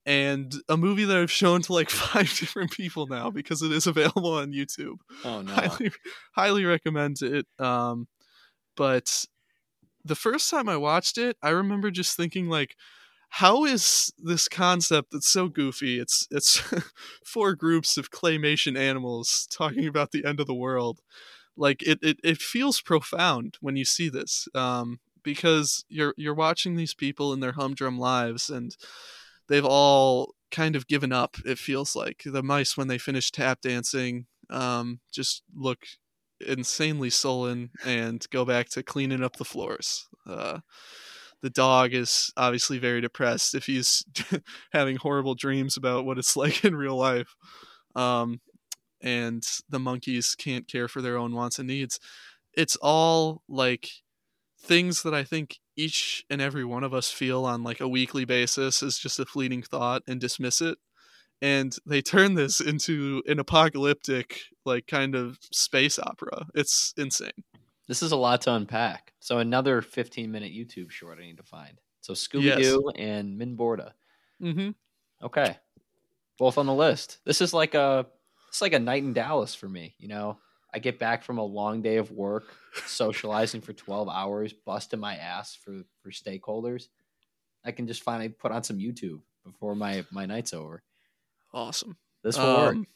And 0.05 0.53
a 0.67 0.75
movie 0.75 1.05
that 1.05 1.17
I've 1.17 1.31
shown 1.31 1.61
to 1.63 1.73
like 1.73 1.89
five 1.89 2.33
different 2.37 2.71
people 2.71 3.07
now 3.07 3.29
because 3.29 3.61
it 3.61 3.71
is 3.71 3.87
available 3.87 4.33
on 4.33 4.51
YouTube. 4.51 4.97
Oh 5.23 5.41
no. 5.43 5.53
Highly, 5.53 5.91
highly 6.35 6.65
recommend 6.65 7.21
it. 7.21 7.45
Um, 7.59 8.07
but 8.75 9.25
the 10.03 10.15
first 10.15 10.49
time 10.49 10.67
I 10.67 10.77
watched 10.77 11.17
it, 11.17 11.37
I 11.41 11.49
remember 11.49 11.91
just 11.91 12.17
thinking 12.17 12.49
like, 12.49 12.75
how 13.37 13.65
is 13.65 14.13
this 14.19 14.47
concept 14.47 15.09
that's 15.11 15.27
so 15.27 15.47
goofy? 15.47 15.99
It's 15.99 16.27
it's 16.29 16.61
four 17.25 17.55
groups 17.55 17.97
of 17.97 18.11
claymation 18.11 18.77
animals 18.77 19.47
talking 19.49 19.87
about 19.87 20.11
the 20.11 20.23
end 20.23 20.39
of 20.39 20.45
the 20.45 20.53
world. 20.53 21.01
Like 21.57 21.81
it 21.81 21.97
it, 22.03 22.19
it 22.23 22.37
feels 22.37 22.79
profound 22.79 23.57
when 23.59 23.75
you 23.75 23.85
see 23.85 24.07
this. 24.07 24.47
Um, 24.53 24.99
because 25.23 25.83
you're 25.89 26.13
you're 26.15 26.35
watching 26.35 26.75
these 26.75 26.93
people 26.93 27.33
in 27.33 27.39
their 27.39 27.53
humdrum 27.53 27.97
lives 27.97 28.51
and 28.51 28.77
they've 29.47 29.65
all 29.65 30.35
kind 30.51 30.75
of 30.75 30.87
given 30.87 31.11
up, 31.11 31.37
it 31.43 31.57
feels 31.57 31.95
like. 31.95 32.21
The 32.25 32.43
mice 32.43 32.77
when 32.77 32.87
they 32.87 32.99
finish 32.99 33.31
tap 33.31 33.61
dancing, 33.61 34.27
um, 34.51 34.99
just 35.11 35.41
look 35.55 35.87
insanely 36.45 37.09
sullen 37.09 37.71
and 37.83 38.27
go 38.29 38.45
back 38.45 38.69
to 38.69 38.83
cleaning 38.83 39.23
up 39.23 39.37
the 39.37 39.45
floors. 39.45 40.07
Uh, 40.27 40.59
the 41.43 41.49
dog 41.49 41.93
is 41.93 42.31
obviously 42.37 42.79
very 42.79 43.01
depressed 43.01 43.53
if 43.53 43.65
he's 43.65 44.03
having 44.71 44.95
horrible 44.95 45.35
dreams 45.35 45.75
about 45.75 46.05
what 46.05 46.17
it's 46.17 46.35
like 46.37 46.65
in 46.65 46.75
real 46.75 46.95
life. 46.95 47.35
Um, 47.95 48.39
and 49.01 49.43
the 49.69 49.79
monkeys 49.79 50.33
can't 50.33 50.67
care 50.67 50.87
for 50.87 51.01
their 51.01 51.17
own 51.17 51.35
wants 51.35 51.59
and 51.59 51.67
needs. 51.67 51.99
It's 52.55 52.77
all 52.77 53.43
like 53.49 53.89
things 54.57 55.03
that 55.03 55.13
I 55.13 55.25
think 55.25 55.59
each 55.75 56.23
and 56.29 56.41
every 56.41 56.63
one 56.63 56.85
of 56.85 56.93
us 56.93 57.11
feel 57.11 57.43
on 57.43 57.63
like 57.63 57.81
a 57.81 57.87
weekly 57.87 58.23
basis 58.23 58.81
is 58.81 58.97
just 58.97 59.19
a 59.19 59.25
fleeting 59.25 59.63
thought 59.63 60.03
and 60.07 60.21
dismiss 60.21 60.61
it. 60.61 60.77
And 61.41 61.75
they 61.85 62.01
turn 62.01 62.35
this 62.35 62.61
into 62.61 63.21
an 63.27 63.37
apocalyptic, 63.37 64.39
like 64.65 64.87
kind 64.87 65.13
of 65.13 65.39
space 65.51 65.99
opera. 65.99 66.45
It's 66.55 66.93
insane. 66.95 67.31
This 67.87 68.01
is 68.01 68.11
a 68.11 68.17
lot 68.17 68.41
to 68.41 68.53
unpack. 68.53 69.13
So 69.19 69.39
another 69.39 69.81
15 69.81 70.31
minute 70.31 70.51
YouTube 70.51 70.91
short 70.91 71.19
I 71.19 71.25
need 71.25 71.37
to 71.37 71.43
find. 71.43 71.79
So 72.01 72.13
Scooby 72.13 72.57
Doo 72.57 72.83
yes. 72.85 72.95
and 72.97 73.37
Min 73.37 73.57
Börda. 73.57 73.91
Mm-hmm. 74.41 74.71
Okay, 75.25 75.57
both 76.37 76.57
on 76.57 76.65
the 76.65 76.73
list. 76.73 77.19
This 77.25 77.41
is 77.41 77.53
like 77.53 77.75
a 77.75 78.05
it's 78.49 78.61
like 78.61 78.73
a 78.73 78.79
night 78.79 79.03
in 79.03 79.13
Dallas 79.13 79.55
for 79.55 79.69
me. 79.69 79.95
You 79.97 80.09
know, 80.09 80.37
I 80.73 80.79
get 80.79 80.99
back 80.99 81.23
from 81.23 81.37
a 81.37 81.43
long 81.43 81.81
day 81.81 81.97
of 81.97 82.11
work, 82.11 82.53
socializing 82.85 83.61
for 83.61 83.73
12 83.73 84.09
hours, 84.09 84.53
busting 84.53 84.99
my 84.99 85.15
ass 85.15 85.55
for 85.55 85.83
for 86.01 86.11
stakeholders. 86.11 86.87
I 87.63 87.71
can 87.71 87.87
just 87.87 88.03
finally 88.03 88.29
put 88.29 88.51
on 88.51 88.63
some 88.63 88.79
YouTube 88.79 89.21
before 89.45 89.75
my 89.75 90.05
my 90.11 90.25
night's 90.25 90.53
over. 90.53 90.83
Awesome. 91.53 91.95
This 92.23 92.37
will 92.37 92.45
um, 92.45 92.77
work. 92.79 92.87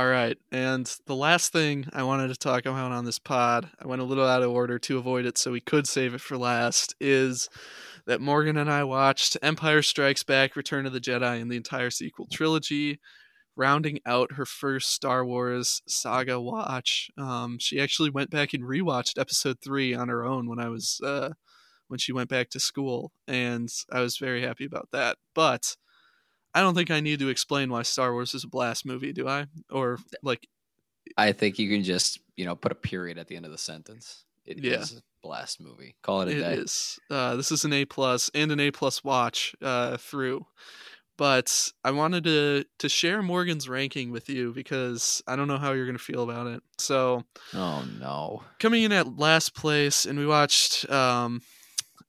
All 0.00 0.06
right. 0.06 0.38
And 0.50 0.90
the 1.04 1.14
last 1.14 1.52
thing 1.52 1.86
I 1.92 2.04
wanted 2.04 2.28
to 2.28 2.34
talk 2.34 2.64
about 2.64 2.90
on 2.90 3.04
this 3.04 3.18
pod, 3.18 3.68
I 3.78 3.86
went 3.86 4.00
a 4.00 4.04
little 4.06 4.24
out 4.26 4.42
of 4.42 4.50
order 4.50 4.78
to 4.78 4.96
avoid 4.96 5.26
it 5.26 5.36
so 5.36 5.52
we 5.52 5.60
could 5.60 5.86
save 5.86 6.14
it 6.14 6.22
for 6.22 6.38
last, 6.38 6.94
is 7.02 7.50
that 8.06 8.22
Morgan 8.22 8.56
and 8.56 8.70
I 8.70 8.82
watched 8.84 9.36
Empire 9.42 9.82
Strikes 9.82 10.24
Back, 10.24 10.56
Return 10.56 10.86
of 10.86 10.94
the 10.94 11.02
Jedi, 11.02 11.38
and 11.38 11.52
the 11.52 11.58
entire 11.58 11.90
sequel 11.90 12.26
trilogy, 12.32 12.98
rounding 13.56 13.98
out 14.06 14.32
her 14.36 14.46
first 14.46 14.90
Star 14.90 15.22
Wars 15.22 15.82
saga 15.86 16.40
watch. 16.40 17.10
Um, 17.18 17.58
she 17.60 17.78
actually 17.78 18.08
went 18.08 18.30
back 18.30 18.54
and 18.54 18.64
rewatched 18.64 19.20
episode 19.20 19.58
three 19.62 19.92
on 19.92 20.08
her 20.08 20.24
own 20.24 20.48
when 20.48 20.58
I 20.58 20.70
was. 20.70 20.98
Uh, 21.04 21.34
when 21.88 21.98
she 21.98 22.12
went 22.12 22.30
back 22.30 22.48
to 22.48 22.60
school, 22.60 23.10
and 23.26 23.68
I 23.92 24.00
was 24.00 24.16
very 24.16 24.42
happy 24.42 24.64
about 24.64 24.88
that. 24.92 25.18
But 25.34 25.76
I 26.54 26.60
don't 26.60 26.74
think 26.74 26.90
I 26.90 27.00
need 27.00 27.20
to 27.20 27.28
explain 27.28 27.70
why 27.70 27.82
Star 27.82 28.12
Wars 28.12 28.34
is 28.34 28.44
a 28.44 28.48
blast 28.48 28.84
movie, 28.84 29.12
do 29.12 29.28
I? 29.28 29.46
Or 29.70 29.98
like 30.22 30.48
I 31.16 31.32
think 31.32 31.58
you 31.58 31.68
can 31.68 31.82
just, 31.82 32.20
you 32.36 32.44
know, 32.44 32.56
put 32.56 32.72
a 32.72 32.76
period 32.76 33.18
at 33.18 33.28
the 33.28 33.36
end 33.36 33.44
of 33.44 33.52
the 33.52 33.58
sentence. 33.58 34.24
It 34.44 34.62
yeah. 34.62 34.80
is 34.80 34.92
a 34.96 35.02
blast 35.22 35.60
movie. 35.60 35.94
Call 36.02 36.22
it 36.22 36.28
a 36.28 36.30
it 36.32 36.40
day. 36.40 36.52
It 36.54 36.58
is. 36.60 36.98
Uh, 37.10 37.36
this 37.36 37.52
is 37.52 37.64
an 37.64 37.72
A 37.72 37.84
plus 37.84 38.30
and 38.34 38.50
an 38.50 38.60
A 38.60 38.70
plus 38.70 39.04
watch 39.04 39.54
uh, 39.62 39.96
through. 39.96 40.46
But 41.16 41.70
I 41.84 41.90
wanted 41.90 42.24
to 42.24 42.64
to 42.78 42.88
share 42.88 43.22
Morgan's 43.22 43.68
ranking 43.68 44.10
with 44.10 44.30
you 44.30 44.54
because 44.54 45.22
I 45.26 45.36
don't 45.36 45.48
know 45.48 45.58
how 45.58 45.72
you're 45.72 45.84
gonna 45.84 45.98
feel 45.98 46.22
about 46.22 46.46
it. 46.46 46.62
So 46.78 47.24
Oh 47.52 47.84
no. 48.00 48.42
Coming 48.58 48.84
in 48.84 48.92
at 48.92 49.18
last 49.18 49.54
place 49.54 50.06
and 50.06 50.18
we 50.18 50.26
watched 50.26 50.88
um 50.90 51.42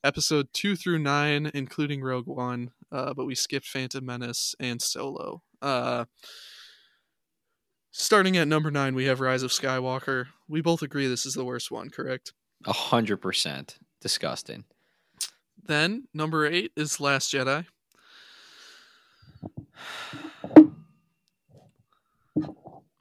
episode 0.01 0.47
two 0.53 0.77
through 0.77 0.99
nine, 0.99 1.51
including 1.53 2.01
Rogue 2.01 2.27
One, 2.27 2.71
uh, 2.91 3.13
but 3.13 3.25
we 3.25 3.35
skipped 3.35 3.67
Phantom 3.67 4.05
Menace 4.05 4.55
and 4.59 4.81
Solo. 4.81 5.41
Uh, 5.61 6.05
starting 7.91 8.37
at 8.37 8.47
number 8.47 8.71
nine, 8.71 8.95
we 8.95 9.05
have 9.05 9.19
Rise 9.21 9.43
of 9.43 9.51
Skywalker. 9.51 10.27
We 10.47 10.61
both 10.61 10.81
agree 10.81 11.07
this 11.07 11.25
is 11.25 11.33
the 11.33 11.45
worst 11.45 11.71
one, 11.71 11.89
correct? 11.89 12.33
A 12.65 12.73
hundred 12.73 13.17
percent 13.17 13.77
disgusting. 14.01 14.65
Then 15.63 16.07
number 16.13 16.45
eight 16.45 16.71
is 16.75 16.99
Last 16.99 17.33
Jedi. 17.33 17.65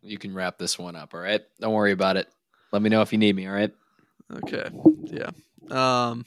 You 0.02 0.18
can 0.18 0.34
wrap 0.34 0.58
this 0.58 0.78
one 0.78 0.96
up, 0.96 1.14
all 1.14 1.20
right? 1.20 1.40
Don't 1.60 1.72
worry 1.72 1.92
about 1.92 2.16
it. 2.16 2.28
Let 2.72 2.82
me 2.82 2.90
know 2.90 3.02
if 3.02 3.12
you 3.12 3.18
need 3.18 3.36
me, 3.36 3.46
all 3.46 3.54
right? 3.54 3.72
Okay. 4.44 4.68
Yeah. 5.04 5.30
Um 5.70 6.24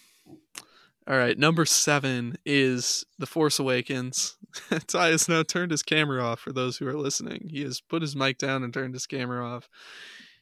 all 1.07 1.17
right, 1.17 1.37
number 1.37 1.65
seven 1.65 2.37
is 2.45 3.05
The 3.19 3.25
Force 3.25 3.59
Awakens. 3.59 4.37
Ty 4.87 5.07
has 5.07 5.27
now 5.27 5.43
turned 5.43 5.71
his 5.71 5.83
camera 5.83 6.23
off 6.23 6.39
for 6.39 6.53
those 6.53 6.77
who 6.77 6.87
are 6.87 6.97
listening. 6.97 7.49
He 7.49 7.61
has 7.63 7.81
put 7.81 8.01
his 8.01 8.15
mic 8.15 8.37
down 8.37 8.63
and 8.63 8.73
turned 8.73 8.93
his 8.93 9.05
camera 9.05 9.45
off. 9.45 9.67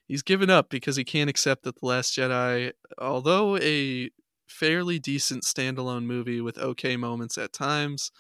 He's 0.07 0.21
given 0.21 0.49
up 0.49 0.69
because 0.69 0.97
he 0.97 1.03
can't 1.03 1.29
accept 1.29 1.63
that 1.63 1.79
The 1.79 1.85
Last 1.85 2.15
Jedi, 2.15 2.73
although 2.99 3.57
a 3.57 4.11
fairly 4.47 4.99
decent 4.99 5.43
standalone 5.43 6.03
movie 6.03 6.41
with 6.41 6.59
okay 6.59 6.95
moments 6.95 7.37
at 7.37 7.53
times, 7.53 8.11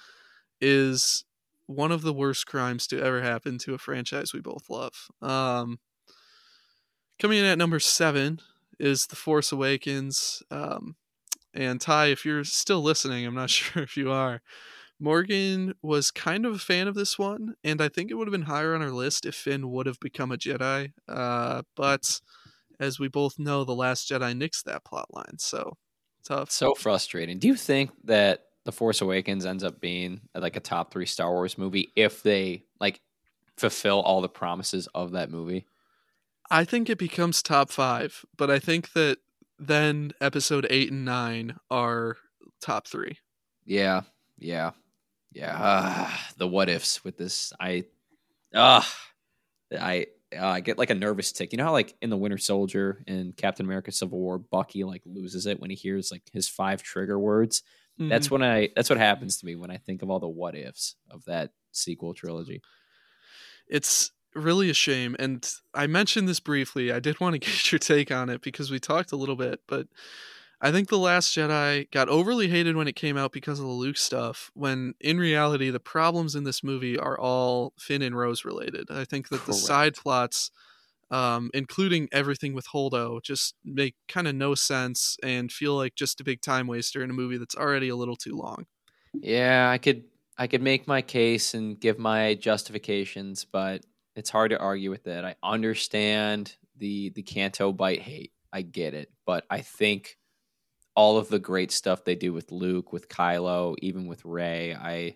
is 0.59 1.25
one 1.67 1.91
of 1.91 2.01
the 2.01 2.13
worst 2.13 2.47
crimes 2.47 2.87
to 2.87 3.01
ever 3.01 3.21
happen 3.21 3.57
to 3.59 3.73
a 3.75 3.77
franchise 3.77 4.33
we 4.33 4.41
both 4.41 4.69
love. 4.69 5.09
Um, 5.21 5.79
coming 7.19 7.37
in 7.37 7.45
at 7.45 7.57
number 7.57 7.79
seven 7.79 8.39
is 8.79 9.05
The 9.05 9.15
Force 9.15 9.51
Awakens. 9.51 10.41
Um, 10.49 10.95
and 11.53 11.79
Ty, 11.79 12.07
if 12.07 12.25
you're 12.25 12.43
still 12.43 12.81
listening, 12.81 13.25
I'm 13.25 13.35
not 13.35 13.49
sure 13.51 13.83
if 13.83 13.97
you 13.97 14.11
are. 14.11 14.41
Morgan 14.99 15.73
was 15.81 16.11
kind 16.11 16.45
of 16.45 16.53
a 16.53 16.59
fan 16.59 16.87
of 16.87 16.93
this 16.93 17.17
one, 17.17 17.55
and 17.63 17.81
I 17.81 17.89
think 17.89 18.11
it 18.11 18.13
would 18.13 18.27
have 18.27 18.31
been 18.31 18.43
higher 18.43 18.75
on 18.75 18.83
our 18.83 18.91
list 18.91 19.25
if 19.25 19.33
Finn 19.33 19.71
would 19.71 19.87
have 19.87 19.99
become 19.99 20.31
a 20.31 20.37
Jedi. 20.37 20.91
Uh, 21.09 21.63
but 21.75 22.21
as 22.79 22.99
we 22.99 23.07
both 23.07 23.39
know, 23.39 23.63
The 23.63 23.73
Last 23.73 24.09
Jedi 24.09 24.37
nixed 24.37 24.63
that 24.65 24.85
plot 24.85 25.07
line, 25.11 25.39
so 25.39 25.77
tough. 26.23 26.51
So 26.51 26.75
frustrating. 26.75 27.39
Do 27.39 27.47
you 27.47 27.55
think 27.55 27.89
that 28.03 28.43
The 28.65 28.71
Force 28.71 29.01
Awakens 29.01 29.45
ends 29.45 29.63
up 29.63 29.81
being 29.81 30.21
like 30.35 30.55
a 30.55 30.59
top 30.59 30.91
three 30.93 31.07
Star 31.07 31.31
Wars 31.31 31.57
movie 31.57 31.91
if 31.95 32.21
they 32.21 32.65
like 32.79 33.01
fulfill 33.57 34.01
all 34.01 34.21
the 34.21 34.29
promises 34.29 34.87
of 34.93 35.13
that 35.13 35.31
movie? 35.31 35.65
I 36.51 36.63
think 36.63 36.89
it 36.89 36.97
becomes 36.97 37.41
top 37.41 37.71
five, 37.71 38.25
but 38.37 38.51
I 38.51 38.59
think 38.59 38.93
that 38.93 39.17
then 39.61 40.11
episode 40.19 40.65
eight 40.69 40.91
and 40.91 41.05
nine 41.05 41.55
are 41.69 42.17
top 42.61 42.87
three. 42.87 43.17
Yeah, 43.63 44.01
yeah, 44.37 44.71
yeah. 45.31 45.55
Uh, 45.55 46.09
the 46.37 46.47
what 46.47 46.67
ifs 46.67 47.03
with 47.03 47.17
this, 47.17 47.53
I, 47.59 47.85
ah, 48.55 48.87
uh, 49.71 49.77
I, 49.79 50.07
uh, 50.35 50.47
I 50.47 50.59
get 50.61 50.79
like 50.79 50.89
a 50.89 50.95
nervous 50.95 51.31
tick. 51.31 51.51
You 51.51 51.57
know 51.57 51.65
how 51.65 51.71
like 51.71 51.95
in 52.01 52.09
the 52.09 52.17
Winter 52.17 52.39
Soldier 52.39 53.03
and 53.07 53.37
Captain 53.37 53.65
America: 53.65 53.91
Civil 53.91 54.19
War, 54.19 54.39
Bucky 54.39 54.83
like 54.83 55.03
loses 55.05 55.45
it 55.45 55.59
when 55.59 55.69
he 55.69 55.75
hears 55.75 56.11
like 56.11 56.23
his 56.33 56.49
five 56.49 56.81
trigger 56.81 57.19
words. 57.19 57.61
Mm-hmm. 57.99 58.09
That's 58.09 58.31
when 58.31 58.41
I. 58.41 58.69
That's 58.75 58.89
what 58.89 58.99
happens 58.99 59.37
to 59.37 59.45
me 59.45 59.55
when 59.55 59.69
I 59.69 59.77
think 59.77 60.01
of 60.01 60.09
all 60.09 60.19
the 60.19 60.27
what 60.27 60.55
ifs 60.55 60.95
of 61.09 61.23
that 61.25 61.51
sequel 61.71 62.15
trilogy. 62.15 62.61
It's 63.67 64.11
really 64.35 64.69
a 64.69 64.73
shame. 64.73 65.15
And 65.19 65.47
I 65.73 65.87
mentioned 65.87 66.27
this 66.27 66.39
briefly. 66.39 66.91
I 66.91 66.99
did 66.99 67.19
want 67.19 67.33
to 67.33 67.39
get 67.49 67.71
your 67.71 67.79
take 67.79 68.11
on 68.11 68.29
it 68.29 68.41
because 68.41 68.71
we 68.71 68.79
talked 68.79 69.11
a 69.11 69.17
little 69.17 69.35
bit, 69.35 69.61
but 69.67 69.87
I 70.63 70.71
think 70.71 70.89
The 70.89 70.97
Last 70.97 71.35
Jedi 71.35 71.89
got 71.89 72.07
overly 72.07 72.47
hated 72.47 72.75
when 72.75 72.87
it 72.87 72.95
came 72.95 73.17
out 73.17 73.31
because 73.31 73.59
of 73.59 73.65
the 73.65 73.71
Luke 73.71 73.97
stuff, 73.97 74.51
when 74.53 74.93
in 75.01 75.17
reality, 75.17 75.71
the 75.71 75.79
problems 75.79 76.35
in 76.35 76.43
this 76.43 76.63
movie 76.63 76.99
are 76.99 77.19
all 77.19 77.73
Finn 77.79 78.03
and 78.03 78.15
Rose 78.15 78.45
related. 78.45 78.85
I 78.91 79.05
think 79.05 79.29
that 79.29 79.37
Correct. 79.37 79.47
the 79.47 79.53
side 79.53 79.95
plots, 79.95 80.51
um, 81.09 81.49
including 81.55 82.09
everything 82.11 82.53
with 82.53 82.67
Holdo, 82.67 83.23
just 83.23 83.55
make 83.65 83.95
kind 84.07 84.27
of 84.27 84.35
no 84.35 84.53
sense 84.53 85.17
and 85.23 85.51
feel 85.51 85.75
like 85.75 85.95
just 85.95 86.21
a 86.21 86.23
big 86.23 86.41
time 86.41 86.67
waster 86.67 87.03
in 87.03 87.09
a 87.09 87.13
movie 87.13 87.37
that's 87.37 87.55
already 87.55 87.89
a 87.89 87.95
little 87.95 88.15
too 88.15 88.35
long. 88.37 88.67
Yeah, 89.13 89.67
I 89.71 89.79
could 89.79 90.03
I 90.37 90.45
could 90.45 90.61
make 90.61 90.87
my 90.87 91.01
case 91.01 91.55
and 91.55 91.79
give 91.79 91.97
my 91.97 92.35
justifications, 92.35 93.45
but 93.45 93.83
it's 94.15 94.29
hard 94.29 94.51
to 94.51 94.59
argue 94.59 94.89
with 94.89 95.05
that. 95.05 95.25
I 95.25 95.35
understand 95.43 96.55
the 96.77 97.09
the 97.09 97.23
Canto 97.23 97.71
Bight 97.71 98.01
hate. 98.01 98.31
I 98.53 98.61
get 98.61 98.93
it, 98.93 99.11
but 99.25 99.45
I 99.49 99.61
think 99.61 100.17
all 100.95 101.17
of 101.17 101.29
the 101.29 101.39
great 101.39 101.71
stuff 101.71 102.03
they 102.03 102.15
do 102.15 102.33
with 102.33 102.51
Luke, 102.51 102.91
with 102.91 103.07
Kylo, 103.07 103.75
even 103.81 104.07
with 104.07 104.25
Rey, 104.25 104.75
I 104.75 105.15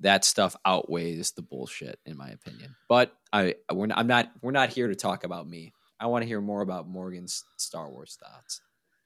that 0.00 0.24
stuff 0.24 0.56
outweighs 0.64 1.32
the 1.32 1.42
bullshit 1.42 1.98
in 2.06 2.16
my 2.16 2.28
opinion. 2.28 2.74
But 2.88 3.12
I 3.32 3.56
we're 3.72 3.86
not, 3.86 3.98
I'm 3.98 4.06
not 4.06 4.30
we're 4.42 4.52
not 4.52 4.70
here 4.70 4.88
to 4.88 4.94
talk 4.94 5.24
about 5.24 5.48
me. 5.48 5.72
I 5.98 6.06
want 6.06 6.22
to 6.22 6.28
hear 6.28 6.40
more 6.40 6.62
about 6.62 6.88
Morgan's 6.88 7.44
Star 7.56 7.90
Wars 7.90 8.18
thoughts. 8.20 8.60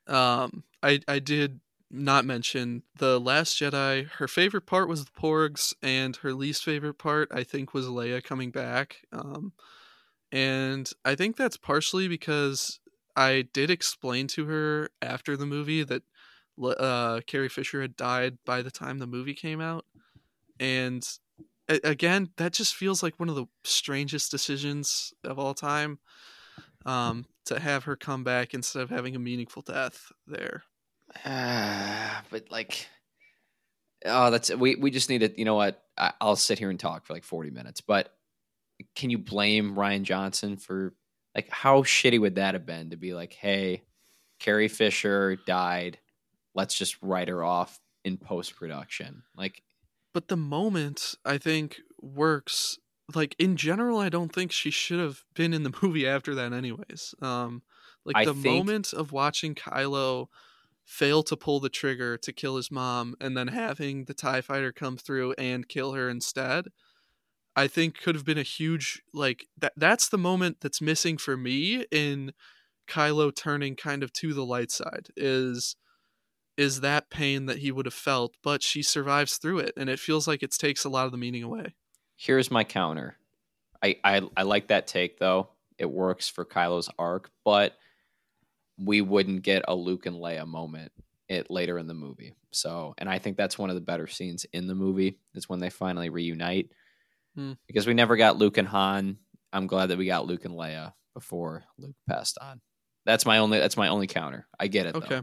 Um, 0.06 0.64
I 0.82 1.00
I 1.06 1.18
did 1.18 1.60
not 1.90 2.24
mention 2.24 2.82
the 2.96 3.18
Last 3.18 3.58
Jedi. 3.58 4.08
Her 4.08 4.28
favorite 4.28 4.66
part 4.66 4.88
was 4.88 5.04
the 5.04 5.10
Porgs, 5.12 5.74
and 5.82 6.16
her 6.16 6.32
least 6.32 6.64
favorite 6.64 6.98
part, 6.98 7.28
I 7.32 7.44
think, 7.44 7.72
was 7.72 7.86
Leia 7.86 8.22
coming 8.22 8.50
back. 8.50 9.06
Um, 9.12 9.52
and 10.30 10.90
I 11.04 11.14
think 11.14 11.36
that's 11.36 11.56
partially 11.56 12.08
because 12.08 12.80
I 13.16 13.48
did 13.52 13.70
explain 13.70 14.26
to 14.28 14.44
her 14.46 14.90
after 15.00 15.36
the 15.36 15.46
movie 15.46 15.82
that 15.84 16.02
uh, 16.62 17.20
Carrie 17.26 17.48
Fisher 17.48 17.80
had 17.80 17.96
died 17.96 18.38
by 18.44 18.62
the 18.62 18.70
time 18.70 18.98
the 18.98 19.06
movie 19.06 19.34
came 19.34 19.60
out, 19.60 19.86
and 20.60 21.06
again, 21.68 22.30
that 22.36 22.52
just 22.52 22.74
feels 22.74 23.02
like 23.02 23.18
one 23.18 23.28
of 23.28 23.36
the 23.36 23.46
strangest 23.64 24.30
decisions 24.30 25.12
of 25.24 25.38
all 25.38 25.54
time. 25.54 25.98
Um, 26.86 27.26
to 27.44 27.58
have 27.58 27.84
her 27.84 27.96
come 27.96 28.24
back 28.24 28.54
instead 28.54 28.82
of 28.82 28.90
having 28.90 29.16
a 29.16 29.18
meaningful 29.18 29.62
death 29.62 30.12
there. 30.26 30.62
Uh, 31.24 32.20
but 32.30 32.50
like, 32.50 32.86
oh, 34.04 34.30
that's 34.30 34.54
we 34.54 34.76
we 34.76 34.90
just 34.90 35.08
need 35.08 35.20
to. 35.20 35.38
You 35.38 35.44
know 35.44 35.54
what? 35.54 35.82
I, 35.96 36.12
I'll 36.20 36.36
sit 36.36 36.58
here 36.58 36.70
and 36.70 36.78
talk 36.78 37.06
for 37.06 37.12
like 37.12 37.24
forty 37.24 37.50
minutes. 37.50 37.80
But 37.80 38.12
can 38.94 39.10
you 39.10 39.18
blame 39.18 39.74
Rian 39.74 40.02
Johnson 40.02 40.56
for 40.56 40.94
like 41.34 41.48
how 41.50 41.82
shitty 41.82 42.20
would 42.20 42.36
that 42.36 42.54
have 42.54 42.66
been 42.66 42.90
to 42.90 42.96
be 42.96 43.14
like, 43.14 43.32
hey, 43.32 43.82
Carrie 44.38 44.68
Fisher 44.68 45.36
died. 45.46 45.98
Let's 46.54 46.76
just 46.76 46.96
write 47.02 47.28
her 47.28 47.44
off 47.44 47.78
in 48.04 48.16
post 48.16 48.56
production. 48.56 49.22
Like, 49.36 49.62
but 50.14 50.28
the 50.28 50.36
moment 50.36 51.14
I 51.24 51.38
think 51.38 51.80
works. 52.00 52.78
Like 53.14 53.34
in 53.38 53.56
general, 53.56 53.98
I 53.98 54.10
don't 54.10 54.32
think 54.32 54.52
she 54.52 54.70
should 54.70 55.00
have 55.00 55.24
been 55.34 55.54
in 55.54 55.62
the 55.62 55.74
movie 55.82 56.06
after 56.06 56.34
that, 56.34 56.52
anyways. 56.52 57.14
Um, 57.22 57.62
like 58.04 58.16
I 58.16 58.24
the 58.24 58.34
think... 58.34 58.44
moment 58.44 58.92
of 58.92 59.12
watching 59.12 59.54
Kylo 59.54 60.28
fail 60.88 61.22
to 61.22 61.36
pull 61.36 61.60
the 61.60 61.68
trigger 61.68 62.16
to 62.16 62.32
kill 62.32 62.56
his 62.56 62.70
mom 62.70 63.14
and 63.20 63.36
then 63.36 63.48
having 63.48 64.06
the 64.06 64.14
tie 64.14 64.40
fighter 64.40 64.72
come 64.72 64.96
through 64.96 65.34
and 65.36 65.68
kill 65.68 65.92
her 65.92 66.08
instead 66.08 66.68
i 67.54 67.68
think 67.68 68.00
could 68.00 68.14
have 68.14 68.24
been 68.24 68.38
a 68.38 68.42
huge 68.42 69.02
like 69.12 69.44
that 69.58 69.74
that's 69.76 70.08
the 70.08 70.16
moment 70.16 70.56
that's 70.62 70.80
missing 70.80 71.18
for 71.18 71.36
me 71.36 71.84
in 71.92 72.32
kylo 72.88 73.30
turning 73.34 73.76
kind 73.76 74.02
of 74.02 74.10
to 74.14 74.32
the 74.32 74.44
light 74.44 74.70
side 74.70 75.08
is 75.14 75.76
is 76.56 76.80
that 76.80 77.10
pain 77.10 77.44
that 77.44 77.58
he 77.58 77.70
would 77.70 77.84
have 77.84 77.92
felt 77.92 78.34
but 78.42 78.62
she 78.62 78.82
survives 78.82 79.36
through 79.36 79.58
it 79.58 79.74
and 79.76 79.90
it 79.90 80.00
feels 80.00 80.26
like 80.26 80.42
it 80.42 80.52
takes 80.52 80.86
a 80.86 80.88
lot 80.88 81.04
of 81.04 81.12
the 81.12 81.18
meaning 81.18 81.42
away. 81.42 81.74
Here's 82.16 82.50
my 82.50 82.64
counter. 82.64 83.18
I 83.82 83.96
i, 84.02 84.22
I 84.38 84.42
like 84.44 84.68
that 84.68 84.86
take 84.86 85.18
though. 85.18 85.50
It 85.76 85.90
works 85.90 86.30
for 86.30 86.46
kylo's 86.46 86.88
arc 86.98 87.30
but 87.44 87.74
we 88.82 89.00
wouldn't 89.00 89.42
get 89.42 89.64
a 89.68 89.74
Luke 89.74 90.06
and 90.06 90.16
Leia 90.16 90.46
moment 90.46 90.92
it 91.28 91.50
later 91.50 91.78
in 91.78 91.86
the 91.86 91.94
movie. 91.94 92.34
So, 92.52 92.94
and 92.98 93.08
I 93.08 93.18
think 93.18 93.36
that's 93.36 93.58
one 93.58 93.70
of 93.70 93.76
the 93.76 93.82
better 93.82 94.06
scenes 94.06 94.46
in 94.52 94.66
the 94.66 94.74
movie 94.74 95.18
is 95.34 95.48
when 95.48 95.60
they 95.60 95.70
finally 95.70 96.08
reunite. 96.08 96.70
Hmm. 97.34 97.52
Because 97.66 97.86
we 97.86 97.94
never 97.94 98.16
got 98.16 98.38
Luke 98.38 98.56
and 98.56 98.68
Han. 98.68 99.18
I'm 99.52 99.66
glad 99.66 99.86
that 99.86 99.98
we 99.98 100.06
got 100.06 100.26
Luke 100.26 100.44
and 100.44 100.54
Leia 100.54 100.94
before 101.14 101.64
Luke 101.78 101.96
passed 102.08 102.38
on. 102.40 102.60
That's 103.04 103.26
my 103.26 103.38
only 103.38 103.58
that's 103.58 103.76
my 103.76 103.88
only 103.88 104.06
counter. 104.06 104.46
I 104.58 104.66
get 104.68 104.86
it. 104.86 104.94
Okay. 104.94 105.22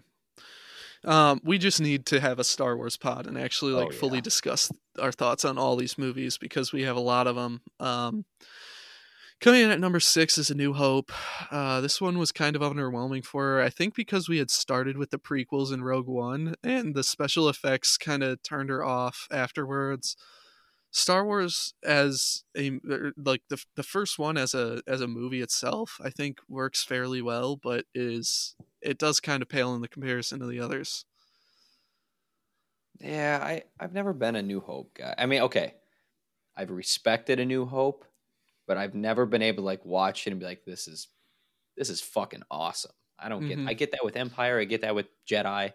Um, 1.04 1.40
we 1.44 1.60
just 1.60 1.80
need 1.80 2.08
to 2.08 2.20
have 2.20 2.40
a 2.40 2.44
Star 2.44 2.76
Wars 2.76 2.98
pod 2.98 3.28
and 3.28 3.38
actually 3.38 3.74
like 3.74 3.88
oh, 3.88 3.92
yeah. 3.92 4.00
fully 4.00 4.22
discuss 4.22 4.72
our 5.00 5.12
thoughts 5.12 5.46
on 5.46 5.58
all 5.60 5.76
these 5.76 5.98
movies 5.98 6.38
because 6.38 6.72
we 6.72 6.82
have 6.84 6.96
a 6.96 7.02
lot 7.02 7.28
of 7.28 7.36
them. 7.36 7.62
Um, 7.80 8.26
Coming 9.42 9.64
in 9.64 9.70
at 9.70 9.80
number 9.80 10.00
six 10.00 10.38
is 10.38 10.50
A 10.50 10.56
New 10.56 10.74
Hope. 10.74 11.12
Uh, 11.52 11.82
this 11.82 12.00
one 12.00 12.18
was 12.18 12.32
kind 12.32 12.56
of 12.56 12.62
underwhelming 12.62 13.24
for 13.24 13.44
her. 13.44 13.62
I 13.62 13.70
think 13.70 13.94
because 13.94 14.30
we 14.30 14.38
had 14.38 14.50
started 14.50 14.98
with 14.98 15.12
the 15.12 15.20
prequels 15.20 15.74
in 15.74 15.84
Rogue 15.84 16.08
One 16.08 16.56
and 16.64 16.96
the 16.96 17.04
special 17.04 17.50
effects 17.50 17.98
kind 17.98 18.24
of 18.24 18.42
turned 18.42 18.70
her 18.70 18.84
off 18.84 19.28
afterwards. 19.30 20.16
Star 20.90 21.26
Wars 21.26 21.74
as 21.84 22.46
a 22.58 22.80
er, 22.90 23.12
like 23.18 23.42
the 23.50 23.62
the 23.76 23.84
first 23.84 24.18
one 24.18 24.38
as 24.38 24.54
a 24.54 24.82
as 24.88 25.02
a 25.02 25.08
movie 25.08 25.42
itself, 25.42 26.00
I 26.02 26.10
think 26.10 26.40
works 26.48 26.86
fairly 26.86 27.22
well, 27.22 27.58
but 27.58 27.84
is 27.94 28.56
it 28.82 28.98
does 28.98 29.20
kind 29.20 29.42
of 29.42 29.50
pale 29.50 29.76
in 29.76 29.82
the 29.82 29.90
comparison 29.90 30.40
to 30.40 30.48
the 30.48 30.62
others. 30.62 31.04
Yeah, 33.02 33.42
I 33.44 33.64
I've 33.78 33.94
never 33.94 34.14
been 34.14 34.38
a 34.38 34.42
New 34.42 34.62
Hope 34.62 34.94
guy. 34.94 35.14
I 35.18 35.26
mean, 35.26 35.42
okay, 35.42 35.74
I've 36.56 36.72
respected 36.72 37.42
A 37.42 37.46
New 37.46 37.66
Hope 37.66 38.06
but 38.68 38.78
I've 38.78 38.96
never 38.96 39.26
been 39.26 39.42
able 39.42 39.64
to 39.64 39.66
like 39.66 39.86
watch 39.86 40.28
it 40.28 40.32
and 40.32 40.40
be 40.40 40.46
like, 40.46 40.66
this 40.66 40.88
is 40.88 41.08
this 41.78 41.90
is 41.90 42.02
fucking 42.02 42.44
awesome. 42.50 42.92
I 43.20 43.30
don't 43.30 43.48
get 43.48 43.58
mm-hmm. 43.58 43.70
I 43.70 43.74
get 43.74 43.92
that 43.92 44.04
with 44.04 44.16
Empire, 44.16 44.60
I 44.60 44.66
get 44.66 44.82
that 44.82 44.96
with 44.96 45.08
Jedi. 45.30 45.74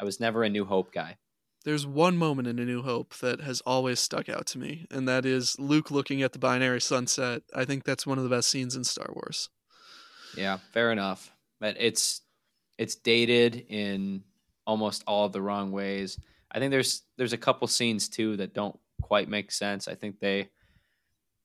I 0.00 0.04
was 0.04 0.20
never 0.20 0.44
a 0.44 0.48
New 0.48 0.64
Hope 0.64 0.92
guy. 0.92 1.16
There's 1.64 1.86
one 1.86 2.16
moment 2.16 2.46
in 2.46 2.58
A 2.60 2.64
New 2.64 2.82
Hope 2.82 3.16
that 3.16 3.40
has 3.40 3.60
always 3.62 3.98
stuck 3.98 4.28
out 4.28 4.46
to 4.46 4.58
me, 4.58 4.86
and 4.90 5.08
that 5.08 5.26
is 5.26 5.58
Luke 5.58 5.90
looking 5.90 6.22
at 6.22 6.32
the 6.32 6.38
binary 6.38 6.80
sunset. 6.80 7.42
I 7.54 7.64
think 7.64 7.84
that's 7.84 8.06
one 8.06 8.16
of 8.16 8.24
the 8.24 8.30
best 8.30 8.48
scenes 8.48 8.76
in 8.76 8.84
Star 8.84 9.08
Wars. 9.12 9.50
Yeah, 10.36 10.58
fair 10.72 10.92
enough. 10.92 11.32
But 11.60 11.76
it's 11.78 12.22
it's 12.78 12.94
dated 12.94 13.66
in 13.68 14.22
almost 14.66 15.02
all 15.06 15.26
of 15.26 15.32
the 15.32 15.42
wrong 15.42 15.72
ways. 15.72 16.18
I 16.50 16.60
think 16.60 16.70
there's 16.70 17.02
there's 17.16 17.32
a 17.32 17.38
couple 17.38 17.66
scenes 17.66 18.08
too 18.08 18.36
that 18.36 18.54
don't 18.54 18.78
quite 19.02 19.28
make 19.28 19.50
sense. 19.50 19.88
I 19.88 19.94
think 19.94 20.20
they 20.20 20.50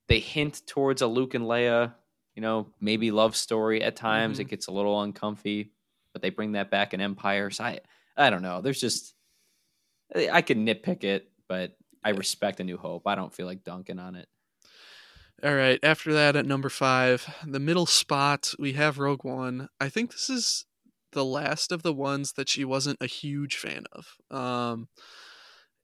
they 0.07 0.19
hint 0.19 0.61
towards 0.67 1.01
a 1.01 1.07
Luke 1.07 1.33
and 1.33 1.45
Leia, 1.45 1.93
you 2.35 2.41
know, 2.41 2.67
maybe 2.81 3.11
love 3.11 3.35
story 3.35 3.81
at 3.83 3.95
times. 3.95 4.35
Mm-hmm. 4.35 4.41
It 4.41 4.49
gets 4.49 4.67
a 4.67 4.71
little 4.71 5.01
uncomfy, 5.01 5.71
but 6.11 6.21
they 6.21 6.29
bring 6.29 6.53
that 6.53 6.71
back 6.71 6.93
in 6.93 7.01
Empire. 7.01 7.49
So 7.49 7.63
I, 7.63 7.79
I 8.17 8.29
don't 8.29 8.41
know. 8.41 8.61
There's 8.61 8.81
just 8.81 9.13
I 10.31 10.41
could 10.41 10.57
nitpick 10.57 11.03
it, 11.03 11.29
but 11.47 11.75
I 12.03 12.11
respect 12.11 12.59
A 12.59 12.63
New 12.63 12.77
Hope. 12.77 13.07
I 13.07 13.15
don't 13.15 13.33
feel 13.33 13.45
like 13.45 13.63
dunking 13.63 13.99
on 13.99 14.15
it. 14.15 14.27
All 15.43 15.55
right. 15.55 15.79
After 15.83 16.13
that, 16.13 16.35
at 16.35 16.45
number 16.45 16.69
five, 16.69 17.27
the 17.45 17.59
middle 17.59 17.85
spot, 17.85 18.53
we 18.59 18.73
have 18.73 18.99
Rogue 18.99 19.23
One. 19.23 19.69
I 19.79 19.89
think 19.89 20.11
this 20.11 20.29
is 20.29 20.65
the 21.11 21.25
last 21.25 21.71
of 21.71 21.83
the 21.83 21.93
ones 21.93 22.33
that 22.33 22.49
she 22.49 22.63
wasn't 22.63 22.97
a 23.01 23.07
huge 23.07 23.57
fan 23.57 23.83
of. 23.91 24.17
Um, 24.35 24.87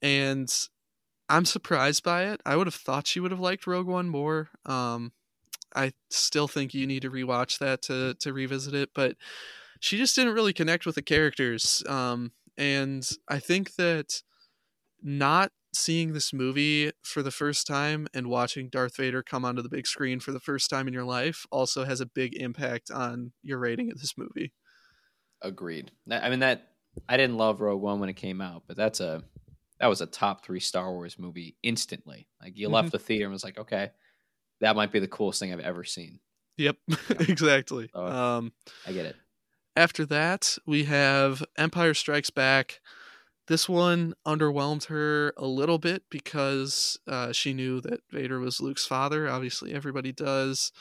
and 0.02 0.52
I'm 1.30 1.46
surprised 1.46 2.04
by 2.04 2.26
it. 2.26 2.42
I 2.46 2.56
would 2.56 2.68
have 2.68 2.76
thought 2.76 3.08
she 3.08 3.20
would 3.20 3.32
have 3.32 3.40
liked 3.40 3.68
Rogue 3.68 3.88
One 3.88 4.10
more. 4.10 4.50
Um, 4.66 5.14
I 5.76 5.94
still 6.10 6.48
think 6.48 6.74
you 6.74 6.88
need 6.88 7.04
to 7.04 7.12
rewatch 7.12 7.60
that 7.60 7.82
to 7.84 8.16
to 8.16 8.34
revisit 8.34 8.74
it, 8.74 8.90
but 8.96 9.16
she 9.80 9.98
just 9.98 10.16
didn't 10.16 10.34
really 10.34 10.54
connect 10.54 10.86
with 10.86 10.96
the 10.96 11.02
characters. 11.02 11.84
Um, 11.88 12.32
and 12.58 13.08
I 13.28 13.40
think 13.40 13.76
that 13.76 14.22
not 15.02 15.52
seeing 15.74 16.14
this 16.14 16.34
movie 16.34 16.92
for 17.04 17.22
the 17.22 17.32
first 17.32 17.68
time 17.68 18.08
and 18.14 18.28
watching 18.28 18.70
Darth 18.70 18.98
Vader 18.98 19.22
come 19.22 19.46
onto 19.46 19.62
the 19.62 19.70
big 19.70 19.86
screen 19.86 20.20
for 20.20 20.32
the 20.32 20.40
first 20.40 20.70
time 20.70 20.88
in 20.88 20.94
your 20.94 21.06
life 21.06 21.46
also 21.52 21.86
has 21.86 22.02
a 22.02 22.08
big 22.08 22.36
impact 22.36 22.90
on 22.90 23.32
your 23.44 23.60
rating 23.60 23.92
of 23.92 24.00
this 24.00 24.18
movie. 24.18 24.52
Agreed. 25.42 25.92
I 26.10 26.30
mean 26.30 26.40
that 26.40 26.70
I 27.08 27.18
didn't 27.18 27.38
love 27.38 27.62
Rogue 27.62 27.82
One 27.82 28.00
when 28.00 28.10
it 28.10 28.16
came 28.16 28.42
out, 28.42 28.64
but 28.68 28.76
that's 28.76 29.00
a 29.00 29.24
that 29.80 29.88
was 29.88 30.02
a 30.02 30.06
top 30.06 30.44
three 30.44 30.60
Star 30.60 30.92
Wars 30.92 31.18
movie 31.18 31.56
instantly. 31.64 32.28
Like 32.42 32.58
you 32.58 32.68
mm-hmm. 32.68 32.76
left 32.76 32.92
the 32.92 33.00
theater 33.00 33.26
and 33.26 33.34
was 33.34 33.44
like, 33.44 33.58
okay, 33.58 33.92
that 34.62 34.76
might 34.76 34.92
be 34.92 35.00
the 35.00 35.08
coolest 35.08 35.40
thing 35.40 35.54
I've 35.54 35.60
ever 35.60 35.84
seen. 35.84 36.20
Yep, 36.58 36.76
exactly. 37.22 37.90
So, 37.94 38.06
um, 38.06 38.52
I 38.86 38.92
get 38.92 39.06
it. 39.06 39.16
After 39.76 40.06
that, 40.08 40.58
we 40.66 40.84
have 40.86 41.44
Empire 41.58 41.94
Strikes 41.94 42.30
Back. 42.30 42.82
This 43.48 43.70
one 43.70 44.14
underwhelmed 44.28 44.86
her 44.86 45.34
a 45.38 45.46
little 45.46 45.80
bit 45.80 46.04
because 46.12 47.00
uh, 47.08 47.32
she 47.32 47.54
knew 47.54 47.82
that 47.82 48.02
Vader 48.12 48.40
was 48.40 48.62
Luke's 48.62 48.86
father. 48.86 49.30
Obviously, 49.30 49.74
everybody 49.74 50.12
does 50.12 50.72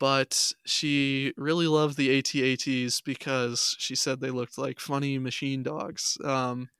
but 0.00 0.52
she 0.64 1.32
really 1.36 1.66
loved 1.66 1.96
the 1.96 2.18
AT-ATs 2.18 3.02
because 3.02 3.76
she 3.78 3.94
said 3.94 4.18
they 4.18 4.30
looked 4.30 4.56
like 4.56 4.80
funny 4.80 5.18
machine 5.18 5.62
dogs. 5.62 6.16
Um, 6.24 6.70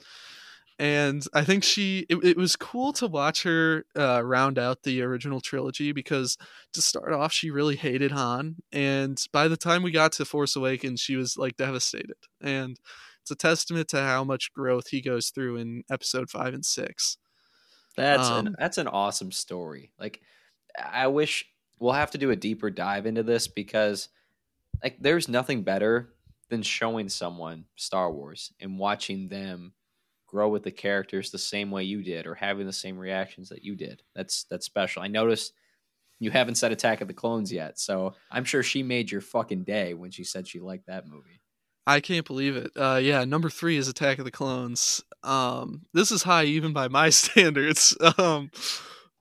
and 0.81 1.27
I 1.35 1.45
think 1.45 1.63
she 1.63 2.07
it, 2.09 2.17
it, 2.25 2.37
was 2.39 2.57
cool 2.57 2.95
to 2.95 3.07
watch 3.07 3.43
her 3.43 3.85
uh, 3.95 4.23
round 4.25 4.59
out 4.59 4.83
the 4.83 5.03
original 5.03 5.43
trilogy 5.43 5.93
because 5.93 6.39
to 6.73 6.81
start 6.81 7.13
off 7.13 7.35
she 7.35 7.51
really 7.51 7.77
hated 7.77 8.13
Han, 8.13 8.57
and 8.73 9.23
by 9.31 9.47
the 9.47 9.59
time 9.59 9.83
we 9.83 9.91
got 9.91 10.13
to 10.13 10.25
Force 10.25 10.57
Awakens, 10.57 10.99
she 10.99 11.17
was 11.17 11.37
like 11.37 11.59
devastated, 11.59 12.17
and 12.41 12.81
it's 13.21 13.31
a 13.31 13.37
testament 13.37 13.89
to 13.89 14.01
how 14.01 14.25
much 14.25 14.55
growth 14.55 14.89
he 14.89 15.03
goes 15.03 15.29
through 15.29 15.57
in 15.57 15.85
Episode 15.91 16.31
five 16.31 16.55
and 16.55 16.65
six. 16.65 17.19
That's 17.95 18.31
um, 18.31 18.47
an, 18.47 18.57
that's 18.59 18.79
an 18.79 18.89
awesome 18.89 19.33
story. 19.33 19.93
Like 20.01 20.23
I 20.83 21.09
wish 21.09 21.45
we'll 21.79 21.93
have 21.93 22.13
to 22.13 22.19
do 22.19 22.31
a 22.31 22.37
deeper 22.37 22.71
dive 22.71 23.05
into 23.05 23.23
this 23.23 23.49
because 23.49 24.09
like 24.83 24.97
there's 24.99 25.29
nothing 25.29 25.63
better 25.63 26.15
than 26.49 26.63
showing 26.63 27.11
someone 27.11 27.67
Star 27.77 28.11
Wars 28.11 28.51
and 28.61 28.79
watching 28.79 29.29
them 29.29 29.75
grow 30.31 30.49
with 30.49 30.63
the 30.63 30.71
characters 30.71 31.31
the 31.31 31.39
same 31.39 31.71
way 31.71 31.83
you 31.83 32.03
did 32.03 32.27
or 32.27 32.35
having 32.35 32.67
the 32.67 32.73
same 32.73 32.97
reactions 32.97 33.49
that 33.49 33.65
you 33.65 33.75
did. 33.75 34.03
That's 34.15 34.45
that's 34.45 34.67
special. 34.67 35.03
I 35.03 35.09
noticed 35.09 35.53
you 36.21 36.31
haven't 36.31 36.55
said 36.57 36.71
Attack 36.71 37.01
of 37.01 37.09
the 37.09 37.15
Clones 37.15 37.53
yet, 37.53 37.79
so 37.79 38.15
I'm 38.31 38.45
sure 38.45 38.63
she 38.63 38.83
made 38.83 39.11
your 39.11 39.21
fucking 39.21 39.65
day 39.65 39.95
when 39.95 40.11
she 40.11 40.23
said 40.23 40.47
she 40.47 40.61
liked 40.61 40.87
that 40.87 41.09
movie. 41.09 41.41
I 41.87 42.01
can't 42.01 42.27
believe 42.27 42.57
it. 42.57 42.71
Uh, 42.77 43.01
yeah, 43.03 43.25
number 43.25 43.51
three 43.51 43.77
is 43.77 43.89
Attack 43.89 44.19
of 44.19 44.25
the 44.25 44.31
Clones. 44.31 45.03
Um, 45.25 45.87
this 45.93 46.13
is 46.13 46.23
high 46.23 46.45
even 46.45 46.73
by 46.73 46.89
my 46.89 47.11
standards. 47.11 47.97
Um, 48.19 48.51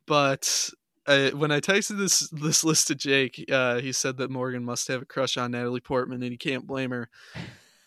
but 0.06 0.69
I, 1.07 1.31
when 1.34 1.52
I 1.52 1.60
texted 1.60 1.98
this 1.98 2.30
this 2.30 2.64
list 2.64 2.88
to 2.88 2.95
Jake, 2.95 3.45
uh, 3.52 3.80
he 3.80 3.91
said 3.91 4.18
that 4.18 4.30
Morgan 4.30 4.64
must 4.64 4.88
have 4.90 5.02
a 5.02 5.06
crush 5.06 5.38
on 5.38 5.52
Natalie 5.52 5.80
Portman, 5.80 6.22
and 6.22 6.31
he 6.31 6.38
can't 6.38 6.68
blame 6.68 6.91
her. 6.91 7.10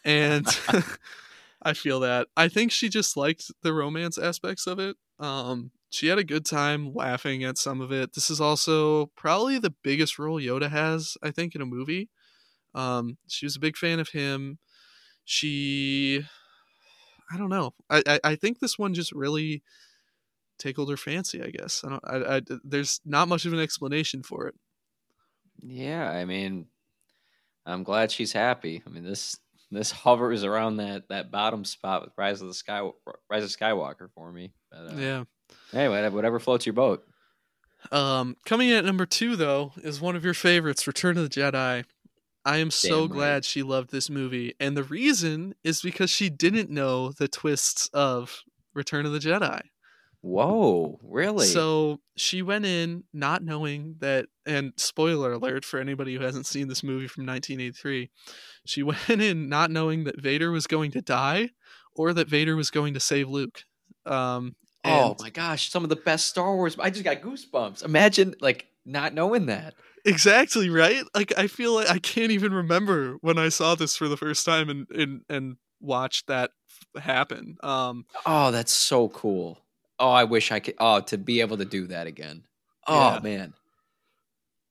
And 0.05 0.47
I 1.63 1.75
feel 1.75 2.01
that. 2.01 2.29
I 2.37 2.49
think 2.49 2.73
she 2.73 2.89
just 2.89 3.17
liked 3.17 3.51
the 3.63 3.73
romance 3.73 4.19
aspects 4.19 4.67
of 4.67 4.79
it. 4.79 4.97
Um, 5.19 5.71
she 5.91 6.09
had 6.09 6.19
a 6.19 6.25
good 6.25 6.45
time 6.45 6.93
laughing 6.95 7.45
at 7.45 7.59
some 7.59 7.81
of 7.81 7.93
it. 7.93 8.15
This 8.15 8.31
is 8.31 8.41
also 8.41 9.07
probably 9.17 9.59
the 9.59 9.75
biggest 9.83 10.19
role 10.19 10.41
Yoda 10.41 10.71
has, 10.71 11.17
I 11.23 11.31
think, 11.31 11.55
in 11.55 11.61
a 11.61 11.67
movie. 11.67 12.09
Um, 12.75 13.19
she 13.29 13.47
was 13.47 13.57
a 13.57 13.61
big 13.61 13.77
fan 13.77 14.01
of 14.01 14.11
him. 14.11 14.59
She, 15.25 16.25
I 17.31 17.37
don't 17.37 17.49
know. 17.49 17.75
I, 17.89 18.03
I, 18.07 18.21
I 18.25 18.37
think 18.37 18.59
this 18.59 18.79
one 18.79 18.95
just 18.95 19.13
really 19.13 19.63
tickled 20.59 20.91
her 20.91 20.97
fancy. 20.97 21.43
I 21.43 21.51
guess 21.51 21.85
I 21.85 21.89
don't. 21.91 22.05
I, 22.05 22.37
I 22.37 22.43
there's 22.65 23.01
not 23.05 23.29
much 23.29 23.47
of 23.47 23.53
an 23.53 23.61
explanation 23.61 24.23
for 24.23 24.49
it. 24.49 24.55
Yeah, 25.63 26.11
I 26.11 26.25
mean, 26.25 26.69
I'm 27.67 27.85
glad 27.85 28.13
she's 28.13 28.33
happy. 28.33 28.83
I 28.87 28.91
mean 28.91 29.05
this 29.05 29.39
this 29.77 29.91
hovers 29.91 30.45
around 30.45 30.77
that 30.77 31.09
that 31.09 31.31
bottom 31.31 31.65
spot 31.65 32.03
with 32.03 32.13
Rise 32.17 32.41
of 32.41 32.49
the 32.49 32.55
Sky 32.55 32.89
Rise 33.31 33.45
of 33.45 33.51
Skywalker 33.51 34.09
for 34.15 34.31
me. 34.33 34.53
But, 34.71 34.93
uh, 34.93 34.97
yeah. 34.97 35.25
Anyway, 35.73 36.09
whatever 36.09 36.39
floats 36.39 36.67
your 36.67 36.75
boat. 36.75 37.05
Um, 37.91 38.37
coming 38.47 38.69
in 38.69 38.77
at 38.77 38.85
number 38.85 39.07
two 39.07 39.37
though 39.37 39.73
is 39.79 40.01
one 40.01 40.17
of 40.17 40.25
your 40.25 40.35
favorites, 40.35 40.87
Return 40.87 41.17
of 41.17 41.25
the 41.25 41.41
Jedi. 41.41 41.85
I 42.45 42.57
am 42.57 42.71
so 42.71 43.07
Damn 43.07 43.17
glad 43.17 43.35
right. 43.35 43.45
she 43.45 43.63
loved 43.63 43.91
this 43.93 44.11
movie, 44.11 44.55
and 44.59 44.77
the 44.77 44.83
reason 44.83 45.55
is 45.63 45.81
because 45.81 46.11
she 46.11 46.29
didn't 46.29 46.71
know 46.71 47.13
the 47.13 47.29
twists 47.29 47.89
of 47.93 48.43
Return 48.75 49.07
of 49.07 49.13
the 49.13 49.21
Jedi. 49.21 49.61
Whoa, 50.23 51.01
really? 51.03 51.47
So 51.47 51.99
she 52.17 52.43
went 52.43 52.65
in 52.65 53.03
not 53.13 53.43
knowing 53.43 53.97
that, 53.99 54.27
and 54.47 54.73
spoiler 54.77 55.33
alert 55.33 55.65
for 55.65 55.81
anybody 55.81 56.15
who 56.15 56.23
hasn't 56.23 56.47
seen 56.47 56.69
this 56.69 56.85
movie 56.85 57.09
from 57.09 57.27
1983, 57.27 58.09
she 58.65 58.83
went 58.85 59.09
in 59.11 59.49
not 59.49 59.73
knowing 59.73 60.05
that 60.05 60.21
Vader 60.21 60.53
was 60.53 60.69
going 60.69 60.93
to 60.93 61.03
die 61.03 61.51
or 61.97 62.13
that 62.15 62.29
Vader 62.29 62.55
was 62.55 62.71
going 62.71 62.95
to 62.95 63.01
save 63.01 63.29
Luke. 63.29 63.65
Um, 64.07 64.55
oh 64.85 65.17
my 65.19 65.31
gosh, 65.31 65.71
some 65.71 65.83
of 65.83 65.91
the 65.91 65.97
best 65.97 66.27
Star 66.27 66.55
Wars. 66.55 66.77
I 66.79 66.91
just 66.91 67.05
got 67.05 67.21
goosebumps. 67.21 67.85
Imagine 67.85 68.37
like 68.41 68.69
not 68.87 69.15
knowing 69.15 69.47
that. 69.47 69.75
Exactly 70.05 70.71
right. 70.71 71.03
Like 71.17 71.37
I 71.37 71.49
feel 71.49 71.75
like 71.75 71.91
I 71.91 71.99
can't 71.99 72.31
even 72.31 72.53
remember 72.55 73.17
when 73.23 73.39
I 73.39 73.49
saw 73.49 73.75
this 73.75 73.97
for 73.97 74.09
the 74.09 74.17
first 74.17 74.45
time 74.47 74.69
and 74.69 74.87
and 74.91 75.23
and 75.29 75.57
watched 75.81 76.29
that 76.29 76.53
happen. 76.97 77.57
Um, 77.65 78.07
oh, 78.25 78.53
that's 78.53 78.73
so 78.73 79.09
cool 79.09 79.59
oh, 79.99 80.11
I 80.11 80.25
wish 80.25 80.53
I 80.53 80.61
could. 80.61 80.75
Oh, 80.79 81.01
to 81.01 81.19
be 81.19 81.41
able 81.41 81.59
to 81.59 81.65
do 81.65 81.87
that 81.89 82.07
again. 82.07 82.45
Oh 82.87 83.15
yeah. 83.15 83.21
man, 83.23 83.55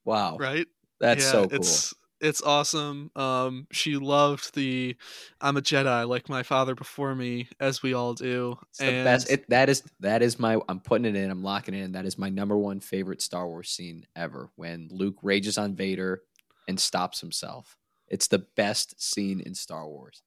wow! 0.06 0.38
Right? 0.38 0.68
That's 1.00 1.24
yeah, 1.26 1.32
so 1.32 1.48
cool. 1.48 1.60
It's, 1.60 1.94
it's 2.20 2.42
awesome. 2.42 3.10
Um, 3.16 3.68
she 3.72 3.98
loved 3.98 4.54
the 4.54 4.96
"I'm 5.40 5.58
a 5.58 5.62
Jedi" 5.62 6.08
like 6.08 6.30
my 6.30 6.44
father 6.44 6.76
before 6.76 7.16
me, 7.16 7.48
as 7.60 7.82
we 7.82 7.94
all 7.94 8.14
do. 8.14 8.58
It's 8.70 8.82
and... 8.82 8.90
the 8.90 9.04
best. 9.04 9.32
It, 9.32 9.50
that 9.50 9.70
is 9.70 9.84
that 10.02 10.22
is 10.22 10.40
my. 10.40 10.60
I'm 10.70 10.80
putting 10.80 11.06
it 11.06 11.16
in. 11.16 11.32
I'm 11.32 11.44
locking 11.44 11.74
it 11.74 11.84
in. 11.84 11.94
That 11.94 12.06
is 12.06 12.18
my 12.18 12.30
number 12.30 12.58
one 12.58 12.80
favorite 12.80 13.22
Star 13.22 13.48
Wars 13.48 13.70
scene 13.70 14.06
ever. 14.16 14.50
When 14.56 14.90
Luke 14.92 15.18
rages 15.24 15.58
on 15.58 15.76
Vader 15.76 16.22
and 16.68 16.80
stops 16.80 17.20
himself. 17.20 17.78
It's 18.08 18.28
the 18.28 18.46
best 18.56 19.02
scene 19.02 19.40
in 19.40 19.56
Star 19.56 19.88
Wars. 19.88 20.22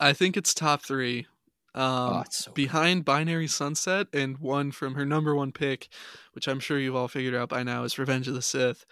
I 0.00 0.12
think 0.12 0.36
it's 0.36 0.54
top 0.54 0.82
three. 0.82 1.26
Um, 1.74 1.84
oh, 1.84 2.24
so 2.30 2.52
behind 2.52 3.04
Binary 3.04 3.48
Sunset 3.48 4.06
and 4.12 4.38
one 4.38 4.70
from 4.70 4.94
her 4.94 5.04
number 5.04 5.34
one 5.34 5.52
pick, 5.52 5.88
which 6.32 6.46
I'm 6.46 6.60
sure 6.60 6.78
you've 6.78 6.94
all 6.94 7.08
figured 7.08 7.34
out 7.34 7.48
by 7.48 7.62
now, 7.62 7.84
is 7.84 7.98
Revenge 7.98 8.28
of 8.28 8.34
the 8.34 8.42
Sith. 8.42 8.84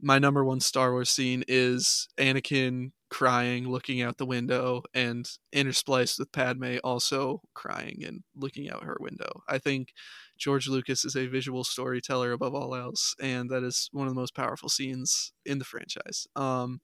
My 0.00 0.20
number 0.20 0.44
one 0.44 0.60
Star 0.60 0.92
Wars 0.92 1.10
scene 1.10 1.42
is 1.48 2.08
Anakin 2.16 2.92
crying, 3.10 3.68
looking 3.68 4.00
out 4.00 4.18
the 4.18 4.26
window, 4.26 4.82
and 4.94 5.28
interspliced 5.52 6.18
with 6.18 6.30
Padme 6.30 6.76
also 6.84 7.40
crying 7.54 8.04
and 8.06 8.22
looking 8.36 8.70
out 8.70 8.84
her 8.84 8.96
window. 9.00 9.42
I 9.48 9.58
think 9.58 9.92
George 10.36 10.68
Lucas 10.68 11.04
is 11.04 11.16
a 11.16 11.26
visual 11.26 11.64
storyteller 11.64 12.30
above 12.32 12.54
all 12.54 12.76
else, 12.76 13.16
and 13.20 13.50
that 13.50 13.64
is 13.64 13.88
one 13.92 14.06
of 14.06 14.14
the 14.14 14.20
most 14.20 14.36
powerful 14.36 14.68
scenes 14.68 15.32
in 15.44 15.58
the 15.58 15.64
franchise. 15.64 16.28
Um, 16.36 16.80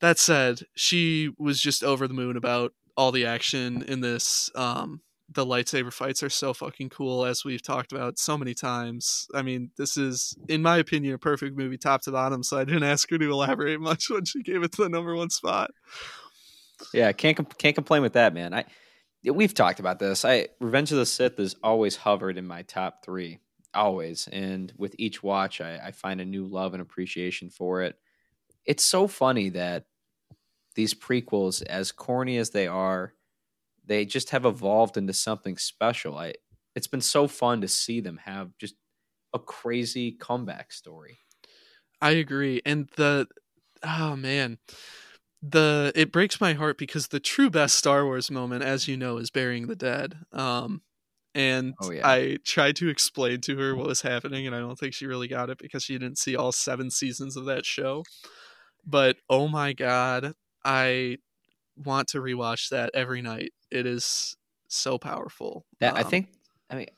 that 0.00 0.18
said, 0.18 0.62
she 0.74 1.30
was 1.38 1.60
just 1.60 1.82
over 1.82 2.06
the 2.06 2.12
moon 2.12 2.36
about 2.36 2.74
all 2.96 3.12
the 3.12 3.26
action 3.26 3.82
in 3.82 4.00
this. 4.00 4.50
Um, 4.54 5.00
the 5.28 5.44
lightsaber 5.44 5.92
fights 5.92 6.22
are 6.22 6.30
so 6.30 6.54
fucking 6.54 6.88
cool, 6.88 7.24
as 7.24 7.44
we've 7.44 7.62
talked 7.62 7.92
about 7.92 8.18
so 8.18 8.38
many 8.38 8.54
times. 8.54 9.26
I 9.34 9.42
mean, 9.42 9.70
this 9.76 9.96
is, 9.96 10.36
in 10.48 10.62
my 10.62 10.78
opinion, 10.78 11.14
a 11.14 11.18
perfect 11.18 11.56
movie, 11.56 11.78
top 11.78 12.02
to 12.02 12.12
bottom. 12.12 12.42
So 12.42 12.58
I 12.58 12.64
didn't 12.64 12.82
ask 12.84 13.10
her 13.10 13.18
to 13.18 13.30
elaborate 13.30 13.80
much 13.80 14.08
when 14.08 14.24
she 14.24 14.42
gave 14.42 14.62
it 14.62 14.72
to 14.72 14.82
the 14.82 14.88
number 14.88 15.14
one 15.14 15.30
spot. 15.30 15.72
Yeah, 16.92 17.10
can't 17.12 17.58
can't 17.58 17.74
complain 17.74 18.02
with 18.02 18.12
that, 18.12 18.34
man. 18.34 18.52
I 18.54 18.66
we've 19.24 19.54
talked 19.54 19.80
about 19.80 19.98
this. 19.98 20.24
I 20.24 20.48
Revenge 20.60 20.92
of 20.92 20.98
the 20.98 21.06
Sith 21.06 21.38
has 21.38 21.56
always 21.62 21.96
hovered 21.96 22.38
in 22.38 22.46
my 22.46 22.62
top 22.62 23.04
three, 23.04 23.38
always. 23.74 24.28
And 24.30 24.72
with 24.76 24.94
each 24.98 25.22
watch, 25.22 25.60
I, 25.60 25.78
I 25.78 25.90
find 25.92 26.20
a 26.20 26.24
new 26.24 26.46
love 26.46 26.74
and 26.74 26.82
appreciation 26.82 27.50
for 27.50 27.82
it. 27.82 27.96
It's 28.64 28.84
so 28.84 29.06
funny 29.06 29.48
that 29.50 29.86
these 30.76 30.94
prequels, 30.94 31.62
as 31.64 31.90
corny 31.90 32.36
as 32.36 32.50
they 32.50 32.68
are, 32.68 33.14
they 33.84 34.04
just 34.04 34.30
have 34.30 34.44
evolved 34.44 34.96
into 34.96 35.12
something 35.12 35.56
special. 35.56 36.16
I 36.16 36.34
it's 36.76 36.86
been 36.86 37.00
so 37.00 37.26
fun 37.26 37.62
to 37.62 37.68
see 37.68 38.00
them 38.00 38.18
have 38.24 38.50
just 38.58 38.76
a 39.34 39.38
crazy 39.38 40.12
comeback 40.12 40.72
story. 40.72 41.18
I 42.00 42.12
agree. 42.12 42.60
And 42.64 42.88
the 42.96 43.26
oh 43.82 44.14
man. 44.14 44.58
The 45.42 45.92
it 45.94 46.12
breaks 46.12 46.40
my 46.40 46.54
heart 46.54 46.78
because 46.78 47.08
the 47.08 47.20
true 47.20 47.50
best 47.50 47.76
Star 47.76 48.04
Wars 48.04 48.30
moment, 48.30 48.64
as 48.64 48.88
you 48.88 48.96
know, 48.96 49.18
is 49.18 49.30
burying 49.30 49.66
the 49.66 49.76
dead. 49.76 50.14
Um 50.32 50.82
and 51.34 51.74
oh, 51.82 51.90
yeah. 51.90 52.08
I 52.08 52.38
tried 52.44 52.76
to 52.76 52.88
explain 52.88 53.42
to 53.42 53.58
her 53.58 53.76
what 53.76 53.86
was 53.86 54.00
happening, 54.00 54.46
and 54.46 54.56
I 54.56 54.58
don't 54.58 54.78
think 54.78 54.94
she 54.94 55.06
really 55.06 55.28
got 55.28 55.50
it 55.50 55.58
because 55.58 55.84
she 55.84 55.98
didn't 55.98 56.16
see 56.16 56.34
all 56.34 56.50
seven 56.50 56.90
seasons 56.90 57.36
of 57.36 57.44
that 57.44 57.66
show. 57.66 58.04
But 58.86 59.18
oh 59.28 59.46
my 59.46 59.74
god, 59.74 60.34
I 60.66 61.18
want 61.76 62.08
to 62.08 62.18
rewatch 62.18 62.70
that 62.70 62.90
every 62.92 63.22
night. 63.22 63.52
It 63.70 63.86
is 63.86 64.36
so 64.68 64.98
powerful. 64.98 65.64
That 65.80 65.92
um, 65.92 65.98
I 65.98 66.02
think 66.02 66.28
I 66.68 66.74
mean, 66.74 66.88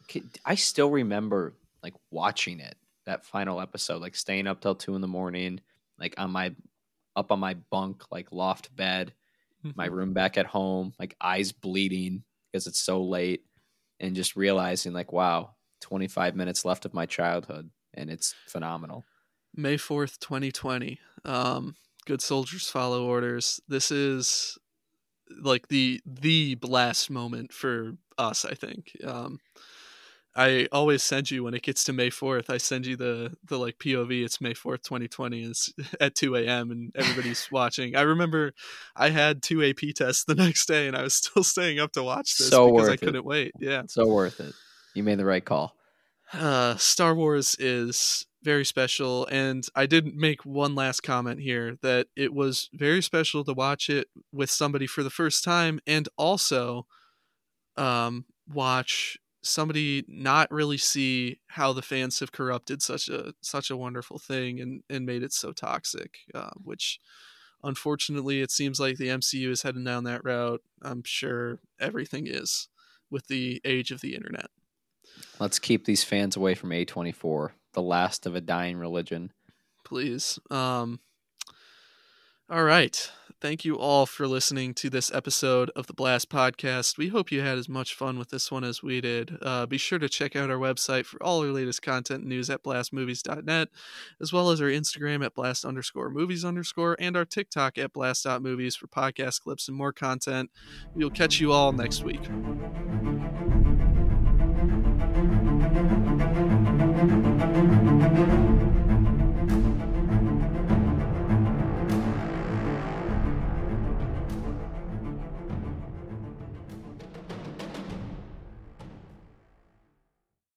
I 0.45 0.55
still 0.55 0.91
remember 0.91 1.55
like 1.83 1.95
watching 2.11 2.61
it 2.61 2.77
that 3.05 3.27
final 3.27 3.61
episode, 3.61 4.01
like 4.01 4.17
staying 4.17 4.47
up 4.47 4.61
till 4.61 4.75
two 4.75 4.95
in 4.95 5.03
the 5.03 5.09
morning, 5.09 5.61
like 5.99 6.15
on 6.19 6.31
my 6.31 6.55
up 7.15 7.31
on 7.31 7.41
my 7.41 7.55
bunk, 7.71 8.05
like 8.11 8.33
loft 8.33 8.75
bed, 8.75 9.13
my 9.63 9.87
mm-hmm. 9.87 9.95
room 9.95 10.13
back 10.15 10.39
at 10.39 10.47
home, 10.47 10.95
like 10.99 11.15
eyes 11.21 11.53
bleeding 11.53 12.25
because 12.51 12.67
it's 12.67 12.81
so 12.81 13.03
late, 13.03 13.43
and 14.01 14.17
just 14.17 14.37
realizing 14.37 14.93
like, 14.95 15.13
wow, 15.13 15.51
25 15.81 16.37
minutes 16.37 16.65
left 16.65 16.87
of 16.87 16.95
my 16.95 17.05
childhood, 17.05 17.71
and 17.93 18.09
it's 18.09 18.35
phenomenal. 18.47 19.05
May 19.55 19.77
4th, 19.77 20.19
2020. 20.21 20.99
Um, 21.25 21.75
good 22.09 22.23
soldiers 22.23 22.71
follow 22.71 23.05
orders. 23.07 23.61
This 23.69 23.91
is 23.91 24.59
like 25.43 25.69
the 25.69 26.01
the 26.07 26.55
blast 26.55 27.11
moment 27.11 27.53
for 27.53 27.93
us, 28.17 28.45
I 28.47 28.55
think. 28.55 28.93
Um, 29.05 29.39
I 30.35 30.69
always 30.73 31.03
send 31.03 31.31
you 31.31 31.45
when 31.45 31.55
it 31.55 31.63
gets 31.63 31.83
to 31.85 31.93
May 31.93 32.11
4th, 32.11 32.49
I 32.49 32.59
send 32.59 32.87
you 32.87 32.97
the 32.97 33.37
the 33.45 33.59
like 33.59 33.79
POV. 33.79 34.25
It's 34.25 34.41
May 34.41 34.55
4th, 34.55 34.83
2020. 34.85 35.43
And 35.43 35.51
it's 35.51 35.71
at 36.01 36.15
2 36.15 36.37
a.m. 36.37 36.71
and 36.71 36.93
everybody's 36.97 37.47
watching. 37.53 37.95
I 37.95 38.03
remember 38.03 38.53
I 38.97 39.11
had 39.11 39.43
two 39.43 39.63
AP 39.63 39.95
tests 39.95 40.25
the 40.25 40.35
next 40.47 40.67
day 40.67 40.89
and 40.89 40.97
I 40.97 41.03
was 41.03 41.15
still 41.15 41.45
staying 41.45 41.79
up 41.79 41.93
to 41.93 42.03
watch 42.03 42.39
this 42.39 42.49
so 42.49 42.73
because 42.73 42.89
I 42.89 42.95
it. 42.95 43.01
couldn't 43.01 43.25
wait. 43.25 43.53
Yeah. 43.61 43.83
So 43.89 44.07
worth 44.07 44.41
it. 44.41 44.55
You 44.95 45.03
made 45.03 45.19
the 45.19 45.27
right 45.27 45.45
call. 45.45 45.75
Uh, 46.33 46.77
Star 46.77 47.15
Wars 47.15 47.57
is 47.59 48.27
very 48.49 48.65
special. 48.65 49.27
And 49.27 49.67
I 49.75 49.85
did 49.85 50.17
make 50.17 50.47
one 50.47 50.75
last 50.75 51.03
comment 51.03 51.39
here 51.41 51.77
that 51.83 52.07
it 52.17 52.33
was 52.33 52.71
very 52.73 53.03
special 53.03 53.45
to 53.45 53.53
watch 53.53 53.91
it 53.91 54.09
with 54.33 54.51
somebody 54.51 54.87
for 54.87 55.03
the 55.03 55.11
first 55.11 55.45
time 55.45 55.81
and 55.87 56.09
also 56.17 56.87
um, 57.77 58.25
watch 58.51 59.19
somebody 59.43 60.03
not 60.09 60.51
really 60.51 60.79
see 60.79 61.41
how 61.49 61.75
the 61.75 61.83
fans 61.83 62.21
have 62.21 62.33
corrupted 62.33 62.81
such 62.81 63.11
a 63.11 63.35
such 63.43 63.71
a 63.71 63.77
wonderful 63.77 64.19
thing 64.19 64.61
and 64.61 64.83
and 64.89 65.05
made 65.05 65.23
it 65.23 65.33
so 65.33 65.53
toxic 65.53 66.17
uh, 66.35 66.51
which 66.65 66.99
unfortunately 67.63 68.41
it 68.41 68.51
seems 68.51 68.81
like 68.81 68.97
the 68.97 69.09
MCU 69.09 69.51
is 69.51 69.63
heading 69.63 69.85
down 69.85 70.05
that 70.05 70.25
route 70.25 70.63
I'm 70.83 71.03
sure 71.05 71.61
everything 71.79 72.27
is 72.27 72.69
with 73.11 73.29
the 73.29 73.61
age 73.65 73.93
of 73.93 74.01
the 74.01 74.15
internet 74.15 74.51
let's 75.39 75.59
keep 75.59 75.85
these 75.85 76.03
fans 76.03 76.35
away 76.35 76.55
from 76.55 76.71
A24 76.71 77.51
the 77.79 77.83
last 77.83 78.27
of 78.27 78.35
a 78.35 78.41
dying 78.41 78.77
religion 78.77 79.33
please 79.85 80.41
um 80.51 80.99
all 82.51 82.65
right 82.65 83.13
thank 83.41 83.65
you 83.65 83.79
all 83.79 84.05
for 84.05 84.27
listening 84.27 84.75
to 84.75 84.91
this 84.91 85.15
episode 85.15 85.71
of 85.77 85.87
the 85.87 85.93
Blast 85.93 86.29
Podcast. 86.29 86.99
We 86.99 87.09
hope 87.09 87.31
you 87.31 87.41
had 87.41 87.57
as 87.57 87.69
much 87.69 87.95
fun 87.95 88.19
with 88.19 88.31
this 88.31 88.51
one 88.51 88.65
as 88.65 88.83
we 88.83 89.01
did. 89.01 89.39
Uh, 89.41 89.65
be 89.65 89.79
sure 89.79 90.01
to 90.01 90.09
check 90.09 90.35
out 90.35 90.51
our 90.51 90.57
website 90.57 91.07
for 91.07 91.23
all 91.23 91.41
our 91.43 91.53
latest 91.53 91.81
content 91.81 92.27
news 92.27 92.51
at 92.51 92.65
blastmovies.net, 92.65 93.69
as 94.21 94.33
well 94.33 94.51
as 94.51 94.61
our 94.61 94.69
Instagram 94.69 95.25
at 95.25 95.35
blast 95.35 95.65
underscore 95.65 96.11
movies 96.11 96.45
underscore 96.45 96.97
and 96.99 97.17
our 97.17 97.25
TikTok 97.25 97.79
at 97.79 97.93
blast.movies 97.93 98.75
for 98.75 98.89
podcast 98.89 99.43
clips 99.43 99.69
and 99.69 99.77
more 99.77 99.93
content. 99.93 100.51
We'll 100.95 101.11
catch 101.11 101.39
you 101.39 101.53
all 101.53 101.73
next 101.73 102.03
week. 102.03 102.29